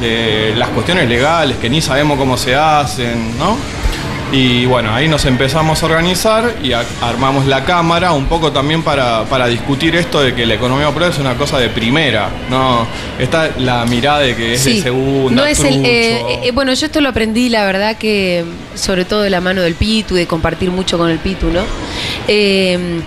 de 0.02 0.54
las 0.58 0.70
cuestiones 0.70 1.08
legales 1.08 1.56
que 1.58 1.70
ni 1.70 1.82
sabemos 1.82 2.18
cómo 2.18 2.36
se 2.38 2.54
hacen, 2.56 3.38
¿no? 3.38 3.56
Y 4.38 4.66
bueno, 4.66 4.94
ahí 4.94 5.08
nos 5.08 5.24
empezamos 5.24 5.82
a 5.82 5.86
organizar 5.86 6.56
y 6.62 6.74
a- 6.74 6.84
armamos 7.02 7.46
la 7.46 7.64
cámara 7.64 8.12
un 8.12 8.26
poco 8.26 8.52
también 8.52 8.84
para, 8.84 9.24
para 9.30 9.48
discutir 9.48 9.96
esto 9.96 10.20
de 10.22 10.36
que 10.36 10.46
la 10.46 10.56
economía 10.56 10.88
popular 10.88 11.12
es 11.12 11.20
una 11.20 11.36
cosa 11.36 11.58
de 11.58 11.70
primera, 11.70 12.28
¿no? 12.50 12.86
Está 13.18 13.52
la 13.60 13.86
mirada 13.86 14.20
de 14.20 14.36
que 14.36 14.56
es 14.56 14.66
de 14.66 14.82
segunda, 14.82 15.42
No 15.42 15.46
es 15.48 15.60
el, 15.60 15.86
eh, 15.86 16.40
eh, 16.44 16.52
bueno, 16.52 16.74
yo 16.74 16.86
esto 16.86 17.00
lo 17.00 17.08
aprendí, 17.08 17.48
la 17.48 17.64
verdad 17.66 17.96
que 17.98 18.44
sobre 18.76 19.06
todo 19.06 19.22
de 19.22 19.30
la 19.30 19.40
mano 19.40 19.62
del 19.62 19.76
Pitu, 19.76 20.16
de 20.16 20.28
compartir 20.28 20.70
mucho 20.70 20.98
con 20.98 21.10
el 21.10 21.20
Pitu, 21.20 21.48
¿no? 21.48 21.62
Eh, 22.28 23.00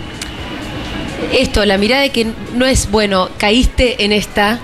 esto, 1.32 1.62
la 1.66 1.76
mirada 1.76 2.00
de 2.02 2.10
que 2.10 2.26
no 2.54 2.64
es, 2.64 2.90
bueno, 2.90 3.28
caíste 3.36 4.02
en 4.02 4.12
esta, 4.12 4.58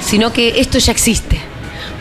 sino 0.00 0.32
que 0.32 0.60
esto 0.60 0.78
ya 0.78 0.92
existe. 0.92 1.40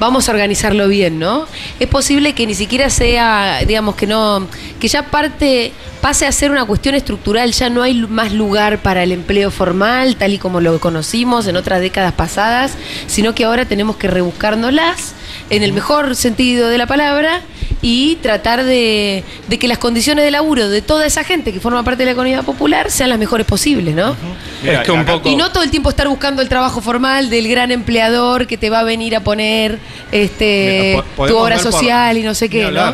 Vamos 0.01 0.27
a 0.27 0.31
organizarlo 0.31 0.87
bien, 0.87 1.19
¿no? 1.19 1.45
Es 1.79 1.87
posible 1.87 2.33
que 2.33 2.47
ni 2.47 2.55
siquiera 2.55 2.89
sea, 2.89 3.59
digamos, 3.67 3.93
que 3.93 4.07
no, 4.07 4.47
que 4.79 4.87
ya 4.87 5.11
parte, 5.11 5.73
pase 6.01 6.25
a 6.25 6.31
ser 6.31 6.49
una 6.49 6.65
cuestión 6.65 6.95
estructural, 6.95 7.51
ya 7.51 7.69
no 7.69 7.83
hay 7.83 7.93
más 7.93 8.33
lugar 8.33 8.79
para 8.79 9.03
el 9.03 9.11
empleo 9.11 9.51
formal, 9.51 10.15
tal 10.15 10.33
y 10.33 10.39
como 10.39 10.59
lo 10.59 10.79
conocimos 10.79 11.45
en 11.45 11.55
otras 11.55 11.81
décadas 11.81 12.13
pasadas, 12.13 12.73
sino 13.05 13.35
que 13.35 13.43
ahora 13.43 13.65
tenemos 13.65 13.95
que 13.95 14.07
rebuscárnoslas 14.07 15.13
en 15.51 15.61
el 15.61 15.71
mejor 15.71 16.15
sentido 16.15 16.69
de 16.69 16.79
la 16.79 16.87
palabra 16.87 17.41
y 17.81 18.17
tratar 18.17 18.63
de, 18.63 19.23
de 19.47 19.59
que 19.59 19.67
las 19.67 19.77
condiciones 19.79 20.23
de 20.23 20.31
laburo 20.31 20.69
de 20.69 20.81
toda 20.81 21.05
esa 21.05 21.23
gente 21.23 21.51
que 21.51 21.59
forma 21.59 21.83
parte 21.83 22.01
de 22.03 22.05
la 22.05 22.11
economía 22.11 22.43
popular 22.43 22.91
sean 22.91 23.09
las 23.09 23.17
mejores 23.17 23.45
posibles, 23.47 23.95
¿no? 23.95 24.15
Mira, 24.61 24.81
es 24.81 24.85
que 24.85 24.91
un 24.91 24.99
acá- 24.99 25.13
poco- 25.13 25.29
Y 25.29 25.35
no 25.35 25.51
todo 25.51 25.63
el 25.63 25.71
tiempo 25.71 25.89
estar 25.89 26.07
buscando 26.07 26.41
el 26.41 26.49
trabajo 26.49 26.81
formal 26.81 27.29
del 27.29 27.47
gran 27.47 27.71
empleador 27.71 28.45
que 28.47 28.57
te 28.57 28.69
va 28.69 28.79
a 28.81 28.83
venir 28.83 29.15
a 29.15 29.21
poner 29.21 29.79
este 30.11 30.93
Mira, 31.17 31.27
tu 31.31 31.37
obra 31.37 31.55
por- 31.55 31.63
social 31.71 32.17
y 32.17 32.23
no 32.23 32.33
sé 32.35 32.49
qué, 32.49 32.69
¿no? 32.71 32.93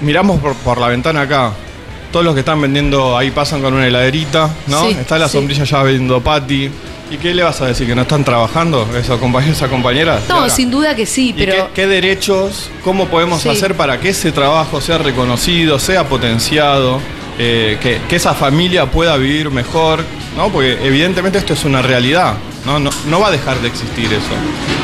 Miramos 0.00 0.40
por, 0.40 0.54
por 0.56 0.78
la 0.78 0.88
ventana 0.88 1.22
acá. 1.22 1.52
Todos 2.14 2.24
los 2.26 2.34
que 2.34 2.40
están 2.42 2.60
vendiendo 2.60 3.18
ahí 3.18 3.32
pasan 3.32 3.60
con 3.60 3.74
una 3.74 3.88
heladerita, 3.88 4.48
¿no? 4.68 4.82
Sí, 4.88 4.96
Está 5.00 5.18
la 5.18 5.26
sí. 5.26 5.32
sombrilla 5.36 5.64
ya 5.64 5.82
vendiendo 5.82 6.20
patty. 6.20 6.70
¿Y 7.10 7.16
qué 7.16 7.34
le 7.34 7.42
vas 7.42 7.60
a 7.60 7.66
decir? 7.66 7.88
¿Que 7.88 7.94
no 7.96 8.02
están 8.02 8.22
trabajando 8.22 8.88
esos 8.96 9.18
compañeros, 9.18 9.56
esas 9.56 9.68
compañeras? 9.68 10.22
No, 10.28 10.48
sin 10.48 10.70
duda 10.70 10.94
que 10.94 11.06
sí, 11.06 11.30
¿Y 11.30 11.32
pero 11.32 11.66
qué, 11.74 11.82
qué 11.82 11.86
derechos, 11.88 12.70
cómo 12.84 13.08
podemos 13.08 13.42
Sí. 13.42 13.48
hacer 13.48 13.74
para 13.74 13.98
que 13.98 14.10
ese 14.10 14.30
trabajo 14.30 14.80
sea 14.80 14.98
reconocido, 14.98 15.80
sea 15.80 16.08
potenciado, 16.08 17.00
eh, 17.40 17.78
que, 17.82 17.98
que 18.08 18.14
esa 18.14 18.32
familia 18.32 18.86
pueda 18.86 19.16
vivir 19.16 19.50
mejor? 19.50 20.04
¿no? 20.36 20.50
Porque 20.50 20.78
evidentemente 20.86 21.38
esto 21.38 21.52
es 21.54 21.64
una 21.64 21.82
realidad, 21.82 22.34
¿no? 22.66 22.78
No, 22.78 22.90
no 23.08 23.20
va 23.20 23.28
a 23.28 23.30
dejar 23.30 23.58
de 23.60 23.68
existir 23.68 24.06
eso. 24.06 24.34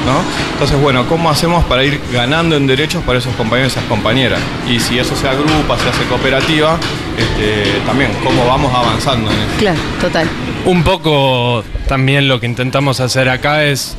¿no? 0.06 0.22
Entonces, 0.52 0.80
bueno, 0.80 1.06
¿cómo 1.08 1.30
hacemos 1.30 1.64
para 1.64 1.84
ir 1.84 2.00
ganando 2.12 2.56
en 2.56 2.66
derechos 2.66 3.02
para 3.04 3.18
esos 3.18 3.34
compañeros 3.36 3.72
y 3.72 3.78
esas 3.78 3.88
compañeras? 3.88 4.40
Y 4.68 4.80
si 4.80 4.98
eso 4.98 5.14
sea 5.16 5.34
grupa, 5.34 5.78
se 5.78 5.88
hace 5.88 6.04
cooperativa, 6.08 6.78
este, 7.18 7.80
también, 7.86 8.10
¿cómo 8.24 8.46
vamos 8.46 8.72
avanzando 8.74 9.30
en 9.30 9.36
eso? 9.36 9.46
claro, 9.58 9.78
total. 10.00 10.28
Un 10.64 10.82
poco 10.82 11.64
también 11.88 12.28
lo 12.28 12.38
que 12.40 12.46
intentamos 12.46 13.00
hacer 13.00 13.28
acá 13.28 13.64
es 13.64 13.96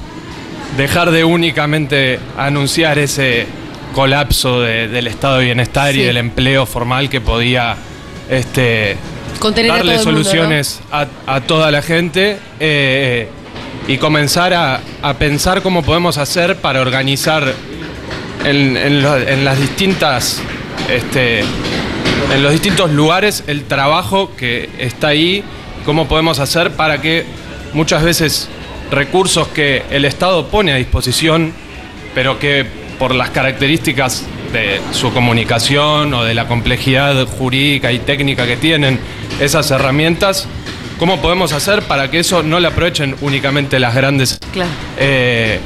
dejar 0.77 1.11
de 1.11 1.23
únicamente 1.23 2.19
anunciar 2.37 2.97
ese 2.99 3.45
colapso 3.93 4.61
de- 4.61 4.87
del 4.87 5.07
estado 5.07 5.37
de 5.39 5.45
bienestar 5.45 5.91
Sí. 5.93 5.99
y 5.99 6.03
del 6.03 6.17
empleo 6.17 6.65
formal 6.65 7.09
que 7.09 7.19
podía 7.19 7.75
este, 8.29 8.95
Contener 9.39 9.71
a 9.71 9.75
darle 9.77 9.93
todo 9.97 10.09
el 10.09 10.15
mundo, 10.15 10.23
soluciones 10.29 10.79
a, 10.91 11.07
a 11.27 11.41
toda 11.41 11.71
la 11.71 11.81
gente 11.81 12.37
eh, 12.59 13.27
y 13.87 13.97
comenzar 13.97 14.53
a, 14.53 14.81
a 15.01 15.13
pensar 15.15 15.61
cómo 15.61 15.83
podemos 15.83 16.17
hacer 16.17 16.57
para 16.57 16.81
organizar 16.81 17.53
en, 18.45 18.77
en 18.77 19.45
las 19.45 19.59
distintas 19.59 20.41
este, 20.89 21.43
en 22.33 22.43
los 22.43 22.51
distintos 22.51 22.91
lugares 22.91 23.43
el 23.47 23.63
trabajo 23.63 24.35
que 24.35 24.69
está 24.77 25.09
ahí, 25.09 25.43
cómo 25.85 26.07
podemos 26.07 26.39
hacer 26.39 26.71
para 26.71 27.01
que 27.01 27.25
muchas 27.73 28.03
veces 28.03 28.49
recursos 28.89 29.47
que 29.49 29.83
el 29.89 30.05
Estado 30.05 30.47
pone 30.47 30.71
a 30.73 30.75
disposición, 30.75 31.53
pero 32.13 32.39
que 32.39 32.65
por 32.99 33.15
las 33.15 33.29
características 33.29 34.25
de 34.53 34.81
su 34.91 35.13
comunicación 35.13 36.13
o 36.13 36.23
de 36.23 36.33
la 36.33 36.47
complejidad 36.47 37.25
jurídica 37.25 37.91
y 37.91 37.99
técnica 37.99 38.45
que 38.45 38.57
tienen 38.57 38.99
esas 39.39 39.71
herramientas, 39.71 40.47
¿cómo 41.01 41.19
podemos 41.19 41.51
hacer 41.51 41.81
para 41.81 42.11
que 42.11 42.19
eso 42.19 42.43
no 42.43 42.59
le 42.59 42.67
aprovechen 42.67 43.15
únicamente 43.21 43.79
las 43.79 43.95
grandes 43.95 44.37
Claro. 44.53 44.69
eh, 44.99 45.59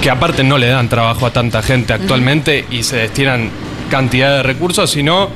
que 0.00 0.08
aparte 0.08 0.42
no 0.42 0.56
le 0.56 0.68
dan 0.68 0.88
trabajo 0.88 1.26
a 1.26 1.30
tanta 1.30 1.60
gente 1.62 1.92
actualmente 1.92 2.64
y 2.70 2.82
se 2.82 2.96
destinan 2.96 3.50
cantidad 3.90 4.34
de 4.38 4.42
recursos, 4.42 4.90
sino 4.90 5.28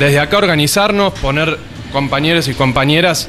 desde 0.00 0.18
acá 0.18 0.38
organizarnos, 0.38 1.12
poner 1.12 1.56
compañeros 1.92 2.48
y 2.48 2.54
compañeras 2.54 3.28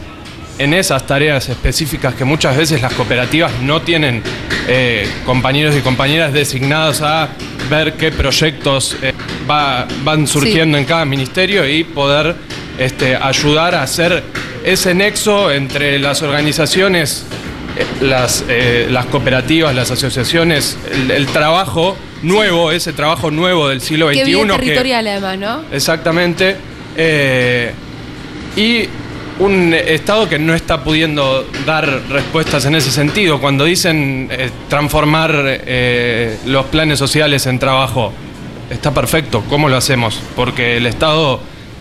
en 0.57 0.73
esas 0.73 1.05
tareas 1.05 1.49
específicas 1.49 2.15
que 2.15 2.25
muchas 2.25 2.57
veces 2.57 2.81
las 2.81 2.93
cooperativas 2.93 3.51
no 3.61 3.83
tienen 3.83 4.23
eh, 4.67 5.07
compañeros 5.23 5.75
y 5.77 5.81
compañeras 5.81 6.33
designados 6.33 7.01
a 7.03 7.29
ver 7.69 7.93
qué 7.93 8.11
proyectos 8.11 8.95
eh, 9.03 9.13
va- 9.47 9.85
van 10.03 10.25
surgiendo 10.25 10.79
en 10.79 10.85
cada 10.85 11.05
ministerio 11.05 11.69
y 11.69 11.83
poder 11.83 12.35
este, 12.77 13.15
ayudar 13.15 13.75
a 13.75 13.83
hacer 13.83 14.23
ese 14.63 14.93
nexo 14.93 15.51
entre 15.51 15.99
las 15.99 16.21
organizaciones 16.21 17.25
eh, 17.77 17.85
las, 18.01 18.43
eh, 18.47 18.87
las 18.89 19.05
cooperativas, 19.05 19.75
las 19.75 19.91
asociaciones, 19.91 20.77
el, 20.91 21.11
el 21.11 21.27
trabajo 21.27 21.95
nuevo, 22.23 22.71
ese 22.71 22.93
trabajo 22.93 23.29
nuevo 23.31 23.69
del 23.69 23.81
siglo 23.81 24.07
XXI. 24.09 24.23
bien 24.23 24.47
que- 24.47 24.53
territorial 24.57 25.07
además, 25.07 25.37
¿no? 25.37 25.61
exactamente. 25.71 26.55
eh, 26.95 27.71
y 28.55 28.87
un 29.39 29.71
Estado 29.75 30.27
que 30.27 30.39
no 30.39 30.55
está 30.55 30.83
pudiendo 30.83 31.47
dar 31.67 31.87
respuestas 32.09 32.65
en 32.65 32.73
ese 32.73 32.89
sentido. 32.91 33.39
Cuando 33.39 33.65
dicen 33.65 34.29
eh, 34.31 34.49
transformar 34.67 35.31
eh, 35.45 36.37
los 36.47 36.65
planes 36.65 36.97
sociales 36.97 37.45
en 37.45 37.59
trabajo, 37.59 38.11
está 38.71 38.91
perfecto. 38.95 39.43
¿Cómo 39.47 39.69
lo 39.69 39.77
hacemos? 39.77 40.19
Porque 40.35 40.77
el 40.77 40.87
Estado 40.87 41.39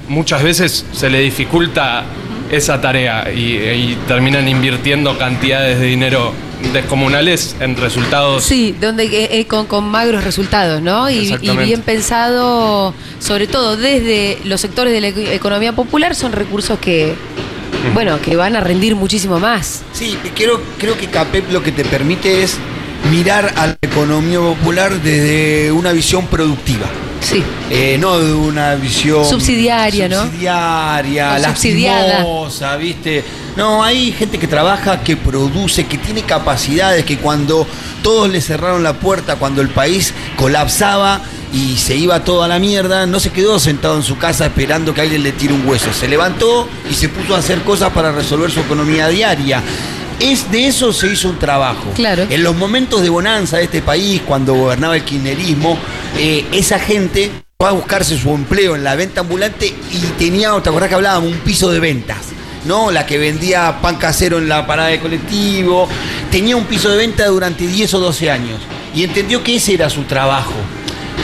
muchas 0.09 0.43
veces 0.43 0.85
se 0.93 1.11
le 1.11 1.21
dificulta 1.21 2.05
esa 2.51 2.81
tarea 2.81 3.31
y, 3.33 3.57
y 3.57 3.99
terminan 4.07 4.49
invirtiendo 4.49 5.19
cantidades 5.19 5.81
de 5.81 5.87
dinero 5.87 6.33
descomunales 6.73 7.55
en 7.61 7.77
resultados 7.77 8.43
Sí, 8.45 8.75
donde 8.81 9.05
eh, 9.05 9.29
eh, 9.41 9.47
con, 9.47 9.67
con 9.67 9.85
magros 9.89 10.25
resultados, 10.25 10.81
¿no? 10.81 11.11
Y, 11.11 11.37
bien 11.65 11.83
pensado, 11.83 12.95
sobre 13.19 13.47
todo 13.47 13.77
desde 13.77 14.39
los 14.45 14.61
sectores 14.61 14.93
de 14.93 15.01
la 15.01 15.09
eco- 15.09 15.21
economía 15.21 15.73
popular, 15.75 16.15
son 16.15 16.33
recursos 16.33 16.79
que, 16.79 17.15
bueno, 17.95 18.21
que 18.21 18.37
van 18.37 18.57
a 18.57 18.61
rendir 18.61 18.95
muchísimo 18.97 19.39
más. 19.39 19.83
Sí, 19.93 20.17
creo, 20.35 20.61
creo 20.79 20.97
que 20.97 21.09
CAPEP 21.09 21.51
lo 21.53 21.63
que 21.63 21.73
te 21.73 21.85
permite 21.85 22.43
es 22.43 22.57
mirar 23.11 23.53
a 23.57 23.67
la 23.69 23.77
economía 23.83 24.39
popular 24.39 24.93
desde 25.03 25.73
una 25.73 25.93
visión 25.93 26.27
productiva. 26.27 26.87
Sí. 27.21 27.43
Eh, 27.71 27.97
no 27.99 28.19
de 28.19 28.33
una 28.33 28.75
visión 28.77 29.25
Subsidiaria, 29.25 30.09
¿no? 30.09 30.23
subsidiaria, 30.23 31.39
lastimosa, 31.39 32.77
¿viste? 32.77 33.25
No, 33.57 33.83
hay 33.83 34.13
gente 34.13 34.39
que 34.39 34.47
trabaja, 34.47 35.03
que 35.03 35.17
produce, 35.17 35.87
que 35.87 35.97
tiene 35.99 36.23
capacidades, 36.23 37.05
que 37.05 37.17
cuando 37.17 37.67
todos 38.03 38.29
le 38.29 38.41
cerraron 38.41 38.83
la 38.83 38.93
puerta, 38.95 39.37
cuando 39.37 39.63
el 39.63 39.71
país 39.71 40.13
colapsaba 40.37 41.23
y 41.53 41.77
se 41.79 41.97
iba 41.97 42.23
todo 42.23 42.43
a 42.43 42.49
la 42.49 42.59
mierda, 42.59 43.07
no 43.07 43.19
se 43.19 43.31
quedó 43.31 43.59
sentado 43.59 43.97
en 43.97 44.03
su 44.03 44.19
casa 44.19 44.47
esperando 44.47 44.93
que 44.93 45.01
alguien 45.01 45.23
le 45.23 45.33
tire 45.33 45.55
un 45.55 45.67
hueso. 45.67 45.93
Se 45.93 46.07
levantó 46.07 46.69
y 46.91 46.95
se 46.95 47.09
puso 47.09 47.35
a 47.35 47.39
hacer 47.39 47.63
cosas 47.63 47.93
para 47.93 48.13
resolver 48.13 48.51
su 48.51 48.61
economía 48.61 49.09
diaria. 49.09 49.63
Es 50.21 50.51
de 50.51 50.67
eso 50.67 50.93
se 50.93 51.09
hizo 51.09 51.29
un 51.29 51.39
trabajo. 51.39 51.91
Claro. 51.95 52.27
En 52.29 52.43
los 52.43 52.57
momentos 52.57 53.03
de 53.03 53.09
bonanza 53.09 53.59
de 53.59 53.65
este 53.65 53.83
país, 53.83 54.23
cuando 54.27 54.55
gobernaba 54.55 54.97
el 54.97 55.05
kirchnerismo, 55.05 55.79
eh, 56.19 56.45
esa 56.53 56.79
gente 56.79 57.31
fue 57.59 57.69
a 57.69 57.73
buscarse 57.73 58.19
su 58.19 58.31
empleo 58.31 58.77
en 58.77 58.85
la 58.85 58.95
venta 58.97 59.21
ambulante 59.21 59.67
y 59.67 59.99
tenía, 60.19 60.51
¿te 60.63 60.69
acordás 60.69 60.89
que 60.89 60.95
hablábamos? 60.95 61.31
Un 61.31 61.39
piso 61.39 61.71
de 61.71 61.81
ventas. 61.81 62.19
¿no? 62.67 62.91
La 62.91 63.07
que 63.07 63.19
vendía 63.19 63.81
pan 63.81 63.97
casero 63.97 64.39
en 64.39 64.49
la 64.49 64.67
parada 64.67 64.89
de 64.89 65.01
colectivo. 65.01 65.89
Tenía 66.31 66.57
un 66.57 66.65
piso 66.65 66.91
de 66.91 66.97
venta 66.97 67.27
durante 67.27 67.67
10 67.67 67.95
o 67.95 68.01
12 68.01 68.31
años. 68.31 68.61
Y 68.95 69.05
entendió 69.05 69.43
que 69.43 69.57
ese 69.57 69.75
era 69.75 69.89
su 69.89 70.05
trabajo. 70.05 70.55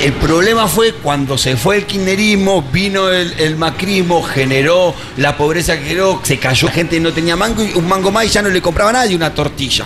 El 0.01 0.13
problema 0.15 0.67
fue 0.67 0.95
cuando 0.95 1.39
se 1.39 1.57
fue 1.57 1.77
el 1.77 1.87
kirchnerismo, 1.87 2.63
vino 2.73 3.09
el, 3.09 3.57
macrismo, 3.57 4.23
generó 4.23 4.95
la 5.17 5.37
pobreza 5.37 5.79
que 5.79 5.85
generó, 5.85 6.21
se 6.25 6.39
cayó, 6.39 6.67
la 6.67 6.73
gente 6.73 6.99
no 6.99 7.13
tenía 7.13 7.37
mango 7.37 7.63
y 7.63 7.73
un 7.75 7.87
mango 7.87 8.11
más 8.11 8.25
y 8.25 8.29
ya 8.29 8.43
no 8.43 8.49
le 8.49 8.61
compraba 8.61 8.91
a 8.91 8.95
nadie 8.95 9.15
una 9.15 9.33
tortilla. 9.33 9.85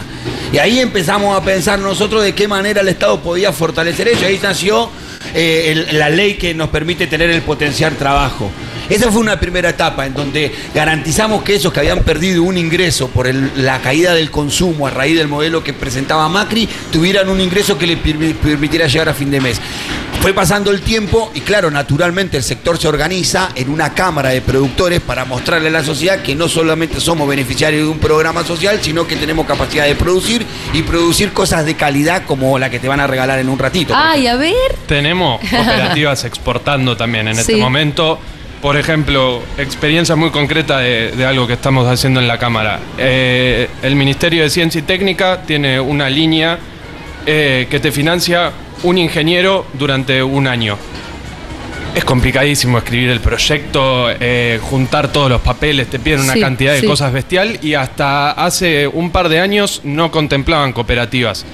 Y 0.53 0.59
ahí 0.59 0.79
empezamos 0.79 1.37
a 1.37 1.45
pensar 1.45 1.79
nosotros 1.79 2.23
de 2.23 2.35
qué 2.35 2.49
manera 2.49 2.81
el 2.81 2.89
Estado 2.89 3.21
podía 3.21 3.53
fortalecer 3.53 4.09
eso. 4.09 4.25
Ahí 4.25 4.41
nació 4.43 4.91
eh, 5.35 5.87
la 5.93 6.09
ley 6.09 6.35
que 6.35 6.55
nos 6.55 6.71
permite 6.71 7.07
tener 7.07 7.31
el 7.31 7.43
potencial 7.43 7.97
trabajo. 7.97 8.51
Esa 8.89 9.11
fue 9.11 9.21
una 9.21 9.39
primera 9.41 9.71
etapa 9.71 10.07
en 10.07 10.15
donde 10.15 10.53
garantizamos 10.75 11.43
que 11.43 11.55
esos 11.57 11.73
que 11.73 11.81
habían 11.81 12.01
perdido 12.05 12.43
un 12.43 12.57
ingreso 12.59 13.09
por 13.09 13.27
el- 13.27 13.51
la 13.65 13.81
caída 13.81 14.15
del 14.15 14.31
consumo 14.31 14.87
a 14.87 14.91
raíz 14.91 15.17
del 15.17 15.29
modelo 15.29 15.63
que 15.65 15.73
presentaba 15.73 16.29
Macri 16.29 16.69
tuvieran 16.93 17.29
un 17.29 17.41
ingreso 17.41 17.77
que 17.79 17.87
les 17.87 17.99
permi- 17.99 18.35
permitiera 18.35 18.87
llegar 18.87 19.09
a 19.09 19.15
fin 19.15 19.31
de 19.31 19.41
mes. 19.41 19.61
Fue 20.21 20.33
pasando 20.33 20.71
el 20.71 20.81
tiempo 20.81 21.31
y 21.35 21.41
claro, 21.41 21.71
naturalmente 21.71 22.37
el 22.37 22.43
sector 22.43 22.79
se 22.79 22.89
organiza 22.89 23.51
en 23.55 23.71
una 23.71 23.93
cámara 23.95 24.31
de 24.31 24.41
productores 24.41 25.01
para 25.01 25.25
mostrarle 25.25 25.69
a 25.69 25.73
la 25.73 25.85
sociedad 25.85 26.23
que 26.23 26.35
no 26.35 26.49
solamente 26.49 27.01
somos 27.01 27.29
beneficiarios 27.29 27.83
de 27.83 27.89
un 27.89 27.99
programa 27.99 28.43
social, 28.45 28.79
sino 28.83 29.07
que 29.07 29.17
tenemos 29.17 29.47
capacidad 29.47 29.85
de 29.85 29.95
producir 29.95 30.45
y 30.73 30.83
producir 30.83 31.33
cosas 31.33 31.65
de 31.67 31.75
calidad 31.75 32.25
como 32.25 32.59
la 32.59 32.71
que 32.71 32.79
te 32.79 32.89
van 32.89 33.01
a 33.01 33.07
regalar 33.07 33.39
en 33.39 33.49
un 33.49 33.59
ratito. 33.59 33.95
Ay, 33.97 34.27
a 34.27 34.37
ver. 34.37 34.55
Tenemos 34.87 35.41
cooperativas 35.51 36.25
exportando 36.25 36.97
también 36.97 37.29
en 37.29 37.39
este 37.39 37.57
momento. 37.57 38.19
Por 38.67 38.77
ejemplo, 38.77 39.45
experiencia 39.59 40.17
muy 40.17 40.31
concreta 40.31 40.79
de, 40.81 41.13
de 41.13 41.25
algo 41.25 41.47
que 41.47 41.53
estamos 41.53 41.87
haciendo 41.87 42.19
en 42.19 42.27
la 42.27 42.37
Cámara. 42.37 42.81
Eh, 42.99 43.69
el 43.81 43.95
Ministerio 43.95 44.43
de 44.43 44.51
Ciencia 44.51 44.81
y 44.81 44.83
Técnica 44.83 45.43
tiene 45.43 45.79
una 45.79 46.11
línea 46.11 46.59
eh, 47.25 47.69
que 47.71 47.79
te 47.79 47.93
financia 47.93 48.51
un 48.83 48.99
ingeniero 48.99 49.69
durante 49.75 50.21
un 50.21 50.49
año. 50.49 50.77
Es 51.95 52.05
complicadísimo 52.05 52.79
escribir 52.79 53.11
el 53.11 53.21
proyecto, 53.21 54.09
eh, 54.11 54.59
juntar 54.61 55.13
todos 55.13 55.31
los 55.31 55.43
papeles, 55.43 55.87
te 55.87 56.01
piden 56.01 56.23
una 56.23 56.33
Sí, 56.33 56.41
cantidad 56.41 56.73
de 56.73 56.81
sí. 56.81 56.87
cosas 56.89 57.13
bestial 57.13 57.61
y 57.63 57.75
hasta 57.75 58.33
hace 58.33 58.89
un 58.89 59.13
par 59.13 59.29
de 59.29 59.39
años 59.39 59.83
no 59.85 60.11
contemplaban 60.11 60.73
cooperativas. 60.73 61.47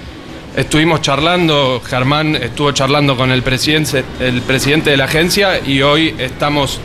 Estuvimos 0.56 1.02
charlando, 1.02 1.82
Germán 1.84 2.36
estuvo 2.36 2.72
charlando 2.72 3.18
con 3.18 3.30
el 3.30 3.42
presidente, 3.42 4.02
el 4.18 4.40
presidente 4.40 4.88
de 4.88 4.96
la 4.96 5.04
agencia 5.04 5.60
y 5.60 5.82
hoy 5.82 6.14
estamos 6.18 6.80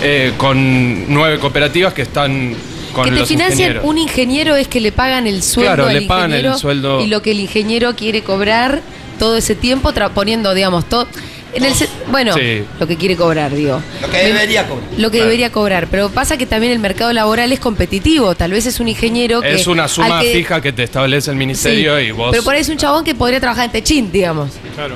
eh, 0.00 0.32
con 0.36 1.12
nueve 1.12 1.38
cooperativas 1.38 1.92
que 1.92 2.02
están 2.02 2.54
con 2.92 3.04
que 3.04 3.10
te 3.10 3.16
los 3.20 3.28
financian 3.28 3.58
ingenieros. 3.60 3.84
un 3.84 3.98
ingeniero 3.98 4.56
es 4.56 4.68
que 4.68 4.80
le 4.80 4.92
pagan 4.92 5.26
el 5.26 5.42
sueldo 5.42 5.74
Claro, 5.74 5.88
al 5.88 5.94
le 5.94 6.02
pagan 6.02 6.30
el 6.32 6.38
ingeniero 6.38 6.58
sueldo. 6.58 7.00
y 7.00 7.06
lo 7.06 7.22
que 7.22 7.30
el 7.32 7.40
ingeniero 7.40 7.94
quiere 7.96 8.22
cobrar 8.22 8.80
todo 9.18 9.36
ese 9.36 9.54
tiempo 9.54 9.92
poniendo, 10.14 10.52
digamos, 10.54 10.86
todo 10.88 11.06
en 11.54 11.64
el 11.64 11.72
bueno, 12.10 12.32
Sí. 12.34 12.64
lo 12.80 12.86
que 12.86 12.96
quiere 12.96 13.14
cobrar, 13.14 13.54
digo. 13.54 13.80
Lo 14.00 14.08
que 14.10 14.16
debería 14.18 14.66
cobrar. 14.66 14.88
Lo 14.96 15.10
que 15.10 15.18
Claro. 15.18 15.24
debería 15.26 15.52
cobrar, 15.52 15.86
pero 15.90 16.08
pasa 16.08 16.38
que 16.38 16.46
también 16.46 16.72
el 16.72 16.78
mercado 16.78 17.12
laboral 17.12 17.52
es 17.52 17.60
competitivo, 17.60 18.34
tal 18.34 18.52
vez 18.52 18.64
es 18.66 18.80
un 18.80 18.88
ingeniero 18.88 19.42
que 19.42 19.52
Es 19.52 19.66
una 19.66 19.86
suma 19.86 20.20
que- 20.22 20.32
fija 20.32 20.60
que 20.62 20.72
te 20.72 20.82
establece 20.82 21.30
el 21.30 21.34
Sí, 21.36 21.38
ministerio 21.38 22.00
y 22.00 22.10
vos. 22.10 22.28
Pero 22.30 22.42
por 22.42 22.54
ahí 22.54 22.62
es 22.62 22.68
un 22.70 22.78
chabón 22.78 23.04
que 23.04 23.14
podría 23.14 23.38
trabajar 23.38 23.66
en 23.66 23.72
Techín, 23.72 24.10
digamos. 24.10 24.50
Claro, 24.74 24.94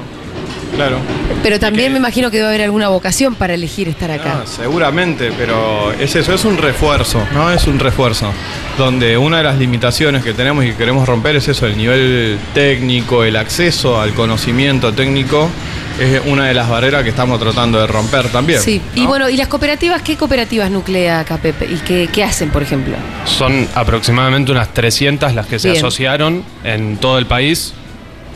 claro. 0.75 0.99
Pero 1.43 1.59
también 1.61 1.93
me 1.93 1.99
imagino 1.99 2.31
que 2.31 2.39
debe 2.39 2.49
haber 2.49 2.63
alguna 2.63 2.89
vocación 2.89 3.35
para 3.35 3.55
elegir 3.55 3.89
estar 3.89 4.11
acá. 4.11 4.43
Seguramente, 4.45 5.33
pero 5.37 5.93
es 5.93 6.15
eso, 6.17 6.33
es 6.35 6.45
un 6.45 6.59
refuerzo, 6.59 7.23
¿no? 7.33 7.51
Es 7.51 7.67
un 7.67 7.79
refuerzo. 7.79 8.33
Donde 8.79 9.17
una 9.17 9.39
de 9.39 9.45
las 9.45 9.59
limitaciones 9.59 10.23
que 10.23 10.33
tenemos 10.35 10.65
y 10.65 10.69
que 10.71 10.77
queremos 10.77 11.07
romper 11.09 11.37
es 11.37 11.49
eso, 11.49 11.67
el 11.67 11.77
nivel 11.77 12.39
técnico, 12.55 13.25
el 13.25 13.37
acceso 13.37 14.01
al 14.01 14.13
conocimiento 14.13 14.93
técnico, 14.93 15.49
es 15.99 16.21
una 16.27 16.47
de 16.47 16.55
las 16.55 16.69
barreras 16.69 17.03
que 17.03 17.11
estamos 17.11 17.41
tratando 17.41 17.81
de 17.81 17.87
romper 17.87 18.29
también. 18.29 18.61
Sí, 18.61 18.81
y 18.95 19.03
¿no? 19.03 19.09
bueno, 19.09 19.31
¿y 19.31 19.37
las 19.37 19.49
cooperativas? 19.49 20.03
¿Qué 20.03 20.17
cooperativas 20.17 20.71
nuclea 20.71 21.21
acá, 21.21 21.39
Pepe? 21.39 21.67
¿Y 21.67 21.77
qué, 21.77 22.09
qué 22.13 22.23
hacen, 22.23 22.51
por 22.51 22.63
ejemplo? 22.63 22.95
Son 23.25 23.67
aproximadamente 23.75 24.53
unas 24.53 24.75
300 24.75 25.35
las 25.35 25.47
que 25.47 25.59
se 25.59 25.71
Bien. 25.71 25.79
asociaron 25.79 26.45
en 26.65 26.99
todo 26.99 27.19
el 27.19 27.27
país. 27.27 27.73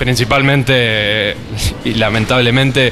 Principalmente 0.01 0.73
eh, 0.75 1.37
y 1.85 1.93
lamentablemente 1.93 2.91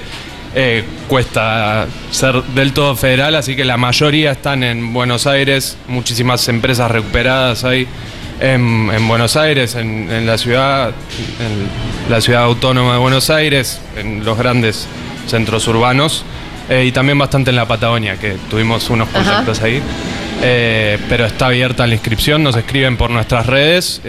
eh, 0.55 0.85
cuesta 1.09 1.87
ser 2.11 2.43
del 2.43 2.75
todo 2.75 2.95
federal, 2.97 3.35
así 3.35 3.57
que 3.57 3.65
la 3.65 3.79
mayoría 3.79 4.33
están 4.33 4.63
en 4.63 4.93
Buenos 4.93 5.27
Aires, 5.27 5.79
muchísimas 5.89 6.47
empresas 6.49 6.91
recuperadas 6.91 7.65
hay 7.65 7.87
en, 8.41 8.91
en 8.95 9.09
Buenos 9.09 9.37
Aires, 9.37 9.75
en, 9.75 10.13
en 10.13 10.27
la 10.27 10.37
ciudad, 10.37 10.89
en 10.91 12.11
la 12.11 12.21
ciudad 12.21 12.43
autónoma 12.43 12.93
de 12.93 12.99
Buenos 12.99 13.31
Aires, 13.31 13.81
en 13.97 14.23
los 14.23 14.37
grandes 14.37 14.87
centros 15.27 15.67
urbanos 15.67 16.27
eh, 16.69 16.85
y 16.85 16.93
también 16.93 17.19
bastante 17.19 17.49
en 17.49 17.57
la 17.57 17.67
Patagonia, 17.67 18.19
que 18.19 18.37
tuvimos 18.51 18.91
unos 18.91 19.09
Ajá. 19.09 19.17
contactos 19.19 19.63
ahí. 19.63 19.81
Eh, 20.43 20.99
pero 21.09 21.25
está 21.25 21.47
abierta 21.47 21.87
la 21.87 21.95
inscripción, 21.95 22.43
nos 22.43 22.55
escriben 22.55 22.99
por 22.99 23.09
nuestras 23.09 23.47
redes 23.47 24.03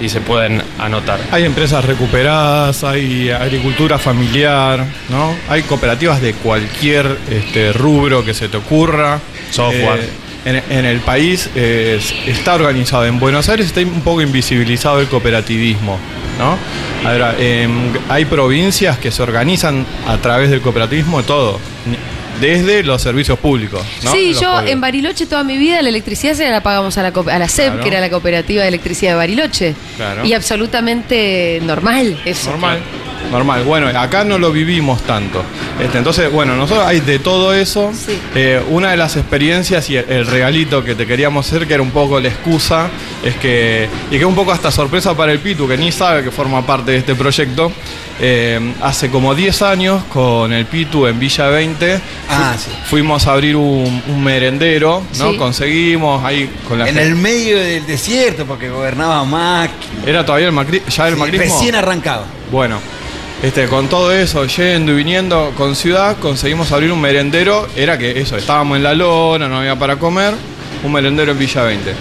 y 0.00 0.08
se 0.08 0.20
pueden 0.20 0.62
anotar. 0.78 1.20
Hay 1.30 1.44
empresas 1.44 1.84
recuperadas, 1.84 2.84
hay 2.84 3.30
agricultura 3.30 3.98
familiar, 3.98 4.84
¿no? 5.08 5.34
Hay 5.48 5.62
cooperativas 5.62 6.20
de 6.20 6.34
cualquier 6.34 7.18
este, 7.30 7.72
rubro 7.72 8.24
que 8.24 8.34
se 8.34 8.48
te 8.48 8.56
ocurra. 8.56 9.20
Software. 9.50 10.00
Eh, 10.00 10.22
en, 10.44 10.56
en 10.70 10.84
el 10.84 11.00
país 11.00 11.50
eh, 11.54 12.00
está 12.26 12.54
organizado. 12.54 13.06
En 13.06 13.20
Buenos 13.20 13.48
Aires 13.48 13.66
está 13.66 13.80
un 13.80 14.00
poco 14.00 14.22
invisibilizado 14.22 15.00
el 15.00 15.06
cooperativismo, 15.08 15.98
¿no? 16.38 16.58
Ahora, 17.08 17.34
em, 17.38 17.92
hay 18.08 18.24
provincias 18.24 18.98
que 18.98 19.10
se 19.10 19.22
organizan 19.22 19.86
a 20.06 20.16
través 20.18 20.50
del 20.50 20.60
cooperativismo 20.60 21.22
todo, 21.22 21.58
desde 22.40 22.82
los 22.82 23.00
servicios 23.02 23.38
públicos, 23.38 23.82
¿no? 24.04 24.12
Sí, 24.12 24.32
Los 24.32 24.40
yo 24.40 24.50
pueblos. 24.52 24.70
en 24.72 24.80
Bariloche 24.80 25.26
toda 25.26 25.44
mi 25.44 25.56
vida 25.58 25.80
la 25.82 25.88
electricidad 25.90 26.34
se 26.34 26.48
la 26.50 26.62
pagamos 26.62 26.96
a 26.98 27.02
la, 27.02 27.08
a 27.08 27.38
la 27.38 27.48
Claro. 27.70 27.82
que 27.82 27.88
era 27.88 28.00
la 28.00 28.10
cooperativa 28.10 28.62
de 28.62 28.68
electricidad 28.68 29.12
de 29.12 29.16
Bariloche. 29.16 29.74
Claro. 29.96 30.24
Y 30.24 30.32
absolutamente 30.32 31.60
normal 31.64 32.20
eso. 32.24 32.50
Normal. 32.50 32.80
Normal. 33.32 33.64
Bueno, 33.64 33.88
acá 33.98 34.24
no 34.24 34.38
lo 34.38 34.52
vivimos 34.52 35.02
tanto. 35.02 35.42
Este, 35.80 35.98
entonces, 35.98 36.30
bueno, 36.30 36.54
nosotros 36.56 36.86
hay 36.86 37.00
de 37.00 37.18
todo 37.18 37.52
eso. 37.54 37.90
Sí. 37.94 38.18
Eh, 38.34 38.62
una 38.70 38.90
de 38.92 38.96
las 38.96 39.16
experiencias 39.16 39.88
y 39.90 39.96
el, 39.96 40.04
el 40.08 40.26
regalito 40.26 40.84
que 40.84 40.94
te 40.94 41.06
queríamos 41.06 41.46
hacer, 41.46 41.66
que 41.66 41.74
era 41.74 41.82
un 41.82 41.90
poco 41.90 42.20
la 42.20 42.28
excusa, 42.28 42.88
es 43.24 43.34
que, 43.36 43.88
y 44.08 44.10
que 44.10 44.18
es 44.18 44.24
un 44.24 44.34
poco 44.34 44.52
hasta 44.52 44.70
sorpresa 44.70 45.16
para 45.16 45.32
el 45.32 45.38
Pitu, 45.40 45.66
que 45.66 45.76
ni 45.76 45.90
sabe 45.92 46.22
que 46.22 46.30
forma 46.30 46.64
parte 46.64 46.92
de 46.92 46.98
este 46.98 47.14
proyecto. 47.14 47.72
eh, 48.24 48.60
hace 48.82 49.10
como 49.10 49.34
10 49.34 49.62
años, 49.62 50.04
con 50.04 50.52
el 50.52 50.66
Pitu 50.66 51.06
en 51.06 51.18
Villa 51.18 51.48
20, 51.48 51.98
Ah, 52.28 52.54
fu- 52.56 52.70
sí. 52.70 52.76
fuimos 52.88 53.26
a 53.26 53.32
abrir 53.32 53.56
un, 53.56 54.02
un 54.06 54.22
merendero, 54.22 55.02
¿no? 55.18 55.30
Sí. 55.32 55.36
Conseguimos 55.38 56.24
ahí 56.24 56.48
con 56.68 56.78
la 56.78 56.88
En 56.88 56.94
gente- 56.94 57.08
el 57.08 57.16
medio 57.16 57.58
del 57.58 57.84
desierto, 57.86 58.44
porque 58.46 58.68
gobernaba 58.68 59.24
Macri. 59.24 59.74
Era 60.06 60.24
todavía 60.24 60.46
el 60.46 60.52
macri, 60.52 60.82
ya 60.88 61.08
el 61.08 61.14
Sí, 61.14 61.20
macrismo. 61.20 61.54
Recién 61.58 61.74
arrancaba. 61.74 62.24
Bueno, 62.52 62.78
este, 63.42 63.66
con 63.66 63.88
todo 63.88 64.12
eso, 64.12 64.44
yendo 64.46 64.92
y 64.92 64.94
viniendo 64.94 65.52
con 65.56 65.74
ciudad, 65.74 66.16
conseguimos 66.18 66.70
abrir 66.72 66.92
un 66.92 67.00
merendero. 67.00 67.66
Era 67.76 67.98
que 67.98 68.20
eso, 68.20 68.36
estábamos 68.36 68.76
en 68.76 68.82
la 68.84 68.94
lona, 68.94 69.48
no 69.48 69.58
había 69.58 69.76
para 69.76 69.96
comer. 69.96 70.34
Un 70.84 70.92
merendero 70.92 71.32
en 71.32 71.38
Villa 71.38 71.62
20. 71.62 71.94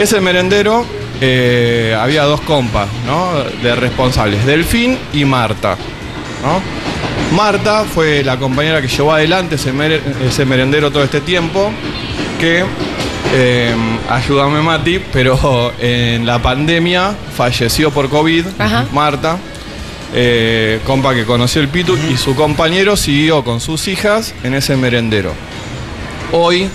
Ese 0.00 0.20
merendero 0.20 0.84
eh, 1.20 1.96
había 2.00 2.24
dos 2.24 2.40
compas, 2.42 2.88
¿no? 3.06 3.32
De 3.62 3.74
responsables, 3.74 4.44
Delfín 4.46 4.98
y 5.12 5.24
Marta, 5.24 5.76
¿no? 6.42 6.60
Marta 7.36 7.84
fue 7.84 8.24
la 8.24 8.36
compañera 8.38 8.80
que 8.80 8.88
llevó 8.88 9.12
adelante 9.12 9.56
ese, 9.56 9.72
mere- 9.72 10.00
ese 10.26 10.44
merendero 10.44 10.90
todo 10.90 11.02
este 11.04 11.20
tiempo, 11.20 11.70
que 12.40 12.64
Eh, 13.30 13.74
ayúdame 14.08 14.62
Mati, 14.62 15.00
pero 15.12 15.72
en 15.80 16.24
la 16.24 16.38
pandemia 16.40 17.12
falleció 17.36 17.90
por 17.90 18.08
COVID 18.08 18.46
Ajá. 18.58 18.86
Marta, 18.90 19.36
eh, 20.14 20.80
compa 20.86 21.14
que 21.14 21.24
conoció 21.24 21.60
el 21.60 21.68
Pitu, 21.68 21.96
y 22.10 22.16
su 22.16 22.34
compañero 22.34 22.96
siguió 22.96 23.44
con 23.44 23.60
sus 23.60 23.88
hijas 23.88 24.34
en 24.42 24.54
ese 24.54 24.76
merendero. 24.76 25.32
Hoy 26.32 26.68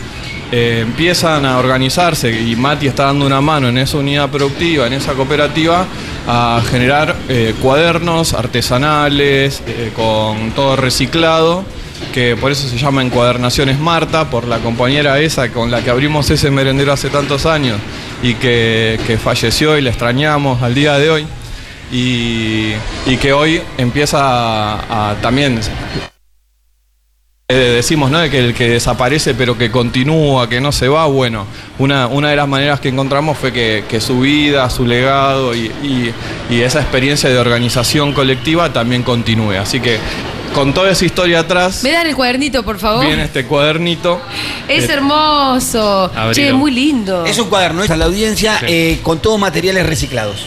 eh, 0.51 0.81
empiezan 0.83 1.45
a 1.45 1.57
organizarse 1.57 2.31
y 2.31 2.55
Mati 2.55 2.87
está 2.87 3.05
dando 3.05 3.25
una 3.25 3.41
mano 3.41 3.69
en 3.69 3.77
esa 3.79 3.97
unidad 3.97 4.29
productiva, 4.29 4.85
en 4.85 4.93
esa 4.93 5.13
cooperativa, 5.13 5.85
a 6.27 6.61
generar 6.69 7.15
eh, 7.27 7.55
cuadernos 7.61 8.33
artesanales 8.33 9.63
con 9.95 10.51
todo 10.51 10.75
reciclado, 10.75 11.65
que 12.13 12.35
por 12.35 12.51
eso 12.51 12.67
se 12.67 12.77
llama 12.77 13.01
Encuadernaciones 13.01 13.79
Marta, 13.79 14.29
por 14.29 14.47
la 14.47 14.59
compañera 14.59 15.19
esa 15.19 15.49
con 15.49 15.71
la 15.71 15.83
que 15.83 15.89
abrimos 15.89 16.29
ese 16.29 16.51
merendero 16.51 16.93
hace 16.93 17.09
tantos 17.09 17.47
años 17.47 17.79
y 18.21 18.35
que, 18.35 18.99
que 19.07 19.17
falleció 19.17 19.77
y 19.77 19.81
la 19.81 19.89
extrañamos 19.89 20.61
al 20.61 20.75
día 20.75 20.99
de 20.99 21.09
hoy. 21.09 21.27
Y, 21.93 22.73
y 23.05 23.17
que 23.17 23.31
hoy 23.33 23.61
empieza 23.77 24.17
a, 24.19 25.11
a 25.11 25.15
también 25.21 25.59
eh, 27.49 27.55
decimos, 27.55 28.09
¿no? 28.09 28.17
De 28.19 28.29
que 28.31 28.39
el 28.39 28.53
que 28.55 28.67
desaparece 28.69 29.35
pero 29.35 29.55
que 29.57 29.69
continúa, 29.69 30.49
que 30.49 30.59
no 30.59 30.71
se 30.71 30.87
va, 30.87 31.05
bueno, 31.05 31.45
una, 31.77 32.07
una 32.07 32.29
de 32.31 32.35
las 32.35 32.47
maneras 32.47 32.79
que 32.79 32.89
encontramos 32.89 33.37
fue 33.37 33.51
que, 33.53 33.83
que 33.87 34.01
su 34.01 34.21
vida, 34.21 34.67
su 34.71 34.85
legado 34.85 35.53
y, 35.53 35.65
y- 35.83 36.13
y 36.49 36.61
esa 36.61 36.81
experiencia 36.81 37.29
de 37.29 37.37
organización 37.37 38.13
colectiva 38.13 38.73
también 38.73 39.03
continúe. 39.03 39.51
Así 39.59 39.79
que 39.79 39.99
con 40.55 40.73
toda 40.73 40.89
esa 40.91 41.05
historia 41.05 41.41
atrás, 41.41 41.83
¿Me 41.83 41.91
dan 41.91 42.07
el 42.07 42.15
cuadernito, 42.15 42.63
por 42.63 42.79
favor? 42.79 43.05
viene 43.05 43.23
este 43.23 43.45
cuadernito. 43.45 44.19
Es 44.67 44.89
Eh, 44.89 44.93
hermoso. 44.93 46.05
Abrilo. 46.15 46.33
Che, 46.33 46.53
muy 46.53 46.71
lindo. 46.71 47.25
Es 47.25 47.37
un 47.37 47.49
cuaderno, 47.49 47.83
es 47.83 47.91
a 47.91 47.97
la 47.97 48.05
audiencia, 48.05 48.57
Sí. 48.59 48.65
eh, 48.69 48.99
con 49.03 49.19
todos 49.19 49.39
materiales 49.39 49.85
reciclados. 49.85 50.45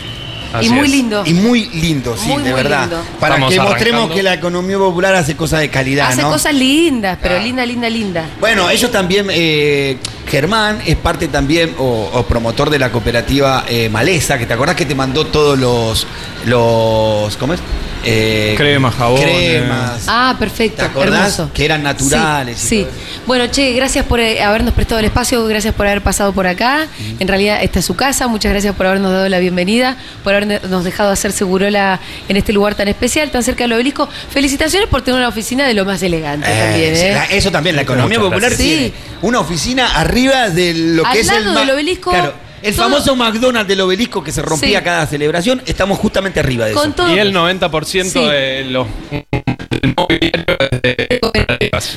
Y 0.60 0.68
muy 0.70 0.88
lindo. 0.88 1.22
Y 1.26 1.34
muy 1.34 1.66
lindo, 1.66 2.16
sí, 2.16 2.28
Muy, 2.28 2.42
de 2.42 2.50
muy 2.50 2.62
verdad. 2.62 2.80
lindo. 2.82 3.02
Para 3.20 3.34
Estamos 3.34 3.54
que 3.54 3.60
mostremos 3.60 4.10
que 4.10 4.22
la 4.22 4.34
economía 4.34 4.78
popular 4.78 5.14
hace 5.14 5.36
cosas 5.36 5.60
de 5.60 5.68
calidad, 5.70 6.08
Hace 6.08 6.22
¿no? 6.22 6.30
cosas 6.30 6.54
lindas, 6.54 7.18
pero 7.20 7.38
linda, 7.38 7.64
linda, 7.66 7.88
linda. 7.88 8.24
Bueno, 8.40 8.68
ellos 8.70 8.90
también, 8.90 9.26
eh, 9.30 9.98
Germán 10.28 10.80
es 10.86 10.96
parte 10.96 11.28
también 11.28 11.74
o, 11.78 12.10
o 12.12 12.22
promotor 12.24 12.70
de 12.70 12.78
la 12.78 12.90
cooperativa 12.90 13.64
eh, 13.68 13.88
Maleza, 13.88 14.38
que 14.38 14.46
te 14.46 14.54
acordás 14.54 14.76
que 14.76 14.86
te 14.86 14.94
mandó 14.94 15.26
todos 15.26 15.58
los, 15.58 16.06
los 16.46 17.36
¿cómo 17.36 17.54
es? 17.54 17.60
Eh, 18.08 18.54
Cremas, 18.56 18.94
jabones. 18.94 19.24
Cremas. 19.24 20.04
Ah, 20.06 20.36
perfecto. 20.38 20.76
¿Te 20.76 20.82
acordás? 20.88 21.38
Hermoso. 21.38 21.50
Que 21.52 21.64
eran 21.64 21.82
naturales. 21.82 22.56
Sí. 22.56 22.64
y 22.64 22.68
sí. 22.68 22.84
todo 22.84 22.92
eso. 22.92 23.20
Bueno, 23.26 23.46
che, 23.48 23.72
gracias 23.72 24.04
por 24.04 24.20
eh, 24.20 24.40
habernos 24.42 24.74
prestado 24.74 25.00
el 25.00 25.06
espacio, 25.06 25.44
gracias 25.46 25.74
por 25.74 25.88
haber 25.88 26.02
pasado 26.02 26.32
por 26.32 26.46
acá. 26.46 26.86
En 27.18 27.26
realidad, 27.26 27.58
esta 27.62 27.80
es 27.80 27.84
su 27.84 27.96
casa. 27.96 28.28
Muchas 28.28 28.52
gracias 28.52 28.76
por 28.76 28.86
habernos 28.86 29.10
dado 29.10 29.28
la 29.28 29.40
bienvenida, 29.40 29.96
por 30.22 30.34
habernos 30.36 30.84
dejado 30.84 31.10
hacer 31.10 31.32
Segurola 31.32 32.00
en 32.28 32.36
este 32.36 32.52
lugar 32.52 32.74
tan 32.74 32.88
especial, 32.88 33.30
tan 33.30 33.42
cerca 33.42 33.64
del 33.64 33.72
obelisco. 33.74 34.08
Felicitaciones 34.30 34.88
por 34.88 35.02
tener 35.02 35.18
una 35.18 35.28
oficina 35.28 35.66
de 35.66 35.74
lo 35.74 35.84
más 35.84 36.02
elegante 36.02 36.46
Eh, 36.50 36.58
también, 36.64 36.96
¿eh? 36.96 37.12
la- 37.14 37.24
Eso 37.26 37.50
también, 37.50 37.76
la 37.76 37.82
economía 37.82 38.18
Muchas 38.18 38.30
popular 38.32 38.50
gracias. 38.50 38.58
tiene 38.68 38.86
Sí. 38.88 38.94
una 39.22 39.40
oficina 39.40 39.96
arriba 39.98 40.48
de 40.50 40.74
lo 40.74 41.02
que 41.04 41.08
Al 41.08 41.16
es 41.18 41.28
el 41.28 41.34
lado 41.44 41.54
ma- 41.54 41.60
del 41.60 41.70
obelisco, 41.70 42.10
Claro, 42.10 42.34
el 42.68 42.74
todo- 42.76 42.84
famoso 42.90 43.16
McDonald's 43.16 43.68
del 43.68 43.80
obelisco 43.80 44.22
que 44.22 44.32
se 44.32 44.42
rompía 44.42 44.78
Sí. 44.78 44.84
cada 44.84 45.06
celebración, 45.06 45.62
estamos 45.66 45.98
justamente 45.98 46.40
arriba 46.40 46.66
de 46.66 46.72
Con 46.74 46.88
eso. 46.88 46.96
todo. 46.96 47.14
Y 47.14 47.18
el 47.18 47.32
90% 47.32 48.20
Sí. 48.20 48.28
de 48.28 48.64
los. 48.64 48.86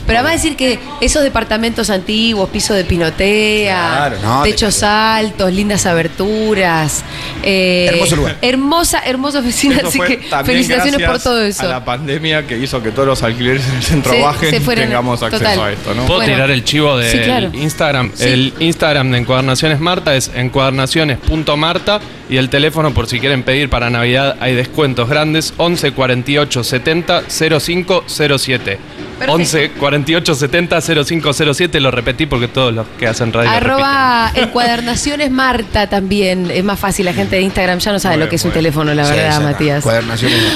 Pero 0.05 0.19
además 0.19 0.33
decir 0.41 0.55
que 0.55 0.79
esos 1.01 1.23
departamentos 1.23 1.89
antiguos, 1.89 2.49
piso 2.49 2.73
de 2.73 2.83
pinotea, 2.83 3.77
Claro, 4.09 4.17
no, 4.21 4.43
te- 4.43 4.51
techos 4.51 4.83
altos, 4.83 5.53
lindas 5.53 5.85
aberturas. 5.85 7.03
eh, 7.43 7.87
Hermoso 7.89 8.15
lugar. 8.17 8.37
Hermosa, 8.41 9.01
hermosa 9.05 9.39
oficina, 9.39 9.77
Eso 9.77 9.87
así 9.87 9.99
que 9.99 10.17
felicitaciones 10.45 11.07
por 11.07 11.19
todo 11.21 11.41
eso. 11.43 11.63
A 11.63 11.69
la 11.69 11.85
pandemia 11.85 12.45
que 12.45 12.57
hizo 12.57 12.81
que 12.83 12.91
todos 12.91 13.07
los 13.07 13.23
alquileres 13.23 13.65
en 13.67 13.75
el 13.75 13.83
centro 13.83 14.11
Se- 14.11 14.21
bajen 14.21 14.49
se 14.49 14.57
y 14.57 14.59
fueron, 14.59 14.85
tengamos 14.85 15.21
acceso 15.23 15.43
total. 15.43 15.59
a 15.59 15.71
esto, 15.71 15.93
¿no? 15.93 16.05
¿Puedo 16.05 16.19
Bueno. 16.19 16.33
tirar 16.33 16.51
el 16.51 16.63
chivo 16.63 16.97
de 16.97 17.11
Sí, 17.11 17.19
claro. 17.19 17.49
Instagram? 17.53 18.11
Sí. 18.15 18.23
El 18.25 18.53
Instagram 18.59 19.11
de 19.11 19.17
Encuadernaciones 19.19 19.79
Marta 19.79 20.15
es 20.15 20.31
encuadernaciones.marta 20.59 21.99
y 22.29 22.37
el 22.37 22.49
teléfono 22.49 22.93
por 22.93 23.07
si 23.07 23.19
quieren 23.19 23.43
pedir 23.43 23.69
para 23.69 23.89
Navidad 23.89 24.35
hay 24.39 24.55
descuentos 24.55 25.09
grandes 25.09 25.53
11 25.57 25.93
48 25.93 26.63
70 26.63 27.23
05 27.27 28.03
07. 28.07 28.79
11 29.27 29.71
48 29.71 30.35
70 30.35 30.81
05 30.81 31.33
07 31.33 31.79
lo 31.79 31.91
repetí 31.91 32.25
porque 32.25 32.47
todos 32.47 32.73
los 32.73 32.87
que 32.97 33.07
hacen 33.07 33.33
radio 33.33 33.49
Arroba 33.49 34.31
encuadernaciones 34.33 35.29
Marta 35.31 35.87
también. 35.87 36.51
Es 36.51 36.63
más 36.63 36.79
fácil, 36.79 37.05
la 37.05 37.13
gente 37.13 37.35
de 37.37 37.41
Instagram 37.41 37.79
ya 37.79 37.91
no 37.91 37.99
sabe 37.99 38.17
lo 38.17 38.29
que 38.29 38.35
es 38.35 38.43
un 38.43 38.51
bien, 38.51 38.63
teléfono, 38.63 38.93
la 38.93 39.05
Sí, 39.05 39.11
verdad, 39.11 39.41
Matías. 39.41 39.85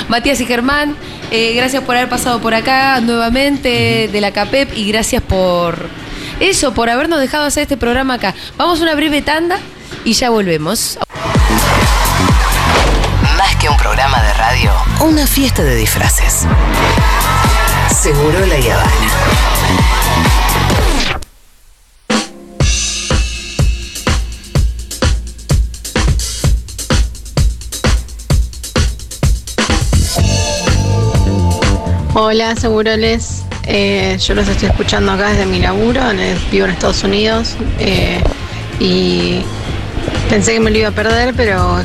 Matías 0.07 0.39
y 0.41 0.45
Germán, 0.45 0.95
eh, 1.31 1.53
gracias 1.55 1.84
por 1.84 1.95
haber 1.95 2.09
pasado 2.09 2.39
por 2.39 2.53
acá 2.53 2.99
nuevamente 3.01 4.09
de 4.11 4.21
la 4.21 4.31
CAPEP 4.31 4.77
y 4.77 4.88
gracias 4.91 5.21
por 5.21 5.89
eso, 6.39 6.73
por 6.73 6.89
habernos 6.89 7.19
dejado 7.19 7.45
hacer 7.45 7.63
este 7.63 7.77
programa 7.77 8.15
acá. 8.15 8.34
Vamos 8.57 8.80
a 8.80 8.84
una 8.84 8.95
breve 8.95 9.21
tanda 9.21 9.59
y 10.03 10.13
ya 10.13 10.30
volvemos. 10.30 10.97
Más 13.38 13.55
que 13.57 13.69
un 13.69 13.77
programa 13.77 14.21
de 14.21 14.34
radio, 14.34 14.71
una 14.99 15.25
fiesta 15.27 15.63
de 15.63 15.75
disfraces. 15.75 16.45
Seguro 17.89 18.39
la 18.45 18.55
Habana. 18.55 20.13
Hola, 32.15 32.55
Seguroles. 32.55 33.43
Eh, 33.65 34.17
yo 34.19 34.35
los 34.35 34.47
estoy 34.47 34.69
escuchando 34.69 35.11
acá 35.13 35.30
desde 35.30 35.45
mi 35.45 35.59
laburo, 35.59 36.09
en 36.11 36.19
el- 36.19 36.38
vivo 36.51 36.65
en 36.65 36.71
Estados 36.71 37.03
Unidos 37.03 37.55
eh, 37.80 38.21
y 38.80 39.41
pensé 40.30 40.53
que 40.53 40.59
me 40.59 40.71
lo 40.71 40.77
iba 40.77 40.89
a 40.89 40.91
perder, 40.91 41.34
pero 41.35 41.77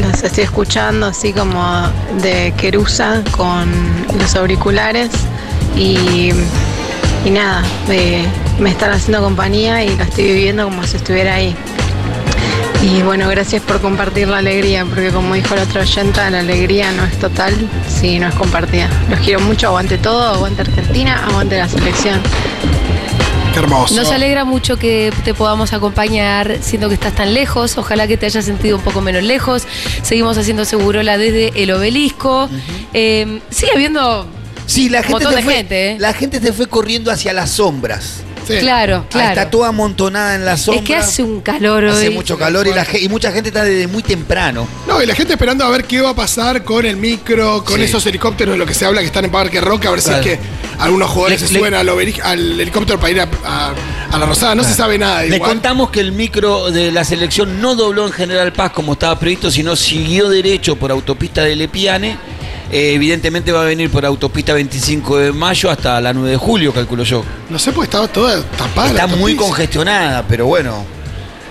los 0.00 0.22
estoy 0.22 0.44
escuchando 0.44 1.06
así 1.06 1.32
como 1.32 1.88
de 2.22 2.54
querusa 2.56 3.22
con 3.36 3.70
los 4.18 4.34
auriculares 4.36 5.10
y, 5.76 6.30
y 7.24 7.30
nada, 7.30 7.62
me, 7.88 8.24
me 8.60 8.70
están 8.70 8.92
haciendo 8.92 9.22
compañía 9.22 9.82
y 9.84 9.96
lo 9.96 10.04
estoy 10.04 10.24
viviendo 10.24 10.64
como 10.64 10.84
si 10.84 10.96
estuviera 10.96 11.34
ahí. 11.34 11.54
Y 12.82 13.00
bueno, 13.00 13.28
gracias 13.30 13.62
por 13.62 13.80
compartir 13.80 14.28
la 14.28 14.38
alegría, 14.38 14.84
porque 14.84 15.08
como 15.10 15.34
dijo 15.34 15.56
la 15.56 15.62
otra 15.62 15.80
oyenta, 15.80 16.28
la 16.28 16.40
alegría 16.40 16.92
no 16.92 17.04
es 17.04 17.18
total 17.18 17.54
si 17.88 18.18
no 18.18 18.28
es 18.28 18.34
compartida. 18.34 18.90
Los 19.08 19.20
quiero 19.20 19.40
mucho, 19.40 19.68
aguante 19.68 19.96
todo, 19.96 20.22
aguante 20.34 20.62
Argentina, 20.62 21.24
aguante 21.26 21.56
la 21.56 21.66
selección. 21.66 22.20
Qué 23.54 23.60
hermoso. 23.60 23.94
Nos 23.94 24.10
alegra 24.10 24.44
mucho 24.44 24.76
que 24.76 25.12
te 25.24 25.32
podamos 25.32 25.72
acompañar, 25.72 26.58
siendo 26.60 26.88
que 26.88 26.94
estás 26.94 27.14
tan 27.14 27.32
lejos. 27.34 27.78
Ojalá 27.78 28.08
que 28.08 28.16
te 28.16 28.26
hayas 28.26 28.44
sentido 28.44 28.76
un 28.76 28.82
poco 28.82 29.00
menos 29.00 29.22
lejos. 29.22 29.62
Seguimos 30.02 30.36
haciendo 30.36 30.64
Segurola 30.64 31.16
desde 31.18 31.52
el 31.62 31.70
obelisco. 31.70 32.48
Eh, 32.92 33.40
sigue 33.50 33.70
habiendo 33.72 34.26
Sí, 34.66 34.88
la 34.88 34.98
un 34.98 35.04
gente, 35.04 35.12
montón 35.14 35.34
de 35.36 35.42
fue, 35.42 35.54
gente, 35.54 35.90
¿eh? 35.92 35.96
la 36.00 36.12
gente 36.14 36.40
se 36.40 36.52
fue 36.52 36.66
corriendo 36.66 37.10
hacia 37.12 37.32
las 37.32 37.50
sombras. 37.50 38.22
Sí. 38.46 38.58
Claro, 38.58 39.06
claro. 39.10 39.28
Está 39.30 39.50
toda 39.50 39.68
amontonada 39.68 40.34
en 40.34 40.44
las 40.44 40.60
es 40.60 40.64
sombras. 40.66 40.84
que 40.86 40.96
hace 40.96 41.22
un 41.22 41.40
calor 41.40 41.84
hoy. 41.84 41.90
Hace 41.90 42.10
mucho 42.10 42.36
calor 42.38 42.66
y, 42.66 42.74
la 42.74 42.86
y 43.00 43.08
mucha 43.08 43.32
gente 43.32 43.48
está 43.48 43.64
desde 43.64 43.86
muy 43.86 44.02
temprano. 44.02 44.66
No, 44.86 45.02
y 45.02 45.06
la 45.06 45.14
gente 45.14 45.32
esperando 45.32 45.64
a 45.64 45.70
ver 45.70 45.84
qué 45.84 46.00
va 46.00 46.10
a 46.10 46.14
pasar 46.14 46.62
con 46.64 46.84
el 46.84 46.96
micro, 46.96 47.64
con 47.64 47.76
Sí. 47.76 47.82
esos 47.84 48.04
helicópteros 48.06 48.52
de 48.54 48.58
lo 48.58 48.66
que 48.66 48.74
se 48.74 48.84
habla 48.84 49.00
que 49.00 49.06
están 49.06 49.24
en 49.24 49.30
Parque 49.30 49.60
Roca, 49.60 49.88
a 49.88 49.92
ver 49.92 50.00
Claro. 50.02 50.22
si 50.22 50.28
es 50.30 50.36
que 50.38 50.42
algunos 50.78 51.10
jugadores 51.10 51.40
Le- 51.40 51.46
se 51.48 51.52
le- 51.54 51.58
suben 51.60 51.74
al, 51.74 52.60
helicóptero 52.60 53.00
para 53.00 53.10
ir 53.10 53.20
a, 53.20 53.28
a- 53.44 53.72
a 54.12 54.18
la 54.18 54.26
Rosada. 54.26 54.54
No 54.54 54.62
se 54.64 54.74
sabe 54.74 54.98
nada 54.98 55.22
Le 55.22 55.38
contamos 55.40 55.90
que 55.90 56.00
el 56.00 56.12
micro 56.12 56.70
de 56.70 56.92
la 56.92 57.04
selección 57.04 57.60
no 57.60 57.74
dobló 57.74 58.06
en 58.06 58.12
General 58.12 58.52
Paz 58.52 58.72
como 58.72 58.92
estaba 58.92 59.18
previsto, 59.18 59.50
sino 59.50 59.74
siguió 59.74 60.28
derecho 60.28 60.76
por 60.76 60.90
autopista 60.90 61.42
de 61.42 61.56
Lepiane. 61.56 62.18
Eh, 62.74 62.94
evidentemente 62.94 63.52
va 63.52 63.62
a 63.62 63.66
venir 63.66 63.88
por 63.88 64.04
autopista 64.04 64.52
25 64.52 65.18
de 65.18 65.32
mayo 65.32 65.70
hasta 65.70 66.00
la 66.00 66.12
9 66.12 66.30
de 66.30 66.36
julio, 66.36 66.72
calculo 66.72 67.04
yo. 67.04 67.24
No 67.48 67.56
sé, 67.56 67.70
porque 67.70 67.84
estaba 67.86 68.08
toda 68.08 68.42
tapada. 68.42 68.88
Está 68.90 69.06
la 69.06 69.16
muy 69.16 69.36
congestionada, 69.36 70.24
pero 70.26 70.46
bueno. 70.46 70.84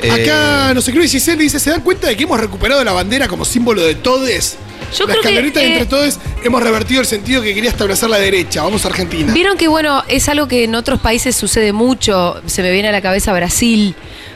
eh, 0.02 0.12
Acá, 0.12 0.74
no 0.74 0.82
sé 0.82 0.92
qué, 0.92 1.08
Giselle 1.08 1.42
dice, 1.42 1.62
¿se 1.62 1.70
dan 1.70 1.80
cuenta 1.80 2.08
de 2.08 2.18
que 2.18 2.24
hemos 2.24 2.38
recuperado 2.38 2.84
la 2.84 2.92
bandera 2.92 3.30
como 3.30 3.46
símbolo 3.46 3.82
de 3.84 3.96
todes? 3.96 4.58
Yo 4.98 5.08
Las 5.08 5.16
creo 5.20 5.22
que, 5.54 5.62
eh, 5.62 5.74
entre 5.74 5.86
todes 5.86 6.20
hemos 6.44 6.62
revertido 6.62 7.00
el 7.00 7.08
sentido 7.08 7.42
que 7.42 7.54
quería 7.54 7.70
establecer 7.70 8.10
la 8.10 8.20
derecha. 8.20 8.62
Vamos 8.64 8.84
a 8.84 8.90
Argentina. 8.90 9.32
Vieron 9.34 9.58
que, 9.58 9.70
bueno, 9.70 10.04
es 10.10 10.28
algo 10.28 10.50
que 10.50 10.66
en 10.66 10.76
otros 10.76 11.00
países 11.00 11.38
sucede 11.38 11.72
mucho. 11.72 12.42
Se 12.48 12.62
me 12.62 12.70
viene 12.72 12.90
a 12.90 12.92
la 12.92 13.02
cabeza 13.02 13.32
Brasil, 13.32 13.96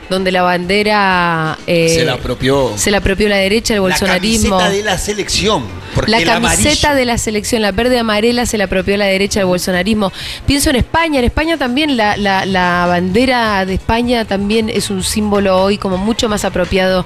donde 0.09 0.31
la 0.31 0.41
bandera. 0.41 1.57
eh, 1.67 1.89
se 1.97 2.05
la 2.05 2.13
apropió. 2.13 2.71
se 2.77 2.91
la 2.91 2.97
apropió 2.97 3.27
la 3.29 3.37
derecha, 3.37 3.73
el 3.73 3.77
La 3.77 3.81
bolsonarismo. 3.81 4.57
camiseta 4.57 4.69
de 4.77 4.83
la 4.83 4.97
selección. 4.97 5.65
Porque 5.95 6.11
la 6.11 6.23
camiseta 6.23 6.93
de 6.93 7.05
la 7.05 7.17
selección, 7.17 7.61
la 7.61 7.71
verde 7.71 7.97
amarela, 7.97 8.45
se 8.45 8.57
la 8.57 8.65
apropió 8.65 8.95
la 8.97 9.05
derecha 9.05 9.39
del 9.39 9.47
bolsonarismo. 9.47 10.11
Pienso 10.45 10.69
en 10.69 10.75
España, 10.75 11.19
en 11.19 11.25
España 11.25 11.57
también 11.57 11.97
la, 11.97 12.15
la- 12.17 12.45
la 12.45 12.85
bandera 12.87 13.65
de 13.65 13.73
España 13.73 14.25
también 14.25 14.69
es 14.69 14.89
un 14.91 15.03
símbolo 15.03 15.57
hoy 15.61 15.77
como 15.77 15.97
mucho 15.97 16.29
más 16.29 16.45
apropiado 16.45 17.05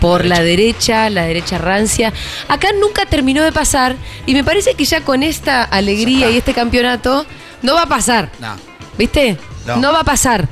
por 0.00 0.24
la 0.24 0.40
derecha, 0.42 1.08
la 1.10 1.24
derecha 1.24 1.58
rancia. 1.58 2.12
Acá 2.48 2.68
nunca 2.80 3.06
terminó 3.06 3.44
de 3.44 3.52
pasar 3.52 3.94
y 4.26 4.34
me 4.34 4.42
parece 4.42 4.74
que 4.74 4.84
ya 4.84 5.02
con 5.02 5.22
esta 5.22 5.62
alegría 5.62 6.30
y 6.30 6.36
este 6.38 6.52
campeonato 6.54 7.24
no 7.62 7.74
va 7.74 7.82
a 7.82 7.86
pasar. 7.88 8.30
No. 8.40 8.56
¿Viste? 8.98 9.36
No. 9.66 9.76
No, 9.76 9.92
va 9.92 10.00
a 10.00 10.04
pasar. 10.04 10.48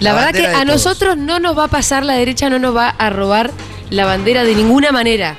La, 0.00 0.12
La 0.12 0.26
verdad 0.26 0.40
que 0.40 0.46
a 0.46 0.52
todos. 0.52 0.66
nosotros 0.66 1.16
no 1.16 1.40
nos 1.40 1.56
va 1.58 1.64
a 1.64 1.68
pasar, 1.68 2.04
la 2.04 2.14
derecha 2.14 2.48
no 2.50 2.58
nos 2.58 2.76
va 2.76 2.88
a 2.88 3.10
robar 3.10 3.50
la 3.90 4.04
bandera 4.04 4.44
de 4.44 4.54
ninguna 4.54 4.92
manera. 4.92 5.36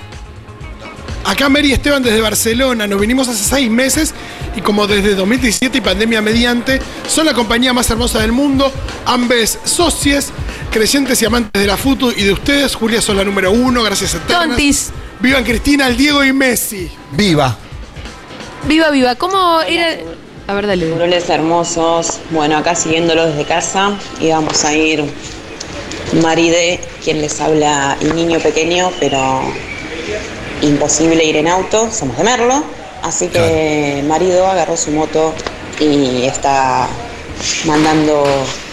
Acá 1.26 1.48
Mary 1.48 1.72
Esteban 1.72 2.02
desde 2.02 2.22
Barcelona, 2.22 2.88
nos 2.88 2.99
vinimos 2.99 3.27
hace 3.27 3.44
seis 3.44 3.69
meses 3.69 4.14
y 4.56 4.61
como 4.61 4.88
desde 4.88 5.15
2017 5.15 5.77
y 5.77 5.81
pandemia 5.81 6.22
mediante, 6.22 6.81
son 7.07 7.26
la 7.26 7.34
compañía 7.34 7.72
más 7.72 7.90
hermosa 7.90 8.19
del 8.19 8.31
mundo, 8.31 8.72
ambes 9.06 9.60
socios, 9.64 10.30
creyentes 10.72 11.22
y 11.22 11.26
amantes 11.26 11.61
de 11.61 11.68
la 11.68 11.77
FUTU 11.77 12.11
y 12.11 12.23
de 12.23 12.34
ustedes, 12.34 12.76
Julia 12.76 13.02
son 13.02 13.18
la 13.18 13.23
número 13.23 13.52
uno, 13.52 13.84
gracias 13.84 14.15
a 14.15 14.19
Tontis. 14.19 14.91
Vivan 15.19 15.44
Cristina, 15.44 15.88
el 15.88 15.98
Diego 15.98 16.23
y 16.23 16.34
Messi. 16.34 16.90
Viva. 17.11 17.56
Viva, 18.68 18.90
viva. 18.90 19.15
¿Cómo 19.15 19.61
era? 19.61 19.98
A 20.50 20.56
ver, 20.56 20.66
dale. 20.66 20.88
Hermosos. 21.28 22.22
Bueno, 22.32 22.58
acá 22.58 22.74
siguiéndolo 22.74 23.28
desde 23.28 23.46
casa 23.46 23.96
y 24.20 24.32
vamos 24.32 24.66
a 24.66 24.74
ir 24.74 25.06
Maride, 26.24 26.80
quien 27.04 27.22
les 27.22 27.40
habla, 27.40 27.96
y 28.02 28.06
niño 28.06 28.40
pequeño, 28.40 28.92
pero 29.00 29.44
imposible 30.64 31.24
ir 31.24 31.36
en 31.36 31.50
auto, 31.50 31.92
somos 31.92 32.18
de 32.18 32.24
Merlo. 32.24 32.64
Así 33.04 33.28
que 33.28 34.04
marido 34.08 34.48
agarró 34.48 34.76
su 34.76 34.90
moto 34.90 35.36
y 35.80 36.24
está 36.24 36.88
mandando 37.66 38.24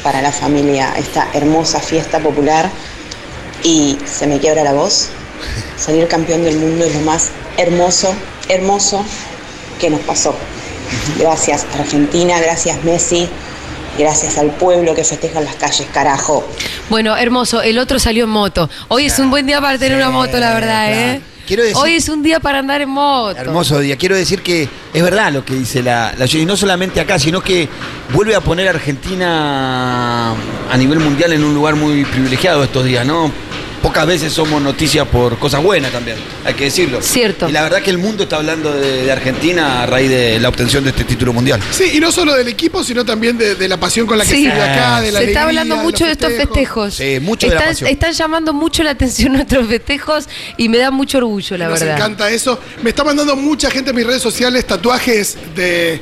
para 0.03 0.23
la 0.23 0.32
familia 0.32 0.94
esta 0.97 1.28
hermosa 1.35 1.78
fiesta 1.81 2.20
popular 2.20 2.70
y 3.62 3.98
se 4.07 4.27
me 4.27 4.39
quiebra 4.39 4.65
la 4.65 4.73
voz. 4.73 5.11
Salir 5.77 6.09
campeón 6.09 6.43
del 6.43 6.57
mundo 6.57 6.86
es 6.86 6.94
lo 6.94 7.01
más 7.03 7.28
hermoso, 7.59 8.15
hermoso 8.48 9.05
que 9.78 9.90
nos 9.90 10.01
pasó. 10.01 10.35
Gracias 11.18 11.66
Argentina, 11.78 12.38
gracias 12.40 12.82
Messi, 12.84 13.28
gracias 13.98 14.38
al 14.38 14.50
pueblo 14.50 14.94
que 14.94 15.04
festeja 15.04 15.38
en 15.38 15.44
las 15.46 15.54
calles, 15.56 15.86
carajo. 15.92 16.46
Bueno, 16.88 17.16
hermoso. 17.16 17.62
El 17.62 17.78
otro 17.78 17.98
salió 17.98 18.24
en 18.24 18.30
moto. 18.30 18.68
Hoy 18.88 19.06
es 19.06 19.18
un 19.18 19.30
buen 19.30 19.46
día 19.46 19.60
para 19.60 19.78
tener 19.78 19.96
una 19.96 20.10
moto, 20.10 20.38
la 20.38 20.54
verdad, 20.54 20.92
¿eh? 20.92 21.20
Quiero 21.46 21.62
decir- 21.62 21.76
Hoy 21.80 21.92
es 21.94 22.08
un 22.08 22.22
día 22.24 22.40
para 22.40 22.58
andar 22.58 22.80
en 22.80 22.88
moto. 22.88 23.38
Hermoso 23.38 23.78
día. 23.78 23.96
Quiero 23.96 24.16
decir 24.16 24.42
que 24.42 24.68
es 24.92 25.02
verdad 25.02 25.32
lo 25.32 25.44
que 25.44 25.54
dice 25.54 25.80
la, 25.80 26.12
la 26.18 26.26
y 26.26 26.44
no 26.44 26.56
solamente 26.56 26.98
acá, 27.00 27.18
sino 27.20 27.40
que 27.40 27.68
vuelve 28.12 28.34
a 28.34 28.40
poner 28.40 28.66
a 28.66 28.70
Argentina 28.70 30.32
a 30.32 30.76
nivel 30.76 30.98
mundial 30.98 31.32
en 31.32 31.44
un 31.44 31.54
lugar 31.54 31.76
muy 31.76 32.04
privilegiado 32.04 32.64
estos 32.64 32.84
días, 32.84 33.06
¿no? 33.06 33.30
Pocas 33.82 34.07
veces 34.07 34.32
somos 34.32 34.61
noticias 34.61 35.07
por 35.07 35.39
cosas 35.39 35.62
buenas 35.62 35.93
también, 35.93 36.16
hay 36.44 36.55
que 36.55 36.65
decirlo. 36.65 37.01
Cierto. 37.03 37.48
Y 37.48 37.53
la 37.53 37.62
verdad 37.62 37.82
que 37.82 37.90
el 37.90 37.98
mundo 37.98 38.24
está 38.24 38.36
hablando 38.36 38.73
de, 38.73 39.05
de 39.05 39.12
Argentina 39.12 39.82
a 39.82 39.86
raíz 39.86 40.11
de 40.11 40.40
la 40.40 40.48
obtención 40.48 40.82
de 40.82 40.90
este 40.90 41.05
título 41.05 41.32
mundial. 41.32 41.61
Sí, 41.70 41.93
y 41.94 42.01
no 42.01 42.11
solo 42.11 42.35
del 42.35 42.48
equipo, 42.48 42.82
sino 42.82 43.05
también 43.05 43.39
de, 43.39 43.55
de 43.55 43.69
la 43.69 43.78
pasión 43.78 44.07
con 44.07 44.19
la 44.19 44.24
que 44.24 44.31
Sí. 44.31 44.44
se 44.44 44.51
vive 44.51 44.61
acá, 44.62 45.01
de 45.01 45.12
la 45.12 45.20
Se 45.20 45.27
está 45.27 45.43
hablando 45.43 45.77
mucho 45.77 46.05
de 46.05 46.12
estos 46.12 46.32
festejos. 46.32 46.94
Sí, 46.94 47.19
mucho 47.20 47.47
de 47.48 47.55
la 47.55 47.61
están, 47.61 47.73
pasión. 47.74 47.90
están 47.90 48.12
llamando 48.12 48.53
mucho 48.53 48.82
la 48.82 48.90
atención 48.90 49.32
nuestros 49.35 49.66
festejos 49.69 50.28
y 50.57 50.69
me 50.69 50.78
da 50.78 50.90
mucho 50.90 51.19
orgullo, 51.19 51.57
la 51.57 51.69
Nos 51.69 51.78
verdad. 51.81 51.97
encanta 51.97 52.31
eso. 52.31 52.59
Me 52.82 52.90
está 52.90 53.05
mandando 53.05 53.36
mucha 53.36 53.70
gente 53.70 53.90
en 53.90 53.97
mis 53.97 54.07
redes 54.07 54.23
sociales 54.23 54.66
tatuajes 54.66 55.36
de, 55.55 56.01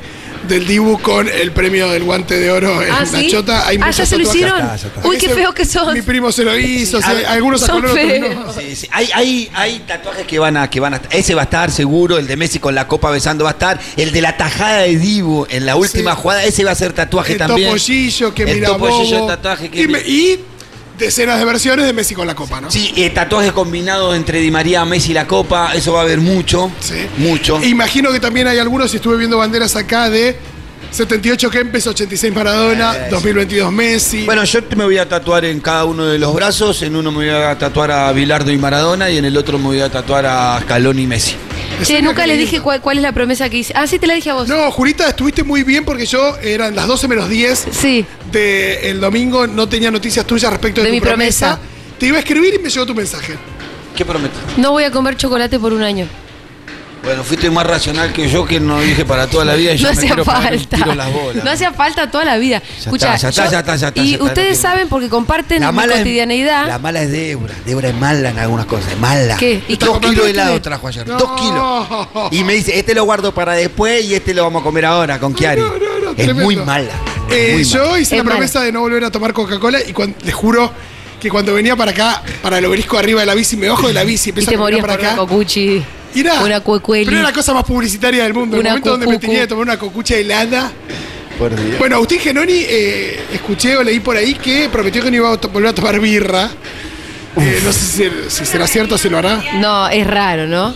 del 0.49 0.67
Dibu 0.67 1.01
con 1.01 1.29
el 1.29 1.53
premio 1.53 1.91
del 1.91 2.05
guante 2.05 2.39
de 2.39 2.51
oro 2.51 2.83
en 2.83 2.91
Ah, 2.93 3.05
la 3.11 3.19
¿sí? 3.21 3.29
chota. 3.31 3.67
Hay 3.67 3.77
Ah, 3.77 3.87
muchos 3.87 3.97
¿ya 3.99 4.07
se 4.07 4.17
lo 4.19 4.23
hicieron? 4.25 4.59
Ya 4.59 4.75
está, 4.75 4.77
ya 4.77 4.89
está. 4.89 5.09
Uy, 5.09 5.17
qué 5.19 5.29
feo 5.31 5.53
que 5.53 5.65
sos. 5.65 5.93
Mi 5.95 6.03
primo 6.03 6.31
se 6.33 6.45
lo 6.45 6.57
hizo, 6.59 7.01
Sí, 7.01 7.09
algunos 7.29 7.61
son 7.61 7.83
sacaron 7.83 7.91
otros 7.91 8.07
feos. 8.07 8.37
no. 8.47 8.53
Sí, 8.53 8.77
sí. 8.77 8.89
Hay, 8.93 9.09
hay, 9.15 9.51
hay 9.55 9.79
tatuajes 9.81 10.27
que 10.27 10.39
van 10.39 10.57
a, 10.57 10.69
que 10.71 10.81
van 10.81 10.95
a 10.95 11.01
ese 11.11 11.35
va 11.35 11.43
a 11.43 11.45
estar 11.45 11.71
seguro, 11.71 12.19
el 12.19 12.27
de 12.27 12.37
Messi 12.37 12.59
con 12.59 12.75
la 12.75 12.87
copa 12.87 13.11
besando 13.11 13.45
va 13.45 13.51
a 13.51 13.53
estar, 13.55 13.81
el 13.97 14.13
de 14.13 14.21
la 14.21 14.37
tajada 14.37 14.83
de 14.83 14.97
Dibu 14.97 15.47
en 15.49 15.67
la 15.67 15.77
última 15.77 16.15
Sí. 16.15 16.21
jugada, 16.23 16.45
ese 16.45 16.65
va 16.65 16.71
a 16.73 16.75
ser 16.75 16.93
tatuaje 16.93 17.33
El 17.33 17.39
también. 17.39 17.69
topollillo 17.69 18.35
que 18.35 18.43
el 18.45 18.55
mira 18.55 18.69
topollillo 18.69 19.17
bobo. 19.19 19.31
de 19.31 19.37
tatuaje 19.37 19.71
que 19.71 19.81
y, 19.83 19.89
me- 19.89 20.01
y 20.01 20.45
decenas 20.99 21.39
de 21.39 21.45
versiones 21.45 21.87
de 21.87 21.93
Messi 21.93 22.15
con 22.15 22.27
la 22.27 22.35
copa, 22.35 22.61
¿no? 22.61 22.71
Sí, 22.71 22.93
eh, 22.97 23.11
tatuajes 23.11 23.53
combinados 23.53 24.15
entre 24.17 24.41
Di 24.41 24.51
María, 24.51 24.85
Messi 24.85 25.11
y 25.11 25.15
la 25.15 25.27
Copa, 25.27 25.73
eso 25.75 25.93
va 25.93 26.01
a 26.01 26.03
haber 26.03 26.21
mucho. 26.21 26.71
Mucho. 27.19 27.63
Imagino 27.63 28.13
que 28.13 28.21
también 28.21 28.47
hay 28.47 28.59
algunos, 28.59 28.91
si 28.91 28.97
estuve 28.97 29.17
viendo 29.17 29.39
banderas 29.39 29.75
acá, 29.77 30.09
de 30.11 30.37
78 30.91 31.51
Kempes, 31.51 31.87
86 31.87 32.33
Maradona, 32.33 33.09
2022 33.11 33.73
Messi. 33.73 34.25
Bueno, 34.25 34.45
yo 34.45 34.61
me 34.77 34.85
voy 34.85 34.99
a 34.99 35.09
tatuar 35.09 35.45
en 35.45 35.61
cada 35.61 35.85
uno 35.85 36.07
de 36.07 36.19
los 36.19 36.33
brazos, 36.35 36.83
en 36.83 36.95
uno 36.95 37.11
me 37.11 37.17
voy 37.17 37.29
a 37.31 37.59
tatuar 37.59 37.91
a 37.91 38.13
Bilardo 38.13 38.53
y 38.53 38.59
Maradona 38.59 39.11
y 39.11 39.19
en 39.19 39.25
el 39.25 39.37
otro 39.37 39.59
me 39.59 39.65
voy 39.65 39.81
a 39.81 39.91
tatuar 39.91 40.27
a 40.27 40.61
Scaloni 40.63 41.03
y 41.03 41.07
Messi. 41.07 41.35
Che, 41.83 42.03
nunca 42.03 42.27
les 42.27 42.39
dije 42.39 42.61
cuál, 42.61 42.81
cuál 42.81 42.99
es 42.99 43.03
la 43.03 43.13
promesa 43.13 43.49
que 43.49 43.59
hice. 43.59 43.73
Ah, 43.77 43.87
sí, 43.87 43.99
te 43.99 44.07
la 44.07 44.15
dije 44.15 44.31
a 44.31 44.35
vos. 44.35 44.49
No, 44.49 44.71
Jurita, 44.71 45.09
estuviste 45.09 45.43
muy 45.43 45.63
bien 45.63 45.85
porque 45.85 46.07
yo 46.07 46.37
eran 46.43 46.75
las 46.77 46.87
12 46.87 47.09
menos 47.09 47.29
10 47.29 47.67
sí. 47.73 48.07
de 48.31 48.91
el 48.91 49.01
domingo, 49.01 49.47
no 49.47 49.69
tenía 49.69 49.91
noticias 49.91 50.27
tuyas 50.27 50.51
respecto 50.51 50.81
de, 50.81 50.87
De 50.87 50.91
tu 50.91 50.95
mi 50.95 51.01
promesa. 51.01 51.59
Te 51.99 52.07
iba 52.07 52.17
a 52.17 52.21
escribir 52.21 52.55
y 52.55 52.59
me 52.59 52.71
llegó 52.71 52.87
tu 52.87 52.95
mensaje. 52.95 53.35
¿Qué 53.97 54.05
prometo? 54.05 54.35
No 54.57 54.73
voy 54.73 54.85
a 54.85 54.91
comer 54.91 55.17
chocolate 55.17 55.59
por 55.59 55.73
un 55.73 55.83
año. 55.83 56.09
Bueno, 57.05 57.23
fuiste 57.23 57.51
más 57.51 57.67
racional 57.67 58.13
que 58.15 58.29
yo 58.31 58.47
que 58.47 58.59
no 58.61 58.81
dije 58.81 59.05
para 59.05 59.27
toda 59.27 59.45
la 59.45 59.55
vida 59.55 59.73
y 59.73 59.77
yo 59.77 59.89
No 59.89 59.93
me 59.95 59.99
hacía 59.99 60.25
falta. 60.25 60.77
tiro 60.77 60.95
las 60.95 61.13
bolas. 61.13 61.45
No 61.45 61.51
hacía 61.51 61.71
falta 61.73 62.11
toda 62.11 62.25
la 62.25 62.39
vida. 62.39 62.63
Escucha, 62.79 63.15
está, 63.15 63.29
ya 63.29 63.29
está, 63.29 63.45
yo- 63.45 63.51
ya 63.51 63.59
está, 63.59 63.77
ya 63.77 63.89
está, 63.89 64.01
Y 64.01 64.07
ya 64.07 64.13
está, 64.15 64.25
ustedes 64.25 64.57
no 64.57 64.63
saben 64.63 64.89
porque 64.89 65.09
comparten 65.11 65.61
La 65.61 65.71
mi 65.71 65.77
mala, 65.77 65.93
es, 65.95 65.99
cotidianeidad. 66.01 66.67
la 66.67 66.79
mala 66.79 67.03
es 67.03 67.11
Débora. 67.13 67.55
Débora 67.67 67.89
es 67.91 67.95
mala 67.97 68.31
en 68.31 68.39
algunas 68.39 68.65
cosas, 68.67 68.93
es 68.93 68.99
mala. 68.99 69.37
¿Qué? 69.37 69.63
¿Y 69.69 69.77
Dos 69.77 69.99
kilos 70.01 70.17
de 70.17 70.23
¿Qué? 70.23 70.31
helado 70.31 70.63
trajo 70.63 70.89
ayer. 70.89 71.05
Dos 71.05 71.41
kilos. 71.41 72.09
Y 72.33 72.43
me 72.45 72.55
dice, 72.55 72.79
este 72.79 72.95
lo 72.95 73.05
guardo 73.05 73.35
para 73.35 73.53
después 73.53 74.03
y 74.05 74.15
este 74.15 74.33
lo 74.33 74.43
vamos 74.45 74.63
a 74.63 74.65
comer 74.65 74.87
ahora 74.87 75.19
con 75.21 75.35
Kiari. 75.35 75.61
es 75.61 76.15
tremendo. 76.17 76.45
muy 76.45 76.57
mala. 76.57 76.93
Eh, 77.31 77.51
muy 77.55 77.65
yo 77.65 77.85
mala. 77.85 77.99
hice 77.99 78.17
la 78.17 78.25
promesa 78.25 78.63
de 78.63 78.73
no 78.73 78.81
volver 78.81 79.05
a 79.05 79.11
tomar 79.11 79.33
Coca-Cola 79.35 79.79
y 79.81 79.93
les 80.25 80.35
juro 80.35 80.73
que 81.21 81.29
cuando 81.29 81.53
venía 81.55 81.77
para 81.77 81.91
acá, 81.91 82.23
para 82.43 82.59
el 82.59 82.65
obelisco 82.65 82.97
arriba 82.99 83.21
de 83.21 83.27
la 83.27 83.35
bici, 83.35 83.57
me 83.57 83.69
bajo 83.69 83.89
de 83.89 83.95
la 83.95 84.05
bici, 84.05 84.29
Y 84.29 84.31
empiezo 84.31 84.51
te 84.51 84.57
a 84.79 84.81
para 84.81 84.95
acá. 84.95 85.17
cocuchi. 85.17 85.83
Mirá, 86.15 86.41
una 86.43 86.61
cuecueli. 86.61 87.05
Pero 87.05 87.17
era 87.19 87.27
la 87.29 87.33
cosa 87.33 87.53
más 87.55 87.65
publicitaria 87.65 88.23
del 88.25 88.35
mundo. 88.35 88.57
El 88.57 88.61
Una 88.61 88.71
momento 88.71 88.91
donde 88.91 89.07
me 89.07 89.19
tenía 89.19 89.41
que 89.41 89.47
tomar 89.49 89.63
una 89.65 89.79
cocucha 89.79 90.17
helada. 90.17 90.71
Por 91.39 91.55
Dios. 91.55 91.79
Bueno, 91.79 91.97
Agustín 91.97 92.21
Genoni, 92.21 92.53
eh, 92.69 93.21
escuché 93.33 93.77
o 93.77 93.83
leí 93.83 93.99
por 94.01 94.17
ahí 94.17 94.35
que 94.35 94.69
prometió 94.71 95.03
que 95.03 95.11
no 95.11 95.17
iba 95.17 95.33
a 95.33 95.37
volver 95.37 95.71
a 95.71 95.75
tomar 95.75 95.99
birra. 96.01 96.49
Eh, 97.37 97.61
no 97.65 97.73
sé 97.73 97.81
si, 98.29 98.31
si 98.31 98.47
será 98.47 98.67
cierto, 98.69 98.97
si 98.97 99.09
lo 99.09 99.19
hará. 99.19 99.43
No, 99.55 99.89
es 99.89 100.07
raro, 100.07 100.47
¿no? 100.47 100.69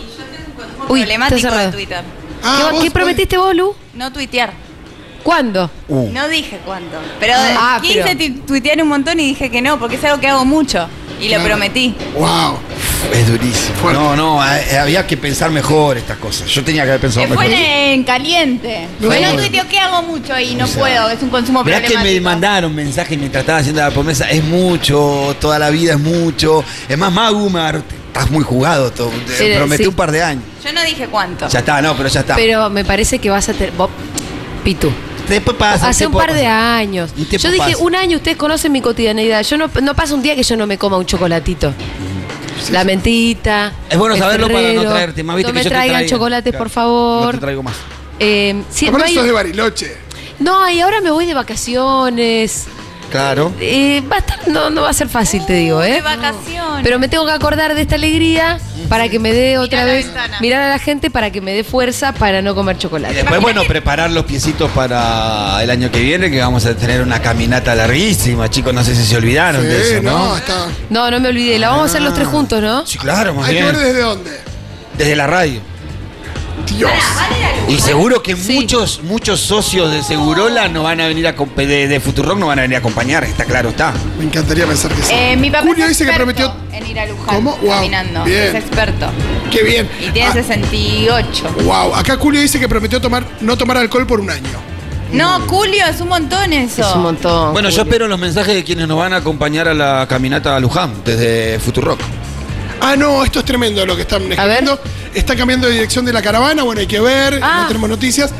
Uy, 0.89 0.99
Problemático 1.01 1.37
está 1.37 1.49
cerrado. 1.49 1.71
de 1.71 1.77
Twitter. 1.77 2.03
Ah, 2.43 2.65
¿Qué, 2.67 2.71
vos 2.73 2.83
qué 2.83 2.91
prometiste 2.91 3.37
vos, 3.37 3.55
Lu? 3.55 3.73
No 3.93 4.11
tuitear. 4.11 4.51
¿Cuándo? 5.23 5.69
Uh. 5.87 6.09
No 6.11 6.27
dije 6.27 6.59
cuánto. 6.65 6.97
Pero 7.19 7.33
Ah, 7.37 7.79
quise 7.81 8.03
pero- 8.17 8.35
tuitear 8.45 8.81
un 8.81 8.87
montón 8.89 9.19
y 9.19 9.27
dije 9.27 9.49
que 9.49 9.61
no, 9.61 9.79
porque 9.79 9.95
es 9.95 10.03
algo 10.03 10.19
que 10.19 10.27
hago 10.27 10.43
mucho. 10.43 10.87
Y 11.21 11.29
lo 11.29 11.41
prometí. 11.43 11.95
Wow. 12.17 12.57
Es 13.13 13.27
durísimo. 13.27 13.91
No, 13.91 14.15
no, 14.15 14.43
eh, 14.55 14.77
había 14.77 15.05
que 15.07 15.17
pensar 15.17 15.51
mejor 15.51 15.97
estas 15.97 16.17
cosas. 16.17 16.47
Yo 16.49 16.63
tenía 16.63 16.83
que 16.83 16.89
haber 16.89 17.01
pensado 17.01 17.27
Que 17.27 17.33
fue 17.33 17.47
mejor. 17.47 17.61
en 17.63 18.03
caliente. 18.03 18.87
No, 18.99 19.07
Bueno, 19.07 19.27
bueno. 19.27 19.41
tuiteo 19.41 19.67
que 19.67 19.79
hago 19.79 20.03
mucho 20.03 20.37
y 20.39 20.55
no 20.55 20.65
O 20.65 20.67
sea, 20.67 20.79
puedo, 20.79 21.09
es 21.09 21.21
un 21.23 21.29
consumo 21.29 21.63
Mirá 21.63 21.77
que 21.81 21.89
me 21.89 21.93
problemático. 21.95 22.23
mandaron 22.29 22.75
mensajes 22.75 23.17
mientras 23.17 23.41
estaba 23.41 23.59
haciendo 23.59 23.81
la 23.81 23.91
promesa. 23.91 24.29
Es 24.29 24.43
mucho, 24.43 25.35
toda 25.39 25.57
la 25.59 25.69
vida 25.69 25.93
es 25.93 25.99
mucho. 25.99 26.63
Es 26.87 26.97
más, 26.97 27.11
Magu, 27.11 27.49
me 27.49 27.59
agarró- 27.59 27.83
estás 28.07 28.29
muy 28.31 28.43
jugado. 28.43 28.91
to- 28.91 29.11
te 29.37 29.53
Eh, 29.53 29.57
prometí 29.57 29.83
sí. 29.83 29.89
un 29.89 29.95
par 29.95 30.11
de 30.11 30.23
años. 30.23 30.43
Yo 30.63 30.73
no 30.73 30.83
dije 30.83 31.07
cuánto. 31.07 31.47
Ya 31.47 31.59
está, 31.59 31.81
no, 31.81 31.95
pero 31.95 32.09
ya 32.09 32.19
está. 32.21 32.35
Pero 32.35 32.69
me 32.69 32.83
parece 32.85 33.19
que 33.19 33.29
vas 33.29 33.47
a 33.49 33.53
tener. 33.53 33.71
Pitu. 34.63 34.91
Después 35.27 35.55
pasa. 35.57 35.89
Hace 35.89 36.07
un 36.07 36.13
par 36.13 36.33
de 36.33 36.45
años. 36.47 37.11
Yo 37.15 37.51
dije, 37.51 37.71
pasa. 37.73 37.77
un 37.83 37.95
año 37.95 38.17
ustedes 38.17 38.35
conocen 38.37 38.71
mi 38.71 38.81
cotidianidad. 38.81 39.43
Yo 39.43 39.57
no, 39.57 39.69
no 39.81 39.93
pasa 39.95 40.15
un 40.15 40.21
día 40.23 40.35
que 40.35 40.43
yo 40.43 40.57
no 40.57 40.65
me 40.67 40.77
coma 40.77 40.97
un 40.97 41.05
chocolatito. 41.05 41.71
La 42.71 42.83
mentita. 42.83 43.71
Es 43.89 43.97
bueno 43.97 44.15
saberlo 44.17 44.47
para 44.47 44.73
no 44.73 44.81
traerte 44.83 45.23
más, 45.23 45.35
viste 45.37 45.51
No 45.51 45.53
que 45.53 45.59
me 45.59 45.63
yo 45.63 45.69
te 45.69 45.75
traigan 45.75 45.95
traiga. 45.97 46.09
chocolate, 46.15 46.49
Claro. 46.51 46.63
por 46.65 46.69
favor. 46.69 47.25
No 47.25 47.31
te 47.31 47.37
traigo 47.39 47.63
más. 47.63 47.75
Eh, 48.19 48.63
sí, 48.69 48.89
no, 48.91 48.97
hay- 49.03 49.13
sos 49.15 49.25
de 49.25 49.31
Bariloche. 49.31 49.97
no, 50.39 50.69
y 50.69 50.79
ahora 50.81 51.01
me 51.01 51.09
voy 51.11 51.25
de 51.25 51.33
vacaciones. 51.33 52.67
Claro. 53.09 53.51
Eh, 53.59 54.01
va 54.11 54.17
a 54.17 54.19
estar, 54.19 54.47
no, 54.47 54.69
no 54.69 54.83
va 54.83 54.89
a 54.89 54.93
ser 54.93 55.09
fácil, 55.09 55.45
te 55.45 55.53
digo, 55.53 55.81
¿eh? 55.83 55.93
De 55.93 56.01
vacaciones. 56.01 56.81
Pero 56.83 56.99
me 56.99 57.07
tengo 57.07 57.25
que 57.25 57.31
acordar 57.31 57.73
de 57.75 57.81
esta 57.81 57.95
alegría 57.95 58.59
para 58.87 59.09
que 59.09 59.19
me 59.19 59.33
dé 59.33 59.57
otra 59.57 59.83
vez, 59.85 60.07
mirar 60.41 60.61
a 60.61 60.69
la 60.69 60.79
gente 60.79 61.09
para 61.09 61.31
que 61.31 61.41
me 61.41 61.53
dé 61.53 61.63
fuerza 61.63 62.13
para 62.13 62.41
no 62.41 62.55
comer 62.55 62.75
Y 62.75 62.79
chocolate. 62.79 63.13
después, 63.15 63.41
bueno, 63.41 63.63
preparar 63.65 64.11
los 64.11 64.25
piecitos 64.25 64.69
para 64.71 65.61
el 65.63 65.69
año 65.69 65.91
que 65.91 65.99
viene, 66.01 66.29
que 66.31 66.39
vamos 66.39 66.65
a 66.65 66.75
tener 66.75 67.01
una 67.01 67.21
caminata 67.21 67.75
larguísima, 67.75 68.49
chicos. 68.49 68.73
No 68.73 68.83
sé 68.83 68.95
si 68.95 69.03
se 69.05 69.17
olvidaron 69.17 69.61
de 69.63 69.81
eso, 69.81 70.01
¿no? 70.01 70.37
está. 70.37 70.67
No, 70.89 71.09
no 71.11 71.19
me 71.19 71.29
olvidé, 71.29 71.59
la 71.59 71.69
vamos 71.69 71.83
a 71.83 71.85
hacer 71.87 72.01
los 72.01 72.13
tres 72.13 72.27
juntos, 72.27 72.61
¿no? 72.61 72.85
Sí, 72.85 72.97
claro, 72.97 73.33
más 73.33 73.47
Hay 73.47 73.55
que 73.55 73.61
bien. 73.61 73.73
ver 73.75 73.83
desde 73.85 74.01
dónde. 74.01 74.31
Desde 74.97 75.15
la 75.15 75.27
radio. 75.27 75.61
Dios. 76.77 76.91
Y 77.67 77.79
seguro 77.79 78.21
que 78.23 78.35
muchos, 78.35 79.01
muchos 79.03 79.39
socios 79.39 79.91
de 79.91 80.01
Segurola 80.03 80.67
no 80.67 80.83
van 80.83 80.99
a 81.01 81.07
venir 81.07 81.27
a 81.27 81.35
comp- 81.35 81.55
de, 81.55 81.87
de 81.87 81.99
Futurock 81.99 82.37
no 82.37 82.47
van 82.47 82.59
a 82.59 82.61
venir 82.63 82.75
a 82.77 82.79
acompañar, 82.79 83.23
está 83.23 83.45
claro, 83.45 83.69
está. 83.69 83.93
Me 84.17 84.25
encantaría 84.25 84.65
pensar 84.65 84.91
que 84.91 85.03
sí. 85.03 85.11
Eh, 85.13 85.37
mi 85.37 85.49
papá 85.51 85.65
Julio 85.67 85.83
es 85.85 85.89
dice 85.89 86.05
que 86.05 86.11
experto 86.11 86.33
prometió. 86.35 86.77
en 86.77 86.87
ir 86.87 86.99
a 86.99 87.05
Luján 87.05 87.35
¿Cómo? 87.35 87.57
Wow, 87.57 87.69
caminando. 87.69 88.23
bien. 88.23 88.39
Es 88.43 88.55
experto. 88.55 89.07
Qué 89.51 89.63
bien. 89.63 89.89
Y 89.99 90.09
tiene 90.11 90.31
68. 90.33 91.55
Wow, 91.63 91.95
acá 91.95 92.17
Julio 92.17 92.41
dice 92.41 92.59
que 92.59 92.67
prometió 92.67 92.99
tomar, 92.99 93.23
no 93.41 93.57
tomar 93.57 93.77
alcohol 93.77 94.07
por 94.07 94.19
un 94.19 94.29
año. 94.29 94.59
No, 95.11 95.39
Julio, 95.47 95.83
es 95.87 95.99
un 96.01 96.07
montón 96.09 96.53
eso. 96.53 96.87
Es 96.87 96.95
un 96.95 97.01
montón. 97.01 97.51
Bueno, 97.53 97.69
yo 97.69 97.81
espero 97.81 98.07
los 98.07 98.19
mensajes 98.19 98.53
de 98.53 98.63
quienes 98.63 98.87
nos 98.87 98.97
van 98.99 99.13
a 99.13 99.17
acompañar 99.17 99.67
a 99.67 99.73
la 99.73 100.05
caminata 100.07 100.55
a 100.55 100.59
Luján 100.59 100.93
desde 101.03 101.59
Futurock. 101.59 101.99
Ah, 102.81 102.95
no, 102.95 103.23
esto 103.25 103.39
es 103.39 103.45
tremendo 103.45 103.85
lo 103.85 103.95
que 103.95 104.03
están 104.03 104.31
escribiendo. 104.31 104.79
Está 105.13 105.35
cambiando 105.35 105.67
de 105.67 105.73
dirección 105.73 106.05
de 106.05 106.13
la 106.13 106.21
caravana, 106.21 106.63
bueno, 106.63 106.81
hay 106.81 106.87
que 106.87 106.99
ver, 106.99 107.39
Ah. 107.41 107.61
no 107.61 107.67
tenemos 107.67 107.89
noticias. 107.89 108.31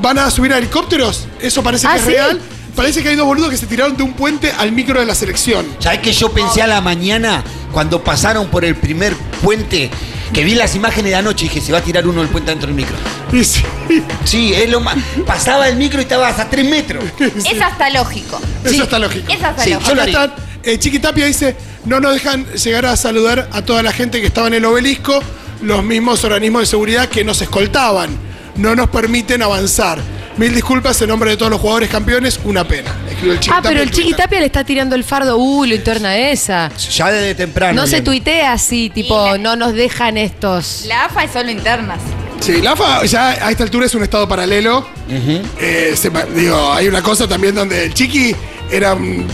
¿Van 0.00 0.18
a 0.18 0.30
subir 0.30 0.52
a 0.52 0.58
helicópteros? 0.58 1.26
Eso 1.40 1.62
parece 1.62 1.86
Ah, 1.86 1.92
que 1.92 1.98
es 1.98 2.04
¿sí? 2.04 2.10
real. 2.10 2.40
Parece 2.74 3.02
que 3.02 3.10
hay 3.10 3.16
dos 3.16 3.26
boludos 3.26 3.50
que 3.50 3.56
se 3.56 3.66
tiraron 3.66 3.96
de 3.96 4.02
un 4.02 4.14
puente 4.14 4.50
al 4.58 4.72
micro 4.72 4.98
de 4.98 5.06
la 5.06 5.14
selección. 5.14 5.66
¿Sabes 5.78 6.00
que 6.00 6.12
yo 6.12 6.30
pensé 6.32 6.62
a 6.62 6.66
la 6.66 6.80
mañana 6.80 7.44
cuando 7.70 8.02
pasaron 8.02 8.48
por 8.48 8.64
el 8.64 8.74
primer 8.76 9.14
puente? 9.42 9.90
Que 10.32 10.42
vi 10.44 10.54
las 10.54 10.74
imágenes 10.74 11.10
de 11.10 11.16
anoche 11.16 11.44
y 11.44 11.48
dije, 11.50 11.60
se 11.60 11.72
va 11.72 11.78
a 11.78 11.82
tirar 11.82 12.06
uno 12.06 12.20
del 12.22 12.30
puente 12.30 12.50
dentro 12.50 12.66
del 12.68 12.74
micro. 12.74 12.94
Y 13.32 13.44
sí, 13.44 13.62
Sí, 14.24 14.54
es 14.54 14.70
lo 14.70 14.80
más. 14.80 14.96
Pasaba 15.26 15.68
el 15.68 15.76
micro 15.76 16.00
y 16.00 16.04
estabas 16.04 16.38
a 16.40 16.48
tres 16.48 16.66
metros. 16.66 17.04
Es 17.44 17.60
hasta 17.60 17.90
lógico. 17.90 18.40
eso 18.64 18.82
está 18.84 18.98
lógico. 18.98 19.30
Es 19.30 19.42
hasta 19.42 19.62
Sí, 19.64 19.70
lógico. 19.70 19.88
yo 19.90 19.94
lo 19.94 20.02
Acá 20.02 20.10
haría. 20.22 20.34
están, 20.34 20.44
eh, 20.64 20.78
Chiqui 20.78 20.98
Tapia 20.98 21.26
dice, 21.26 21.54
no 21.84 22.00
nos 22.00 22.14
dejan 22.14 22.46
llegar 22.54 22.86
a 22.86 22.96
saludar 22.96 23.50
a 23.52 23.60
toda 23.62 23.82
la 23.82 23.92
gente 23.92 24.22
que 24.22 24.26
estaba 24.28 24.46
en 24.46 24.54
el 24.54 24.64
obelisco, 24.64 25.22
los 25.62 25.82
mismos 25.84 26.22
organismos 26.24 26.62
de 26.62 26.66
seguridad 26.66 27.08
que 27.08 27.24
nos 27.24 27.40
escoltaban. 27.42 28.10
No 28.56 28.74
nos 28.74 28.90
permiten 28.90 29.42
avanzar. 29.42 29.98
Mil 30.36 30.54
disculpas 30.54 31.00
en 31.02 31.08
nombre 31.08 31.30
de 31.30 31.36
todos 31.36 31.50
los 31.50 31.60
jugadores 31.60 31.90
campeones, 31.90 32.40
una 32.44 32.66
pena. 32.66 32.90
El 33.22 33.38
Chiqui 33.38 33.54
Ah, 33.54 33.60
pero 33.62 33.80
el 33.80 33.90
Chiqui 33.90 34.02
Twitter. 34.08 34.24
Tapia 34.24 34.40
le 34.40 34.46
está 34.46 34.64
tirando 34.64 34.94
el 34.94 35.04
fardo. 35.04 35.36
Uh, 35.36 35.66
lo 35.66 35.74
interna 35.74 36.16
esa. 36.16 36.70
Ya 36.74 37.10
desde 37.10 37.34
temprano. 37.34 37.80
No 37.80 37.86
se 37.86 38.00
tuitea 38.00 38.52
así, 38.52 38.90
tipo, 38.90 39.36
no 39.38 39.56
nos 39.56 39.74
dejan 39.74 40.16
estos. 40.16 40.84
La 40.86 41.04
AFA 41.04 41.24
es 41.24 41.32
solo 41.32 41.50
internas. 41.50 42.00
Sí, 42.40 42.60
la 42.62 42.72
AFA 42.72 43.04
ya 43.04 43.46
a 43.46 43.50
esta 43.50 43.62
altura 43.62 43.86
es 43.86 43.94
un 43.94 44.02
estado 44.02 44.26
paralelo. 44.26 44.86
Eh, 45.60 45.94
se 45.96 46.10
digo, 46.34 46.72
hay 46.72 46.88
una 46.88 47.02
cosa 47.02 47.28
también 47.28 47.54
donde 47.54 47.84
el 47.84 47.94
Chiqui 47.94 48.34
era 48.70 48.94
un, 48.94 49.26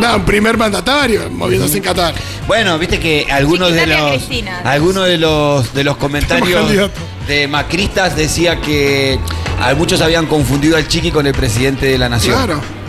nada, 0.00 0.16
un 0.16 0.24
primer 0.24 0.56
mandatario 0.56 1.30
moviéndose 1.30 1.76
en 1.78 1.82
Qatar. 1.82 2.14
Bueno, 2.46 2.78
viste 2.78 2.98
que 2.98 3.26
algunos 3.30 3.72
de 3.72 3.86
los 3.86 4.12
Cristina. 4.12 4.60
algunos 4.64 5.06
de 5.06 5.18
los 5.18 5.72
de 5.74 5.84
los 5.84 5.96
comentarios 5.96 6.60
candidato. 6.60 7.00
de 7.28 7.46
macristas 7.48 8.16
decía 8.16 8.60
que 8.60 9.18
a 9.60 9.74
muchos 9.74 10.00
habían 10.00 10.26
confundido 10.26 10.76
al 10.76 10.88
Chiqui 10.88 11.10
con 11.10 11.26
el 11.26 11.34
presidente 11.34 11.86
de 11.86 11.98
la 11.98 12.08
nación. 12.08 12.34
Claro. 12.36 12.79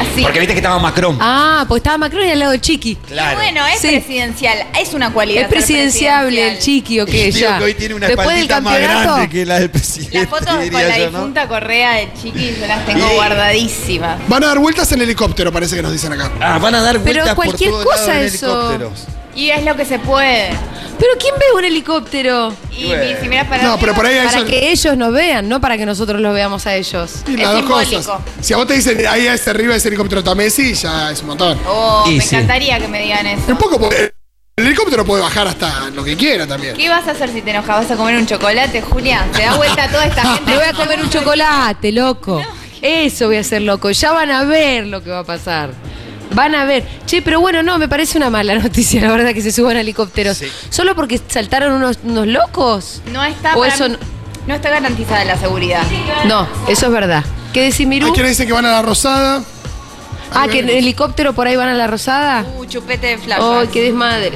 Así. 0.00 0.22
Porque 0.22 0.38
viste 0.40 0.54
que 0.54 0.58
estaba 0.60 0.78
Macron. 0.78 1.16
Ah, 1.20 1.64
pues 1.68 1.80
estaba 1.80 1.98
Macron 1.98 2.26
y 2.26 2.30
al 2.30 2.38
lado 2.38 2.52
del 2.52 2.60
Chiqui. 2.60 2.96
Claro. 2.96 3.36
Bueno, 3.36 3.66
es 3.66 3.80
Sí. 3.80 3.88
presidencial. 3.88 4.58
Es 4.80 4.94
una 4.94 5.12
cualidad. 5.12 5.42
Es 5.42 5.48
ser 5.48 5.56
presidenciable 5.58 6.40
el 6.42 6.56
presidencial. 6.56 6.64
Chiqui 6.82 7.00
o 7.00 7.06
qué, 7.06 7.24
Digo 7.32 7.38
ya. 7.38 7.58
que 7.58 7.64
hoy 7.64 7.74
tiene 7.74 7.94
una 7.94 8.06
Después 8.06 8.28
del 8.28 8.36
espaldita 8.38 8.60
más 8.60 8.72
campeonato. 8.74 9.12
grande 9.14 9.28
que 9.30 9.46
la 9.46 9.58
del 9.60 9.70
presidente. 9.70 10.18
Las 10.18 10.28
fotos 10.28 10.46
con 10.46 10.60
diría 10.62 10.82
la 10.88 10.98
yo, 10.98 11.10
¿no? 11.10 11.18
difunta 11.18 11.48
correa 11.48 11.92
de 11.94 12.08
Chiqui 12.20 12.56
yo 12.60 12.66
las 12.66 12.86
tengo 12.86 13.08
Sí. 13.08 13.14
guardadísimas. 13.14 14.18
Van 14.28 14.44
a 14.44 14.46
dar 14.48 14.58
vueltas 14.58 14.90
en 14.92 15.02
helicóptero, 15.02 15.52
parece 15.52 15.76
que 15.76 15.82
nos 15.82 15.92
dicen 15.92 16.12
acá. 16.12 16.30
Ah, 16.40 16.58
van 16.58 16.74
a 16.74 16.80
dar 16.82 16.98
Pero 17.00 17.14
vueltas 17.20 17.34
cualquier 17.34 17.70
por 17.70 17.82
todos 17.84 17.94
cosa 17.96 18.06
lados 18.08 18.20
en 18.28 18.34
eso. 18.34 18.46
helicópteros. 18.70 19.04
Y 19.38 19.50
es 19.50 19.64
lo 19.64 19.76
que 19.76 19.84
se 19.84 19.98
puede. 20.00 20.50
Pero 20.98 21.12
¿quién 21.20 21.32
ve 21.38 21.44
un 21.56 21.64
helicóptero? 21.64 22.52
Y 22.76 22.86
Bueno. 22.86 23.20
si 23.22 23.28
miras 23.28 23.46
para 23.46 23.62
No, 23.62 23.78
pero 23.78 23.94
por 23.94 24.04
ahí 24.04 24.16
hay 24.18 24.26
Para 24.26 24.38
eso- 24.38 24.46
que 24.48 24.70
ellos 24.72 24.96
nos 24.96 25.12
vean, 25.12 25.48
no 25.48 25.60
para 25.60 25.76
que 25.78 25.86
nosotros 25.86 26.20
los 26.20 26.34
veamos 26.34 26.66
a 26.66 26.74
ellos. 26.74 27.22
Y 27.28 27.34
es 27.34 27.40
las 27.40 27.52
dos 27.52 27.60
simbólico. 27.60 27.96
cosas. 27.98 28.20
Si 28.40 28.52
a 28.52 28.56
vos 28.56 28.66
te 28.66 28.74
dicen 28.74 29.06
ahí 29.06 29.28
es 29.28 29.46
arriba 29.46 29.76
ese 29.76 29.88
helicóptero 29.88 30.18
está 30.20 30.34
Messi, 30.34 30.74
ya 30.74 31.12
es 31.12 31.20
un 31.20 31.28
montón. 31.28 31.56
Oh, 31.68 32.04
Y 32.08 32.16
me 32.16 32.20
sí. 32.20 32.34
encantaría 32.34 32.80
que 32.80 32.88
me 32.88 33.00
digan 33.00 33.26
eso. 33.28 33.42
Un 33.46 33.58
poco, 33.58 33.78
porque 33.78 34.12
el 34.56 34.66
helicóptero 34.66 35.04
puede 35.04 35.22
bajar 35.22 35.46
hasta 35.46 35.88
lo 35.90 36.02
que 36.02 36.16
quiera 36.16 36.44
también. 36.48 36.76
¿Qué 36.76 36.88
vas 36.88 37.06
a 37.06 37.12
hacer 37.12 37.30
si 37.30 37.42
te 37.42 37.50
enojas? 37.52 37.76
¿Vas 37.82 37.90
a 37.92 37.96
comer 37.96 38.16
un 38.16 38.26
chocolate, 38.26 38.82
Julia? 38.82 39.24
¿Te 39.36 39.42
da 39.42 39.54
vuelta 39.54 39.88
toda 39.88 40.04
esta 40.04 40.22
gente? 40.34 40.52
Voy 40.52 40.64
a 40.64 40.72
comer 40.72 41.00
un 41.00 41.10
chocolate, 41.10 41.92
loco. 41.92 42.42
Eso 42.82 43.26
voy 43.28 43.36
a 43.36 43.40
hacer, 43.40 43.62
loco. 43.62 43.88
Ya 43.92 44.10
van 44.10 44.32
a 44.32 44.42
ver 44.42 44.86
lo 44.88 45.02
que 45.04 45.10
va 45.10 45.20
a 45.20 45.24
pasar. 45.24 45.70
Van 46.34 46.54
a 46.54 46.64
ver. 46.64 46.84
Che, 47.06 47.22
pero 47.22 47.40
bueno, 47.40 47.62
no, 47.62 47.78
me 47.78 47.88
parece 47.88 48.18
una 48.18 48.30
mala 48.30 48.54
noticia, 48.58 49.00
la 49.00 49.10
verdad, 49.10 49.32
que 49.32 49.42
se 49.42 49.50
suban 49.52 49.76
a 49.76 49.80
helicópteros. 49.80 50.36
Sí. 50.38 50.46
¿Solo 50.70 50.94
porque 50.94 51.20
saltaron 51.28 51.72
unos, 51.72 51.98
unos 52.04 52.26
locos? 52.26 53.00
No 53.12 53.24
está, 53.24 53.56
O 53.56 53.60
para 53.60 53.74
eso 53.74 53.88
mí- 53.88 53.96
no- 54.00 54.18
no 54.48 54.54
está 54.54 54.70
garantizada 54.70 55.24
la 55.24 55.36
seguridad. 55.38 55.82
No, 56.26 56.48
eso 56.68 56.86
es 56.86 56.92
verdad. 56.92 57.24
¿Qué 57.52 57.62
decís, 57.62 57.86
Mirú? 57.86 58.06
Hay 58.06 58.12
quienes 58.12 58.32
dicen 58.32 58.46
que 58.46 58.52
van 58.52 58.64
a 58.66 58.70
la 58.72 58.82
Rosada. 58.82 59.42
Ah, 60.34 60.46
que 60.50 60.58
en 60.60 60.68
helicóptero 60.68 61.32
por 61.32 61.46
ahí 61.46 61.56
van 61.56 61.68
a 61.70 61.74
la 61.74 61.86
Rosada. 61.86 62.44
Uh, 62.56 62.64
chupete 62.66 63.06
de 63.08 63.18
flash. 63.18 63.40
Ay, 63.42 63.68
qué 63.72 63.82
desmadre. 63.82 64.32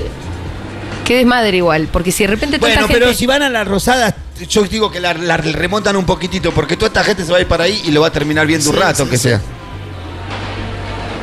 Qué 1.04 1.16
desmadre 1.16 1.56
igual, 1.56 1.88
porque 1.92 2.12
si 2.12 2.22
de 2.24 2.28
repente 2.28 2.58
toda 2.58 2.68
Bueno, 2.70 2.82
esta 2.86 2.92
pero 2.92 3.06
gente- 3.06 3.18
si 3.18 3.26
van 3.26 3.42
a 3.42 3.48
la 3.50 3.64
Rosada, 3.64 4.14
yo 4.48 4.62
digo 4.64 4.90
que 4.90 5.00
la, 5.00 5.12
la 5.14 5.36
remontan 5.36 5.96
un 5.96 6.06
poquitito, 6.06 6.52
porque 6.52 6.76
toda 6.76 6.86
esta 6.88 7.04
gente 7.04 7.24
se 7.24 7.32
va 7.32 7.38
a 7.38 7.40
ir 7.40 7.46
para 7.48 7.64
ahí 7.64 7.82
y 7.84 7.90
lo 7.90 8.00
va 8.02 8.06
a 8.06 8.12
terminar 8.12 8.46
viendo 8.46 8.70
un 8.70 8.76
rato, 8.76 9.04
sí, 9.04 9.10
que 9.10 9.16
sí. 9.18 9.28
sea. 9.30 9.40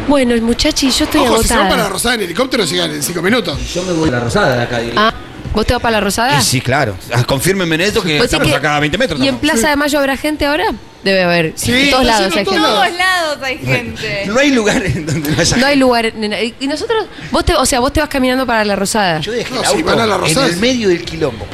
Bueno, 0.09 0.35
muchachi, 0.41 0.89
yo 0.89 1.05
estoy 1.05 1.21
Ojo, 1.21 1.41
si 1.41 1.47
se 1.47 1.53
van 1.53 1.59
agotada. 1.61 1.69
para 1.69 1.83
la 1.83 1.89
Rosada 1.89 2.15
en 2.15 2.21
helicóptero, 2.21 2.65
llegan 2.65 2.91
en 2.91 3.03
cinco 3.03 3.21
minutos. 3.21 3.57
Yo 3.73 3.83
me 3.83 3.93
voy 3.93 4.09
a 4.09 4.13
la 4.13 4.19
Rosada 4.21 4.55
de 4.57 4.63
acá, 4.63 4.79
Ah, 4.97 5.13
¿vos 5.53 5.65
te 5.67 5.73
vas 5.73 5.81
para 5.81 5.91
la 5.97 5.99
Rosada? 6.01 6.39
Y 6.39 6.41
sí, 6.41 6.61
claro. 6.61 6.95
Ah, 7.13 7.23
Confírmenme 7.23 7.75
en 7.75 7.81
esto 7.81 8.01
que 8.01 8.17
¿Vos 8.17 8.23
decís 8.23 8.33
estamos 8.33 8.47
que- 8.49 8.55
acá 8.55 8.75
a 8.77 8.79
20 8.79 8.97
metros. 8.97 9.19
¿Y 9.19 9.27
en 9.27 9.35
estamos. 9.35 9.51
Plaza 9.53 9.69
de 9.69 9.75
Mayo 9.75 9.99
habrá 9.99 10.17
gente 10.17 10.45
ahora? 10.47 10.65
Debe 11.03 11.23
haber. 11.23 11.53
Sí, 11.55 11.71
en 11.71 11.89
todos 11.91 12.01
está 12.03 12.19
lados 12.19 12.35
lleno 12.35 12.39
hay 12.39 12.45
todo. 12.45 12.53
gente. 12.55 12.67
En 12.67 12.73
todos 12.73 12.97
lados 12.97 13.37
hay 13.43 13.57
gente. 13.59 14.25
No 14.27 14.39
hay 14.39 14.51
lugar 14.51 14.83
en 14.85 15.05
donde 15.05 15.31
no 15.31 15.39
haya 15.41 15.57
No 15.57 15.65
hay 15.67 15.75
lugar. 15.77 16.13
nena. 16.15 16.37
Y 16.41 16.67
nosotros, 16.67 17.05
vos 17.31 17.45
te, 17.45 17.53
o 17.55 17.65
sea, 17.65 17.79
vos 17.79 17.93
te 17.93 17.99
vas 17.99 18.09
caminando 18.09 18.45
para 18.47 18.65
la 18.65 18.75
Rosada. 18.75 19.19
Yo 19.21 19.31
dejé 19.31 19.53
No, 19.53 19.61
el 19.61 19.65
si 19.67 19.73
auto 19.75 19.85
van 19.85 19.99
a 19.99 20.05
la 20.07 20.15
en 20.15 20.21
Rosada. 20.21 20.47
el 20.47 20.57
medio 20.57 20.89
del 20.89 21.05
quilombo. 21.05 21.45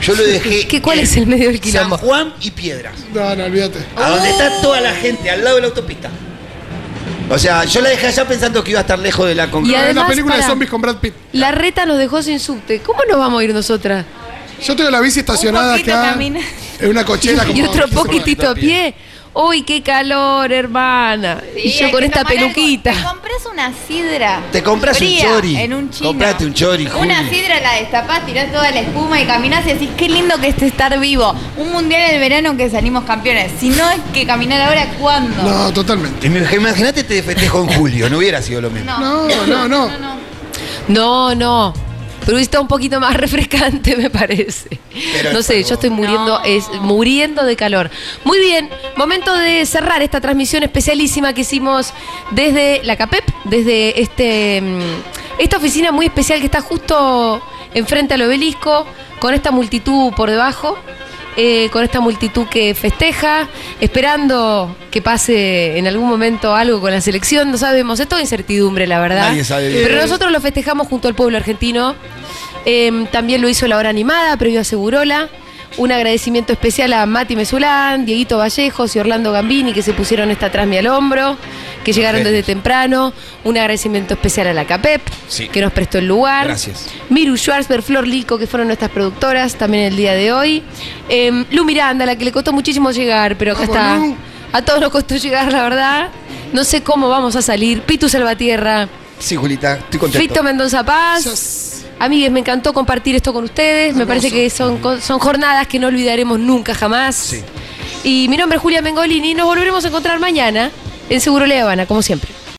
Yo 0.00 0.14
lo 0.14 0.22
dejé. 0.24 0.66
¿Qué, 0.66 0.80
¿Cuál 0.80 0.98
en 0.98 1.04
es 1.04 1.16
el 1.16 1.26
medio 1.26 1.48
del 1.48 1.60
quilombo? 1.60 1.96
San 1.98 2.06
Juan 2.06 2.34
y 2.40 2.50
Piedras. 2.52 2.94
No, 3.12 3.36
no, 3.36 3.44
olvídate. 3.44 3.78
A 3.96 4.08
donde 4.10 4.30
está 4.30 4.60
toda 4.62 4.80
la 4.80 4.92
gente, 4.94 5.28
al 5.30 5.44
lado 5.44 5.56
de 5.56 5.62
la 5.62 5.68
autopista. 5.68 6.08
O 7.30 7.38
sea, 7.38 7.64
yo 7.64 7.80
la 7.80 7.90
dejé 7.90 8.06
allá 8.06 8.26
pensando 8.26 8.64
que 8.64 8.70
iba 8.70 8.80
a 8.80 8.82
estar 8.82 8.98
lejos 8.98 9.26
de 9.26 9.34
la 9.34 9.44
además, 9.44 9.94
la 9.94 10.06
película 10.06 10.36
de 10.36 10.42
zombies 10.42 10.70
con 10.70 10.80
Brad 10.80 10.96
Pitt. 10.96 11.14
La 11.32 11.52
reta 11.52 11.84
nos 11.84 11.98
dejó 11.98 12.22
sin 12.22 12.40
subte. 12.40 12.80
¿Cómo 12.80 13.00
nos 13.08 13.18
vamos 13.18 13.40
a 13.40 13.44
ir 13.44 13.52
nosotras? 13.52 14.04
Yo 14.64 14.74
tengo 14.74 14.90
la 14.90 15.00
bici 15.00 15.20
estacionada 15.20 15.74
acá. 15.74 16.10
camina. 16.12 16.40
En 16.80 16.90
una 16.90 17.04
cochera 17.04 17.44
como 17.46 17.56
Y 17.56 17.62
otro 17.62 17.84
15 17.84 17.94
poquitito 17.94 18.48
a 18.48 18.54
pie. 18.54 18.94
Uy, 19.34 19.62
qué 19.62 19.82
calor, 19.82 20.50
hermana. 20.52 21.40
y 21.56 21.70
yo 21.70 21.90
con 21.90 22.02
esta 22.02 22.20
algo. 22.20 22.30
peluquita. 22.30 22.92
Te 22.92 23.02
compras 23.02 23.46
una 23.52 23.72
sidra. 23.86 24.40
Te 24.50 24.62
compras 24.62 25.00
un 25.00 25.16
chori. 25.16 25.56
En 25.56 25.74
un 25.74 25.90
chino. 25.90 26.08
Comprate 26.08 26.44
un 26.46 26.54
chori, 26.54 26.88
Una 26.98 27.28
sidra 27.28 27.60
la 27.60 27.74
destapás, 27.74 28.26
tirás 28.26 28.50
toda 28.50 28.70
la 28.70 28.80
espuma 28.80 29.20
y 29.20 29.26
caminás 29.26 29.64
y 29.66 29.74
decís, 29.74 29.90
qué 29.96 30.08
lindo 30.08 30.38
que 30.40 30.48
es 30.48 30.62
estar 30.62 30.98
vivo. 30.98 31.34
Un 31.56 31.70
mundial 31.72 32.10
del 32.10 32.20
verano 32.20 32.56
que 32.56 32.68
salimos 32.70 33.04
campeones. 33.04 33.52
Si 33.60 33.68
no 33.68 33.88
es 33.90 34.00
que 34.12 34.26
caminar 34.26 34.60
ahora, 34.62 34.86
¿cuándo? 34.98 35.42
No, 35.42 35.72
totalmente. 35.72 36.26
Imagínate 36.26 37.04
te 37.04 37.22
festejo 37.22 37.62
en 37.62 37.68
julio, 37.68 38.10
no 38.10 38.18
hubiera 38.18 38.42
sido 38.42 38.60
lo 38.60 38.70
mismo. 38.70 38.90
No, 38.98 39.28
no, 39.46 39.68
no. 39.68 39.88
No, 40.88 41.34
no. 41.34 41.87
Pero 42.28 42.36
está 42.36 42.60
un 42.60 42.68
poquito 42.68 43.00
más 43.00 43.16
refrescante, 43.16 43.96
me 43.96 44.10
parece. 44.10 44.78
Pero 45.14 45.32
no 45.32 45.40
sé, 45.42 45.64
yo 45.64 45.76
estoy 45.76 45.88
muriendo, 45.88 46.38
No. 46.38 46.44
es 46.44 46.68
muriendo 46.82 47.42
de 47.42 47.56
calor. 47.56 47.90
Muy 48.24 48.38
bien, 48.38 48.68
momento 48.96 49.34
de 49.34 49.64
cerrar 49.64 50.02
esta 50.02 50.20
transmisión 50.20 50.62
especialísima 50.62 51.32
que 51.32 51.40
hicimos 51.40 51.94
desde 52.32 52.82
la 52.84 52.96
CAPEP, 52.98 53.24
desde 53.44 54.02
este 54.02 54.60
mm, 54.60 55.40
esta 55.40 55.56
oficina 55.56 55.90
muy 55.90 56.04
especial 56.04 56.40
que 56.40 56.44
está 56.44 56.60
justo 56.60 57.40
enfrente 57.72 58.12
al 58.12 58.20
obelisco, 58.20 58.84
con 59.20 59.32
esta 59.32 59.50
multitud 59.50 60.12
por 60.12 60.28
debajo. 60.28 60.76
Eh, 61.40 61.70
con 61.70 61.84
esta 61.84 62.00
multitud 62.00 62.48
que 62.48 62.74
festeja, 62.74 63.46
esperando 63.80 64.76
que 64.90 65.00
pase 65.00 65.78
en 65.78 65.86
algún 65.86 66.08
momento 66.08 66.52
algo 66.52 66.80
con 66.80 66.90
la 66.90 67.00
selección, 67.00 67.52
no 67.52 67.56
sabemos, 67.56 68.00
es 68.00 68.08
toda 68.08 68.20
incertidumbre, 68.20 68.88
la 68.88 68.98
verdad. 68.98 69.28
Nadie 69.30 69.44
sabe 69.44 69.68
bien. 69.68 69.84
Pero 69.84 70.02
nosotros 70.02 70.32
lo 70.32 70.40
festejamos 70.40 70.88
junto 70.88 71.06
al 71.06 71.14
pueblo 71.14 71.36
argentino. 71.36 71.94
Eh, 72.64 73.06
también 73.12 73.40
lo 73.40 73.48
hizo 73.48 73.68
la 73.68 73.76
hora 73.76 73.88
animada, 73.88 74.36
previo 74.36 74.62
a 74.62 74.64
Segurola. 74.64 75.28
Un 75.76 75.92
agradecimiento 75.92 76.52
especial 76.52 76.92
a 76.92 77.06
Mati 77.06 77.36
Mesulán, 77.36 78.04
Dieguito 78.04 78.38
Vallejos 78.38 78.96
y 78.96 78.98
Orlando 78.98 79.30
Gambini 79.32 79.72
que 79.72 79.82
se 79.82 79.92
pusieron 79.92 80.30
esta 80.30 80.50
trasmi 80.50 80.78
al 80.78 80.86
hombro, 80.88 81.36
que 81.84 81.92
llegaron 81.92 82.24
desde 82.24 82.42
temprano. 82.42 83.12
Un 83.44 83.56
agradecimiento 83.58 84.14
especial 84.14 84.48
a 84.48 84.54
la 84.54 84.64
CAPEP, 84.64 85.02
Sí. 85.28 85.48
que 85.48 85.60
nos 85.60 85.72
prestó 85.72 85.98
el 85.98 86.06
lugar. 86.08 86.46
Gracias. 86.48 86.86
Miru 87.10 87.36
Schwarzberg, 87.36 87.82
Flor 87.82 88.08
Lico, 88.08 88.38
que 88.38 88.46
fueron 88.48 88.66
nuestras 88.66 88.90
productoras 88.90 89.54
también 89.54 89.84
el 89.84 89.96
día 89.96 90.14
de 90.14 90.32
hoy. 90.32 90.62
Eh, 91.08 91.44
Lu 91.50 91.64
Miranda, 91.64 92.04
a 92.04 92.06
la 92.06 92.16
que 92.16 92.24
le 92.24 92.32
costó 92.32 92.52
muchísimo 92.52 92.90
llegar, 92.90 93.36
pero 93.36 93.52
acá 93.52 93.64
está. 93.64 94.00
A 94.52 94.62
todos 94.62 94.80
nos 94.80 94.90
costó 94.90 95.14
llegar, 95.16 95.52
la 95.52 95.62
verdad. 95.62 96.08
No 96.52 96.64
sé 96.64 96.82
cómo 96.82 97.08
vamos 97.08 97.36
a 97.36 97.42
salir. 97.42 97.82
Pitu 97.82 98.08
Salvatierra. 98.08 98.88
Sí, 99.18 99.36
Julita, 99.36 99.74
estoy 99.76 100.00
contento. 100.00 100.26
Fito 100.28 100.42
Mendoza 100.42 100.82
Paz. 100.84 101.77
Amigues, 102.00 102.30
me 102.30 102.40
encantó 102.40 102.72
compartir 102.72 103.16
esto 103.16 103.32
con 103.32 103.44
ustedes. 103.44 103.94
Me 103.96 104.06
parece 104.06 104.30
que 104.30 104.48
son, 104.50 104.80
son 105.00 105.18
jornadas 105.18 105.66
que 105.66 105.78
no 105.78 105.88
olvidaremos 105.88 106.38
nunca 106.38 106.74
jamás. 106.74 107.34
Y 108.04 108.28
mi 108.28 108.36
nombre 108.36 108.56
es 108.56 108.62
Julia 108.62 108.82
Mengolini. 108.82 109.34
Nos 109.34 109.46
volveremos 109.46 109.84
a 109.84 109.88
encontrar 109.88 110.20
mañana 110.20 110.70
en 111.08 111.20
Seguro 111.20 111.46
La 111.46 111.60
Habana, 111.62 111.86
como 111.86 112.02
siempre. 112.02 112.30